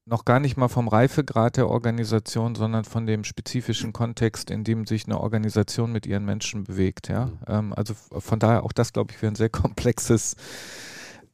noch 0.05 0.25
gar 0.25 0.39
nicht 0.39 0.57
mal 0.57 0.67
vom 0.67 0.87
Reifegrad 0.87 1.57
der 1.57 1.69
Organisation, 1.69 2.53
sondern 2.53 2.83
von 2.83 3.07
dem 3.07 3.23
spezifischen 3.23 3.93
Kontext, 3.93 4.51
in 4.51 4.63
dem 4.63 4.85
sich 4.85 5.07
eine 5.07 5.19
Organisation 5.19 5.91
mit 5.91 6.05
ihren 6.05 6.23
Menschen 6.23 6.65
bewegt. 6.65 7.07
Ja? 7.07 7.25
Mhm. 7.25 7.37
Ähm, 7.47 7.73
also 7.75 7.95
von 7.95 8.37
daher 8.37 8.63
auch 8.63 8.73
das, 8.73 8.93
glaube 8.93 9.11
ich, 9.11 9.19
wäre 9.23 9.31
ein 9.31 9.37
sehr 9.37 9.49
komplexes, 9.49 10.35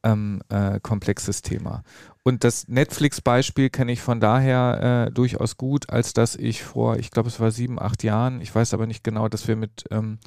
ähm, 0.02 0.40
äh, 0.48 0.80
komplexes 0.80 1.42
Thema. 1.42 1.82
Und 2.22 2.42
das 2.42 2.68
Netflix-Beispiel 2.68 3.68
kenne 3.68 3.92
ich 3.92 4.00
von 4.00 4.18
daher 4.18 5.08
äh, 5.08 5.12
durchaus 5.12 5.58
gut, 5.58 5.90
als 5.90 6.14
dass 6.14 6.36
ich 6.36 6.62
vor, 6.62 6.96
ich 6.96 7.10
glaube, 7.10 7.28
es 7.28 7.38
war 7.38 7.50
sieben, 7.50 7.78
acht 7.78 8.02
Jahren, 8.02 8.40
ich 8.40 8.54
weiß 8.54 8.72
aber 8.72 8.86
nicht 8.86 9.04
genau, 9.04 9.28
dass 9.28 9.46
wir 9.46 9.56
mit 9.56 9.84
ähm, 9.90 10.20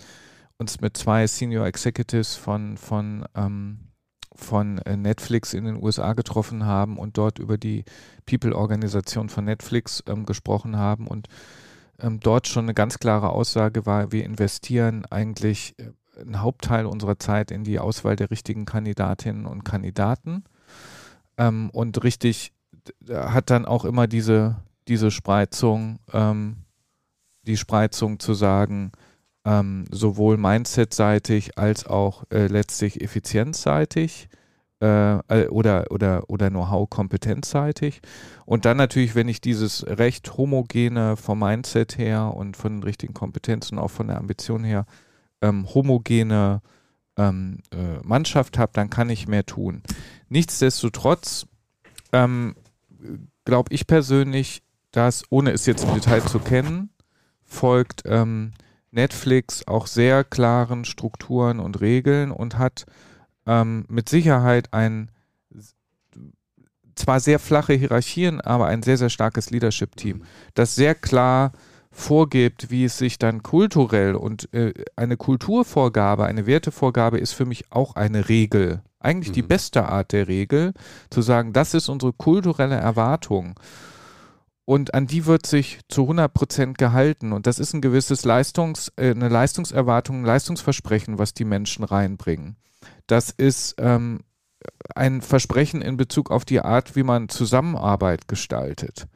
uns 0.58 0.82
mit 0.82 0.98
zwei 0.98 1.28
Senior 1.28 1.66
Executives 1.66 2.36
von, 2.36 2.78
von, 2.78 3.26
ähm, 3.36 3.80
von 4.36 4.78
äh, 4.80 4.98
Netflix 4.98 5.54
in 5.54 5.66
den 5.66 5.82
USA 5.82 6.14
getroffen 6.14 6.66
haben 6.66 6.98
und 6.98 7.18
dort 7.18 7.40
über 7.40 7.58
die 7.58 7.86
People-Organisation 8.26 9.30
von 9.30 9.46
Netflix 9.46 10.04
ähm, 10.08 10.26
gesprochen 10.26 10.78
haben 10.78 11.08
und 11.08 11.28
ähm, 12.00 12.20
dort 12.20 12.48
schon 12.48 12.66
eine 12.66 12.74
ganz 12.74 13.00
klare 13.00 13.30
Aussage 13.30 13.86
war, 13.86 14.12
wir 14.12 14.26
investieren 14.26 15.06
eigentlich 15.06 15.76
äh, 15.80 15.92
einen 16.20 16.42
Hauptteil 16.42 16.86
unserer 16.86 17.18
Zeit 17.20 17.52
in 17.52 17.64
die 17.64 17.80
Auswahl 17.80 18.16
der 18.16 18.30
richtigen 18.32 18.66
Kandidatinnen 18.66 19.46
und 19.46 19.64
Kandidaten. 19.64 20.44
Ähm, 21.38 21.70
und 21.72 22.04
richtig 22.04 22.54
hat 23.10 23.50
dann 23.50 23.66
auch 23.66 23.86
immer 23.86 24.08
diese, 24.08 24.58
diese 24.88 25.12
Spreizung, 25.12 26.00
ähm, 26.12 26.58
die 27.44 27.58
Spreizung 27.58 28.20
zu 28.20 28.34
sagen, 28.34 28.92
ähm, 29.46 29.86
sowohl 29.92 30.38
Mindset-seitig 30.38 31.58
als 31.58 31.86
auch 31.86 32.24
äh, 32.32 32.48
letztlich 32.48 33.02
effizienzseitig 33.02 34.30
äh, 34.84 35.20
äh, 35.30 35.48
oder, 35.48 35.92
oder, 35.92 36.30
oder 36.30 36.50
Know-how-kompetenzseitig. 36.50 38.02
Und 38.46 38.66
dann 38.66 38.76
natürlich, 38.76 39.16
wenn 39.16 39.30
ich 39.30 39.40
dieses 39.40 39.86
recht 39.88 40.38
homogene 40.38 41.16
vom 41.16 41.40
Mindset 41.40 41.98
her 41.98 42.34
und 42.36 42.58
von 42.58 42.74
den 42.74 42.84
richtigen 42.84 43.14
Kompetenzen, 43.14 43.80
auch 43.80 43.92
von 43.92 44.08
der 44.08 44.18
Ambition 44.18 44.66
her, 44.66 44.86
ähm, 45.42 45.74
homogene 45.74 46.62
ähm, 47.16 47.60
äh, 47.72 48.00
Mannschaft 48.04 48.58
habe, 48.58 48.72
dann 48.74 48.90
kann 48.90 49.10
ich 49.10 49.26
mehr 49.26 49.46
tun. 49.46 49.84
Nichtsdestotrotz 50.28 51.48
ähm, 52.12 52.56
glaube 53.46 53.74
ich 53.74 53.88
persönlich, 53.88 54.64
dass, 54.92 55.24
ohne 55.30 55.52
es 55.52 55.66
jetzt 55.66 55.86
im 55.86 55.94
Detail 55.94 56.22
zu 56.24 56.40
kennen, 56.40 56.90
folgt 57.46 58.04
ähm, 58.06 58.52
Netflix 58.94 59.68
auch 59.68 59.88
sehr 59.88 60.24
klaren 60.24 60.86
Strukturen 60.86 61.60
und 61.60 61.82
Regeln 61.82 62.32
und 62.32 62.58
hat 62.58 62.86
ähm, 63.46 63.86
mit 63.90 64.08
Sicherheit 64.10 64.74
ein 64.74 65.10
zwar 66.96 67.20
sehr 67.20 67.40
flache 67.40 67.74
Hierarchien, 67.74 68.40
aber 68.40 68.68
ein 68.68 68.84
sehr, 68.84 68.98
sehr 68.98 69.10
starkes 69.10 69.50
Leadership-Team, 69.50 70.24
das 70.54 70.76
sehr 70.76 70.96
klar 70.96 71.52
vorgibt, 71.92 72.72
wie 72.72 72.86
es 72.86 72.98
sich 72.98 73.20
dann 73.20 73.44
kulturell 73.44 74.16
und 74.16 74.52
äh, 74.54 74.74
eine 74.96 75.16
Kulturvorgabe, 75.16 76.26
eine 76.26 76.46
Wertevorgabe 76.46 77.20
ist 77.20 77.34
für 77.34 77.46
mich 77.46 77.72
auch 77.72 77.96
eine 77.96 78.30
Regel. 78.30 78.82
Eigentlich 79.00 79.30
mhm. 79.30 79.34
die 79.34 79.42
beste 79.44 79.88
Art 79.88 80.12
der 80.12 80.28
Regel, 80.28 80.74
zu 81.10 81.22
sagen, 81.22 81.54
das 81.54 81.74
ist 81.74 81.90
unsere 81.90 82.14
kulturelle 82.14 82.76
Erwartung. 82.76 83.60
Und 84.66 84.94
an 84.94 85.08
die 85.08 85.26
wird 85.26 85.46
sich 85.46 85.80
zu 85.90 86.04
100 86.04 86.34
Prozent 86.34 86.78
gehalten. 86.78 87.34
Und 87.34 87.48
das 87.48 87.60
ist 87.60 87.74
ein 87.74 87.82
gewisses 87.82 88.24
Leistungs, 88.24 88.92
äh, 88.96 89.12
eine 89.12 89.30
Leistungserwartung, 89.30 90.22
ein 90.22 90.26
Leistungsversprechen, 90.26 91.20
was 91.20 91.34
die 91.34 91.46
Menschen 91.46 91.84
reinbringen. 91.84 92.56
Das 93.08 93.30
ist 93.30 93.76
ähm, 93.78 94.22
ein 94.96 95.22
Versprechen 95.22 95.82
in 95.82 95.98
Bezug 95.98 96.32
auf 96.32 96.46
die 96.46 96.62
Art, 96.62 96.96
wie 96.96 97.04
man 97.04 97.30
Zusammenarbeit 97.30 98.28
gestaltet. 98.28 99.08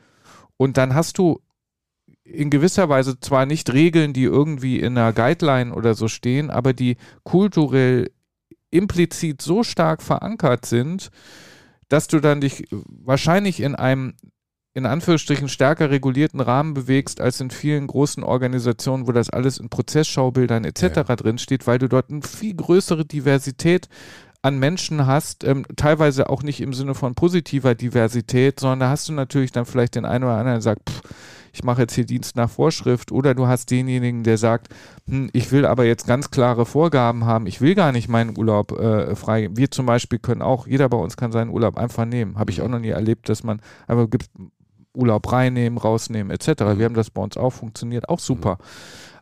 Und 0.58 0.78
dann 0.78 0.96
hast 0.96 1.18
du 1.18 1.40
in 2.24 2.50
gewisser 2.50 2.90
Weise 2.90 3.20
zwar 3.20 3.46
nicht 3.46 3.72
Regeln, 3.72 4.12
die 4.12 4.24
irgendwie 4.24 4.80
in 4.80 4.98
einer 4.98 5.14
Guideline 5.14 5.74
oder 5.74 5.94
so 5.94 6.10
stehen, 6.10 6.50
aber 6.50 6.74
die 6.74 6.98
kulturell 7.24 8.12
implizit 8.70 9.42
so 9.42 9.64
stark 9.64 10.02
verankert 10.02 10.66
sind, 10.66 11.10
dass 11.88 12.08
du 12.08 12.20
dann 12.20 12.42
dich 12.42 12.68
wahrscheinlich 12.72 13.62
in 13.62 13.76
einem 13.76 14.16
in 14.78 14.86
Anführungsstrichen 14.86 15.50
stärker 15.50 15.90
regulierten 15.90 16.40
Rahmen 16.40 16.76
bewegst 16.76 17.20
als 17.20 17.42
in 17.42 17.50
vielen 17.50 17.88
großen 17.88 18.24
Organisationen, 18.24 19.08
wo 19.08 19.12
das 19.12 19.32
alles 19.32 19.58
in 19.58 19.70
Prozessschaubildern 19.70 20.66
etc. 20.66 20.82
Ja. 20.84 21.16
drin 21.16 21.40
steht, 21.40 21.66
weil 21.66 21.80
du 21.80 21.90
dort 21.90 22.12
eine 22.12 22.22
viel 22.22 22.54
größere 22.54 23.04
Diversität 23.04 23.90
an 24.44 24.60
Menschen 24.60 25.08
hast, 25.08 25.44
ähm, 25.44 25.66
teilweise 25.76 26.30
auch 26.30 26.44
nicht 26.44 26.62
im 26.62 26.74
Sinne 26.74 26.94
von 26.94 27.16
positiver 27.16 27.74
Diversität, 27.74 28.60
sondern 28.60 28.82
da 28.82 28.90
hast 28.90 29.10
du 29.10 29.14
natürlich 29.14 29.52
dann 29.52 29.66
vielleicht 29.66 29.96
den 29.96 30.06
einen 30.06 30.26
oder 30.26 30.34
anderen, 30.34 30.58
der 30.58 30.62
sagt, 30.62 30.92
pff, 30.92 31.02
ich 31.54 31.64
mache 31.64 31.82
jetzt 31.82 31.96
hier 31.96 32.06
Dienst 32.06 32.36
nach 32.36 32.52
Vorschrift, 32.52 33.12
oder 33.12 33.34
du 33.34 33.48
hast 33.48 33.72
denjenigen, 33.72 34.24
der 34.24 34.38
sagt, 34.38 34.68
hm, 35.10 35.32
ich 35.34 35.52
will 35.52 35.66
aber 35.66 35.86
jetzt 35.86 36.06
ganz 36.06 36.30
klare 36.30 36.68
Vorgaben 36.68 37.26
haben, 37.26 37.48
ich 37.48 37.62
will 37.62 37.74
gar 37.74 37.92
nicht 37.92 38.10
meinen 38.10 38.38
Urlaub 38.38 38.74
äh, 38.74 39.16
frei. 39.16 39.50
Wir 39.54 39.72
zum 39.72 39.88
Beispiel 39.88 40.20
können 40.20 40.44
auch, 40.44 40.68
jeder 40.68 40.88
bei 40.88 40.98
uns 40.98 41.18
kann 41.18 41.32
seinen 41.32 41.50
Urlaub 41.50 41.76
einfach 41.76 42.06
nehmen. 42.06 42.38
Habe 42.38 42.52
ich 42.52 42.62
auch 42.62 42.68
noch 42.68 42.78
nie 42.78 42.90
erlebt, 42.90 43.28
dass 43.28 43.44
man 43.44 43.60
einfach 43.88 44.08
gibt, 44.08 44.30
Urlaub 44.98 45.32
reinnehmen, 45.32 45.78
rausnehmen 45.78 46.32
etc. 46.32 46.48
Wir 46.78 46.86
haben 46.86 46.96
das 46.96 47.10
bei 47.10 47.22
uns 47.22 47.38
auch 47.38 47.52
funktioniert, 47.52 48.10
auch 48.10 48.20
super. 48.20 48.58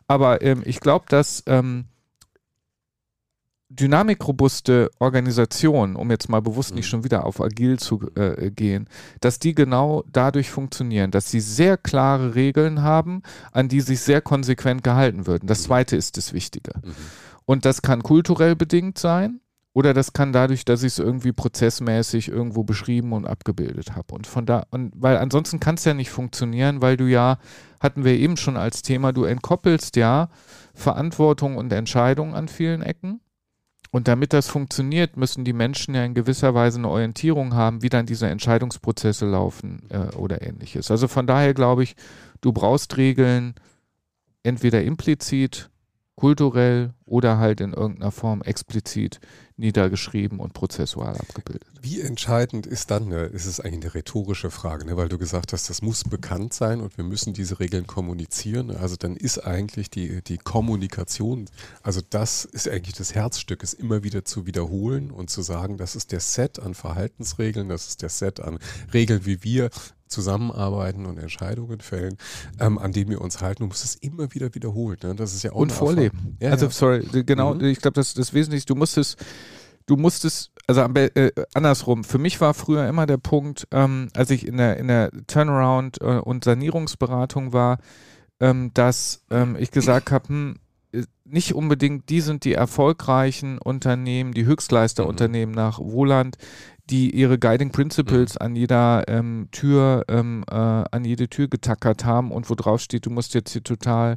Aber 0.08 0.42
ähm, 0.42 0.62
ich 0.64 0.80
glaube, 0.80 1.06
dass 1.08 1.42
ähm, 1.46 1.86
dynamikrobuste 3.68 4.90
Organisationen, 4.98 5.96
um 5.96 6.10
jetzt 6.10 6.28
mal 6.28 6.40
bewusst 6.40 6.74
nicht 6.74 6.86
mhm. 6.86 6.90
schon 6.90 7.04
wieder 7.04 7.24
auf 7.24 7.40
agil 7.40 7.78
zu 7.78 8.00
äh, 8.14 8.50
gehen, 8.50 8.88
dass 9.20 9.38
die 9.38 9.54
genau 9.54 10.04
dadurch 10.10 10.50
funktionieren, 10.50 11.10
dass 11.10 11.30
sie 11.30 11.40
sehr 11.40 11.76
klare 11.76 12.34
Regeln 12.34 12.82
haben, 12.82 13.22
an 13.52 13.68
die 13.68 13.80
sich 13.80 14.00
sehr 14.00 14.20
konsequent 14.20 14.84
gehalten 14.84 15.26
würden. 15.26 15.46
Das 15.46 15.60
mhm. 15.62 15.64
zweite 15.64 15.96
ist 15.96 16.16
das 16.16 16.32
Wichtige. 16.32 16.72
Mhm. 16.82 16.94
Und 17.44 17.64
das 17.64 17.82
kann 17.82 18.02
kulturell 18.02 18.56
bedingt 18.56 18.98
sein 18.98 19.40
oder 19.76 19.92
das 19.92 20.14
kann 20.14 20.32
dadurch, 20.32 20.64
dass 20.64 20.82
ich 20.82 20.94
es 20.94 20.98
irgendwie 20.98 21.32
prozessmäßig 21.32 22.28
irgendwo 22.28 22.64
beschrieben 22.64 23.12
und 23.12 23.26
abgebildet 23.26 23.94
habe. 23.94 24.14
Und 24.14 24.26
von 24.26 24.46
da, 24.46 24.64
und 24.70 24.90
weil 24.96 25.18
ansonsten 25.18 25.60
kann 25.60 25.74
es 25.74 25.84
ja 25.84 25.92
nicht 25.92 26.08
funktionieren, 26.08 26.80
weil 26.80 26.96
du 26.96 27.04
ja, 27.04 27.36
hatten 27.78 28.02
wir 28.02 28.14
eben 28.14 28.38
schon 28.38 28.56
als 28.56 28.80
Thema, 28.80 29.12
du 29.12 29.24
entkoppelst 29.24 29.96
ja 29.96 30.30
Verantwortung 30.72 31.58
und 31.58 31.70
Entscheidung 31.74 32.34
an 32.34 32.48
vielen 32.48 32.80
Ecken 32.80 33.20
und 33.90 34.08
damit 34.08 34.32
das 34.32 34.48
funktioniert, 34.48 35.18
müssen 35.18 35.44
die 35.44 35.52
Menschen 35.52 35.94
ja 35.94 36.06
in 36.06 36.14
gewisser 36.14 36.54
Weise 36.54 36.78
eine 36.78 36.88
Orientierung 36.88 37.52
haben, 37.52 37.82
wie 37.82 37.90
dann 37.90 38.06
diese 38.06 38.28
Entscheidungsprozesse 38.28 39.26
laufen 39.26 39.82
äh, 39.90 40.16
oder 40.16 40.40
ähnliches. 40.40 40.90
Also 40.90 41.06
von 41.06 41.26
daher 41.26 41.52
glaube 41.52 41.82
ich, 41.82 41.96
du 42.40 42.50
brauchst 42.50 42.96
Regeln 42.96 43.54
entweder 44.42 44.82
implizit, 44.82 45.68
kulturell 46.14 46.94
oder 47.04 47.36
halt 47.38 47.60
in 47.60 47.74
irgendeiner 47.74 48.10
Form 48.10 48.40
explizit, 48.42 49.20
niedergeschrieben 49.58 50.38
und 50.38 50.52
prozessual 50.52 51.16
abgebildet. 51.16 51.66
Wie 51.80 52.00
entscheidend 52.00 52.66
ist 52.66 52.90
dann, 52.90 53.08
ne, 53.08 53.24
ist 53.24 53.46
es 53.46 53.58
eigentlich 53.58 53.84
eine 53.84 53.94
rhetorische 53.94 54.50
Frage, 54.50 54.84
ne, 54.84 54.96
weil 54.96 55.08
du 55.08 55.16
gesagt 55.16 55.52
hast, 55.52 55.70
das 55.70 55.80
muss 55.80 56.04
bekannt 56.04 56.52
sein 56.52 56.80
und 56.80 56.96
wir 56.98 57.04
müssen 57.04 57.32
diese 57.32 57.58
Regeln 57.58 57.86
kommunizieren. 57.86 58.70
Also 58.70 58.96
dann 58.96 59.16
ist 59.16 59.38
eigentlich 59.38 59.88
die, 59.88 60.22
die 60.22 60.36
Kommunikation, 60.36 61.46
also 61.82 62.00
das 62.08 62.44
ist 62.44 62.68
eigentlich 62.68 62.96
das 62.96 63.14
Herzstück, 63.14 63.62
es 63.62 63.72
immer 63.72 64.02
wieder 64.02 64.24
zu 64.24 64.46
wiederholen 64.46 65.10
und 65.10 65.30
zu 65.30 65.40
sagen, 65.40 65.78
das 65.78 65.96
ist 65.96 66.12
der 66.12 66.20
Set 66.20 66.58
an 66.58 66.74
Verhaltensregeln, 66.74 67.68
das 67.68 67.88
ist 67.88 68.02
der 68.02 68.10
Set 68.10 68.40
an 68.40 68.58
Regeln, 68.92 69.24
wie 69.24 69.42
wir 69.42 69.70
zusammenarbeiten 70.08 71.06
und 71.06 71.18
Entscheidungen 71.18 71.80
fällen, 71.80 72.16
ähm, 72.60 72.78
an 72.78 72.92
denen 72.92 73.10
wir 73.10 73.20
uns 73.20 73.40
halten. 73.40 73.62
Du 73.62 73.66
musst 73.66 73.84
es 73.84 73.94
immer 73.96 74.32
wieder 74.34 74.54
wiederholen. 74.54 74.98
Ne? 75.02 75.14
Das 75.14 75.34
ist 75.34 75.42
ja 75.42 75.52
auch 75.52 75.56
und 75.56 75.72
vorleben. 75.72 76.36
Ja, 76.40 76.50
also 76.50 76.66
ja. 76.66 76.72
sorry, 76.72 77.24
genau. 77.24 77.54
Mhm. 77.54 77.64
Ich 77.64 77.80
glaube, 77.80 77.94
das 77.94 78.08
ist 78.08 78.18
das 78.18 78.34
Wesentliche. 78.34 78.66
Du 78.66 78.74
musst 78.74 78.98
es, 78.98 79.16
du 79.86 79.96
musst 79.96 80.24
es, 80.24 80.50
also 80.66 80.82
äh, 80.82 81.30
andersrum. 81.54 82.04
Für 82.04 82.18
mich 82.18 82.40
war 82.40 82.54
früher 82.54 82.88
immer 82.88 83.06
der 83.06 83.18
Punkt, 83.18 83.66
ähm, 83.70 84.08
als 84.14 84.30
ich 84.30 84.46
in 84.46 84.56
der 84.56 84.76
in 84.78 84.88
der 84.88 85.10
Turnaround 85.26 86.00
äh, 86.00 86.18
und 86.18 86.44
Sanierungsberatung 86.44 87.52
war, 87.52 87.78
ähm, 88.40 88.70
dass 88.74 89.24
ähm, 89.30 89.56
ich 89.58 89.70
gesagt 89.70 90.10
habe, 90.10 90.28
hm, 90.28 90.56
nicht 91.28 91.54
unbedingt 91.54 92.08
die 92.08 92.20
sind 92.20 92.44
die 92.44 92.54
erfolgreichen 92.54 93.58
Unternehmen, 93.58 94.32
die 94.32 94.46
Höchstleisterunternehmen 94.46 95.54
mhm. 95.54 95.56
nach 95.56 95.78
Wohland, 95.78 96.36
die 96.88 97.10
ihre 97.10 97.38
Guiding 97.38 97.70
Principles 97.70 98.34
mhm. 98.34 98.46
an 98.46 98.56
jeder 98.56 99.04
ähm, 99.08 99.48
Tür, 99.50 100.04
ähm, 100.08 100.44
äh, 100.48 100.54
an 100.54 101.04
jede 101.04 101.28
Tür 101.28 101.48
getackert 101.48 102.04
haben 102.04 102.30
und 102.30 102.48
wo 102.48 102.54
drauf 102.54 102.80
steht, 102.80 103.06
du 103.06 103.10
musst 103.10 103.34
jetzt 103.34 103.52
hier 103.52 103.62
total 103.62 104.16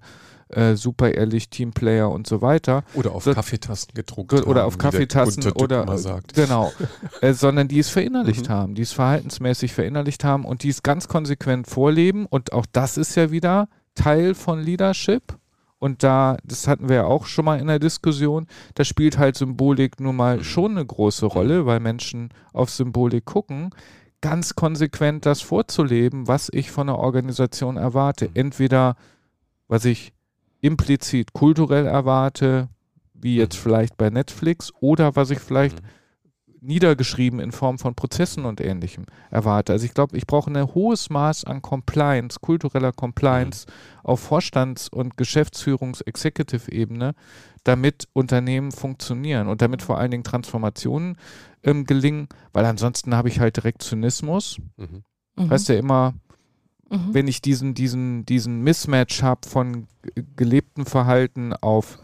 äh, 0.49 0.75
super 0.75 1.13
ehrlich, 1.13 1.49
Teamplayer 1.49 2.09
und 2.09 2.27
so 2.27 2.41
weiter. 2.41 2.83
Oder 2.93 3.13
auf 3.13 3.23
so, 3.23 3.33
Kaffeetassen 3.33 3.91
gedruckt. 3.93 4.33
Oder 4.33 4.61
haben, 4.61 4.67
auf 4.67 4.77
Kaffeetassen 4.77 5.51
oder 5.53 5.85
genau. 6.33 6.71
äh, 7.21 7.33
sondern 7.33 7.67
die 7.67 7.79
es 7.79 7.89
verinnerlicht 7.89 8.49
mhm. 8.49 8.53
haben, 8.53 8.75
die 8.75 8.81
es 8.81 8.91
verhaltensmäßig 8.91 9.73
verinnerlicht 9.73 10.23
haben 10.23 10.45
und 10.45 10.63
die 10.63 10.69
es 10.69 10.83
ganz 10.83 11.07
konsequent 11.07 11.67
vorleben. 11.67 12.25
Und 12.25 12.53
auch 12.53 12.65
das 12.71 12.97
ist 12.97 13.15
ja 13.15 13.31
wieder 13.31 13.67
Teil 13.95 14.33
von 14.33 14.59
Leadership. 14.59 15.38
Und 15.79 16.03
da, 16.03 16.37
das 16.43 16.67
hatten 16.67 16.89
wir 16.89 16.97
ja 16.97 17.05
auch 17.05 17.25
schon 17.25 17.45
mal 17.45 17.59
in 17.59 17.67
der 17.67 17.79
Diskussion, 17.79 18.47
da 18.75 18.83
spielt 18.83 19.17
halt 19.17 19.37
Symbolik 19.37 19.99
nun 19.99 20.17
mal 20.17 20.37
mhm. 20.37 20.43
schon 20.43 20.71
eine 20.71 20.85
große 20.85 21.25
Rolle, 21.25 21.65
weil 21.65 21.79
Menschen 21.79 22.29
auf 22.53 22.69
Symbolik 22.69 23.25
gucken, 23.25 23.71
ganz 24.21 24.55
konsequent 24.55 25.25
das 25.25 25.41
vorzuleben, 25.41 26.27
was 26.27 26.49
ich 26.51 26.69
von 26.71 26.89
einer 26.89 26.99
Organisation 26.99 27.77
erwarte. 27.77 28.25
Mhm. 28.25 28.31
Entweder, 28.35 28.95
was 29.69 29.85
ich 29.85 30.13
implizit 30.61 31.31
kulturell 31.31 31.85
erwarte, 31.85 32.67
wie 33.13 33.37
jetzt 33.37 33.55
mhm. 33.55 33.61
vielleicht 33.61 33.97
bei 33.97 34.09
Netflix, 34.09 34.73
oder 34.81 35.15
was 35.15 35.29
ich 35.29 35.39
vielleicht 35.39 35.81
niedergeschrieben 36.61 37.39
in 37.39 37.51
Form 37.51 37.79
von 37.79 37.95
Prozessen 37.95 38.45
und 38.45 38.61
ähnlichem 38.61 39.05
erwarte. 39.29 39.73
Also 39.73 39.85
ich 39.85 39.93
glaube, 39.93 40.17
ich 40.17 40.27
brauche 40.27 40.51
ein 40.51 40.73
hohes 40.73 41.09
Maß 41.09 41.45
an 41.45 41.61
Compliance, 41.61 42.39
kultureller 42.39 42.91
Compliance 42.91 43.65
mhm. 43.67 43.71
auf 44.03 44.19
Vorstands- 44.19 44.89
und 44.89 45.17
Geschäftsführungs-Executive-Ebene, 45.17 47.13
damit 47.63 48.07
Unternehmen 48.13 48.71
funktionieren 48.71 49.47
und 49.47 49.61
damit 49.61 49.81
vor 49.81 49.97
allen 49.97 50.11
Dingen 50.11 50.23
Transformationen 50.23 51.17
ähm, 51.63 51.85
gelingen, 51.85 52.27
weil 52.53 52.65
ansonsten 52.65 53.15
habe 53.15 53.29
ich 53.29 53.39
halt 53.39 53.57
direkt 53.57 53.81
Zynismus. 53.81 54.57
Mhm. 54.77 55.03
mhm. 55.35 55.49
Heißt 55.49 55.69
ja 55.69 55.75
immer, 55.75 56.13
mhm. 56.89 57.13
wenn 57.13 57.27
ich 57.27 57.41
diesen, 57.41 57.73
diesen, 57.73 58.25
diesen 58.25 58.61
Mismatch 58.61 59.23
habe 59.23 59.47
von 59.47 59.87
gelebtem 60.35 60.85
Verhalten 60.85 61.53
auf 61.53 61.99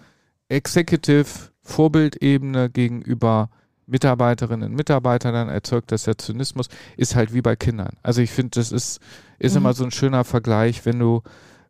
Executive, 0.49 1.51
Vorbildebene 1.61 2.69
gegenüber 2.69 3.49
Mitarbeiterinnen 3.87 4.71
und 4.71 4.75
Mitarbeiter, 4.75 5.31
dann 5.31 5.49
erzeugt 5.49 5.91
das 5.91 6.05
ja 6.05 6.17
Zynismus, 6.17 6.67
ist 6.97 7.15
halt 7.15 7.33
wie 7.33 7.41
bei 7.41 7.55
Kindern. 7.55 7.97
Also 8.03 8.21
ich 8.21 8.31
finde, 8.31 8.59
das 8.59 8.71
ist, 8.71 8.99
ist 9.39 9.53
mhm. 9.53 9.57
immer 9.57 9.73
so 9.73 9.83
ein 9.83 9.91
schöner 9.91 10.23
Vergleich, 10.23 10.85
wenn 10.85 10.99
du, 10.99 11.21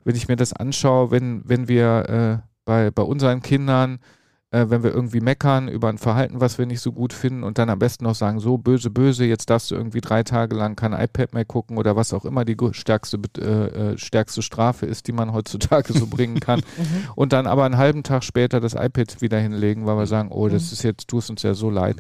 wenn 0.04 0.16
ich 0.16 0.28
mir 0.28 0.36
das 0.36 0.54
anschaue, 0.54 1.12
wenn, 1.12 1.42
wenn 1.46 1.68
wir 1.68 2.42
äh, 2.42 2.48
bei, 2.66 2.92
bei 2.92 3.04
unseren 3.04 3.42
Kindern 3.42 4.00
äh, 4.56 4.70
wenn 4.70 4.84
wir 4.84 4.94
irgendwie 4.94 5.20
meckern 5.20 5.68
über 5.68 5.90
ein 5.90 5.98
Verhalten, 5.98 6.40
was 6.40 6.58
wir 6.58 6.66
nicht 6.66 6.80
so 6.80 6.94
gut 6.94 7.12
finden 7.12 7.44
und 7.44 7.58
dann 7.58 7.70
am 7.70 7.80
besten 7.80 8.06
noch 8.06 8.16
sagen, 8.16 8.40
so 8.40 8.58
böse, 8.58 8.90
böse, 8.90 9.26
jetzt 9.26 9.50
darfst 9.50 9.70
du 9.72 9.76
irgendwie 9.76 10.00
drei 10.00 10.24
Tage 10.24 10.56
lang 10.56 10.76
kein 10.78 10.94
iPad 10.94 11.34
mehr 11.34 11.44
gucken 11.44 11.78
oder 11.78 11.96
was 11.96 12.14
auch 12.14 12.24
immer 12.24 12.46
die 12.46 12.56
stärkste, 12.72 13.20
äh, 13.38 13.92
äh, 13.94 13.98
stärkste 13.98 14.42
Strafe 14.42 14.86
ist, 14.86 15.08
die 15.08 15.12
man 15.12 15.34
heutzutage 15.34 15.92
so 15.94 16.08
bringen 16.08 16.40
kann. 16.40 16.62
Mhm. 16.78 17.08
und 17.16 17.32
dann 17.32 17.48
aber 17.48 17.64
einen 17.64 17.78
halben 17.78 18.04
Tag 18.04 18.24
später 18.24 18.60
das 18.60 18.74
iPad 18.74 19.22
wieder 19.22 19.40
hinlegen, 19.40 19.86
weil 19.86 19.96
wir 19.96 20.02
mhm. 20.02 20.08
sagen, 20.08 20.32
oh, 20.32 20.50
das 20.50 20.68
mhm. 20.68 20.74
ist 20.74 20.84
jetzt, 20.84 21.08
tust 21.08 21.30
uns 21.30 21.44
ja 21.44 21.54
so 21.54 21.70
leid 21.70 21.98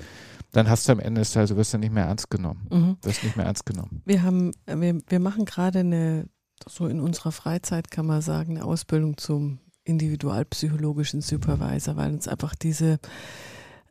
dann 0.52 0.70
hast 0.70 0.88
du 0.88 0.94
am 0.94 1.00
Ende 1.00 1.20
des 1.22 1.34
Tages, 1.34 1.50
du 1.50 1.58
wirst 1.58 1.74
ja 1.74 1.80
nicht 1.80 1.94
mehr 1.94 2.06
ernst 2.06 2.30
genommen. 2.30 2.68
Mhm. 2.72 2.98
Du 3.02 3.10
wirst 3.10 3.24
nicht 3.24 3.36
mehr 3.36 3.46
ernst 3.46 3.66
genommen. 3.66 4.02
Wir 4.06 4.24
haben, 4.24 4.52
wir, 4.66 5.02
wir 5.08 5.20
machen 5.20 5.44
gerade 5.44 5.80
eine, 5.80 6.30
so 6.66 6.88
in 6.88 7.02
unserer 7.02 7.34
Freizeit 7.34 7.92
kann 7.92 8.06
man 8.06 8.22
sagen, 8.22 8.58
eine 8.58 8.66
Ausbildung 8.66 9.18
zum 9.18 9.60
individualpsychologischen 9.86 11.22
Supervisor, 11.22 11.96
weil 11.96 12.12
uns 12.12 12.28
einfach 12.28 12.56
diese 12.56 13.00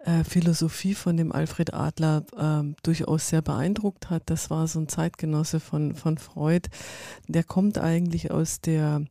äh, 0.05 0.22
Philosophie 0.22 0.95
von 0.95 1.16
dem 1.16 1.32
Alfred 1.32 1.72
Adler 1.72 2.24
äh, 2.36 2.74
durchaus 2.82 3.28
sehr 3.28 3.40
beeindruckt 3.40 4.11
hat. 4.11 4.24
Das 4.26 4.51
war 4.51 4.66
so 4.68 4.80
ein 4.80 4.88
Zeitgenosse 4.88 5.61
von, 5.61 5.95
von 5.95 6.18
Freud. 6.18 6.68
Der 7.26 7.42
kommt 7.42 7.78
eigentlich 7.78 8.30
aus 8.30 8.61
der, 8.61 9.03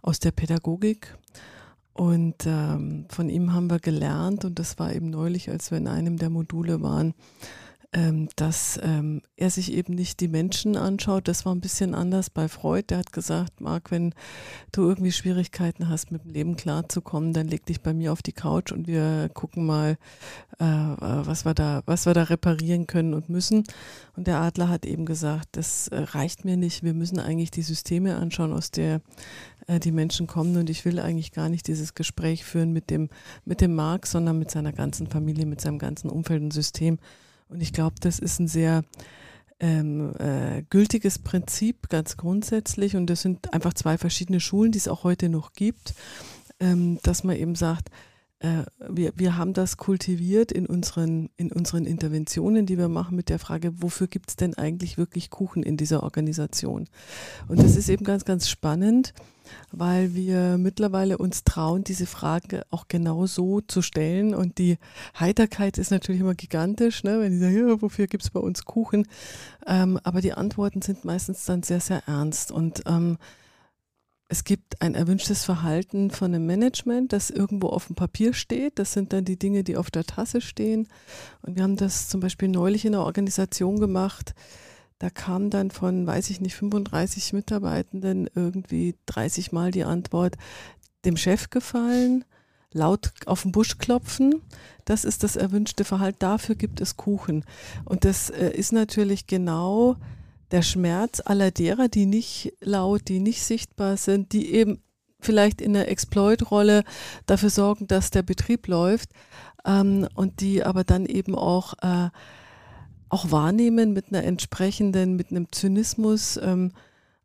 aus 0.00 0.20
der 0.20 0.30
Pädagogik. 0.30 1.16
Und 1.92 2.46
ähm, 2.46 3.06
von 3.08 3.28
ihm 3.28 3.52
haben 3.52 3.68
wir 3.68 3.80
gelernt, 3.80 4.44
und 4.44 4.58
das 4.58 4.78
war 4.78 4.94
eben 4.94 5.10
neulich, 5.10 5.50
als 5.50 5.70
wir 5.70 5.78
in 5.78 5.88
einem 5.88 6.16
der 6.16 6.30
Module 6.30 6.80
waren, 6.80 7.12
ähm, 7.94 8.28
dass 8.36 8.78
ähm, 8.82 9.22
er 9.36 9.50
sich 9.50 9.72
eben 9.72 9.94
nicht 9.94 10.20
die 10.20 10.28
Menschen 10.28 10.76
anschaut. 10.76 11.26
Das 11.26 11.46
war 11.46 11.54
ein 11.54 11.62
bisschen 11.62 11.94
anders 11.94 12.28
bei 12.28 12.46
Freud. 12.48 12.84
Der 12.90 12.98
hat 12.98 13.12
gesagt, 13.14 13.62
Marc, 13.62 13.90
wenn 13.90 14.12
du 14.72 14.82
irgendwie 14.86 15.10
Schwierigkeiten 15.10 15.88
hast, 15.88 16.12
mit 16.12 16.24
dem 16.24 16.30
Leben 16.32 16.56
klarzukommen, 16.56 17.32
dann 17.32 17.48
leg 17.48 17.64
dich 17.64 17.80
bei 17.80 17.94
mir 17.94 18.12
auf 18.12 18.20
die 18.20 18.32
Couch 18.32 18.72
und 18.72 18.86
wir 18.86 19.30
gucken 19.32 19.64
mal, 19.64 19.96
äh, 20.58 20.64
was 20.64 21.46
wir 21.46 21.54
da, 21.54 21.82
was 21.86 22.04
wir 22.04 22.12
da 22.12 22.24
reparieren 22.24 22.86
können 22.86 23.14
und 23.14 23.30
müssen. 23.30 23.64
Und 24.16 24.26
der 24.26 24.40
Adler 24.40 24.68
hat 24.68 24.84
eben 24.84 25.06
gesagt, 25.06 25.48
das 25.52 25.88
äh, 25.88 25.98
reicht 25.98 26.44
mir 26.44 26.58
nicht. 26.58 26.82
Wir 26.82 26.92
müssen 26.92 27.18
eigentlich 27.18 27.50
die 27.50 27.62
Systeme 27.62 28.16
anschauen, 28.16 28.52
aus 28.52 28.70
der 28.70 29.00
äh, 29.66 29.80
die 29.80 29.92
Menschen 29.92 30.26
kommen. 30.26 30.58
Und 30.58 30.68
ich 30.68 30.84
will 30.84 30.98
eigentlich 30.98 31.32
gar 31.32 31.48
nicht 31.48 31.66
dieses 31.66 31.94
Gespräch 31.94 32.44
führen 32.44 32.74
mit 32.74 32.90
dem, 32.90 33.08
mit 33.46 33.62
dem 33.62 33.74
Marc, 33.74 34.06
sondern 34.06 34.38
mit 34.38 34.50
seiner 34.50 34.72
ganzen 34.72 35.06
Familie, 35.06 35.46
mit 35.46 35.62
seinem 35.62 35.78
ganzen 35.78 36.10
Umfeld 36.10 36.42
und 36.42 36.52
System. 36.52 36.98
Und 37.48 37.60
ich 37.60 37.72
glaube, 37.72 37.96
das 38.00 38.18
ist 38.18 38.38
ein 38.40 38.48
sehr 38.48 38.82
ähm, 39.60 40.14
äh, 40.18 40.62
gültiges 40.70 41.18
Prinzip, 41.18 41.88
ganz 41.88 42.16
grundsätzlich. 42.16 42.96
Und 42.96 43.08
das 43.08 43.22
sind 43.22 43.52
einfach 43.52 43.74
zwei 43.74 43.98
verschiedene 43.98 44.40
Schulen, 44.40 44.72
die 44.72 44.78
es 44.78 44.88
auch 44.88 45.04
heute 45.04 45.28
noch 45.28 45.52
gibt, 45.52 45.94
ähm, 46.60 46.98
dass 47.02 47.24
man 47.24 47.36
eben 47.36 47.54
sagt, 47.54 47.90
äh, 48.40 48.64
wir, 48.88 49.12
wir 49.16 49.36
haben 49.36 49.52
das 49.52 49.76
kultiviert 49.76 50.52
in 50.52 50.66
unseren, 50.66 51.30
in 51.36 51.50
unseren 51.50 51.86
Interventionen, 51.86 52.66
die 52.66 52.78
wir 52.78 52.88
machen 52.88 53.16
mit 53.16 53.30
der 53.30 53.38
Frage, 53.38 53.82
wofür 53.82 54.06
gibt 54.06 54.30
es 54.30 54.36
denn 54.36 54.54
eigentlich 54.54 54.96
wirklich 54.96 55.30
Kuchen 55.30 55.62
in 55.62 55.76
dieser 55.76 56.02
Organisation? 56.04 56.88
Und 57.48 57.60
das 57.60 57.76
ist 57.76 57.88
eben 57.88 58.04
ganz, 58.04 58.24
ganz 58.24 58.48
spannend, 58.48 59.12
weil 59.72 60.14
wir 60.14 60.58
mittlerweile 60.58 61.18
uns 61.18 61.44
trauen, 61.44 61.84
diese 61.84 62.06
Frage 62.06 62.64
auch 62.70 62.86
genau 62.88 63.26
so 63.26 63.60
zu 63.60 63.82
stellen. 63.82 64.34
Und 64.34 64.58
die 64.58 64.78
Heiterkeit 65.18 65.78
ist 65.78 65.90
natürlich 65.90 66.20
immer 66.20 66.34
gigantisch, 66.34 67.04
ne? 67.04 67.20
wenn 67.20 67.32
die 67.32 67.38
sagen, 67.38 67.68
ja, 67.68 67.82
wofür 67.82 68.06
gibt 68.06 68.24
es 68.24 68.30
bei 68.30 68.40
uns 68.40 68.64
Kuchen? 68.64 69.06
Ähm, 69.66 69.98
aber 70.02 70.20
die 70.20 70.32
Antworten 70.32 70.82
sind 70.82 71.04
meistens 71.04 71.44
dann 71.44 71.62
sehr, 71.62 71.80
sehr 71.80 72.02
ernst. 72.06 72.52
Und 72.52 72.82
ähm, 72.86 73.18
es 74.30 74.44
gibt 74.44 74.82
ein 74.82 74.94
erwünschtes 74.94 75.44
Verhalten 75.44 76.10
von 76.10 76.34
einem 76.34 76.44
Management, 76.44 77.14
das 77.14 77.30
irgendwo 77.30 77.68
auf 77.68 77.86
dem 77.86 77.96
Papier 77.96 78.34
steht. 78.34 78.78
Das 78.78 78.92
sind 78.92 79.14
dann 79.14 79.24
die 79.24 79.38
Dinge, 79.38 79.64
die 79.64 79.78
auf 79.78 79.90
der 79.90 80.04
Tasse 80.04 80.42
stehen. 80.42 80.86
Und 81.40 81.56
wir 81.56 81.62
haben 81.62 81.76
das 81.76 82.08
zum 82.08 82.20
Beispiel 82.20 82.48
neulich 82.48 82.84
in 82.84 82.92
der 82.92 83.00
Organisation 83.02 83.80
gemacht. 83.80 84.34
Da 84.98 85.10
kam 85.10 85.50
dann 85.50 85.70
von, 85.70 86.06
weiß 86.06 86.30
ich 86.30 86.40
nicht, 86.40 86.56
35 86.56 87.32
Mitarbeitenden 87.32 88.28
irgendwie 88.34 88.96
30 89.06 89.52
Mal 89.52 89.70
die 89.70 89.84
Antwort, 89.84 90.36
dem 91.04 91.16
Chef 91.16 91.50
gefallen, 91.50 92.24
laut 92.72 93.12
auf 93.26 93.42
den 93.42 93.52
Busch 93.52 93.78
klopfen. 93.78 94.42
Das 94.84 95.04
ist 95.04 95.22
das 95.22 95.36
erwünschte 95.36 95.84
Verhalten. 95.84 96.18
Dafür 96.18 96.54
gibt 96.54 96.80
es 96.80 96.96
Kuchen. 96.96 97.44
Und 97.84 98.04
das 98.04 98.30
äh, 98.30 98.50
ist 98.50 98.72
natürlich 98.72 99.26
genau 99.26 99.96
der 100.50 100.62
Schmerz 100.62 101.22
aller 101.24 101.50
derer, 101.50 101.88
die 101.88 102.06
nicht 102.06 102.54
laut, 102.60 103.08
die 103.08 103.20
nicht 103.20 103.42
sichtbar 103.42 103.96
sind, 103.96 104.32
die 104.32 104.52
eben 104.52 104.82
vielleicht 105.20 105.60
in 105.60 105.72
der 105.72 105.90
Exploit-Rolle 105.90 106.84
dafür 107.26 107.50
sorgen, 107.50 107.86
dass 107.86 108.10
der 108.10 108.22
Betrieb 108.22 108.66
läuft 108.66 109.10
ähm, 109.66 110.08
und 110.14 110.40
die 110.40 110.62
aber 110.62 110.84
dann 110.84 111.06
eben 111.06 111.34
auch, 111.34 111.74
äh, 111.82 112.10
auch 113.08 113.30
wahrnehmen 113.30 113.92
mit 113.92 114.08
einer 114.08 114.24
entsprechenden, 114.24 115.16
mit 115.16 115.30
einem 115.30 115.50
Zynismus, 115.50 116.38
ähm, 116.42 116.72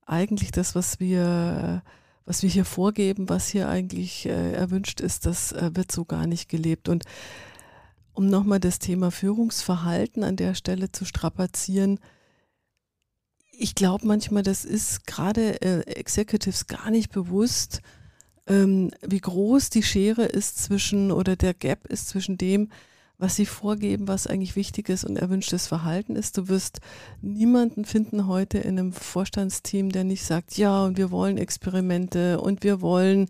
eigentlich 0.05 0.51
das, 0.51 0.75
was 0.75 0.99
wir, 0.99 1.81
was 2.25 2.43
wir 2.43 2.49
hier 2.49 2.65
vorgeben, 2.65 3.29
was 3.29 3.47
hier 3.47 3.69
eigentlich 3.69 4.25
äh, 4.25 4.53
erwünscht 4.53 5.01
ist, 5.01 5.25
das 5.25 5.51
äh, 5.51 5.71
wird 5.73 5.91
so 5.91 6.05
gar 6.05 6.27
nicht 6.27 6.49
gelebt. 6.49 6.89
Und 6.89 7.05
um 8.13 8.27
nochmal 8.27 8.59
das 8.59 8.79
Thema 8.79 9.11
Führungsverhalten 9.11 10.23
an 10.23 10.35
der 10.35 10.55
Stelle 10.55 10.91
zu 10.91 11.05
strapazieren, 11.05 11.99
ich 13.51 13.75
glaube 13.75 14.07
manchmal, 14.07 14.43
das 14.43 14.65
ist 14.65 15.05
gerade 15.05 15.61
äh, 15.61 15.81
Executives 15.81 16.67
gar 16.67 16.89
nicht 16.91 17.11
bewusst, 17.11 17.81
ähm, 18.47 18.91
wie 19.01 19.19
groß 19.19 19.69
die 19.69 19.83
Schere 19.83 20.25
ist 20.25 20.63
zwischen 20.63 21.11
oder 21.11 21.35
der 21.35 21.53
Gap 21.53 21.87
ist 21.87 22.09
zwischen 22.09 22.37
dem, 22.37 22.69
was 23.23 23.37
sie 23.37 23.45
vorgeben, 23.45 24.09
was 24.09 24.27
eigentlich 24.27 24.57
wichtiges 24.57 25.05
und 25.05 25.15
erwünschtes 25.15 25.65
Verhalten 25.65 26.17
ist. 26.17 26.37
Du 26.37 26.49
wirst 26.49 26.81
niemanden 27.21 27.85
finden 27.85 28.27
heute 28.27 28.57
in 28.57 28.77
einem 28.77 28.91
Vorstandsteam, 28.91 29.93
der 29.93 30.03
nicht 30.03 30.25
sagt, 30.25 30.57
ja, 30.57 30.83
und 30.83 30.97
wir 30.97 31.09
wollen 31.09 31.37
Experimente 31.37 32.41
und 32.41 32.65
wir 32.65 32.81
wollen, 32.81 33.29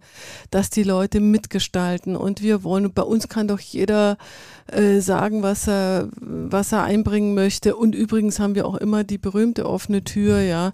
dass 0.50 0.72
die 0.72 0.82
Leute 0.82 1.20
mitgestalten 1.20 2.16
und 2.16 2.42
wir 2.42 2.64
wollen, 2.64 2.88
und 2.88 2.96
bei 2.96 3.04
uns 3.04 3.30
kann 3.30 3.48
doch 3.48 3.60
jeder 3.60 4.18
äh, 4.66 5.00
sagen, 5.00 5.44
was 5.44 5.68
er, 5.68 6.10
was 6.20 6.72
er 6.72 6.82
einbringen 6.82 7.36
möchte. 7.36 7.76
Und 7.76 7.94
übrigens 7.94 8.40
haben 8.40 8.56
wir 8.56 8.66
auch 8.66 8.78
immer 8.78 9.04
die 9.04 9.20
berühmte 9.20 9.70
offene 9.70 10.04
Tür, 10.04 10.42
ja. 10.42 10.74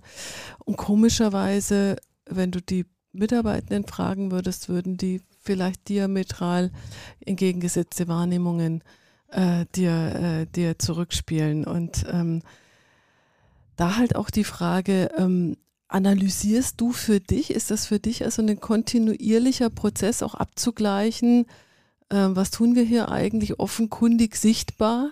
Und 0.64 0.78
komischerweise, 0.78 1.98
wenn 2.26 2.52
du 2.52 2.62
die 2.62 2.86
Mitarbeitenden 3.12 3.86
fragen 3.86 4.32
würdest, 4.32 4.70
würden 4.70 4.96
die 4.96 5.20
vielleicht 5.42 5.90
diametral 5.90 6.72
entgegengesetzte 7.26 8.08
Wahrnehmungen 8.08 8.82
äh, 9.32 9.66
dir, 9.76 9.92
äh, 10.16 10.46
dir 10.46 10.80
zurückspielen. 10.80 11.66
Und 11.66 12.06
ähm, 12.12 12.42
da 13.76 13.98
halt 13.98 14.16
auch 14.16 14.30
die 14.30 14.44
Frage, 14.44 15.12
ähm, 15.18 15.58
analysierst 15.88 16.80
du 16.80 16.92
für 16.92 17.20
dich, 17.20 17.52
ist 17.52 17.72
das 17.72 17.88
für 17.88 18.00
dich 18.00 18.24
also 18.24 18.42
ein 18.42 18.60
kontinuierlicher 18.60 19.70
Prozess 19.70 20.22
auch 20.22 20.36
abzugleichen, 20.36 21.46
äh, 22.10 22.28
was 22.30 22.52
tun 22.52 22.76
wir 22.76 22.84
hier 22.84 23.10
eigentlich 23.10 23.60
offenkundig 23.60 24.36
sichtbar 24.36 25.12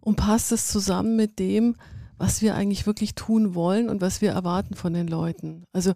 und 0.00 0.16
passt 0.16 0.52
es 0.52 0.68
zusammen 0.68 1.16
mit 1.16 1.38
dem, 1.38 1.76
was 2.18 2.42
wir 2.42 2.54
eigentlich 2.54 2.86
wirklich 2.86 3.14
tun 3.14 3.54
wollen 3.54 3.88
und 3.88 4.00
was 4.00 4.20
wir 4.20 4.30
erwarten 4.30 4.74
von 4.74 4.94
den 4.94 5.06
Leuten. 5.06 5.64
Also 5.72 5.92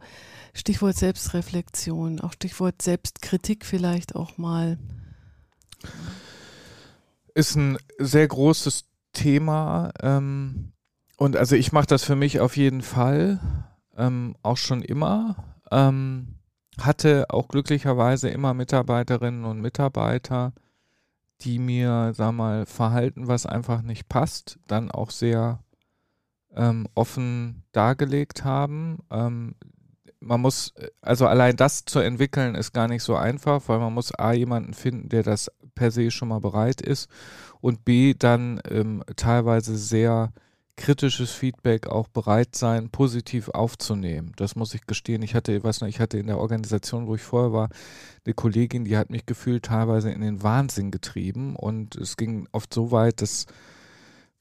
Stichwort 0.53 0.97
Selbstreflexion, 0.97 2.21
auch 2.21 2.33
Stichwort 2.35 2.83
Selbstkritik 2.83 3.65
vielleicht 3.65 4.15
auch 4.15 4.37
mal 4.37 4.79
ist 7.35 7.57
ein 7.57 7.79
sehr 7.99 8.27
großes 8.29 8.85
Thema. 9.13 9.93
Ähm, 10.03 10.73
und 11.17 11.37
also 11.37 11.57
ich 11.57 11.73
mache 11.73 11.87
das 11.87 12.05
für 12.05 12.17
mich 12.17 12.41
auf 12.41 12.57
jeden 12.57 12.83
Fall, 12.83 13.41
ähm, 13.97 14.37
auch 14.43 14.57
schon 14.57 14.83
immer. 14.83 15.59
Ähm, 15.71 16.37
hatte 16.79 17.27
auch 17.29 17.49
glücklicherweise 17.49 18.29
immer 18.31 18.55
Mitarbeiterinnen 18.55 19.45
und 19.45 19.61
Mitarbeiter, 19.61 20.53
die 21.43 21.59
mir, 21.59 22.13
sag 22.15 22.33
mal, 22.33 22.67
Verhalten, 22.67 23.29
was 23.29 23.47
einfach 23.47 23.83
nicht 23.83 24.09
passt, 24.09 24.59
dann 24.67 24.91
auch 24.91 25.11
sehr 25.11 25.63
ähm, 26.55 26.87
offen 26.95 27.65
dargelegt 27.73 28.45
haben. 28.45 28.99
Man 30.21 30.41
muss, 30.43 30.75
also 31.01 31.27
allein 31.27 31.57
das 31.57 31.85
zu 31.87 31.99
entwickeln, 31.99 32.55
ist 32.55 32.73
gar 32.73 32.89
nicht 32.89 33.03
so 33.03 33.17
einfach, 33.17 33.63
weil 33.67 33.79
man 33.79 33.95
muss 33.95 34.15
A, 34.15 34.33
jemanden 34.33 34.75
finden, 34.75 35.09
der 35.09 35.23
das 35.23 35.51
per 35.75 35.91
se 35.91 36.11
schon 36.11 36.29
mal 36.29 36.41
bereit 36.41 36.81
ist 36.83 37.09
und 37.61 37.85
B, 37.85 38.15
dann 38.15 38.61
ähm, 38.69 39.03
teilweise 39.17 39.77
sehr 39.77 40.33
kritisches 40.81 41.31
Feedback 41.31 41.87
auch 41.89 42.09
bereit 42.09 42.57
sein, 42.57 42.89
positiv 42.89 43.51
aufzunehmen. 43.51 44.33
Das 44.37 44.57
muss 44.57 44.75
ich 44.75 44.87
gestehen. 44.87 45.23
Ich 45.23 45.35
hatte, 45.35 45.53
ich 45.53 45.83
ich 45.83 46.01
hatte 46.01 46.19
in 46.19 46.27
der 46.27 46.39
Organisation, 46.39 47.07
wo 47.07 47.15
ich 47.15 47.23
vorher 47.23 47.53
war, 47.53 47.69
eine 48.25 48.35
Kollegin, 48.35 48.85
die 48.85 48.97
hat 48.97 49.11
mich 49.11 49.27
gefühlt 49.27 49.67
teilweise 49.67 50.11
in 50.11 50.23
den 50.23 50.43
Wahnsinn 50.43 50.91
getrieben 50.91 51.55
und 51.55 51.97
es 51.97 52.17
ging 52.17 52.49
oft 52.53 52.73
so 52.73 52.91
weit, 52.91 53.21
dass 53.21 53.47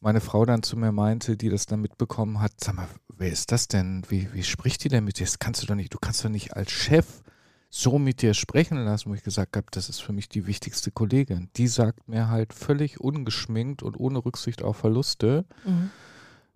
meine 0.02 0.22
Frau 0.22 0.46
dann 0.46 0.64
zu 0.64 0.78
mir 0.78 0.92
meinte, 0.92 1.36
die 1.36 1.50
das 1.50 1.66
dann 1.66 1.82
mitbekommen 1.82 2.40
hat, 2.40 2.54
sag 2.58 2.76
mal, 2.76 2.88
wer 3.18 3.32
ist 3.32 3.52
das 3.52 3.68
denn? 3.68 4.04
Wie, 4.10 4.34
wie 4.34 4.44
spricht 4.44 4.84
die 4.84 4.90
denn 4.90 5.04
mit 5.04 5.20
dir? 5.20 5.26
Das 5.26 5.40
kannst 5.40 5.62
du 5.62 5.68
doch 5.68 5.76
nicht, 5.76 5.94
du 5.94 6.00
kannst 6.00 6.24
doch 6.24 6.30
nicht 6.30 6.56
als 6.56 6.72
Chef 6.72 7.22
so 7.70 8.00
mit 8.00 8.22
dir 8.22 8.34
sprechen 8.34 8.78
lassen, 8.84 9.10
wo 9.10 9.14
ich 9.14 9.24
gesagt 9.24 9.56
habe, 9.56 9.68
das 9.72 9.90
ist 9.90 10.00
für 10.00 10.14
mich 10.14 10.28
die 10.28 10.48
wichtigste 10.48 10.92
Kollegin. 10.92 11.50
Die 11.56 11.68
sagt 11.68 12.08
mir 12.08 12.30
halt 12.30 12.54
völlig 12.54 13.00
ungeschminkt 13.00 13.84
und 13.84 14.00
ohne 14.00 14.26
Rücksicht 14.26 14.64
auf 14.64 14.78
Verluste, 14.78 15.46
mhm. 15.66 15.92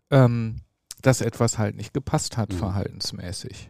ähm, 0.09 0.55
dass 1.01 1.21
etwas 1.21 1.57
halt 1.57 1.75
nicht 1.75 1.93
gepasst 1.93 2.37
hat, 2.37 2.51
mhm. 2.51 2.57
verhaltensmäßig. 2.57 3.69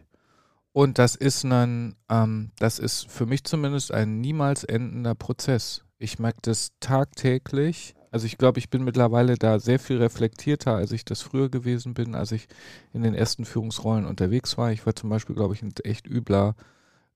Und 0.72 0.98
das 0.98 1.16
ist 1.16 1.44
ein, 1.44 1.96
ähm, 2.08 2.50
das 2.58 2.78
ist 2.78 3.10
für 3.10 3.26
mich 3.26 3.44
zumindest 3.44 3.92
ein 3.92 4.20
niemals 4.20 4.64
endender 4.64 5.14
Prozess. 5.14 5.84
Ich 5.98 6.18
merke 6.18 6.40
das 6.42 6.72
tagtäglich 6.80 7.94
also 8.14 8.26
ich 8.26 8.38
glaube, 8.38 8.60
ich 8.60 8.70
bin 8.70 8.84
mittlerweile 8.84 9.34
da 9.34 9.58
sehr 9.58 9.80
viel 9.80 9.96
reflektierter, 9.98 10.76
als 10.76 10.92
ich 10.92 11.04
das 11.04 11.20
früher 11.20 11.48
gewesen 11.48 11.94
bin, 11.94 12.14
als 12.14 12.30
ich 12.30 12.46
in 12.92 13.02
den 13.02 13.12
ersten 13.12 13.44
Führungsrollen 13.44 14.06
unterwegs 14.06 14.56
war. 14.56 14.70
Ich 14.70 14.86
war 14.86 14.94
zum 14.94 15.10
Beispiel, 15.10 15.34
glaube 15.34 15.54
ich, 15.54 15.62
ein 15.62 15.74
echt 15.82 16.06
übler 16.06 16.54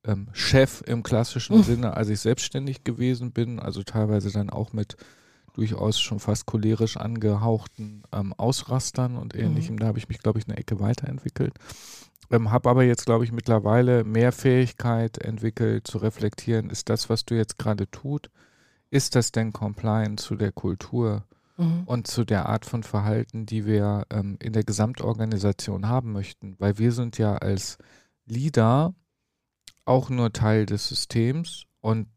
ähm, 0.03 0.27
Chef 0.33 0.83
im 0.87 1.05
klassischen 1.05 1.59
mhm. 1.59 1.63
Sinne, 1.63 1.97
als 1.97 2.09
ich 2.09 2.19
selbstständig 2.19 2.83
gewesen 2.83 3.31
bin, 3.31 3.61
also 3.61 3.85
teilweise 3.85 4.33
dann 4.33 4.51
auch 4.51 4.73
mit 4.73 4.97
durchaus 5.53 6.01
schon 6.01 6.19
fast 6.19 6.47
cholerisch 6.47 6.97
angehauchten 6.97 8.03
ähm, 8.13 8.35
Ausrastern 8.37 9.17
und 9.17 9.37
ähnlichem. 9.37 9.77
Mhm. 9.77 9.79
Da 9.79 9.87
habe 9.87 9.99
ich 10.01 10.09
mich, 10.09 10.19
glaube 10.19 10.41
ich, 10.41 10.49
eine 10.49 10.57
Ecke 10.57 10.81
weiterentwickelt. 10.81 11.55
Ähm, 12.29 12.51
habe 12.51 12.69
aber 12.69 12.83
jetzt, 12.83 13.07
glaube 13.07 13.23
ich, 13.23 13.31
mittlerweile 13.31 14.03
mehr 14.03 14.33
Fähigkeit 14.33 15.19
entwickelt 15.19 15.87
zu 15.87 15.99
reflektieren, 15.99 16.71
ist 16.71 16.89
das, 16.89 17.09
was 17.09 17.25
du 17.25 17.37
jetzt 17.37 17.57
gerade 17.57 17.89
tut, 17.89 18.31
ist 18.91 19.15
das 19.15 19.33
denn 19.33 19.53
compliant 19.53 20.21
zu 20.21 20.37
der 20.37 20.53
Kultur 20.53 21.25
mhm. 21.57 21.83
und 21.87 22.07
zu 22.07 22.25
der 22.25 22.47
Art 22.47 22.65
von 22.65 22.83
Verhalten, 22.83 23.47
die 23.47 23.67
wir 23.67 24.07
ähm, 24.11 24.37
in 24.41 24.53
der 24.53 24.65
Gesamtorganisation 24.65 25.89
haben 25.89 26.13
möchten? 26.13 26.57
Weil 26.59 26.79
wir 26.79 26.93
sind 26.93 27.19
ja 27.19 27.37
als 27.37 27.79
Leader 28.27 28.95
auch 29.85 30.11
nur 30.11 30.33
Teil 30.33 30.67
des 30.67 30.89
Systems 30.89 31.65
und 31.81 32.09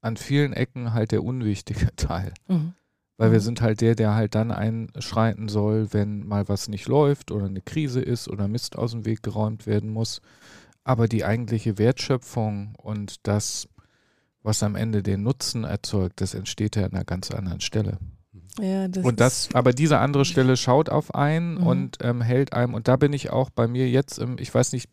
an 0.00 0.16
vielen 0.16 0.52
Ecken 0.52 0.92
halt 0.92 1.12
der 1.12 1.24
unwichtige 1.24 1.88
Teil. 1.96 2.32
Mhm. 2.48 2.74
Weil 3.16 3.32
wir 3.32 3.38
mhm. 3.38 3.44
sind 3.44 3.60
halt 3.60 3.80
der, 3.80 3.94
der 3.94 4.14
halt 4.14 4.34
dann 4.34 4.52
einschreiten 4.52 5.48
soll, 5.48 5.92
wenn 5.92 6.26
mal 6.26 6.48
was 6.48 6.68
nicht 6.68 6.86
läuft 6.86 7.30
oder 7.30 7.46
eine 7.46 7.60
Krise 7.60 8.00
ist 8.00 8.28
oder 8.28 8.48
Mist 8.48 8.76
aus 8.76 8.92
dem 8.92 9.04
Weg 9.04 9.22
geräumt 9.22 9.66
werden 9.66 9.90
muss. 9.90 10.20
Aber 10.84 11.08
die 11.08 11.24
eigentliche 11.24 11.78
Wertschöpfung 11.78 12.74
und 12.76 13.26
das, 13.26 13.68
was 14.48 14.62
am 14.62 14.76
Ende 14.76 15.02
den 15.02 15.22
Nutzen 15.22 15.64
erzeugt, 15.64 16.22
das 16.22 16.32
entsteht 16.32 16.74
ja 16.74 16.86
an 16.86 16.94
einer 16.94 17.04
ganz 17.04 17.30
anderen 17.30 17.60
Stelle. 17.60 17.98
Ja, 18.58 18.88
das 18.88 19.04
und 19.04 19.20
das, 19.20 19.50
aber 19.52 19.72
diese 19.72 19.98
andere 19.98 20.24
Stelle 20.24 20.56
schaut 20.56 20.88
auf 20.88 21.14
einen 21.14 21.56
mhm. 21.56 21.66
und 21.66 21.98
ähm, 22.00 22.22
hält 22.22 22.54
einem, 22.54 22.72
und 22.72 22.88
da 22.88 22.96
bin 22.96 23.12
ich 23.12 23.30
auch 23.30 23.50
bei 23.50 23.68
mir 23.68 23.88
jetzt, 23.88 24.18
ähm, 24.18 24.36
ich 24.40 24.52
weiß 24.52 24.72
nicht, 24.72 24.88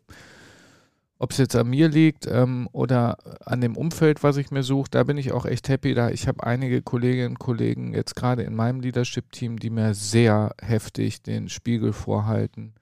ob 1.18 1.32
es 1.32 1.38
jetzt 1.38 1.56
an 1.56 1.70
mir 1.70 1.88
liegt 1.88 2.28
ähm, 2.28 2.68
oder 2.74 3.18
an 3.46 3.62
dem 3.62 3.78
Umfeld, 3.78 4.24
was 4.24 4.36
ich 4.36 4.52
mir 4.52 4.62
suche, 4.62 4.90
da 4.92 5.04
bin 5.04 5.18
ich 5.18 5.32
auch 5.32 5.46
echt 5.46 5.70
happy. 5.70 5.94
Da 5.94 6.10
ich 6.10 6.28
habe 6.28 6.44
einige 6.44 6.82
Kolleginnen 6.82 7.30
und 7.30 7.40
Kollegen 7.40 7.94
jetzt 7.94 8.16
gerade 8.16 8.44
in 8.44 8.54
meinem 8.54 8.82
Leadership-Team, 8.82 9.58
die 9.58 9.70
mir 9.70 9.94
sehr 9.94 10.54
heftig 10.62 11.24
den 11.24 11.48
Spiegel 11.48 11.94
vorhalten, 11.94 12.74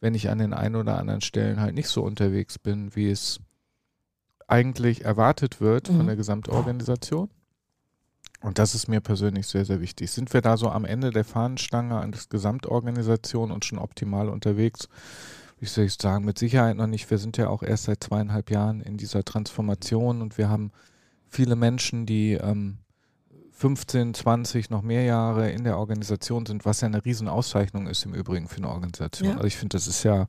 wenn 0.00 0.14
ich 0.14 0.30
an 0.30 0.38
den 0.38 0.54
ein 0.54 0.74
oder 0.76 0.98
anderen 0.98 1.20
Stellen 1.20 1.60
halt 1.60 1.74
nicht 1.74 1.88
so 1.88 2.02
unterwegs 2.02 2.58
bin, 2.58 2.96
wie 2.96 3.10
es 3.10 3.40
eigentlich 4.52 5.04
erwartet 5.04 5.60
wird 5.60 5.90
mhm. 5.90 5.96
von 5.96 6.06
der 6.06 6.16
Gesamtorganisation. 6.16 7.30
Und 8.40 8.58
das 8.58 8.74
ist 8.74 8.88
mir 8.88 9.00
persönlich 9.00 9.46
sehr, 9.46 9.64
sehr 9.64 9.80
wichtig. 9.80 10.10
Sind 10.10 10.32
wir 10.34 10.40
da 10.40 10.56
so 10.56 10.68
am 10.68 10.84
Ende 10.84 11.10
der 11.10 11.24
Fahnenstange 11.24 11.96
an 11.96 12.12
der 12.12 12.20
Gesamtorganisation 12.28 13.50
und 13.50 13.64
schon 13.64 13.78
optimal 13.78 14.28
unterwegs? 14.28 14.88
wie 15.62 15.66
soll 15.66 15.84
ich 15.84 15.94
sagen, 15.94 16.24
mit 16.24 16.40
Sicherheit 16.40 16.76
noch 16.76 16.88
nicht. 16.88 17.08
Wir 17.08 17.18
sind 17.18 17.36
ja 17.36 17.48
auch 17.48 17.62
erst 17.62 17.84
seit 17.84 18.02
zweieinhalb 18.02 18.50
Jahren 18.50 18.80
in 18.80 18.96
dieser 18.96 19.24
Transformation 19.24 20.20
und 20.20 20.36
wir 20.36 20.48
haben 20.48 20.72
viele 21.28 21.54
Menschen, 21.54 22.04
die 22.04 22.32
ähm, 22.32 22.78
15, 23.52 24.12
20, 24.12 24.70
noch 24.70 24.82
mehr 24.82 25.04
Jahre 25.04 25.52
in 25.52 25.62
der 25.62 25.78
Organisation 25.78 26.46
sind, 26.46 26.64
was 26.64 26.80
ja 26.80 26.88
eine 26.88 27.04
Riesenauszeichnung 27.04 27.86
ist 27.86 28.04
im 28.04 28.12
Übrigen 28.12 28.48
für 28.48 28.56
eine 28.56 28.70
Organisation. 28.70 29.28
Ja. 29.28 29.34
Also 29.36 29.46
ich 29.46 29.56
finde, 29.56 29.76
das 29.76 29.86
ist 29.86 30.02
ja, 30.02 30.26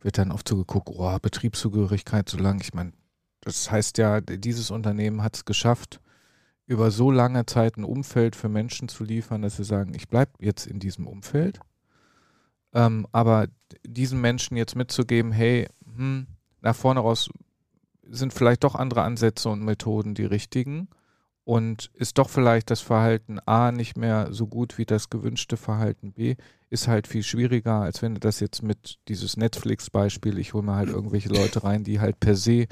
wird 0.00 0.18
dann 0.18 0.32
oft 0.32 0.48
so 0.48 0.56
geguckt, 0.56 0.88
oh, 0.92 1.16
Betriebszugehörigkeit 1.22 2.28
so 2.28 2.36
lang. 2.36 2.60
Ich 2.60 2.74
meine, 2.74 2.90
das 3.48 3.70
heißt 3.70 3.98
ja, 3.98 4.20
dieses 4.20 4.70
Unternehmen 4.70 5.22
hat 5.22 5.36
es 5.36 5.44
geschafft, 5.44 6.00
über 6.66 6.90
so 6.90 7.10
lange 7.10 7.46
Zeit 7.46 7.78
ein 7.78 7.84
Umfeld 7.84 8.36
für 8.36 8.48
Menschen 8.48 8.88
zu 8.88 9.02
liefern, 9.04 9.42
dass 9.42 9.56
sie 9.56 9.64
sagen, 9.64 9.94
ich 9.94 10.08
bleibe 10.08 10.32
jetzt 10.40 10.66
in 10.66 10.80
diesem 10.80 11.06
Umfeld. 11.06 11.60
Ähm, 12.74 13.06
aber 13.10 13.48
diesen 13.86 14.20
Menschen 14.20 14.56
jetzt 14.56 14.76
mitzugeben, 14.76 15.32
hey, 15.32 15.66
hm, 15.96 16.26
nach 16.60 16.76
vorne 16.76 17.00
raus 17.00 17.30
sind 18.02 18.34
vielleicht 18.34 18.64
doch 18.64 18.74
andere 18.74 19.02
Ansätze 19.02 19.48
und 19.48 19.64
Methoden 19.64 20.14
die 20.14 20.26
richtigen. 20.26 20.88
Und 21.44 21.90
ist 21.94 22.18
doch 22.18 22.28
vielleicht 22.28 22.70
das 22.70 22.82
Verhalten 22.82 23.38
A 23.46 23.72
nicht 23.72 23.96
mehr 23.96 24.28
so 24.34 24.46
gut 24.46 24.76
wie 24.76 24.84
das 24.84 25.08
gewünschte 25.08 25.56
Verhalten 25.56 26.12
B, 26.12 26.36
ist 26.68 26.88
halt 26.88 27.06
viel 27.06 27.22
schwieriger, 27.22 27.80
als 27.80 28.02
wenn 28.02 28.12
du 28.12 28.20
das 28.20 28.40
jetzt 28.40 28.62
mit 28.62 28.98
dieses 29.08 29.38
Netflix-Beispiel, 29.38 30.38
ich 30.38 30.52
hole 30.52 30.62
mir 30.64 30.76
halt 30.76 30.90
irgendwelche 30.90 31.30
Leute 31.30 31.64
rein, 31.64 31.84
die 31.84 32.00
halt 32.00 32.20
per 32.20 32.34
se 32.34 32.66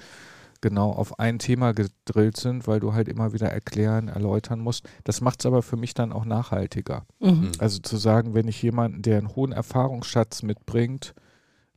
genau 0.67 0.91
auf 0.91 1.21
ein 1.21 1.39
Thema 1.39 1.73
gedrillt 1.73 2.37
sind, 2.37 2.67
weil 2.67 2.81
du 2.81 2.93
halt 2.93 3.07
immer 3.07 3.33
wieder 3.33 3.49
erklären, 3.49 4.09
erläutern 4.09 4.59
musst. 4.59 4.85
Das 5.05 5.21
macht 5.21 5.39
es 5.39 5.47
aber 5.47 5.63
für 5.63 5.77
mich 5.77 5.95
dann 5.95 6.13
auch 6.13 6.25
nachhaltiger. 6.25 7.07
Mhm. 7.21 7.29
mhm. 7.29 7.53
Also 7.61 7.79
zu 7.79 7.97
sagen, 7.97 8.35
wenn 8.35 8.49
ich 8.49 8.61
jemanden, 8.63 9.03
der 9.03 9.19
einen 9.19 9.37
hohen 9.37 9.53
Erfahrungsschatz 9.53 10.43
mitbringt 10.43 11.15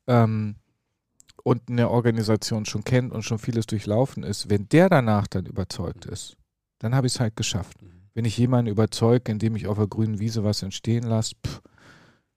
ähm, 0.08 0.56
und 1.44 1.70
eine 1.70 1.92
Organisation 1.92 2.66
schon 2.66 2.84
kennt 2.84 3.14
und 3.14 3.22
schon 3.22 3.38
vieles 3.38 3.68
durchlaufen 3.68 4.24
ist, 4.24 4.50
wenn 4.50 4.68
der 4.70 4.90
danach 4.90 5.28
dann 5.28 5.46
überzeugt 5.46 6.08
ist, 6.08 6.36
dann 6.80 6.96
habe 6.96 7.06
ich 7.06 7.14
es 7.14 7.20
halt 7.20 7.36
geschafft. 7.36 7.80
Mhm. 7.80 7.92
Wenn 8.16 8.26
ich 8.26 8.40
jemanden 8.40 8.72
überzeuge, 8.72 9.32
indem 9.32 9.56
ich 9.56 9.68
auf 9.68 9.78
der 9.78 9.86
grünen 9.86 10.18
Wiese 10.18 10.44
was 10.44 10.64
entstehen 10.64 11.04
lasse, 11.04 11.36
pff, 11.46 11.62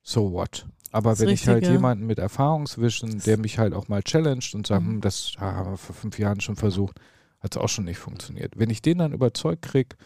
so 0.02 0.32
what? 0.32 0.66
Aber 0.92 1.18
wenn 1.18 1.28
richtig, 1.28 1.48
ich 1.48 1.48
halt 1.48 1.64
ja. 1.64 1.72
jemanden 1.72 2.06
mit 2.06 2.18
Erfahrungswissen, 2.18 3.20
der 3.20 3.38
mich 3.38 3.58
halt 3.58 3.72
auch 3.72 3.88
mal 3.88 4.02
challenged 4.02 4.54
und 4.54 4.66
sagt, 4.66 4.84
mhm. 4.84 4.90
Hm, 4.90 5.00
das 5.00 5.32
haben 5.38 5.72
wir 5.72 5.76
vor 5.78 5.94
fünf 5.94 6.18
Jahren 6.18 6.40
schon 6.40 6.56
versucht, 6.56 7.00
hat 7.40 7.56
es 7.56 7.60
auch 7.60 7.68
schon 7.68 7.86
nicht 7.86 7.98
funktioniert. 7.98 8.58
Wenn 8.58 8.70
ich 8.70 8.82
den 8.82 8.98
dann 8.98 9.12
überzeugt 9.12 9.62
kriege, 9.62 9.96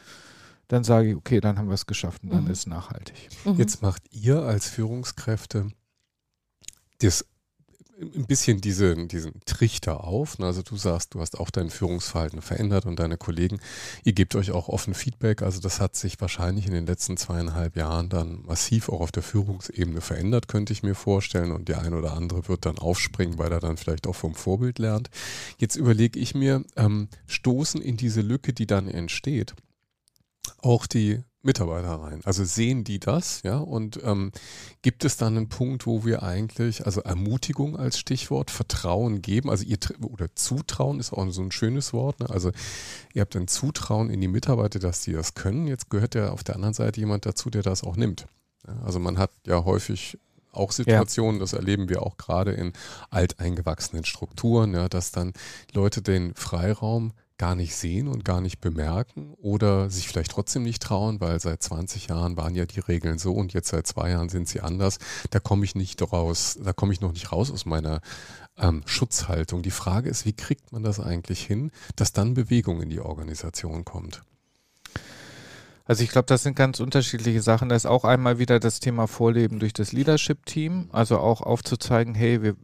dann 0.68 0.84
sage 0.84 1.10
ich, 1.10 1.16
okay, 1.16 1.40
dann 1.40 1.58
haben 1.58 1.68
wir 1.68 1.74
es 1.74 1.86
geschafft 1.86 2.22
und 2.22 2.32
dann 2.32 2.44
mhm. 2.44 2.50
ist 2.50 2.60
es 2.60 2.66
nachhaltig. 2.66 3.28
Mhm. 3.44 3.54
Jetzt 3.56 3.82
macht 3.82 4.02
ihr 4.12 4.42
als 4.42 4.68
Führungskräfte 4.68 5.70
das 7.00 7.26
ein 7.98 8.26
bisschen 8.26 8.60
diese, 8.60 8.94
diesen 9.06 9.40
Trichter 9.46 10.04
auf. 10.04 10.38
Also 10.40 10.62
du 10.62 10.76
sagst, 10.76 11.14
du 11.14 11.20
hast 11.20 11.38
auch 11.38 11.50
dein 11.50 11.70
Führungsverhalten 11.70 12.42
verändert 12.42 12.84
und 12.84 12.98
deine 12.98 13.16
Kollegen, 13.16 13.58
ihr 14.04 14.12
gebt 14.12 14.34
euch 14.34 14.50
auch 14.50 14.68
offen 14.68 14.94
Feedback. 14.94 15.42
Also 15.42 15.60
das 15.60 15.80
hat 15.80 15.96
sich 15.96 16.20
wahrscheinlich 16.20 16.66
in 16.66 16.72
den 16.72 16.86
letzten 16.86 17.16
zweieinhalb 17.16 17.76
Jahren 17.76 18.08
dann 18.08 18.42
massiv 18.42 18.90
auch 18.90 19.00
auf 19.00 19.12
der 19.12 19.22
Führungsebene 19.22 20.00
verändert, 20.00 20.48
könnte 20.48 20.72
ich 20.72 20.82
mir 20.82 20.94
vorstellen. 20.94 21.52
Und 21.52 21.68
der 21.68 21.80
ein 21.80 21.94
oder 21.94 22.12
andere 22.12 22.48
wird 22.48 22.66
dann 22.66 22.78
aufspringen, 22.78 23.38
weil 23.38 23.52
er 23.52 23.60
dann 23.60 23.78
vielleicht 23.78 24.06
auch 24.06 24.16
vom 24.16 24.34
Vorbild 24.34 24.78
lernt. 24.78 25.08
Jetzt 25.56 25.76
überlege 25.76 26.18
ich 26.18 26.34
mir, 26.34 26.64
ähm, 26.76 27.08
stoßen 27.26 27.80
in 27.80 27.96
diese 27.96 28.20
Lücke, 28.20 28.52
die 28.52 28.66
dann 28.66 28.88
entsteht, 28.88 29.54
auch 30.58 30.86
die 30.86 31.22
Mitarbeiter 31.46 31.94
rein. 31.94 32.20
Also 32.24 32.44
sehen 32.44 32.84
die 32.84 32.98
das, 32.98 33.42
ja? 33.42 33.56
Und 33.56 34.00
ähm, 34.04 34.32
gibt 34.82 35.04
es 35.04 35.16
dann 35.16 35.36
einen 35.36 35.48
Punkt, 35.48 35.86
wo 35.86 36.04
wir 36.04 36.22
eigentlich, 36.22 36.84
also 36.84 37.00
Ermutigung 37.00 37.76
als 37.78 37.98
Stichwort, 37.98 38.50
Vertrauen 38.50 39.22
geben, 39.22 39.48
also 39.48 39.64
ihr 39.64 39.78
oder 40.02 40.34
Zutrauen 40.34 41.00
ist 41.00 41.12
auch 41.12 41.26
so 41.30 41.42
ein 41.42 41.52
schönes 41.52 41.92
Wort. 41.92 42.20
Ne? 42.20 42.28
Also 42.28 42.50
ihr 43.14 43.22
habt 43.22 43.34
ein 43.36 43.48
Zutrauen 43.48 44.10
in 44.10 44.20
die 44.20 44.28
Mitarbeiter, 44.28 44.78
dass 44.78 45.02
sie 45.02 45.12
das 45.12 45.34
können. 45.34 45.66
Jetzt 45.66 45.88
gehört 45.88 46.14
ja 46.14 46.30
auf 46.30 46.44
der 46.44 46.56
anderen 46.56 46.74
Seite 46.74 47.00
jemand 47.00 47.24
dazu, 47.24 47.48
der 47.48 47.62
das 47.62 47.82
auch 47.82 47.96
nimmt. 47.96 48.26
Also 48.84 48.98
man 48.98 49.16
hat 49.16 49.30
ja 49.46 49.64
häufig 49.64 50.18
auch 50.52 50.72
Situationen, 50.72 51.36
ja. 51.36 51.40
das 51.40 51.52
erleben 51.52 51.88
wir 51.88 52.02
auch 52.02 52.16
gerade 52.16 52.52
in 52.52 52.72
alteingewachsenen 53.10 54.04
Strukturen, 54.04 54.74
ja, 54.74 54.88
dass 54.88 55.12
dann 55.12 55.32
Leute 55.72 56.02
den 56.02 56.34
Freiraum 56.34 57.12
gar 57.38 57.54
nicht 57.54 57.74
sehen 57.74 58.08
und 58.08 58.24
gar 58.24 58.40
nicht 58.40 58.60
bemerken 58.60 59.34
oder 59.34 59.90
sich 59.90 60.08
vielleicht 60.08 60.30
trotzdem 60.30 60.62
nicht 60.62 60.82
trauen, 60.82 61.20
weil 61.20 61.38
seit 61.40 61.62
20 61.62 62.08
Jahren 62.08 62.36
waren 62.36 62.54
ja 62.54 62.64
die 62.64 62.80
Regeln 62.80 63.18
so 63.18 63.34
und 63.34 63.52
jetzt 63.52 63.68
seit 63.68 63.86
zwei 63.86 64.10
Jahren 64.10 64.28
sind 64.28 64.48
sie 64.48 64.60
anders. 64.60 64.98
Da 65.30 65.38
komme 65.38 65.64
ich 65.64 65.74
nicht 65.74 66.00
raus, 66.12 66.58
da 66.62 66.72
komme 66.72 66.92
ich 66.92 67.00
noch 67.00 67.12
nicht 67.12 67.32
raus 67.32 67.50
aus 67.50 67.66
meiner 67.66 68.00
ähm, 68.58 68.82
Schutzhaltung. 68.86 69.62
Die 69.62 69.70
Frage 69.70 70.08
ist, 70.08 70.24
wie 70.24 70.32
kriegt 70.32 70.72
man 70.72 70.82
das 70.82 70.98
eigentlich 71.00 71.44
hin, 71.44 71.70
dass 71.94 72.12
dann 72.12 72.34
Bewegung 72.34 72.80
in 72.82 72.88
die 72.88 73.00
Organisation 73.00 73.84
kommt? 73.84 74.22
Also 75.84 76.02
ich 76.02 76.10
glaube, 76.10 76.26
das 76.26 76.42
sind 76.42 76.56
ganz 76.56 76.80
unterschiedliche 76.80 77.42
Sachen. 77.42 77.68
Da 77.68 77.76
ist 77.76 77.86
auch 77.86 78.04
einmal 78.04 78.38
wieder 78.38 78.58
das 78.58 78.80
Thema 78.80 79.06
Vorleben 79.06 79.60
durch 79.60 79.72
das 79.72 79.92
Leadership-Team, 79.92 80.88
also 80.90 81.18
auch 81.18 81.42
aufzuzeigen, 81.42 82.14
hey, 82.14 82.42
wir, 82.42 82.56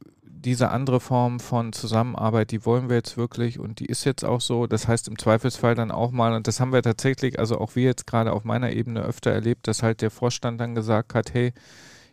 diese 0.44 0.70
andere 0.70 1.00
Form 1.00 1.40
von 1.40 1.72
Zusammenarbeit, 1.72 2.50
die 2.50 2.64
wollen 2.66 2.88
wir 2.88 2.96
jetzt 2.96 3.16
wirklich 3.16 3.58
und 3.58 3.80
die 3.80 3.86
ist 3.86 4.04
jetzt 4.04 4.24
auch 4.24 4.40
so. 4.40 4.66
Das 4.66 4.88
heißt 4.88 5.08
im 5.08 5.18
Zweifelsfall 5.18 5.74
dann 5.74 5.90
auch 5.90 6.10
mal, 6.10 6.34
und 6.34 6.46
das 6.46 6.60
haben 6.60 6.72
wir 6.72 6.82
tatsächlich, 6.82 7.38
also 7.38 7.58
auch 7.58 7.76
wir 7.76 7.84
jetzt 7.84 8.06
gerade 8.06 8.32
auf 8.32 8.44
meiner 8.44 8.72
Ebene 8.72 9.02
öfter 9.02 9.30
erlebt, 9.30 9.68
dass 9.68 9.82
halt 9.82 10.02
der 10.02 10.10
Vorstand 10.10 10.60
dann 10.60 10.74
gesagt 10.74 11.14
hat, 11.14 11.32
hey, 11.32 11.52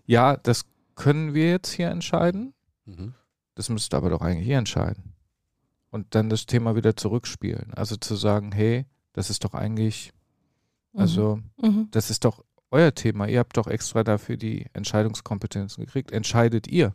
ja, 0.05 0.37
das 0.37 0.65
können 0.95 1.33
wir 1.33 1.49
jetzt 1.49 1.71
hier 1.71 1.89
entscheiden. 1.89 2.53
Mhm. 2.85 3.13
Das 3.55 3.69
müsst 3.69 3.93
ihr 3.93 3.97
aber 3.97 4.09
doch 4.09 4.21
eigentlich 4.21 4.45
hier 4.45 4.57
entscheiden. 4.57 5.15
Und 5.91 6.13
dann 6.15 6.29
das 6.29 6.45
Thema 6.45 6.75
wieder 6.75 6.95
zurückspielen. 6.95 7.73
Also 7.73 7.95
zu 7.95 8.15
sagen, 8.15 8.51
hey, 8.51 8.85
das 9.13 9.29
ist 9.29 9.43
doch 9.43 9.53
eigentlich, 9.53 10.13
mhm. 10.93 10.99
also 10.99 11.39
mhm. 11.61 11.87
das 11.91 12.09
ist 12.09 12.25
doch 12.25 12.43
euer 12.71 12.93
Thema. 12.93 13.27
Ihr 13.27 13.39
habt 13.39 13.57
doch 13.57 13.67
extra 13.67 14.03
dafür 14.03 14.37
die 14.37 14.67
Entscheidungskompetenzen 14.73 15.85
gekriegt. 15.85 16.11
Entscheidet 16.11 16.67
ihr. 16.67 16.93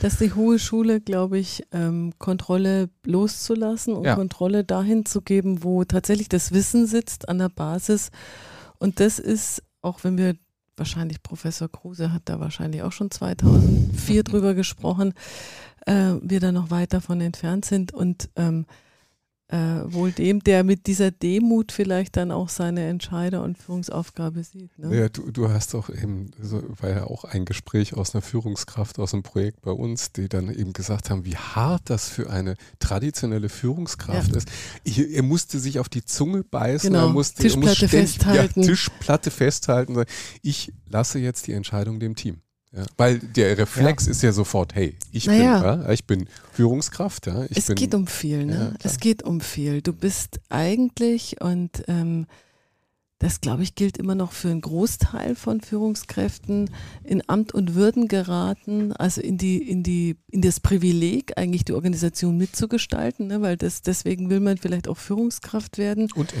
Dass 0.00 0.18
die 0.18 0.32
hohe 0.32 0.58
Schule, 0.58 1.00
glaube 1.00 1.38
ich, 1.38 1.64
ähm, 1.72 2.12
Kontrolle 2.18 2.90
loszulassen 3.04 3.94
und 3.94 4.04
ja. 4.04 4.14
Kontrolle 4.14 4.64
dahin 4.64 5.06
zu 5.06 5.22
geben, 5.22 5.64
wo 5.64 5.84
tatsächlich 5.84 6.28
das 6.28 6.52
Wissen 6.52 6.86
sitzt 6.86 7.28
an 7.28 7.38
der 7.38 7.48
Basis. 7.48 8.10
Und 8.78 9.00
das 9.00 9.18
ist, 9.18 9.62
auch 9.80 10.04
wenn 10.04 10.18
wir 10.18 10.34
wahrscheinlich 10.76 11.22
Professor 11.22 11.70
Kruse 11.70 12.12
hat 12.12 12.22
da 12.26 12.40
wahrscheinlich 12.40 12.82
auch 12.82 12.92
schon 12.92 13.10
2004 13.10 14.24
drüber 14.24 14.54
gesprochen, 14.54 15.14
äh, 15.86 16.14
wir 16.20 16.40
da 16.40 16.52
noch 16.52 16.70
weit 16.70 16.92
davon 16.92 17.20
entfernt 17.20 17.64
sind. 17.64 17.92
Und 17.92 18.30
ähm, 18.36 18.66
äh, 19.52 19.92
wohl 19.92 20.12
dem, 20.12 20.42
der 20.42 20.64
mit 20.64 20.86
dieser 20.86 21.10
Demut 21.10 21.72
vielleicht 21.72 22.16
dann 22.16 22.30
auch 22.30 22.48
seine 22.48 22.88
Entscheider- 22.88 23.42
und 23.42 23.58
Führungsaufgabe 23.58 24.42
sieht. 24.42 24.78
Ne? 24.78 24.98
Ja, 24.98 25.08
du, 25.10 25.30
du 25.30 25.50
hast 25.50 25.74
doch 25.74 25.90
eben, 25.90 26.30
so 26.40 26.62
war 26.80 26.88
ja 26.88 27.04
auch 27.04 27.24
ein 27.24 27.44
Gespräch 27.44 27.92
aus 27.92 28.14
einer 28.14 28.22
Führungskraft 28.22 28.98
aus 28.98 29.12
einem 29.12 29.22
Projekt 29.22 29.60
bei 29.60 29.70
uns, 29.70 30.12
die 30.12 30.30
dann 30.30 30.48
eben 30.48 30.72
gesagt 30.72 31.10
haben, 31.10 31.26
wie 31.26 31.36
hart 31.36 31.82
das 31.90 32.08
für 32.08 32.30
eine 32.30 32.56
traditionelle 32.78 33.50
Führungskraft 33.50 34.30
ja. 34.30 34.38
ist. 34.38 34.50
Ich, 34.84 34.98
er 34.98 35.22
musste 35.22 35.58
sich 35.58 35.78
auf 35.78 35.90
die 35.90 36.04
Zunge 36.04 36.44
beißen, 36.44 36.90
genau. 36.90 37.08
er 37.08 37.12
musste 37.12 37.42
Tischplatte 37.42 37.66
er 37.66 37.68
muss 37.68 37.76
ständig, 37.76 38.10
festhalten. 38.10 38.60
Ja, 38.62 38.66
Tischplatte 38.68 39.30
festhalten. 39.30 40.02
Ich 40.40 40.72
lasse 40.88 41.18
jetzt 41.18 41.46
die 41.46 41.52
Entscheidung 41.52 42.00
dem 42.00 42.16
Team. 42.16 42.40
Ja, 42.74 42.86
weil 42.96 43.18
der 43.18 43.58
Reflex 43.58 44.06
ja. 44.06 44.12
ist 44.12 44.22
ja 44.22 44.32
sofort, 44.32 44.74
hey, 44.74 44.96
ich, 45.10 45.26
naja. 45.26 45.58
bin, 45.58 45.82
ja, 45.82 45.90
ich 45.90 46.06
bin 46.06 46.26
Führungskraft. 46.52 47.26
Ja, 47.26 47.44
es 47.50 47.66
bin, 47.66 47.76
geht 47.76 47.94
um 47.94 48.06
viel, 48.06 48.46
ne? 48.46 48.74
es 48.82 48.98
geht 48.98 49.22
um 49.22 49.42
viel. 49.42 49.82
Du 49.82 49.92
bist 49.92 50.40
eigentlich, 50.48 51.42
und 51.42 51.84
ähm, 51.86 52.26
das 53.18 53.42
glaube 53.42 53.62
ich 53.62 53.74
gilt 53.74 53.98
immer 53.98 54.14
noch 54.14 54.32
für 54.32 54.48
einen 54.48 54.62
Großteil 54.62 55.34
von 55.34 55.60
Führungskräften, 55.60 56.70
in 57.04 57.22
Amt 57.28 57.52
und 57.52 57.74
Würden 57.74 58.08
geraten, 58.08 58.92
also 58.94 59.20
in 59.20 59.36
die, 59.36 59.58
in 59.58 59.82
die, 59.82 60.16
in 60.30 60.40
das 60.40 60.58
Privileg, 60.58 61.36
eigentlich 61.36 61.66
die 61.66 61.74
Organisation 61.74 62.38
mitzugestalten, 62.38 63.26
ne? 63.26 63.42
weil 63.42 63.58
das, 63.58 63.82
deswegen 63.82 64.30
will 64.30 64.40
man 64.40 64.56
vielleicht 64.56 64.88
auch 64.88 64.96
Führungskraft 64.96 65.76
werden. 65.76 66.10
Und 66.14 66.32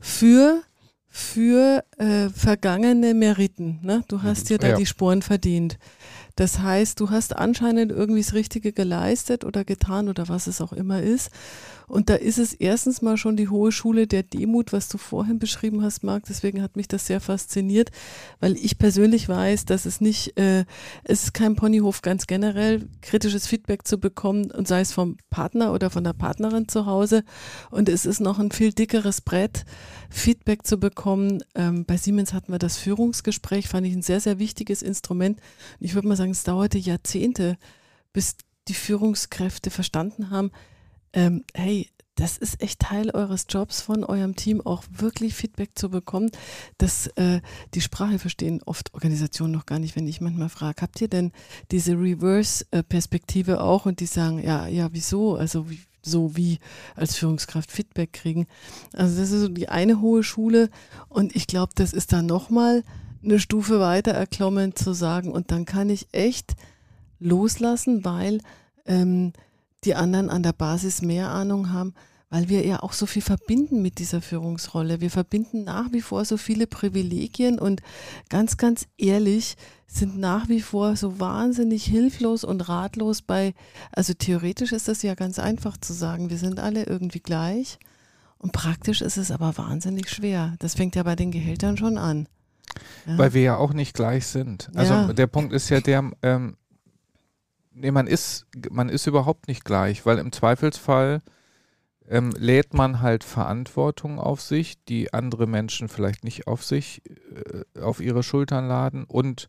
Für 0.00 0.62
für 1.08 1.84
äh, 1.98 2.28
vergangene 2.28 3.14
Meriten. 3.14 3.80
Ne? 3.82 4.04
Du 4.08 4.22
hast 4.22 4.44
mhm. 4.44 4.48
dir 4.48 4.58
da 4.58 4.68
ja. 4.68 4.76
die 4.76 4.86
Sporen 4.86 5.22
verdient. 5.22 5.78
Das 6.38 6.60
heißt, 6.60 7.00
du 7.00 7.10
hast 7.10 7.34
anscheinend 7.34 7.90
irgendwie 7.90 8.22
das 8.22 8.32
Richtige 8.32 8.72
geleistet 8.72 9.44
oder 9.44 9.64
getan 9.64 10.08
oder 10.08 10.28
was 10.28 10.46
es 10.46 10.60
auch 10.60 10.72
immer 10.72 11.02
ist. 11.02 11.32
Und 11.88 12.10
da 12.10 12.14
ist 12.14 12.38
es 12.38 12.52
erstens 12.52 13.02
mal 13.02 13.16
schon 13.16 13.36
die 13.36 13.48
hohe 13.48 13.72
Schule 13.72 14.06
der 14.06 14.22
Demut, 14.22 14.72
was 14.72 14.88
du 14.88 14.98
vorhin 14.98 15.38
beschrieben 15.38 15.82
hast, 15.82 16.04
Marc. 16.04 16.24
Deswegen 16.28 16.62
hat 16.62 16.76
mich 16.76 16.86
das 16.86 17.06
sehr 17.06 17.20
fasziniert, 17.20 17.90
weil 18.40 18.56
ich 18.56 18.78
persönlich 18.78 19.28
weiß, 19.28 19.64
dass 19.64 19.86
es 19.86 20.00
nicht, 20.00 20.38
äh, 20.38 20.64
es 21.02 21.24
ist 21.24 21.34
kein 21.34 21.56
Ponyhof 21.56 22.02
ganz 22.02 22.26
generell, 22.26 22.86
kritisches 23.00 23.46
Feedback 23.46 23.88
zu 23.88 23.98
bekommen 23.98 24.50
und 24.50 24.68
sei 24.68 24.80
es 24.80 24.92
vom 24.92 25.16
Partner 25.30 25.72
oder 25.72 25.88
von 25.90 26.04
der 26.04 26.12
Partnerin 26.12 26.68
zu 26.68 26.84
Hause. 26.86 27.24
Und 27.70 27.88
es 27.88 28.04
ist 28.04 28.20
noch 28.20 28.38
ein 28.38 28.52
viel 28.52 28.72
dickeres 28.72 29.22
Brett, 29.22 29.64
Feedback 30.10 30.66
zu 30.66 30.78
bekommen. 30.78 31.42
Ähm, 31.54 31.84
bei 31.86 31.96
Siemens 31.96 32.34
hatten 32.34 32.52
wir 32.52 32.58
das 32.58 32.76
Führungsgespräch, 32.76 33.66
fand 33.66 33.86
ich 33.86 33.94
ein 33.94 34.02
sehr, 34.02 34.20
sehr 34.20 34.38
wichtiges 34.38 34.82
Instrument. 34.82 35.40
Ich 35.80 35.94
würde 35.94 36.06
mal 36.06 36.16
sagen, 36.16 36.27
es 36.30 36.44
dauerte 36.44 36.78
Jahrzehnte, 36.78 37.56
bis 38.12 38.36
die 38.68 38.74
Führungskräfte 38.74 39.70
verstanden 39.70 40.30
haben, 40.30 40.50
ähm, 41.12 41.44
hey, 41.54 41.88
das 42.18 42.36
ist 42.36 42.60
echt 42.60 42.80
Teil 42.80 43.10
eures 43.12 43.46
Jobs 43.48 43.80
von 43.80 44.02
eurem 44.02 44.34
Team, 44.34 44.60
auch 44.60 44.82
wirklich 44.90 45.34
Feedback 45.34 45.70
zu 45.76 45.88
bekommen. 45.88 46.30
dass 46.76 47.06
äh, 47.16 47.40
die 47.74 47.80
Sprache 47.80 48.18
verstehen 48.18 48.60
oft 48.66 48.92
Organisationen 48.92 49.52
noch 49.52 49.66
gar 49.66 49.78
nicht, 49.78 49.94
wenn 49.94 50.08
ich 50.08 50.20
manchmal 50.20 50.48
frage, 50.48 50.82
habt 50.82 51.00
ihr 51.00 51.08
denn 51.08 51.32
diese 51.70 51.92
Reverse-Perspektive 51.92 53.60
auch? 53.60 53.86
Und 53.86 54.00
die 54.00 54.06
sagen, 54.06 54.42
ja, 54.42 54.66
ja, 54.66 54.88
wieso? 54.92 55.36
Also 55.36 55.70
wie, 55.70 55.80
so 56.02 56.36
wie 56.36 56.58
als 56.96 57.16
Führungskraft 57.16 57.70
Feedback 57.70 58.12
kriegen. 58.12 58.48
Also 58.94 59.20
das 59.20 59.30
ist 59.30 59.40
so 59.40 59.48
die 59.48 59.68
eine 59.68 60.00
hohe 60.00 60.24
Schule. 60.24 60.70
Und 61.08 61.36
ich 61.36 61.46
glaube, 61.46 61.72
das 61.76 61.92
ist 61.92 62.12
dann 62.12 62.26
nochmal 62.26 62.82
eine 63.28 63.38
Stufe 63.38 63.80
weiter 63.80 64.12
erklommen 64.12 64.74
zu 64.74 64.92
sagen, 64.92 65.32
und 65.32 65.50
dann 65.50 65.64
kann 65.64 65.90
ich 65.90 66.08
echt 66.12 66.54
loslassen, 67.20 68.04
weil 68.04 68.40
ähm, 68.86 69.32
die 69.84 69.94
anderen 69.94 70.30
an 70.30 70.42
der 70.42 70.52
Basis 70.52 71.02
mehr 71.02 71.30
Ahnung 71.30 71.72
haben, 71.72 71.94
weil 72.30 72.48
wir 72.48 72.66
ja 72.66 72.82
auch 72.82 72.92
so 72.92 73.06
viel 73.06 73.22
verbinden 73.22 73.80
mit 73.80 73.98
dieser 73.98 74.20
Führungsrolle. 74.20 75.00
Wir 75.00 75.10
verbinden 75.10 75.64
nach 75.64 75.92
wie 75.92 76.02
vor 76.02 76.24
so 76.24 76.36
viele 76.36 76.66
Privilegien 76.66 77.58
und 77.58 77.80
ganz, 78.28 78.56
ganz 78.56 78.86
ehrlich 78.98 79.56
sind 79.86 80.18
nach 80.18 80.48
wie 80.48 80.60
vor 80.60 80.96
so 80.96 81.18
wahnsinnig 81.18 81.84
hilflos 81.84 82.44
und 82.44 82.68
ratlos 82.68 83.22
bei, 83.22 83.54
also 83.92 84.12
theoretisch 84.12 84.72
ist 84.72 84.88
das 84.88 85.02
ja 85.02 85.14
ganz 85.14 85.38
einfach 85.38 85.78
zu 85.78 85.94
sagen, 85.94 86.28
wir 86.28 86.36
sind 86.36 86.60
alle 86.60 86.84
irgendwie 86.84 87.20
gleich 87.20 87.78
und 88.36 88.52
praktisch 88.52 89.00
ist 89.00 89.16
es 89.16 89.30
aber 89.30 89.56
wahnsinnig 89.56 90.10
schwer. 90.10 90.54
Das 90.58 90.74
fängt 90.74 90.94
ja 90.96 91.02
bei 91.02 91.16
den 91.16 91.30
Gehältern 91.30 91.78
schon 91.78 91.96
an. 91.96 92.28
Ja. 93.06 93.18
Weil 93.18 93.34
wir 93.34 93.42
ja 93.42 93.56
auch 93.56 93.72
nicht 93.72 93.94
gleich 93.94 94.26
sind. 94.26 94.70
Also 94.74 94.94
ja. 94.94 95.12
der 95.12 95.26
Punkt 95.26 95.52
ist 95.52 95.68
ja 95.68 95.80
der, 95.80 96.10
ähm, 96.22 96.56
nee, 97.72 97.90
man 97.90 98.06
ist, 98.06 98.46
man 98.70 98.88
ist 98.88 99.06
überhaupt 99.06 99.48
nicht 99.48 99.64
gleich, 99.64 100.06
weil 100.06 100.18
im 100.18 100.32
Zweifelsfall 100.32 101.20
ähm, 102.08 102.32
lädt 102.36 102.74
man 102.74 103.00
halt 103.00 103.24
Verantwortung 103.24 104.18
auf 104.18 104.40
sich, 104.40 104.82
die 104.84 105.12
andere 105.12 105.46
Menschen 105.46 105.88
vielleicht 105.88 106.24
nicht 106.24 106.46
auf 106.46 106.64
sich, 106.64 107.02
äh, 107.08 107.80
auf 107.80 108.00
ihre 108.00 108.22
Schultern 108.22 108.66
laden 108.66 109.04
und 109.04 109.48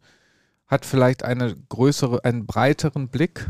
hat 0.68 0.86
vielleicht 0.86 1.24
eine 1.24 1.56
größere, 1.70 2.24
einen 2.24 2.46
breiteren 2.46 3.08
Blick, 3.08 3.50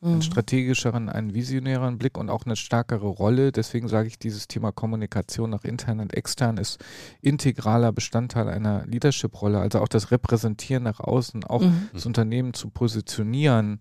mhm. 0.00 0.12
einen 0.12 0.22
strategischeren, 0.22 1.08
einen 1.08 1.34
visionäreren 1.34 1.98
Blick 1.98 2.18
und 2.18 2.30
auch 2.30 2.44
eine 2.44 2.56
stärkere 2.56 3.06
Rolle. 3.06 3.52
Deswegen 3.52 3.88
sage 3.88 4.08
ich, 4.08 4.18
dieses 4.18 4.48
Thema 4.48 4.72
Kommunikation 4.72 5.50
nach 5.50 5.64
intern 5.64 6.00
und 6.00 6.14
extern 6.14 6.56
ist 6.56 6.84
integraler 7.20 7.92
Bestandteil 7.92 8.48
einer 8.48 8.86
Leadership-Rolle. 8.86 9.58
Also 9.58 9.80
auch 9.80 9.88
das 9.88 10.10
Repräsentieren 10.10 10.82
nach 10.82 11.00
außen, 11.00 11.44
auch 11.44 11.62
mhm. 11.62 11.88
das 11.92 12.06
Unternehmen 12.06 12.54
zu 12.54 12.70
positionieren 12.70 13.80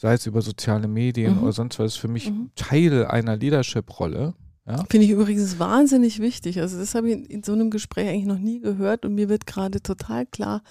sei 0.00 0.14
es 0.14 0.24
über 0.24 0.40
soziale 0.40 0.88
Medien 0.88 1.36
mhm. 1.36 1.42
oder 1.42 1.52
sonst 1.52 1.78
was, 1.78 1.92
ist 1.92 1.98
für 1.98 2.08
mich 2.08 2.30
mhm. 2.30 2.50
Teil 2.54 3.04
einer 3.04 3.36
Leadership-Rolle. 3.36 4.32
Ja? 4.66 4.84
Finde 4.88 5.04
ich 5.04 5.10
übrigens 5.10 5.58
wahnsinnig 5.58 6.20
wichtig. 6.20 6.58
Also 6.60 6.78
das 6.78 6.94
habe 6.94 7.10
ich 7.10 7.30
in 7.30 7.42
so 7.42 7.52
einem 7.52 7.70
Gespräch 7.70 8.08
eigentlich 8.08 8.24
noch 8.24 8.38
nie 8.38 8.60
gehört 8.60 9.04
und 9.04 9.14
mir 9.14 9.28
wird 9.28 9.46
gerade 9.46 9.82
total 9.82 10.24
klar, 10.24 10.62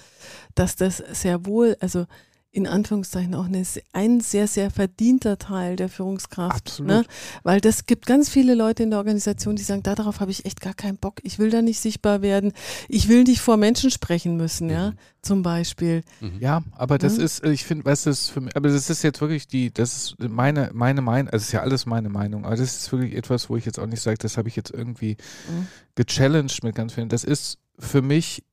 dass 0.56 0.76
das 0.76 0.98
sehr 1.12 1.46
wohl, 1.46 1.78
also 1.80 2.08
in 2.52 2.66
Anführungszeichen 2.66 3.36
auch 3.36 3.45
eine, 3.45 3.64
ein 3.93 4.22
sehr, 4.22 4.47
sehr 4.47 4.72
verdienter 4.72 5.38
Teil 5.38 5.76
der 5.76 5.88
Führungskraft. 5.88 6.80
Ne? 6.80 7.06
Weil 7.43 7.62
das 7.62 7.86
gibt 7.86 8.08
ganz 8.08 8.28
viele 8.28 8.56
Leute 8.56 8.82
in 8.82 8.89
der 8.89 8.97
Organisation, 8.97 9.56
die 9.56 9.62
sagen, 9.62 9.84
darauf 9.84 10.20
habe 10.20 10.32
ich 10.32 10.45
echt 10.45 10.60
gar 10.60 10.74
keinen 10.74 10.97
Bock. 10.97 11.20
Ich 11.22 11.38
will 11.38 11.52
da 11.52 11.62
nicht 11.62 11.80
sichtbar 11.80 12.24
werden. 12.24 12.54
Ich 12.88 13.08
will 13.08 13.24
nicht 13.24 13.41
vor 13.41 13.58
Menschen 13.58 13.91
sprechen 13.91 14.36
müssen, 14.36 14.68
mhm. 14.68 14.74
ja, 14.74 14.93
zum 15.22 15.43
Beispiel. 15.43 16.02
Mhm. 16.22 16.39
Ja, 16.39 16.64
aber 16.76 16.97
das 16.97 17.18
ja? 17.18 17.24
ist, 17.24 17.45
ich 17.45 17.66
finde, 17.66 17.86
was 17.86 18.08
ist 18.08 18.30
für 18.30 18.41
mich, 18.41 18.56
aber 18.56 18.70
das 18.70 18.89
ist 18.89 19.04
jetzt 19.04 19.22
wirklich 19.22 19.47
die, 19.47 19.72
das 19.72 19.93
ist 19.93 20.16
meine, 20.20 20.72
meine 20.74 21.02
Meinung, 21.02 21.32
also 21.32 21.43
es 21.43 21.50
ist 21.50 21.52
ja 21.52 21.62
alles 21.62 21.86
meine 21.86 22.10
Meinung, 22.10 22.45
aber 22.45 22.56
das 22.56 22.78
ist 22.78 22.91
wirklich 22.91 23.16
etwas, 23.16 23.50
wo 23.52 23.58
ich 23.58 23.66
jetzt 23.66 23.80
auch 23.80 23.86
nicht 23.86 24.02
sage, 24.02 24.18
das 24.18 24.38
habe 24.38 24.50
ich 24.50 24.56
jetzt 24.56 24.72
irgendwie 24.72 25.18
mhm. 25.47 25.68
gechallenged 25.93 26.64
mit 26.64 26.74
ganz 26.74 26.93
vielen. 26.93 27.10
Das 27.10 27.24
ist 27.24 27.60
für 27.78 28.02
mich 28.02 28.43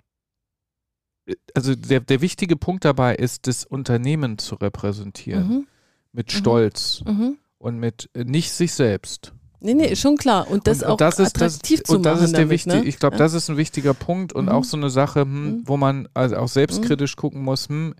also 1.55 1.75
der, 1.75 2.01
der 2.01 2.21
wichtige 2.21 2.57
Punkt 2.57 2.85
dabei 2.85 3.15
ist, 3.17 3.47
das 3.47 3.65
Unternehmen 3.65 4.39
zu 4.39 4.55
repräsentieren. 4.57 5.49
Mhm. 5.49 5.67
Mit 6.13 6.33
mhm. 6.33 6.39
Stolz 6.39 7.03
mhm. 7.07 7.37
und 7.59 7.79
mit 7.79 8.09
äh, 8.15 8.25
nicht 8.25 8.53
sich 8.53 8.73
selbst. 8.73 9.33
Nee, 9.61 9.75
nee, 9.75 9.97
schon 9.97 10.17
klar. 10.17 10.51
Und 10.51 10.67
das 10.67 10.83
und, 10.83 10.91
auch 10.91 10.97
das 10.97 11.19
ist, 11.19 11.37
attraktiv 11.37 11.81
das, 11.81 11.91
zu 11.91 11.97
und 11.97 12.03
das 12.05 12.23
ist 12.23 12.33
der 12.33 12.41
damit, 12.41 12.51
wichtig, 12.51 12.73
ne? 12.73 12.85
Ich 12.85 12.99
glaube, 12.99 13.17
ja. 13.17 13.19
das 13.19 13.35
ist 13.35 13.49
ein 13.51 13.57
wichtiger 13.57 13.95
Punkt 13.95 14.33
und 14.33 14.47
mhm. 14.47 14.51
auch 14.51 14.65
so 14.65 14.77
eine 14.77 14.91
Sache, 14.91 15.23
hm, 15.23 15.45
mhm. 15.45 15.63
wo 15.65 15.77
man 15.77 16.09
also 16.15 16.37
auch 16.37 16.49
selbstkritisch 16.49 17.17
mhm. 17.17 17.21
gucken 17.21 17.43
muss, 17.43 17.69
hm, 17.69 17.95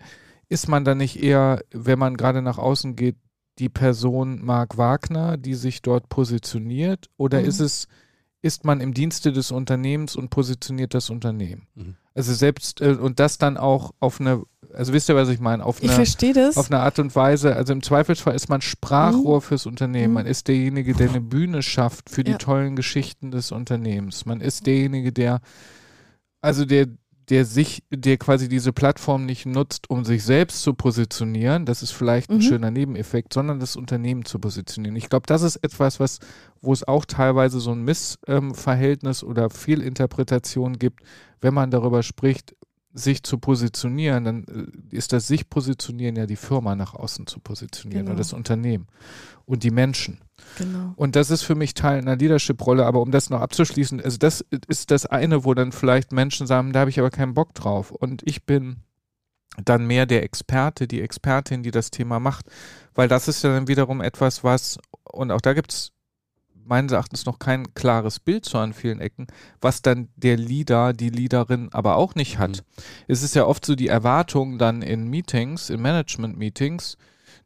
ist 0.49 0.69
man 0.69 0.85
da 0.85 0.95
nicht 0.95 1.23
eher, 1.23 1.63
wenn 1.73 1.99
man 1.99 2.17
gerade 2.17 2.43
nach 2.43 2.59
außen 2.59 2.95
geht, 2.95 3.17
die 3.59 3.69
Person 3.69 4.45
Mark 4.45 4.77
Wagner, 4.77 5.39
die 5.39 5.55
sich 5.55 5.83
dort 5.83 6.09
positioniert, 6.09 7.09
oder 7.17 7.41
ist 7.41 7.61
es, 7.61 7.89
ist 8.43 8.65
man 8.65 8.81
im 8.81 8.93
Dienste 8.93 9.33
des 9.33 9.51
Unternehmens 9.51 10.15
und 10.15 10.29
positioniert 10.29 10.93
das 10.93 11.09
Unternehmen? 11.09 11.67
Also 12.17 12.33
selbst 12.33 12.81
äh, 12.81 12.93
und 12.93 13.21
das 13.21 13.37
dann 13.37 13.59
auch 13.59 13.93
auf 14.01 14.21
eine, 14.21 14.43
also 14.73 14.95
wisst 14.95 15.11
ihr, 15.11 15.17
was 15.17 15.29
ich 15.29 15.39
meine? 15.39 15.65
Auf 15.65 15.83
eine, 15.83 16.03
ich 16.03 16.17
das. 16.35 16.57
Auf 16.57 16.71
eine 16.71 16.81
Art 16.81 16.99
und 16.99 17.15
Weise, 17.15 17.55
also 17.55 17.75
im 17.75 17.83
Zweifelsfall 17.83 18.35
ist 18.35 18.49
man 18.49 18.63
Sprachrohr 18.63 19.37
mhm. 19.37 19.43
fürs 19.43 19.67
Unternehmen. 19.67 20.09
Mhm. 20.09 20.15
Man 20.15 20.27
ist 20.27 20.49
derjenige, 20.49 20.95
der 20.95 21.11
eine 21.11 21.21
Bühne 21.21 21.63
schafft 21.63 22.09
für 22.09 22.25
die 22.25 22.33
ja. 22.33 22.39
tollen 22.39 22.75
Geschichten 22.75 23.31
des 23.31 23.53
Unternehmens. 23.53 24.25
Man 24.25 24.41
ist 24.41 24.67
derjenige, 24.67 25.13
der, 25.13 25.41
also 26.41 26.65
der, 26.65 26.87
der 27.29 27.45
sich, 27.45 27.83
der 27.91 28.17
quasi 28.17 28.49
diese 28.49 28.73
Plattform 28.73 29.27
nicht 29.27 29.45
nutzt, 29.45 29.91
um 29.91 30.07
sich 30.07 30.25
selbst 30.25 30.63
zu 30.63 30.73
positionieren, 30.73 31.67
das 31.67 31.83
ist 31.83 31.91
vielleicht 31.91 32.31
ein 32.31 32.37
mhm. 32.37 32.43
schöner 32.43 32.71
Nebeneffekt, 32.71 33.35
sondern 33.35 33.61
das 33.61 33.77
Unternehmen 33.77 34.25
zu 34.25 34.39
positionieren. 34.39 34.97
Ich 34.97 35.11
glaube, 35.11 35.27
das 35.27 35.43
ist 35.43 35.57
etwas, 35.57 36.01
was, 36.01 36.21
wo 36.63 36.73
es 36.73 36.89
auch 36.89 37.05
teilweise 37.05 37.61
so 37.61 37.73
ein 37.73 37.83
Missverhältnis 37.83 39.23
ähm, 39.23 39.29
oder 39.29 39.51
Fehlinterpretation 39.51 40.79
gibt, 40.79 41.03
wenn 41.41 41.55
man 41.55 41.71
darüber 41.71 42.03
spricht, 42.03 42.55
sich 42.93 43.23
zu 43.23 43.39
positionieren, 43.39 44.25
dann 44.25 44.45
äh, 44.45 44.97
ist 44.97 45.13
das 45.13 45.27
sich 45.27 45.51
positionieren 45.51 46.17
ja 46.17 46.27
die 46.27 46.37
Firma 46.37 46.75
nach 46.75 46.95
außen 46.95 47.27
zu 47.27 47.41
positionieren 47.41 48.07
genau. 48.07 48.13
oder 48.13 48.19
das 48.19 48.33
Unternehmen 48.33 48.87
und 49.45 49.63
die 49.63 49.71
Menschen. 49.71 50.19
Genau. 50.59 50.95
Und 50.97 51.15
das 51.15 51.31
ist 51.31 51.43
für 51.43 51.55
mich 51.55 51.75
Teil 51.75 51.99
einer 51.99 52.17
Leadership-Rolle. 52.17 52.87
Aber 52.87 53.03
um 53.03 53.11
das 53.11 53.31
noch 53.31 53.41
abzuschließen, 53.41 54.01
also 54.01 54.17
das 54.17 54.45
ist 54.69 54.91
das 54.91 55.07
eine, 55.07 55.45
wo 55.45 55.53
dann 55.55 55.73
vielleicht 55.73 56.13
Menschen 56.13 56.47
sagen, 56.47 56.73
da 56.73 56.81
habe 56.81 56.91
ich 56.91 56.99
aber 56.99 57.11
keinen 57.11 57.35
Bock 57.35 57.55
drauf. 57.55 57.91
Und 57.91 58.23
ich 58.25 58.45
bin 58.45 58.77
dann 59.65 59.87
mehr 59.87 60.07
der 60.07 60.23
Experte, 60.23 60.89
die 60.89 61.01
Expertin, 61.01 61.63
die 61.63 61.71
das 61.71 61.91
Thema 61.91 62.21
macht, 62.21 62.47
weil 62.95 63.09
das 63.09 63.29
ist 63.29 63.43
ja 63.43 63.51
dann 63.51 63.69
wiederum 63.69 64.01
etwas, 64.01 64.45
was, 64.45 64.79
und 65.05 65.31
auch 65.31 65.41
da 65.41 65.55
gibt 65.55 65.73
es 65.73 65.93
meines 66.67 66.93
Erachtens 66.93 67.27
noch 67.27 67.39
kein 67.39 67.75
klares 67.75 68.21
Bild 68.21 68.45
so 68.45 68.59
an 68.59 68.73
vielen 68.73 69.01
Ecken, 69.01 69.27
was 69.61 69.83
dann 69.83 70.09
der 70.17 70.37
Leader, 70.37 70.93
die 70.93 71.11
Leaderin 71.11 71.69
aber 71.73 71.97
auch 71.97 72.15
nicht 72.15 72.39
hat. 72.39 72.51
Mhm. 72.51 72.83
Es 73.09 73.23
ist 73.23 73.35
ja 73.35 73.45
oft 73.47 73.65
so 73.65 73.75
die 73.75 73.89
Erwartung 73.89 74.59
dann 74.59 74.83
in 74.83 75.09
Meetings, 75.09 75.71
in 75.71 75.81
Management-Meetings, 75.81 76.97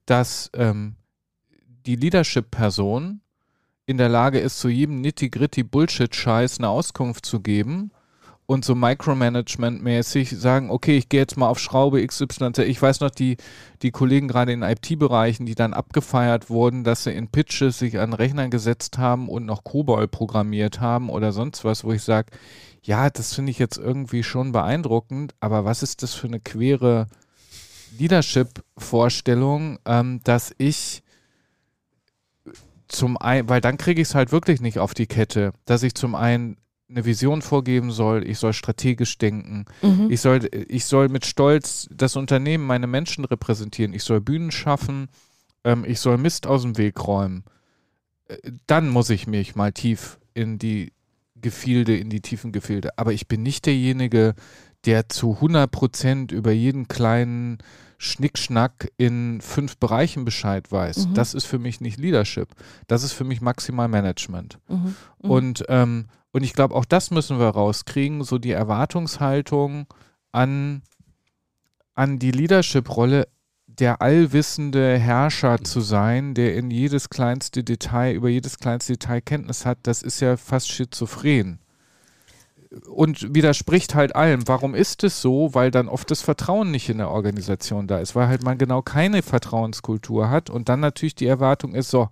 dass 0.07 0.51
ähm, 0.55 0.97
die 1.87 1.97
Leadership-Person 1.97 3.21
in 3.87 3.99
der 3.99 4.09
Lage 4.09 4.39
ist, 4.39 4.61
zu 4.61 4.68
jedem 4.68 5.01
nitty-gritty 5.01 5.62
Bullshit-Scheiß 5.64 6.59
eine 6.59 6.68
Auskunft 6.68 7.27
zu 7.27 7.41
geben 7.41 7.91
und 8.51 8.64
so 8.64 8.74
Micromanagement-mäßig 8.74 10.36
sagen, 10.36 10.70
okay, 10.70 10.96
ich 10.96 11.09
gehe 11.09 11.20
jetzt 11.20 11.36
mal 11.36 11.46
auf 11.46 11.61
Schraube 11.61 12.05
XY. 12.05 12.51
Ich 12.66 12.82
weiß 12.82 12.98
noch, 12.98 13.11
die, 13.11 13.36
die 13.82 13.92
Kollegen 13.92 14.26
gerade 14.26 14.51
in 14.51 14.62
IT-Bereichen, 14.64 15.46
die 15.46 15.55
dann 15.55 15.72
abgefeiert 15.72 16.51
wurden, 16.51 16.82
dass 16.82 17.05
sie 17.05 17.12
in 17.12 17.28
Pitches 17.28 17.78
sich 17.78 18.01
an 18.01 18.12
Rechnern 18.12 18.51
gesetzt 18.51 18.98
haben 18.98 19.28
und 19.28 19.46
noch 19.46 19.62
COBOL 19.62 20.09
programmiert 20.09 20.80
haben 20.80 21.11
oder 21.11 21.30
sonst 21.30 21.64
was, 21.64 21.84
wo 21.84 21.92
ich 21.92 22.03
sage, 22.03 22.32
ja, 22.82 23.09
das 23.09 23.34
finde 23.34 23.53
ich 23.53 23.61
jetzt 23.61 23.78
irgendwie 23.78 24.24
schon 24.24 24.51
beeindruckend, 24.51 25.32
aber 25.38 25.64
was 25.64 25.84
ist 25.84 26.03
das 26.03 26.14
für 26.14 26.26
eine 26.26 26.40
quere 26.40 27.07
Leadership-Vorstellung, 28.01 29.78
ähm, 29.84 30.22
dass 30.24 30.53
ich 30.59 31.05
zum 32.88 33.16
einen, 33.16 33.48
weil 33.48 33.61
dann 33.61 33.78
kriege 33.78 34.03
ich 34.03 34.09
es 34.09 34.16
halt 34.16 34.32
wirklich 34.32 34.61
nicht 34.61 34.80
auf 34.80 34.92
die 34.92 35.07
Kette, 35.07 35.53
dass 35.66 35.84
ich 35.84 35.94
zum 35.94 36.16
einen 36.16 36.57
eine 36.91 37.05
Vision 37.05 37.43
vorgeben 37.43 37.91
soll, 37.91 38.26
ich 38.26 38.38
soll 38.38 38.53
strategisch 38.53 39.16
denken, 39.18 39.64
mhm. 39.82 40.11
ich, 40.11 40.20
soll, 40.20 40.49
ich 40.53 40.84
soll 40.84 41.09
mit 41.09 41.24
Stolz 41.24 41.88
das 41.95 42.16
Unternehmen, 42.16 42.66
meine 42.66 42.86
Menschen 42.86 43.24
repräsentieren, 43.24 43.95
ich 43.95 44.03
soll 44.03 44.20
Bühnen 44.20 44.51
schaffen, 44.51 45.09
ähm, 45.64 45.84
ich 45.86 46.01
soll 46.01 46.18
Mist 46.18 46.47
aus 46.47 46.62
dem 46.62 46.76
Weg 46.78 47.07
räumen. 47.07 47.45
Äh, 48.28 48.36
dann 48.66 48.88
muss 48.88 49.11
ich 49.11 49.26
mich 49.26 49.55
mal 49.55 49.72
tief 49.72 50.18
in 50.34 50.59
die 50.59 50.93
Gefilde, 51.36 51.97
in 51.97 52.11
die 52.11 52.20
tiefen 52.20 52.53
Gefilde. 52.53 52.99
Aber 52.99 53.12
ich 53.12 53.28
bin 53.28 53.43
nicht 53.43 53.66
derjenige, 53.66 54.34
der 54.84 55.09
zu 55.09 55.34
100 55.34 55.70
Prozent 55.70 56.32
über 56.32 56.53
jeden 56.53 56.88
kleinen 56.88 57.59
Schnickschnack 58.03 58.90
in 58.96 59.42
fünf 59.42 59.76
Bereichen 59.76 60.24
Bescheid 60.24 60.72
weiß. 60.72 61.09
Mhm. 61.09 61.14
Das 61.14 61.34
ist 61.34 61.44
für 61.44 61.59
mich 61.59 61.82
nicht 61.82 61.98
Leadership. 61.98 62.48
Das 62.86 63.03
ist 63.03 63.12
für 63.12 63.24
mich 63.24 63.42
maximal 63.42 63.88
Management. 63.88 64.59
Mhm. 64.68 64.96
Mhm. 65.22 65.30
Und 65.30 65.64
ähm, 65.68 66.07
und 66.32 66.42
ich 66.42 66.53
glaube, 66.53 66.74
auch 66.74 66.84
das 66.84 67.11
müssen 67.11 67.38
wir 67.38 67.48
rauskriegen, 67.48 68.22
so 68.22 68.38
die 68.38 68.53
Erwartungshaltung 68.53 69.86
an, 70.32 70.82
an 71.94 72.18
die 72.18 72.30
Leadership-Rolle, 72.30 73.28
der 73.66 74.01
allwissende 74.01 74.98
Herrscher 74.98 75.62
zu 75.62 75.80
sein, 75.80 76.34
der 76.34 76.57
in 76.57 76.70
jedes 76.70 77.11
kleinste 77.11 77.64
Detail, 77.64 78.14
über 78.14 78.28
jedes 78.28 78.59
kleinste 78.59 78.92
Detail 78.94 79.20
Kenntnis 79.20 79.66
hat, 79.66 79.78
das 79.82 80.03
ist 80.03 80.20
ja 80.20 80.36
fast 80.36 80.70
schizophren. 80.70 81.61
Und 82.89 83.35
widerspricht 83.35 83.97
halt 83.97 84.14
allem. 84.14 84.47
Warum 84.47 84.77
ist 84.77 85.03
es 85.03 85.21
so? 85.21 85.55
Weil 85.55 85.73
dann 85.73 85.89
oft 85.89 86.11
das 86.11 86.23
Vertrauen 86.23 86.71
nicht 86.71 86.89
in 86.89 86.99
der 86.99 87.11
Organisation 87.11 87.89
da 87.89 87.99
ist, 87.99 88.14
weil 88.14 88.29
halt 88.29 88.45
man 88.45 88.59
genau 88.59 88.81
keine 88.81 89.23
Vertrauenskultur 89.23 90.31
hat 90.31 90.51
und 90.51 90.68
dann 90.68 90.79
natürlich 90.79 91.16
die 91.16 91.27
Erwartung 91.27 91.75
ist, 91.75 91.91
so, 91.91 92.11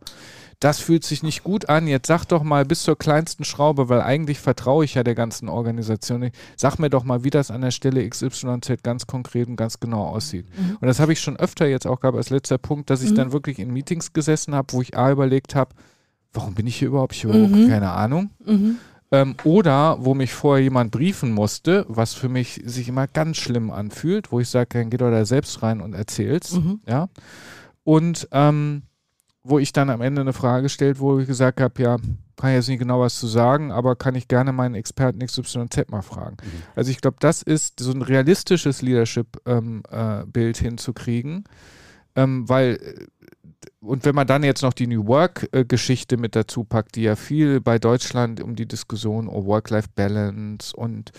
das 0.61 0.81
fühlt 0.81 1.05
sich 1.05 1.23
nicht 1.23 1.45
gut 1.45 1.69
an. 1.69 1.87
Jetzt 1.87 2.09
sag 2.09 2.25
doch 2.25 2.43
mal 2.43 2.65
bis 2.65 2.83
zur 2.83 2.99
kleinsten 2.99 3.45
Schraube, 3.45 3.89
weil 3.89 4.01
eigentlich 4.01 4.41
vertraue 4.41 4.85
ich 4.85 4.95
ja 4.95 5.05
der 5.05 5.15
ganzen 5.15 5.49
Organisation 5.49 6.21
nicht. 6.21 6.35
Sag 6.57 6.79
mir 6.79 6.91
doch 6.91 7.05
mal, 7.05 7.23
wie 7.23 7.31
das 7.31 7.51
an 7.51 7.61
der 7.61 7.71
Stelle 7.71 8.09
XYZ 8.09 8.83
ganz 8.83 9.07
konkret 9.07 9.47
und 9.49 9.57
ganz 9.57 9.79
genau 9.79 10.05
aussieht. 10.07 10.47
Mhm. 10.57 10.79
Und 10.81 10.89
das 10.89 10.99
habe 10.99 11.13
ich 11.13 11.21
schon 11.21 11.37
öfter 11.37 11.67
jetzt 11.69 11.87
auch 11.87 12.01
gehabt 12.01 12.17
als 12.17 12.31
letzter 12.31 12.59
Punkt, 12.59 12.91
dass 12.91 13.03
ich 13.03 13.13
mhm. 13.13 13.17
dann 13.17 13.33
wirklich 13.33 13.61
in 13.61 13.73
Meetings 13.73 14.13
gesessen 14.13 14.55
habe, 14.55 14.73
wo 14.73 14.83
ich 14.83 14.99
A 14.99 15.13
überlegt 15.13 15.55
habe, 15.55 15.77
warum 16.33 16.55
bin 16.55 16.67
ich 16.67 16.77
hier 16.77 16.89
überhaupt? 16.89 17.15
Ich 17.15 17.25
habe 17.25 17.39
mhm. 17.39 17.69
keine 17.69 17.91
Ahnung. 17.91 18.31
Mhm. 18.45 18.79
Ähm, 19.11 19.37
oder 19.45 19.97
wo 20.01 20.15
mich 20.15 20.35
vorher 20.35 20.63
jemand 20.63 20.91
briefen 20.91 21.33
musste, 21.33 21.87
was 21.89 22.13
für 22.13 22.29
mich 22.29 22.61
sich 22.65 22.89
immer 22.89 23.07
ganz 23.07 23.39
schlimm 23.39 23.71
anfühlt, 23.71 24.33
wo 24.33 24.41
ich 24.41 24.49
sage, 24.51 24.69
dann 24.73 24.91
geh 24.91 24.99
doch 24.99 25.11
da 25.11 25.25
selbst 25.25 25.63
rein 25.63 25.81
und 25.81 25.95
erzähl's. 25.95 26.53
Mhm. 26.53 26.81
Ja. 26.87 27.09
Und 27.85 28.29
ähm, 28.33 28.83
wo 29.43 29.59
ich 29.59 29.73
dann 29.73 29.89
am 29.89 30.03
Ende 30.03 30.21
eine 30.21 30.35
Frage 30.35 30.65
gestellt 30.65 30.99
wurde, 30.99 31.17
wo 31.17 31.21
ich 31.23 31.27
gesagt 31.27 31.61
habe, 31.61 31.83
ja, 31.83 31.97
kann 32.37 32.51
ich 32.51 32.57
jetzt 32.57 32.69
nicht 32.69 32.79
genau 32.79 33.01
was 33.01 33.19
zu 33.19 33.27
sagen, 33.27 33.73
aber 33.73 33.97
kann 33.97 34.15
ich 34.15 34.29
gerne 34.29 34.53
meinen 34.53 34.75
Experten 34.75 35.21
XYZ 35.21 35.89
mal 35.89 36.03
fragen. 36.03 36.37
Mhm. 36.43 36.63
Also 36.77 36.91
ich 36.91 37.01
glaube, 37.01 37.17
das 37.21 37.43
ist 37.43 37.81
so 37.81 37.93
ein 37.93 38.03
realistisches 38.03 38.83
Leadership-Bild 38.83 39.43
ähm, 39.47 39.83
äh, 39.91 40.55
hinzukriegen, 40.55 41.45
ähm, 42.15 42.49
weil 42.49 42.75
äh, 42.75 43.07
und 43.81 44.05
wenn 44.05 44.15
man 44.15 44.27
dann 44.27 44.43
jetzt 44.45 44.63
noch 44.63 44.73
die 44.73 44.87
New 44.87 45.07
Work-Geschichte 45.07 46.17
mit 46.17 46.37
dazu 46.37 46.65
packt, 46.65 46.97
die 46.97 47.03
ja 47.03 47.17
viel 47.17 47.61
bei 47.61 47.79
Deutschland 47.79 48.41
um 48.41 48.55
die 48.57 48.67
Diskussion 48.67 49.29
um 49.29 49.47
Work-Life-Balance 49.47 50.75
und 50.75 51.13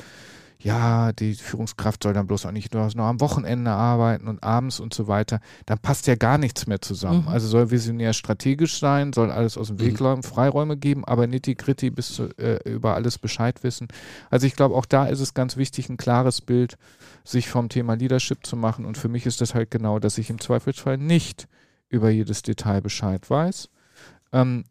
ja, 0.62 1.14
die 1.14 1.36
Führungskraft 1.36 2.04
soll 2.04 2.14
dann 2.14 2.28
bloß 2.28 2.46
auch 2.46 2.52
nicht 2.52 2.74
nur, 2.74 2.90
nur 2.94 3.06
am 3.06 3.22
Wochenende 3.22 3.72
arbeiten 3.72 4.28
und 4.28 4.44
abends 4.44 4.82
und 4.82 4.94
so 4.94 5.08
weiter, 5.08 5.40
dann 5.66 5.80
passt 5.80 6.06
ja 6.08 6.16
gar 6.16 6.38
nichts 6.38 6.68
mehr 6.68 6.82
zusammen. 6.82 7.22
Mhm. 7.22 7.28
Also 7.30 7.48
soll 7.48 7.72
visionär 7.72 8.12
strategisch 8.12 8.78
sein, 8.78 9.14
soll 9.14 9.32
alles 9.32 9.58
aus 9.58 9.68
dem 9.68 9.80
Weg 9.80 10.02
räumen, 10.02 10.18
mhm. 10.18 10.24
Freiräume 10.24 10.76
geben, 10.76 11.06
aber 11.06 11.28
nitty-gritty 11.28 11.92
bis 11.92 12.14
zu, 12.14 12.38
äh, 12.38 12.60
über 12.70 12.96
alles 12.96 13.18
Bescheid 13.18 13.64
wissen. 13.64 13.88
Also 14.30 14.48
ich 14.48 14.56
glaube, 14.56 14.76
auch 14.76 14.86
da 14.86 15.06
ist 15.06 15.22
es 15.22 15.34
ganz 15.34 15.56
wichtig, 15.56 15.88
ein 15.88 15.96
klares 15.96 16.42
Bild 16.42 16.78
sich 17.24 17.48
vom 17.48 17.70
Thema 17.70 17.94
Leadership 17.94 18.46
zu 18.46 18.58
machen 18.58 18.84
und 18.84 18.98
für 18.98 19.08
mich 19.08 19.26
ist 19.26 19.40
das 19.40 19.56
halt 19.56 19.72
genau, 19.72 20.00
dass 20.00 20.18
ich 20.18 20.30
im 20.30 20.42
Zweifelsfall 20.42 20.98
nicht 20.98 21.48
über 21.90 22.10
jedes 22.10 22.42
Detail 22.42 22.82
Bescheid 22.82 23.30
weiß. 23.30 23.70
Ähm, 24.32 24.64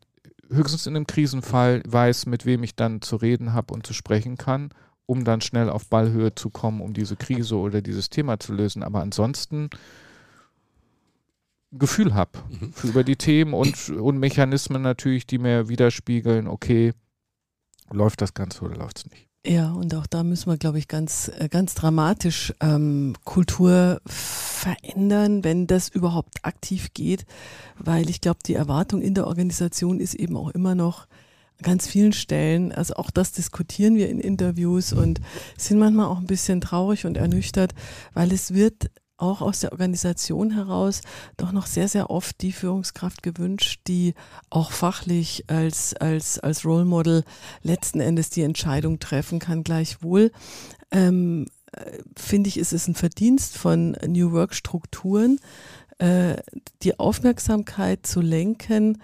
höchstens 0.51 0.87
in 0.87 0.97
einem 0.97 1.07
Krisenfall 1.07 1.83
weiß, 1.87 2.27
mit 2.27 2.47
wem 2.47 2.62
ich 2.62 2.75
dann 2.75 3.03
zu 3.03 3.16
reden 3.16 3.53
habe 3.53 3.75
und 3.75 3.87
zu 3.87 3.93
sprechen 3.93 4.37
kann 4.37 4.71
um 5.09 5.25
dann 5.25 5.41
schnell 5.41 5.71
auf 5.71 5.89
Ballhöhe 5.89 6.35
zu 6.35 6.51
kommen, 6.51 6.83
um 6.83 6.93
diese 6.93 7.16
Krise 7.16 7.57
oder 7.57 7.81
dieses 7.81 8.11
Thema 8.11 8.39
zu 8.39 8.53
lösen. 8.53 8.83
Aber 8.83 9.01
ansonsten 9.01 9.71
Gefühl 11.73 12.12
habe 12.12 12.39
mhm. 12.51 12.75
über 12.83 13.05
die 13.05 13.16
Themen 13.16 13.55
und, 13.55 13.89
und 13.89 14.19
Mechanismen 14.19 14.83
natürlich, 14.83 15.27
die 15.27 15.39
mir 15.39 15.71
widerspiegeln, 15.71 16.47
okay, 16.47 16.93
läuft 17.91 18.21
das 18.21 18.35
Ganze 18.35 18.62
oder 18.64 18.77
läuft 18.77 18.99
es 18.99 19.07
nicht. 19.07 19.28
Ja, 19.49 19.72
und 19.72 19.94
auch 19.94 20.07
da 20.07 20.24
müssen 20.24 20.51
wir, 20.51 20.59
glaube 20.59 20.78
ich, 20.78 20.88
ganz, 20.88 21.30
äh, 21.38 21.49
ganz 21.49 21.74
dramatisch 21.74 22.53
ähm, 22.61 23.14
Kultur 23.24 24.03
verändern, 24.05 25.42
wenn 25.42 25.66
das 25.66 25.88
überhaupt 25.88 26.44
aktiv 26.44 26.92
geht, 26.92 27.24
weil 27.78 28.11
ich 28.11 28.20
glaube, 28.20 28.40
die 28.44 28.53
Erwartung 28.53 29.01
in 29.01 29.14
der 29.14 29.26
Organisation 29.26 30.01
ist 30.01 30.12
eben 30.12 30.36
auch 30.36 30.51
immer 30.51 30.74
noch, 30.74 31.07
ganz 31.62 31.86
vielen 31.86 32.12
Stellen. 32.12 32.72
Also 32.72 32.94
auch 32.96 33.11
das 33.11 33.32
diskutieren 33.32 33.96
wir 33.96 34.11
in 34.11 34.20
Interviews 34.20 34.92
und 34.92 35.18
sind 35.57 35.78
manchmal 35.78 36.07
auch 36.07 36.18
ein 36.18 36.26
bisschen 36.26 36.61
traurig 36.61 37.07
und 37.07 37.16
ernüchtert, 37.16 37.74
weil 38.12 38.30
es 38.32 38.53
wird 38.53 38.90
auch 39.19 39.43
aus 39.43 39.61
der 39.61 39.73
Organisation 39.73 40.53
heraus 40.53 41.03
doch 41.37 41.53
noch 41.53 41.66
sehr, 41.66 41.89
sehr 41.89 42.09
oft 42.09 42.41
die 42.41 42.53
Führungskraft 42.53 43.23
gewünscht, 43.23 43.81
die 43.87 44.14
auch 44.49 44.73
fachlich 44.73 45.45
als, 45.49 45.95
als, 45.95 46.39
als 46.39 46.64
Role 46.64 46.85
Model 46.85 47.25
letzten 47.62 48.01
Endes 48.01 48.31
die 48.31 48.43
Entscheidung 48.43 49.01
treffen 49.01 49.41
kann. 49.41 49.64
Gleichwohl 49.64 50.31
ähm, 50.91 51.47
äh, 51.73 51.99
finde 52.16 52.49
ich, 52.49 52.59
ist 52.59 52.73
es 52.73 52.89
ein 52.89 52.95
Verdienst 52.95 53.59
von 53.59 53.97
New 54.07 54.33
Work 54.33 54.55
Strukturen, 54.55 55.39
äh, 55.99 56.37
die 56.83 56.99
Aufmerksamkeit 56.99 58.07
zu 58.07 58.21
lenken 58.21 59.03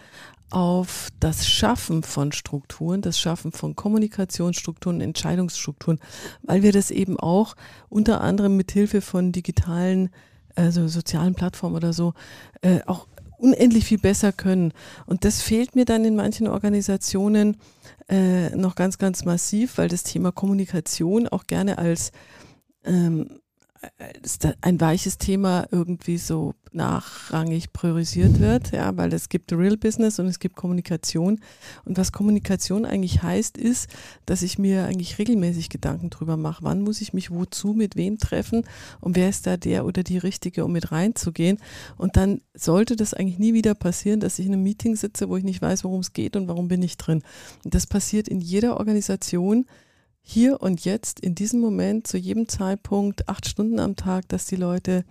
auf 0.54 1.08
das 1.18 1.48
Schaffen 1.48 2.04
von 2.04 2.30
Strukturen, 2.30 3.02
das 3.02 3.18
Schaffen 3.18 3.50
von 3.50 3.74
Kommunikationsstrukturen, 3.74 5.00
Entscheidungsstrukturen, 5.00 5.98
weil 6.42 6.62
wir 6.62 6.70
das 6.70 6.92
eben 6.92 7.18
auch 7.18 7.56
unter 7.88 8.20
anderem 8.20 8.56
mit 8.56 8.70
Hilfe 8.70 9.00
von 9.00 9.32
digitalen, 9.32 10.10
also 10.54 10.86
sozialen 10.86 11.34
Plattformen 11.34 11.74
oder 11.74 11.92
so, 11.92 12.14
äh, 12.62 12.80
auch 12.86 13.08
unendlich 13.36 13.84
viel 13.84 13.98
besser 13.98 14.30
können. 14.30 14.72
Und 15.06 15.24
das 15.24 15.42
fehlt 15.42 15.74
mir 15.74 15.86
dann 15.86 16.04
in 16.04 16.14
manchen 16.14 16.46
Organisationen 16.46 17.56
äh, 18.08 18.50
noch 18.50 18.76
ganz, 18.76 18.98
ganz 18.98 19.24
massiv, 19.24 19.76
weil 19.76 19.88
das 19.88 20.04
Thema 20.04 20.30
Kommunikation 20.30 21.26
auch 21.26 21.48
gerne 21.48 21.78
als 21.78 22.12
ähm, 22.84 23.40
ein 24.60 24.80
weiches 24.80 25.18
Thema 25.18 25.66
irgendwie 25.70 26.18
so 26.18 26.54
nachrangig 26.72 27.72
priorisiert 27.72 28.40
wird, 28.40 28.72
ja, 28.72 28.96
weil 28.96 29.12
es 29.12 29.28
gibt 29.28 29.52
Real 29.52 29.76
Business 29.76 30.18
und 30.18 30.26
es 30.26 30.38
gibt 30.38 30.56
Kommunikation. 30.56 31.40
Und 31.84 31.96
was 31.96 32.12
Kommunikation 32.12 32.84
eigentlich 32.84 33.22
heißt, 33.22 33.56
ist, 33.56 33.88
dass 34.26 34.42
ich 34.42 34.58
mir 34.58 34.84
eigentlich 34.84 35.18
regelmäßig 35.18 35.70
Gedanken 35.70 36.10
drüber 36.10 36.36
mache, 36.36 36.64
wann 36.64 36.82
muss 36.82 37.00
ich 37.00 37.12
mich 37.12 37.30
wozu, 37.30 37.74
mit 37.74 37.96
wem 37.96 38.18
treffen 38.18 38.64
und 39.00 39.16
wer 39.16 39.28
ist 39.28 39.46
da 39.46 39.56
der 39.56 39.86
oder 39.86 40.02
die 40.02 40.18
Richtige, 40.18 40.64
um 40.64 40.72
mit 40.72 40.90
reinzugehen. 40.90 41.58
Und 41.96 42.16
dann 42.16 42.40
sollte 42.54 42.96
das 42.96 43.14
eigentlich 43.14 43.38
nie 43.38 43.54
wieder 43.54 43.74
passieren, 43.74 44.20
dass 44.20 44.38
ich 44.38 44.46
in 44.46 44.52
einem 44.52 44.62
Meeting 44.64 44.96
sitze, 44.96 45.28
wo 45.28 45.36
ich 45.36 45.44
nicht 45.44 45.62
weiß, 45.62 45.84
worum 45.84 46.00
es 46.00 46.12
geht 46.12 46.36
und 46.36 46.48
warum 46.48 46.68
bin 46.68 46.82
ich 46.82 46.96
drin. 46.96 47.22
Und 47.64 47.74
das 47.74 47.86
passiert 47.86 48.28
in 48.28 48.40
jeder 48.40 48.78
Organisation 48.78 49.66
hier 50.26 50.62
und 50.62 50.84
jetzt, 50.84 51.20
in 51.20 51.34
diesem 51.34 51.60
Moment, 51.60 52.06
zu 52.06 52.16
jedem 52.16 52.48
Zeitpunkt, 52.48 53.28
acht 53.28 53.46
Stunden 53.46 53.78
am 53.78 53.94
Tag, 53.94 54.26
dass 54.28 54.46
die 54.46 54.56
Leute 54.56 55.04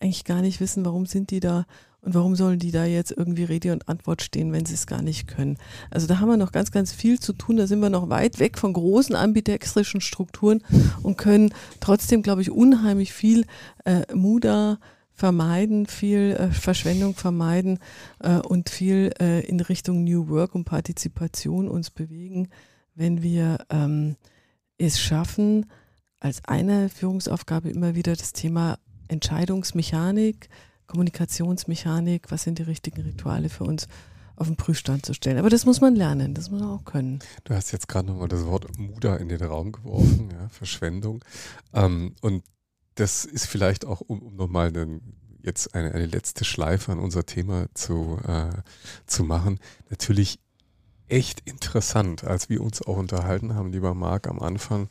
eigentlich 0.00 0.24
gar 0.24 0.40
nicht 0.40 0.60
wissen, 0.60 0.84
warum 0.84 1.06
sind 1.06 1.30
die 1.30 1.40
da 1.40 1.66
Und 2.00 2.14
warum 2.14 2.36
sollen 2.36 2.58
die 2.58 2.70
da 2.70 2.84
jetzt 2.84 3.10
irgendwie 3.10 3.44
Rede 3.44 3.72
und 3.72 3.88
Antwort 3.88 4.22
stehen, 4.22 4.52
wenn 4.52 4.64
sie 4.64 4.74
es 4.74 4.86
gar 4.86 5.02
nicht 5.02 5.26
können? 5.26 5.58
Also 5.90 6.06
da 6.06 6.20
haben 6.20 6.28
wir 6.28 6.36
noch 6.36 6.52
ganz, 6.52 6.70
ganz 6.70 6.92
viel 6.92 7.18
zu 7.18 7.32
tun. 7.32 7.56
Da 7.56 7.66
sind 7.66 7.80
wir 7.80 7.90
noch 7.90 8.08
weit 8.08 8.38
weg 8.38 8.58
von 8.58 8.72
großen 8.72 9.16
ambidextrischen 9.16 10.00
Strukturen 10.00 10.62
und 11.02 11.18
können 11.18 11.52
trotzdem, 11.80 12.22
glaube 12.22 12.42
ich, 12.42 12.50
unheimlich 12.50 13.12
viel 13.12 13.44
äh, 13.84 14.02
Muda 14.14 14.78
vermeiden, 15.12 15.86
viel 15.86 16.36
äh, 16.38 16.50
Verschwendung 16.50 17.14
vermeiden 17.14 17.80
äh, 18.20 18.38
und 18.38 18.70
viel 18.70 19.12
äh, 19.18 19.44
in 19.44 19.58
Richtung 19.60 20.04
New 20.04 20.28
Work 20.28 20.54
und 20.54 20.64
Partizipation 20.64 21.68
uns 21.68 21.90
bewegen, 21.90 22.48
wenn 22.94 23.22
wir 23.22 23.58
ähm, 23.68 24.16
es 24.78 25.00
schaffen, 25.00 25.66
als 26.20 26.44
eine 26.44 26.88
Führungsaufgabe 26.88 27.70
immer 27.70 27.94
wieder 27.94 28.14
das 28.14 28.32
Thema 28.32 28.78
Entscheidungsmechanik, 29.08 30.48
Kommunikationsmechanik, 30.86 32.30
was 32.30 32.42
sind 32.42 32.58
die 32.58 32.64
richtigen 32.64 33.02
Rituale 33.02 33.48
für 33.48 33.64
uns 33.64 33.88
auf 34.36 34.46
den 34.46 34.56
Prüfstand 34.56 35.06
zu 35.06 35.14
stellen. 35.14 35.38
Aber 35.38 35.48
das 35.48 35.64
muss 35.64 35.80
man 35.80 35.96
lernen, 35.96 36.34
das 36.34 36.50
muss 36.50 36.60
man 36.60 36.70
auch 36.70 36.84
können. 36.84 37.20
Du 37.44 37.54
hast 37.54 37.72
jetzt 37.72 37.88
gerade 37.88 38.08
nochmal 38.08 38.28
das 38.28 38.44
Wort 38.44 38.78
Muda 38.78 39.16
in 39.16 39.28
den 39.28 39.42
Raum 39.42 39.72
geworfen, 39.72 40.30
ja, 40.30 40.48
Verschwendung. 40.50 41.24
Ähm, 41.72 42.14
und 42.20 42.44
das 42.96 43.24
ist 43.24 43.46
vielleicht 43.46 43.84
auch, 43.84 44.00
um, 44.00 44.22
um 44.22 44.36
nochmal 44.36 44.72
jetzt 45.42 45.74
eine, 45.74 45.92
eine 45.92 46.06
letzte 46.06 46.44
Schleife 46.44 46.92
an 46.92 46.98
unser 46.98 47.24
Thema 47.24 47.66
zu, 47.74 48.18
äh, 48.26 48.50
zu 49.06 49.24
machen, 49.24 49.58
natürlich 49.90 50.38
echt 51.08 51.40
interessant, 51.40 52.24
als 52.24 52.48
wir 52.48 52.60
uns 52.60 52.82
auch 52.82 52.96
unterhalten 52.96 53.54
haben, 53.54 53.72
lieber 53.72 53.94
Marc, 53.94 54.28
am 54.28 54.40
Anfang, 54.40 54.88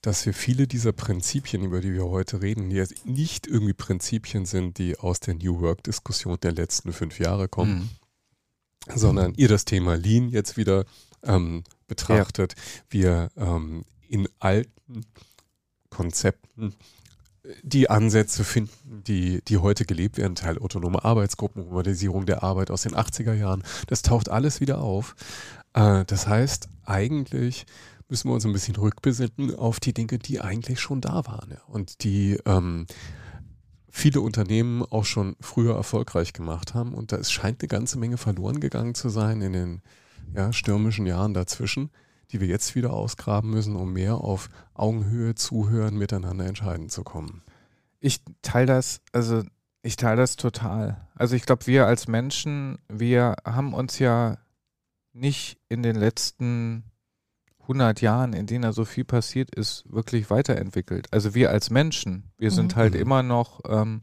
dass 0.00 0.26
wir 0.26 0.34
viele 0.34 0.66
dieser 0.66 0.92
Prinzipien, 0.92 1.62
über 1.62 1.80
die 1.80 1.92
wir 1.92 2.06
heute 2.06 2.42
reden, 2.42 2.70
die 2.70 2.76
jetzt 2.76 3.06
nicht 3.06 3.46
irgendwie 3.46 3.72
Prinzipien 3.72 4.46
sind, 4.46 4.78
die 4.78 4.98
aus 4.98 5.20
der 5.20 5.34
New 5.34 5.60
Work-Diskussion 5.60 6.38
der 6.42 6.52
letzten 6.52 6.92
fünf 6.92 7.20
Jahre 7.20 7.48
kommen, 7.48 7.90
mhm. 8.88 8.96
sondern 8.96 9.34
ihr 9.34 9.48
das 9.48 9.64
Thema 9.64 9.96
Lean 9.96 10.28
jetzt 10.28 10.56
wieder 10.56 10.84
ähm, 11.22 11.62
betrachtet. 11.86 12.54
Ja. 12.56 12.82
Wir 12.90 13.28
ähm, 13.36 13.84
in 14.08 14.28
alten 14.40 15.06
Konzepten 15.88 16.74
die 17.62 17.90
Ansätze 17.90 18.44
finden, 18.44 19.02
die, 19.04 19.42
die 19.42 19.58
heute 19.58 19.84
gelebt 19.84 20.16
werden, 20.16 20.34
Teil 20.34 20.58
autonome 20.58 21.04
Arbeitsgruppen, 21.04 21.68
Modernisierung 21.68 22.26
der 22.26 22.42
Arbeit 22.42 22.70
aus 22.70 22.82
den 22.82 22.94
80er 22.94 23.34
Jahren, 23.34 23.64
das 23.88 24.02
taucht 24.02 24.28
alles 24.28 24.60
wieder 24.60 24.80
auf. 24.80 25.16
Äh, 25.74 26.04
das 26.04 26.26
heißt, 26.26 26.68
eigentlich 26.84 27.66
müssen 28.08 28.28
wir 28.28 28.34
uns 28.34 28.44
ein 28.44 28.52
bisschen 28.52 28.76
rückbesinnen 28.76 29.54
auf 29.56 29.80
die 29.80 29.94
Dinge, 29.94 30.18
die 30.18 30.40
eigentlich 30.40 30.80
schon 30.80 31.00
da 31.00 31.26
waren 31.26 31.56
und 31.66 32.04
die 32.04 32.38
ähm, 32.44 32.86
viele 33.88 34.20
Unternehmen 34.20 34.82
auch 34.82 35.04
schon 35.04 35.36
früher 35.40 35.74
erfolgreich 35.74 36.32
gemacht 36.32 36.74
haben. 36.74 36.94
Und 36.94 37.12
da 37.12 37.22
scheint 37.24 37.60
eine 37.60 37.68
ganze 37.68 37.98
Menge 37.98 38.18
verloren 38.18 38.60
gegangen 38.60 38.94
zu 38.94 39.08
sein 39.08 39.40
in 39.42 39.52
den 39.52 39.82
ja, 40.34 40.52
stürmischen 40.52 41.06
Jahren 41.06 41.34
dazwischen, 41.34 41.90
die 42.32 42.40
wir 42.40 42.48
jetzt 42.48 42.74
wieder 42.74 42.92
ausgraben 42.92 43.50
müssen, 43.50 43.76
um 43.76 43.92
mehr 43.92 44.16
auf 44.16 44.48
Augenhöhe, 44.74 45.34
Zuhören, 45.34 45.96
miteinander 45.96 46.46
entscheiden 46.46 46.88
zu 46.88 47.04
kommen. 47.04 47.42
Ich 48.00 48.20
teile 48.40 48.66
das, 48.66 49.00
also 49.12 49.42
ich 49.82 49.96
teile 49.96 50.16
das 50.16 50.36
total. 50.36 51.08
Also 51.14 51.36
ich 51.36 51.44
glaube, 51.44 51.66
wir 51.66 51.86
als 51.86 52.08
Menschen, 52.08 52.78
wir 52.88 53.36
haben 53.44 53.74
uns 53.74 53.98
ja 53.98 54.38
nicht 55.12 55.58
in 55.68 55.82
den 55.82 55.96
letzten 55.96 56.84
100 57.62 58.00
Jahren, 58.00 58.32
in 58.32 58.46
denen 58.46 58.62
da 58.62 58.72
so 58.72 58.84
viel 58.84 59.04
passiert 59.04 59.54
ist, 59.54 59.84
wirklich 59.88 60.30
weiterentwickelt. 60.30 61.08
Also 61.10 61.34
wir 61.34 61.50
als 61.50 61.70
Menschen, 61.70 62.30
wir 62.38 62.50
mhm. 62.50 62.54
sind 62.54 62.76
halt 62.76 62.94
immer 62.94 63.22
noch. 63.22 63.60
Ähm, 63.68 64.02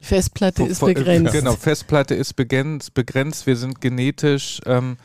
Festplatte 0.00 0.64
ist 0.64 0.80
begrenzt. 0.80 1.32
Genau, 1.32 1.52
Festplatte 1.52 2.14
ist 2.14 2.34
begrenzt, 2.34 2.94
begrenzt. 2.94 3.46
Wir 3.46 3.56
sind 3.56 3.80
genetisch, 3.80 4.60
ähm, 4.66 4.96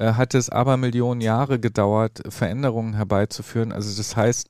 äh, 0.00 0.14
hat 0.14 0.34
es 0.34 0.48
aber 0.48 0.76
Millionen 0.78 1.20
Jahre 1.20 1.60
gedauert, 1.60 2.22
Veränderungen 2.28 2.94
herbeizuführen. 2.94 3.70
Also 3.70 3.94
das 3.96 4.16
heißt, 4.16 4.48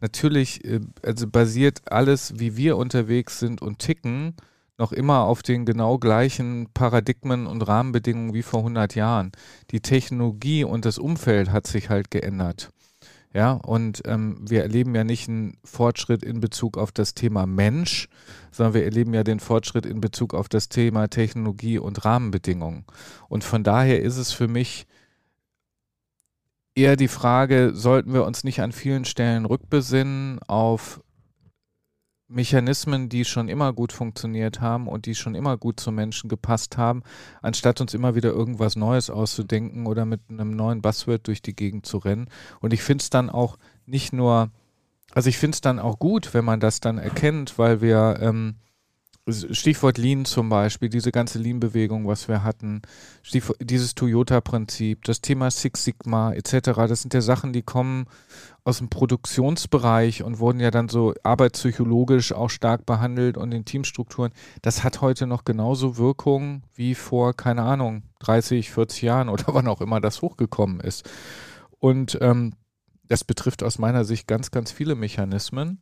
natürlich, 0.00 0.64
äh, 0.64 0.80
also 1.02 1.28
basiert 1.28 1.82
alles, 1.92 2.38
wie 2.38 2.56
wir 2.56 2.78
unterwegs 2.78 3.38
sind 3.38 3.60
und 3.60 3.78
ticken, 3.78 4.34
noch 4.78 4.92
immer 4.92 5.24
auf 5.24 5.42
den 5.42 5.66
genau 5.66 5.98
gleichen 5.98 6.68
Paradigmen 6.72 7.46
und 7.46 7.62
Rahmenbedingungen 7.62 8.34
wie 8.34 8.42
vor 8.42 8.60
100 8.60 8.94
Jahren. 8.94 9.32
Die 9.70 9.80
Technologie 9.80 10.64
und 10.64 10.84
das 10.84 10.98
Umfeld 10.98 11.50
hat 11.50 11.66
sich 11.66 11.90
halt 11.90 12.10
geändert. 12.10 12.70
Ja, 13.36 13.52
und 13.52 14.00
ähm, 14.06 14.38
wir 14.40 14.62
erleben 14.62 14.94
ja 14.94 15.04
nicht 15.04 15.28
einen 15.28 15.58
Fortschritt 15.62 16.22
in 16.22 16.40
Bezug 16.40 16.78
auf 16.78 16.90
das 16.90 17.12
Thema 17.12 17.44
Mensch, 17.44 18.08
sondern 18.50 18.72
wir 18.72 18.84
erleben 18.84 19.12
ja 19.12 19.24
den 19.24 19.40
Fortschritt 19.40 19.84
in 19.84 20.00
Bezug 20.00 20.32
auf 20.32 20.48
das 20.48 20.70
Thema 20.70 21.08
Technologie 21.08 21.78
und 21.78 22.06
Rahmenbedingungen. 22.06 22.86
Und 23.28 23.44
von 23.44 23.62
daher 23.62 24.00
ist 24.00 24.16
es 24.16 24.32
für 24.32 24.48
mich 24.48 24.86
eher 26.74 26.96
die 26.96 27.08
Frage, 27.08 27.72
sollten 27.74 28.14
wir 28.14 28.24
uns 28.24 28.42
nicht 28.42 28.62
an 28.62 28.72
vielen 28.72 29.04
Stellen 29.04 29.44
rückbesinnen 29.44 30.38
auf 30.46 31.02
Mechanismen, 32.28 33.08
die 33.08 33.24
schon 33.24 33.48
immer 33.48 33.72
gut 33.72 33.92
funktioniert 33.92 34.60
haben 34.60 34.88
und 34.88 35.06
die 35.06 35.14
schon 35.14 35.34
immer 35.34 35.56
gut 35.56 35.78
zu 35.78 35.92
Menschen 35.92 36.28
gepasst 36.28 36.76
haben, 36.76 37.02
anstatt 37.40 37.80
uns 37.80 37.94
immer 37.94 38.14
wieder 38.14 38.30
irgendwas 38.30 38.74
Neues 38.74 39.10
auszudenken 39.10 39.86
oder 39.86 40.04
mit 40.04 40.20
einem 40.28 40.50
neuen 40.50 40.82
Buzzword 40.82 41.26
durch 41.26 41.40
die 41.40 41.54
Gegend 41.54 41.86
zu 41.86 41.98
rennen. 41.98 42.28
Und 42.60 42.72
ich 42.72 42.82
finde 42.82 43.02
es 43.02 43.10
dann 43.10 43.30
auch 43.30 43.58
nicht 43.86 44.12
nur, 44.12 44.50
also 45.12 45.28
ich 45.28 45.38
finde 45.38 45.54
es 45.54 45.60
dann 45.60 45.78
auch 45.78 45.98
gut, 45.98 46.34
wenn 46.34 46.44
man 46.44 46.58
das 46.58 46.80
dann 46.80 46.98
erkennt, 46.98 47.58
weil 47.58 47.80
wir 47.80 48.18
ähm, 48.20 48.56
Stichwort 49.28 49.98
Lean 49.98 50.24
zum 50.24 50.48
Beispiel, 50.48 50.88
diese 50.88 51.10
ganze 51.10 51.40
Lean-Bewegung, 51.40 52.06
was 52.06 52.28
wir 52.28 52.44
hatten, 52.44 52.82
Stichwort, 53.24 53.58
dieses 53.60 53.96
Toyota-Prinzip, 53.96 55.02
das 55.04 55.20
Thema 55.20 55.50
Six 55.50 55.82
Sigma 55.82 56.32
etc., 56.32 56.60
das 56.88 57.02
sind 57.02 57.12
ja 57.12 57.20
Sachen, 57.20 57.52
die 57.52 57.62
kommen 57.62 58.06
aus 58.62 58.78
dem 58.78 58.88
Produktionsbereich 58.88 60.22
und 60.22 60.38
wurden 60.38 60.60
ja 60.60 60.70
dann 60.70 60.88
so 60.88 61.12
arbeitspsychologisch 61.24 62.32
auch 62.32 62.50
stark 62.50 62.86
behandelt 62.86 63.36
und 63.36 63.50
in 63.50 63.64
Teamstrukturen. 63.64 64.30
Das 64.62 64.84
hat 64.84 65.00
heute 65.00 65.26
noch 65.26 65.44
genauso 65.44 65.96
Wirkung 65.96 66.62
wie 66.76 66.94
vor, 66.94 67.34
keine 67.34 67.62
Ahnung, 67.62 68.02
30, 68.20 68.70
40 68.70 69.02
Jahren 69.02 69.28
oder 69.28 69.46
wann 69.54 69.66
auch 69.66 69.80
immer 69.80 70.00
das 70.00 70.22
hochgekommen 70.22 70.78
ist. 70.78 71.08
Und 71.80 72.16
ähm, 72.20 72.52
das 73.08 73.24
betrifft 73.24 73.62
aus 73.62 73.78
meiner 73.78 74.04
Sicht 74.04 74.26
ganz, 74.26 74.50
ganz 74.50 74.70
viele 74.70 74.94
Mechanismen, 74.94 75.80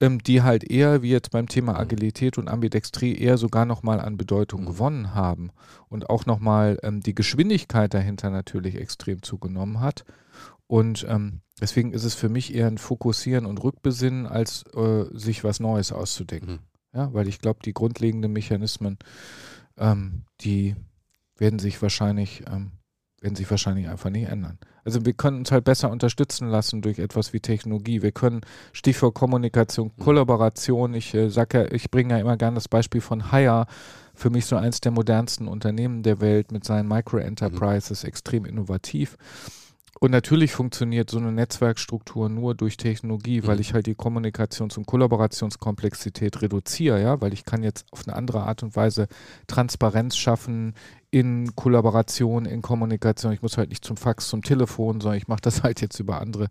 ähm, 0.00 0.22
die 0.22 0.42
halt 0.42 0.64
eher, 0.64 1.02
wie 1.02 1.10
jetzt 1.10 1.30
beim 1.30 1.48
Thema 1.48 1.72
mhm. 1.72 1.78
Agilität 1.78 2.38
und 2.38 2.48
Ambidextrie, 2.48 3.14
eher 3.16 3.38
sogar 3.38 3.64
nochmal 3.64 4.00
an 4.00 4.16
Bedeutung 4.16 4.62
mhm. 4.62 4.66
gewonnen 4.66 5.14
haben 5.14 5.50
und 5.88 6.10
auch 6.10 6.26
nochmal 6.26 6.78
ähm, 6.82 7.00
die 7.00 7.14
Geschwindigkeit 7.14 7.94
dahinter 7.94 8.30
natürlich 8.30 8.76
extrem 8.76 9.22
zugenommen 9.22 9.80
hat. 9.80 10.04
Und 10.66 11.06
ähm, 11.08 11.40
deswegen 11.60 11.92
ist 11.92 12.04
es 12.04 12.14
für 12.14 12.28
mich 12.28 12.54
eher 12.54 12.66
ein 12.66 12.78
Fokussieren 12.78 13.46
und 13.46 13.62
Rückbesinnen, 13.62 14.26
als 14.26 14.64
äh, 14.74 15.04
sich 15.12 15.44
was 15.44 15.60
Neues 15.60 15.92
auszudenken. 15.92 16.54
Mhm. 16.54 16.58
Ja, 16.92 17.12
weil 17.12 17.28
ich 17.28 17.40
glaube, 17.40 17.60
die 17.64 17.74
grundlegenden 17.74 18.32
Mechanismen, 18.32 18.98
ähm, 19.76 20.24
die 20.40 20.74
werden 21.36 21.58
sich 21.58 21.80
wahrscheinlich, 21.82 22.44
ähm, 22.50 22.72
werden 23.26 23.34
sich 23.34 23.50
wahrscheinlich 23.50 23.88
einfach 23.88 24.08
nicht 24.08 24.28
ändern. 24.28 24.56
Also 24.84 25.04
wir 25.04 25.12
können 25.12 25.38
uns 25.38 25.50
halt 25.50 25.64
besser 25.64 25.90
unterstützen 25.90 26.48
lassen 26.48 26.80
durch 26.80 27.00
etwas 27.00 27.32
wie 27.32 27.40
Technologie. 27.40 28.02
Wir 28.02 28.12
können 28.12 28.42
Stichwort 28.72 29.14
Kommunikation, 29.14 29.90
mhm. 29.96 30.02
Kollaboration, 30.02 30.94
ich 30.94 31.12
äh, 31.12 31.28
sage 31.28 31.58
ja, 31.58 31.72
ich 31.72 31.90
bringe 31.90 32.14
ja 32.14 32.20
immer 32.20 32.36
gerne 32.36 32.54
das 32.54 32.68
Beispiel 32.68 33.00
von 33.00 33.32
Hire, 33.32 33.66
für 34.14 34.30
mich 34.30 34.46
so 34.46 34.54
eins 34.54 34.80
der 34.80 34.92
modernsten 34.92 35.48
Unternehmen 35.48 36.04
der 36.04 36.20
Welt 36.20 36.52
mit 36.52 36.64
seinen 36.64 36.88
Micro-Enterprises, 36.88 38.04
mhm. 38.04 38.08
extrem 38.08 38.44
innovativ. 38.44 39.18
Und 39.98 40.10
natürlich 40.10 40.52
funktioniert 40.52 41.10
so 41.10 41.18
eine 41.18 41.32
Netzwerkstruktur 41.32 42.28
nur 42.28 42.54
durch 42.54 42.76
Technologie, 42.76 43.44
weil 43.46 43.56
mhm. 43.56 43.60
ich 43.62 43.74
halt 43.74 43.86
die 43.86 43.94
Kommunikations- 43.94 44.76
und 44.76 44.86
Kollaborationskomplexität 44.86 46.42
reduziere, 46.42 47.02
ja, 47.02 47.20
weil 47.20 47.32
ich 47.32 47.44
kann 47.44 47.62
jetzt 47.62 47.86
auf 47.90 48.06
eine 48.06 48.14
andere 48.14 48.42
Art 48.42 48.62
und 48.62 48.76
Weise 48.76 49.08
Transparenz 49.48 50.16
schaffen 50.16 50.74
in 51.18 51.56
Kollaboration, 51.56 52.44
in 52.44 52.60
Kommunikation. 52.60 53.32
Ich 53.32 53.40
muss 53.40 53.56
halt 53.56 53.70
nicht 53.70 53.82
zum 53.82 53.96
Fax, 53.96 54.28
zum 54.28 54.42
Telefon, 54.42 55.00
sondern 55.00 55.16
ich 55.16 55.28
mache 55.28 55.40
das 55.40 55.62
halt 55.62 55.80
jetzt 55.80 55.98
über 55.98 56.20
andere, 56.20 56.48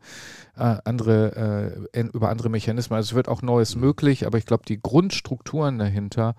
äh, 0.57 0.77
andere, 0.83 1.85
äh, 1.93 2.01
über 2.01 2.29
andere 2.29 2.49
Mechanismen. 2.49 2.97
Also 2.97 3.11
es 3.11 3.15
wird 3.15 3.27
auch 3.27 3.43
Neues 3.43 3.75
mhm. 3.75 3.81
möglich, 3.81 4.25
aber 4.25 4.39
ich 4.39 4.47
glaube, 4.47 4.63
die 4.67 4.81
Grundstrukturen 4.81 5.77
dahinter, 5.77 6.33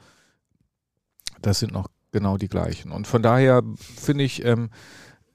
das 1.40 1.60
sind 1.60 1.72
noch 1.72 1.86
genau 2.10 2.36
die 2.36 2.48
gleichen. 2.48 2.90
Und 2.90 3.06
von 3.06 3.22
daher 3.22 3.62
finde 3.78 4.24
ich, 4.24 4.44
ähm, 4.44 4.70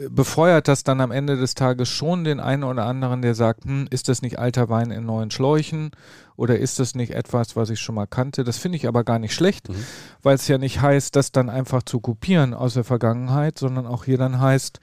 befeuert 0.10 0.68
das 0.68 0.84
dann 0.84 1.02
am 1.02 1.12
Ende 1.12 1.38
des 1.38 1.56
Tages 1.56 1.90
schon 1.90 2.24
den 2.24 2.40
einen 2.40 2.64
oder 2.64 2.86
anderen, 2.86 3.22
der 3.22 3.36
sagt, 3.36 3.66
hm, 3.66 3.88
ist 3.90 4.10
das 4.10 4.22
nicht 4.22 4.40
alter 4.40 4.70
Wein 4.70 4.92
in 4.92 5.06
neuen 5.06 5.32
Schläuchen 5.32 5.92
oder 6.36 6.58
ist 6.58 6.80
das 6.80 6.96
nicht 6.96 7.12
etwas, 7.14 7.56
was 7.56 7.70
ich 7.70 7.80
schon 7.80 7.96
mal 7.96 8.08
kannte? 8.08 8.44
Das 8.44 8.58
finde 8.58 8.78
ich 8.78 8.88
aber 8.88 9.04
gar 9.04 9.20
nicht 9.20 9.34
schlecht, 9.34 9.70
mhm. 9.70 9.76
weil 10.24 10.36
es 10.36 10.48
ja 10.48 10.58
nicht 10.58 10.82
heißt, 10.82 11.16
das 11.16 11.32
dann 11.32 11.50
einfach 11.50 11.84
zu 11.84 12.00
kopieren 12.00 12.54
aus 12.54 12.74
der 12.74 12.84
Vergangenheit, 12.84 13.60
sondern 13.60 13.86
auch 13.86 14.06
hier 14.06 14.18
dann 14.18 14.40
heißt, 14.40 14.80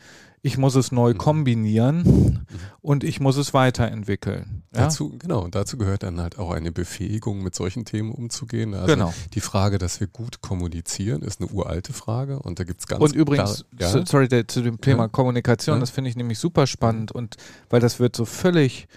ich 0.48 0.56
muss 0.56 0.74
es 0.74 0.92
neu 0.92 1.12
mhm. 1.12 1.18
kombinieren 1.18 1.96
mhm. 1.98 2.40
und 2.80 3.04
ich 3.04 3.20
muss 3.20 3.36
es 3.36 3.52
weiterentwickeln. 3.52 4.62
Ja? 4.74 4.84
Dazu, 4.84 5.16
genau, 5.18 5.42
und 5.44 5.54
dazu 5.54 5.76
gehört 5.76 6.02
dann 6.02 6.20
halt 6.20 6.38
auch 6.38 6.50
eine 6.50 6.72
Befähigung, 6.72 7.42
mit 7.42 7.54
solchen 7.54 7.84
Themen 7.84 8.10
umzugehen. 8.10 8.72
Also 8.72 8.94
genau. 8.94 9.14
die 9.34 9.40
Frage, 9.40 9.76
dass 9.76 10.00
wir 10.00 10.06
gut 10.06 10.40
kommunizieren, 10.40 11.20
ist 11.20 11.40
eine 11.40 11.50
uralte 11.50 11.92
Frage 11.92 12.38
und 12.38 12.58
da 12.58 12.64
gibt 12.64 12.80
es 12.80 12.86
ganz 12.86 13.02
Und 13.02 13.14
übrigens, 13.14 13.66
klar, 13.76 13.96
ja? 13.96 14.06
sorry, 14.06 14.26
der, 14.26 14.48
zu 14.48 14.62
dem 14.62 14.80
Thema 14.80 15.04
ja? 15.04 15.08
Kommunikation, 15.08 15.80
das 15.80 15.90
finde 15.90 16.08
ich 16.08 16.16
nämlich 16.16 16.38
super 16.38 16.66
spannend 16.66 17.12
und 17.12 17.36
weil 17.68 17.80
das 17.80 18.00
wird 18.00 18.16
so 18.16 18.24
völlig 18.24 18.88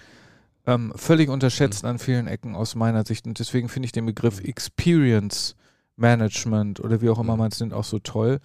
ähm, 0.66 0.92
völlig 0.96 1.28
unterschätzt 1.28 1.82
mhm. 1.82 1.90
an 1.90 1.98
vielen 1.98 2.26
Ecken 2.28 2.54
aus 2.54 2.74
meiner 2.74 3.04
Sicht 3.04 3.26
und 3.26 3.38
deswegen 3.38 3.68
finde 3.68 3.86
ich 3.86 3.92
den 3.92 4.06
Begriff 4.06 4.40
mhm. 4.40 4.48
Experience 4.48 5.54
Management 5.96 6.80
oder 6.80 7.02
wie 7.02 7.10
auch 7.10 7.18
immer 7.18 7.34
mhm. 7.34 7.40
man 7.40 7.52
es 7.52 7.60
nennt 7.60 7.74
auch 7.74 7.84
so 7.84 7.98
toll 7.98 8.40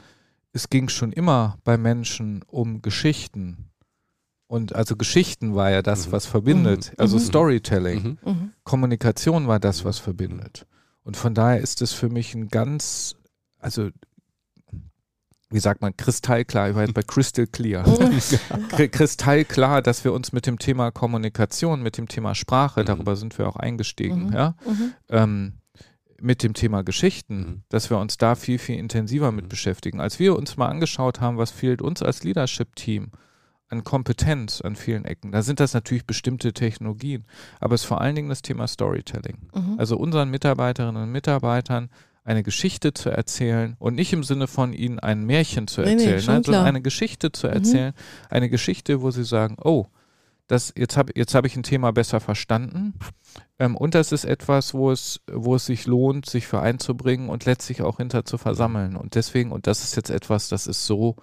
es 0.58 0.70
ging 0.70 0.90
schon 0.90 1.14
immer 1.14 1.60
bei 1.64 1.78
Menschen 1.78 2.44
um 2.48 2.82
Geschichten. 2.82 3.70
Und 4.48 4.76
also 4.76 4.96
Geschichten 4.96 5.56
war 5.56 5.70
ja 5.70 5.82
das, 5.82 6.08
mhm. 6.08 6.12
was 6.14 6.26
verbindet. 6.26 6.92
Mhm. 6.92 6.96
Also 6.98 7.18
mhm. 7.18 7.22
Storytelling. 7.22 8.04
Mhm. 8.04 8.32
mhm. 8.32 8.52
Kommunikation 8.64 9.48
war 9.48 9.60
das, 9.60 9.86
was 9.86 10.00
verbindet. 10.00 10.66
Und 11.04 11.16
von 11.16 11.34
daher 11.34 11.62
ist 11.62 11.82
es 11.82 11.94
für 11.94 12.10
mich 12.10 12.34
ein 12.34 12.48
ganz, 12.48 13.16
also 13.60 13.90
wie 15.50 15.60
sagt 15.60 15.82
man, 15.82 15.96
kristallklar, 15.96 16.70
ich 16.70 16.76
war 16.76 16.82
jetzt 16.82 16.96
bei 16.96 17.04
Crystal 17.04 17.48
Clear. 17.48 17.84
kristallklar, 18.92 19.82
dass 19.82 20.04
wir 20.04 20.12
uns 20.12 20.34
mit 20.34 20.48
dem 20.48 20.58
Thema 20.58 20.92
Kommunikation, 20.92 21.84
mit 21.84 21.98
dem 21.98 22.08
Thema 22.08 22.36
Sprache, 22.36 22.82
mhm. 22.82 22.86
darüber 22.86 23.16
sind 23.16 23.38
wir 23.38 23.48
auch 23.48 23.56
eingestiegen, 23.56 24.34
ja, 24.34 24.56
ähm, 25.10 25.54
mit 26.22 26.44
dem 26.44 26.54
Thema 26.54 26.84
Geschichten, 26.84 27.38
mhm. 27.38 27.64
dass 27.70 27.90
wir 27.90 27.98
uns 27.98 28.18
da 28.18 28.36
viel, 28.36 28.58
viel 28.58 28.78
intensiver 28.78 29.32
mit 29.32 29.46
mhm. 29.46 29.50
beschäftigen. 29.50 30.00
Als 30.00 30.20
wir 30.20 30.36
uns 30.36 30.58
mal 30.58 30.68
angeschaut 30.68 31.22
haben, 31.22 31.38
was 31.38 31.52
fehlt 31.52 31.82
uns 31.82 32.02
als 32.02 32.24
Leadership-Team 32.24 33.12
an 33.70 33.84
Kompetenz 33.84 34.62
an 34.62 34.76
vielen 34.76 35.04
Ecken, 35.04 35.32
da 35.32 35.42
sind 35.42 35.60
das 35.60 35.74
natürlich 35.74 36.06
bestimmte 36.06 36.54
Technologien, 36.54 37.26
aber 37.60 37.76
es 37.76 37.82
ist 37.82 37.88
vor 37.88 38.00
allen 38.00 38.16
Dingen 38.16 38.30
das 38.30 38.42
Thema 38.42 38.66
Storytelling. 38.68 39.50
Mhm. 39.54 39.76
Also 39.78 39.98
unseren 39.98 40.30
Mitarbeiterinnen 40.30 41.04
und 41.04 41.12
Mitarbeitern 41.12 41.90
eine 42.24 42.44
Geschichte 42.44 42.94
zu 42.94 43.10
erzählen 43.10 43.76
und 43.80 43.96
nicht 43.96 44.12
im 44.12 44.24
Sinne 44.24 44.48
von 44.48 44.74
ihnen 44.74 45.00
ein 45.00 45.26
Märchen 45.26 45.68
zu 45.68 45.82
erzählen, 45.82 45.98
nee, 45.98 46.06
nee, 46.06 46.26
nein, 46.28 46.44
sondern 46.44 46.66
eine 46.66 46.82
Geschichte 46.82 47.32
zu 47.32 47.48
mhm. 47.48 47.54
erzählen, 47.54 47.94
eine 48.30 48.50
Geschichte, 48.50 49.02
wo 49.02 49.12
sie 49.12 49.24
sagen, 49.24 49.56
oh, 49.64 49.88
das, 50.48 50.74
jetzt 50.78 50.96
habe 50.96 51.12
jetzt 51.16 51.36
hab 51.36 51.46
ich 51.46 51.56
ein 51.56 51.64
Thema 51.64 51.92
besser 51.92 52.20
verstanden. 52.20 52.94
Ähm, 53.60 53.76
und 53.76 53.96
das 53.96 54.12
ist 54.12 54.24
etwas, 54.24 54.74
wo 54.74 54.92
es, 54.92 55.22
wo 55.32 55.56
es 55.56 55.66
sich 55.66 55.86
lohnt, 55.86 56.26
sich 56.26 56.48
für 56.48 56.62
einzubringen 56.62 57.30
und 57.30 57.46
letztlich 57.46 57.82
auch 57.82 57.98
hinter 57.98 58.24
zu 58.24 58.38
versammeln. 58.38 58.96
Und 58.96 59.16
deswegen, 59.16 59.52
und 59.52 59.68
das 59.68 59.84
ist 59.84 59.96
jetzt 59.96 60.10
etwas, 60.10 60.48
das 60.48 60.66
ist 60.66 60.86
so, 60.86 61.18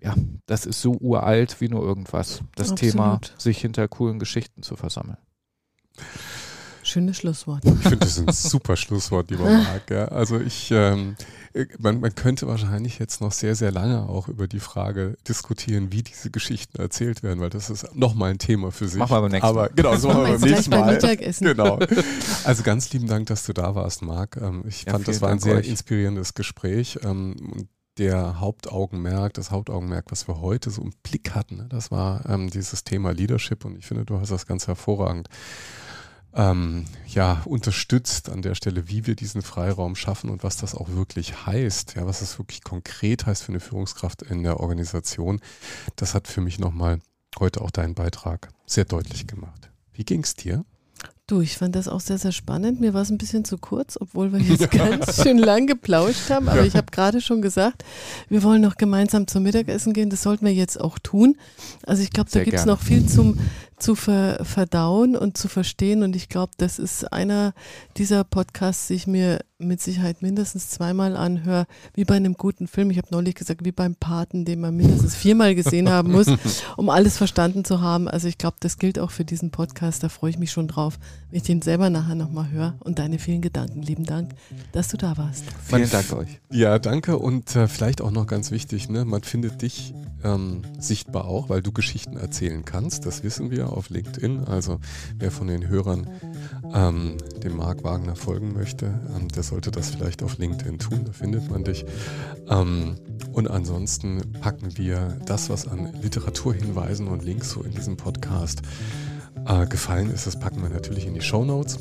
ja, 0.00 0.14
das 0.46 0.64
ist 0.64 0.80
so 0.80 0.92
uralt 0.92 1.60
wie 1.60 1.68
nur 1.68 1.82
irgendwas. 1.82 2.42
Das 2.54 2.72
Absolut. 2.72 2.92
Thema, 2.92 3.20
sich 3.36 3.60
hinter 3.60 3.88
coolen 3.88 4.18
Geschichten 4.20 4.62
zu 4.62 4.76
versammeln. 4.76 5.18
Schönes 6.90 7.18
Schlusswort. 7.18 7.64
Ich 7.64 7.82
finde, 7.82 7.98
das 7.98 8.18
ist 8.18 8.26
ein 8.26 8.32
super 8.32 8.76
Schlusswort, 8.76 9.30
lieber 9.30 9.44
Marc. 9.44 9.90
Ja. 9.90 10.06
Also 10.06 10.40
ich, 10.40 10.72
ähm, 10.72 11.14
man, 11.78 12.00
man 12.00 12.12
könnte 12.16 12.48
wahrscheinlich 12.48 12.98
jetzt 12.98 13.20
noch 13.20 13.30
sehr, 13.30 13.54
sehr 13.54 13.70
lange 13.70 14.08
auch 14.08 14.26
über 14.26 14.48
die 14.48 14.58
Frage 14.58 15.16
diskutieren, 15.28 15.92
wie 15.92 16.02
diese 16.02 16.30
Geschichten 16.30 16.82
erzählt 16.82 17.22
werden, 17.22 17.38
weil 17.38 17.50
das 17.50 17.70
ist 17.70 17.94
nochmal 17.94 18.32
ein 18.32 18.38
Thema 18.38 18.72
für 18.72 18.88
sich. 18.88 18.98
Machen 18.98 19.12
wir 19.12 19.20
beim 19.20 19.30
nächsten 19.30 19.54
Mal. 19.54 19.66
Aber 19.66 19.68
genau, 19.72 19.94
so 19.94 20.08
machen 20.08 20.26
wir 20.26 20.38
beim 20.38 20.50
nächsten 20.50 20.70
Mal. 20.70 20.92
Mittagessen. 20.92 21.46
Genau. 21.46 21.78
Also 22.42 22.64
ganz 22.64 22.92
lieben 22.92 23.06
Dank, 23.06 23.28
dass 23.28 23.44
du 23.46 23.52
da 23.52 23.76
warst, 23.76 24.02
Marc. 24.02 24.36
Ähm, 24.36 24.64
ich 24.66 24.84
ja, 24.84 24.92
fand, 24.92 25.06
das 25.06 25.20
war 25.20 25.30
ein 25.30 25.38
sehr 25.38 25.58
euch. 25.58 25.68
inspirierendes 25.68 26.34
Gespräch. 26.34 26.98
Ähm, 27.04 27.68
der 27.98 28.40
Hauptaugenmerk, 28.40 29.34
das 29.34 29.52
Hauptaugenmerk, 29.52 30.06
was 30.10 30.26
wir 30.26 30.40
heute 30.40 30.70
so 30.70 30.82
im 30.82 30.92
Blick 31.04 31.36
hatten, 31.36 31.56
ne, 31.56 31.66
das 31.68 31.92
war 31.92 32.28
ähm, 32.28 32.50
dieses 32.50 32.82
Thema 32.82 33.12
Leadership 33.12 33.64
und 33.64 33.78
ich 33.78 33.86
finde, 33.86 34.04
du 34.04 34.18
hast 34.18 34.32
das 34.32 34.46
ganz 34.46 34.66
hervorragend 34.66 35.28
ähm, 36.34 36.84
ja, 37.06 37.42
unterstützt 37.44 38.28
an 38.28 38.42
der 38.42 38.54
Stelle, 38.54 38.88
wie 38.88 39.06
wir 39.06 39.16
diesen 39.16 39.42
Freiraum 39.42 39.96
schaffen 39.96 40.30
und 40.30 40.44
was 40.44 40.56
das 40.56 40.74
auch 40.74 40.88
wirklich 40.90 41.46
heißt, 41.46 41.94
ja, 41.96 42.06
was 42.06 42.20
das 42.20 42.38
wirklich 42.38 42.62
konkret 42.62 43.26
heißt 43.26 43.42
für 43.42 43.52
eine 43.52 43.60
Führungskraft 43.60 44.22
in 44.22 44.42
der 44.42 44.60
Organisation. 44.60 45.40
Das 45.96 46.14
hat 46.14 46.28
für 46.28 46.40
mich 46.40 46.58
nochmal 46.58 47.00
heute 47.38 47.60
auch 47.60 47.70
deinen 47.70 47.94
Beitrag 47.94 48.48
sehr 48.66 48.84
deutlich 48.84 49.26
gemacht. 49.26 49.70
Wie 49.92 50.04
ging 50.04 50.22
es 50.22 50.34
dir? 50.34 50.64
Du, 51.30 51.40
ich 51.40 51.56
fand 51.56 51.76
das 51.76 51.86
auch 51.86 52.00
sehr, 52.00 52.18
sehr 52.18 52.32
spannend. 52.32 52.80
Mir 52.80 52.92
war 52.92 53.02
es 53.02 53.10
ein 53.10 53.16
bisschen 53.16 53.44
zu 53.44 53.56
kurz, 53.56 53.96
obwohl 54.00 54.32
wir 54.32 54.40
jetzt 54.40 54.68
ganz 54.72 55.22
schön 55.22 55.38
lang 55.38 55.68
geplauscht 55.68 56.28
haben. 56.28 56.48
Aber 56.48 56.62
ja. 56.62 56.66
ich 56.66 56.74
habe 56.74 56.90
gerade 56.90 57.20
schon 57.20 57.40
gesagt, 57.40 57.84
wir 58.28 58.42
wollen 58.42 58.60
noch 58.60 58.74
gemeinsam 58.74 59.28
zum 59.28 59.44
Mittagessen 59.44 59.92
gehen. 59.92 60.10
Das 60.10 60.22
sollten 60.22 60.44
wir 60.44 60.52
jetzt 60.52 60.80
auch 60.80 60.98
tun. 60.98 61.36
Also 61.86 62.02
ich 62.02 62.10
glaube, 62.10 62.30
da 62.32 62.42
gibt 62.42 62.56
es 62.56 62.66
noch 62.66 62.80
viel 62.80 63.06
zum, 63.06 63.38
zu 63.80 63.94
ver 63.94 64.44
verdauen 64.44 65.16
und 65.16 65.36
zu 65.36 65.48
verstehen. 65.48 66.02
Und 66.02 66.16
ich 66.16 66.28
glaube, 66.28 66.52
das 66.56 66.78
ist 66.78 67.12
einer 67.12 67.52
dieser 67.96 68.24
Podcasts, 68.24 68.88
die 68.88 68.94
ich 68.94 69.06
mir 69.06 69.40
mit 69.60 69.80
Sicherheit 69.80 70.22
mindestens 70.22 70.70
zweimal 70.70 71.16
anhöre, 71.16 71.66
wie 71.94 72.04
bei 72.04 72.16
einem 72.16 72.34
guten 72.34 72.66
Film. 72.66 72.90
Ich 72.90 72.98
habe 72.98 73.08
neulich 73.10 73.34
gesagt, 73.34 73.64
wie 73.64 73.72
beim 73.72 73.94
Paten, 73.94 74.44
den 74.44 74.60
man 74.60 74.74
mindestens 74.74 75.14
viermal 75.14 75.54
gesehen 75.54 75.90
haben 75.90 76.12
muss, 76.12 76.26
um 76.76 76.88
alles 76.88 77.18
verstanden 77.18 77.64
zu 77.64 77.80
haben. 77.80 78.08
Also 78.08 78.26
ich 78.28 78.38
glaube, 78.38 78.56
das 78.60 78.78
gilt 78.78 78.98
auch 78.98 79.10
für 79.10 79.24
diesen 79.24 79.50
Podcast. 79.50 80.02
Da 80.02 80.08
freue 80.08 80.30
ich 80.30 80.38
mich 80.38 80.50
schon 80.50 80.68
drauf, 80.68 80.98
wenn 81.30 81.36
ich 81.36 81.42
den 81.42 81.62
selber 81.62 81.90
nachher 81.90 82.14
nochmal 82.14 82.50
höre 82.50 82.74
und 82.80 82.98
deine 82.98 83.18
vielen 83.18 83.42
Gedanken. 83.42 83.82
Lieben 83.82 84.04
Dank, 84.04 84.30
dass 84.72 84.88
du 84.88 84.96
da 84.96 85.16
warst. 85.16 85.44
Vielen 85.66 85.90
Dank 85.90 86.12
euch. 86.12 86.40
Ja, 86.50 86.78
danke. 86.78 87.18
Und 87.18 87.54
äh, 87.54 87.68
vielleicht 87.68 88.00
auch 88.00 88.10
noch 88.10 88.26
ganz 88.26 88.50
wichtig, 88.50 88.88
ne? 88.88 89.04
man 89.04 89.22
findet 89.22 89.62
dich 89.62 89.94
ähm, 90.24 90.62
sichtbar 90.78 91.26
auch, 91.26 91.48
weil 91.48 91.62
du 91.62 91.72
Geschichten 91.72 92.16
erzählen 92.16 92.64
kannst. 92.64 93.06
Das 93.06 93.22
wissen 93.22 93.50
wir 93.50 93.69
auf 93.70 93.90
LinkedIn. 93.90 94.44
Also 94.44 94.78
wer 95.18 95.30
von 95.30 95.46
den 95.46 95.68
Hörern 95.68 96.06
ähm, 96.74 97.16
dem 97.42 97.56
Marc 97.56 97.84
Wagner 97.84 98.16
folgen 98.16 98.52
möchte, 98.52 98.86
ähm, 99.16 99.28
der 99.28 99.42
sollte 99.42 99.70
das 99.70 99.90
vielleicht 99.90 100.22
auf 100.22 100.38
LinkedIn 100.38 100.78
tun. 100.78 101.04
Da 101.04 101.12
findet 101.12 101.50
man 101.50 101.64
dich. 101.64 101.84
Ähm, 102.48 102.96
und 103.32 103.50
ansonsten 103.50 104.20
packen 104.40 104.76
wir 104.76 105.18
das, 105.26 105.50
was 105.50 105.66
an 105.66 105.92
Literaturhinweisen 106.02 107.08
und 107.08 107.24
Links 107.24 107.50
so 107.50 107.62
in 107.62 107.72
diesem 107.72 107.96
Podcast 107.96 108.62
äh, 109.46 109.66
gefallen 109.66 110.10
ist, 110.10 110.26
das 110.26 110.38
packen 110.38 110.62
wir 110.62 110.68
natürlich 110.68 111.06
in 111.06 111.14
die 111.14 111.20
Show 111.20 111.44
Notes. 111.44 111.78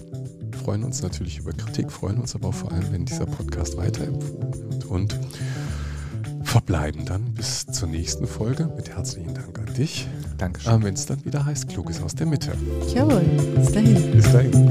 Freuen 0.64 0.84
uns 0.84 1.02
natürlich 1.02 1.40
über 1.40 1.52
Kritik, 1.54 1.92
freuen 1.92 2.20
uns 2.20 2.36
aber 2.36 2.50
auch 2.50 2.54
vor 2.54 2.72
allem, 2.72 2.92
wenn 2.92 3.06
dieser 3.06 3.26
Podcast 3.26 3.78
weiterempfohlen 3.78 4.72
wird. 4.72 4.86
Und 4.86 5.18
verbleiben 6.50 7.06
dann 7.06 7.34
bis 7.36 7.68
zur 7.68 7.88
nächsten 7.88 8.26
Folge 8.26 8.70
mit 8.76 8.90
herzlichen 8.90 9.36
Dank 9.36 9.60
an 9.60 9.72
dich. 9.76 10.08
Dankeschön. 10.40 10.74
Ähm, 10.74 10.84
Wenn 10.84 10.96
es 10.96 11.06
dann 11.06 11.24
wieder 11.24 11.46
heißt, 11.46 11.70
Kluges 11.70 12.02
aus 12.02 12.16
der 12.16 12.26
Mitte. 12.26 12.54
Jawohl, 12.94 13.22
bis 13.56 13.72
dahin. 13.72 14.12
Bis 14.12 14.32
dahin. 14.32 14.70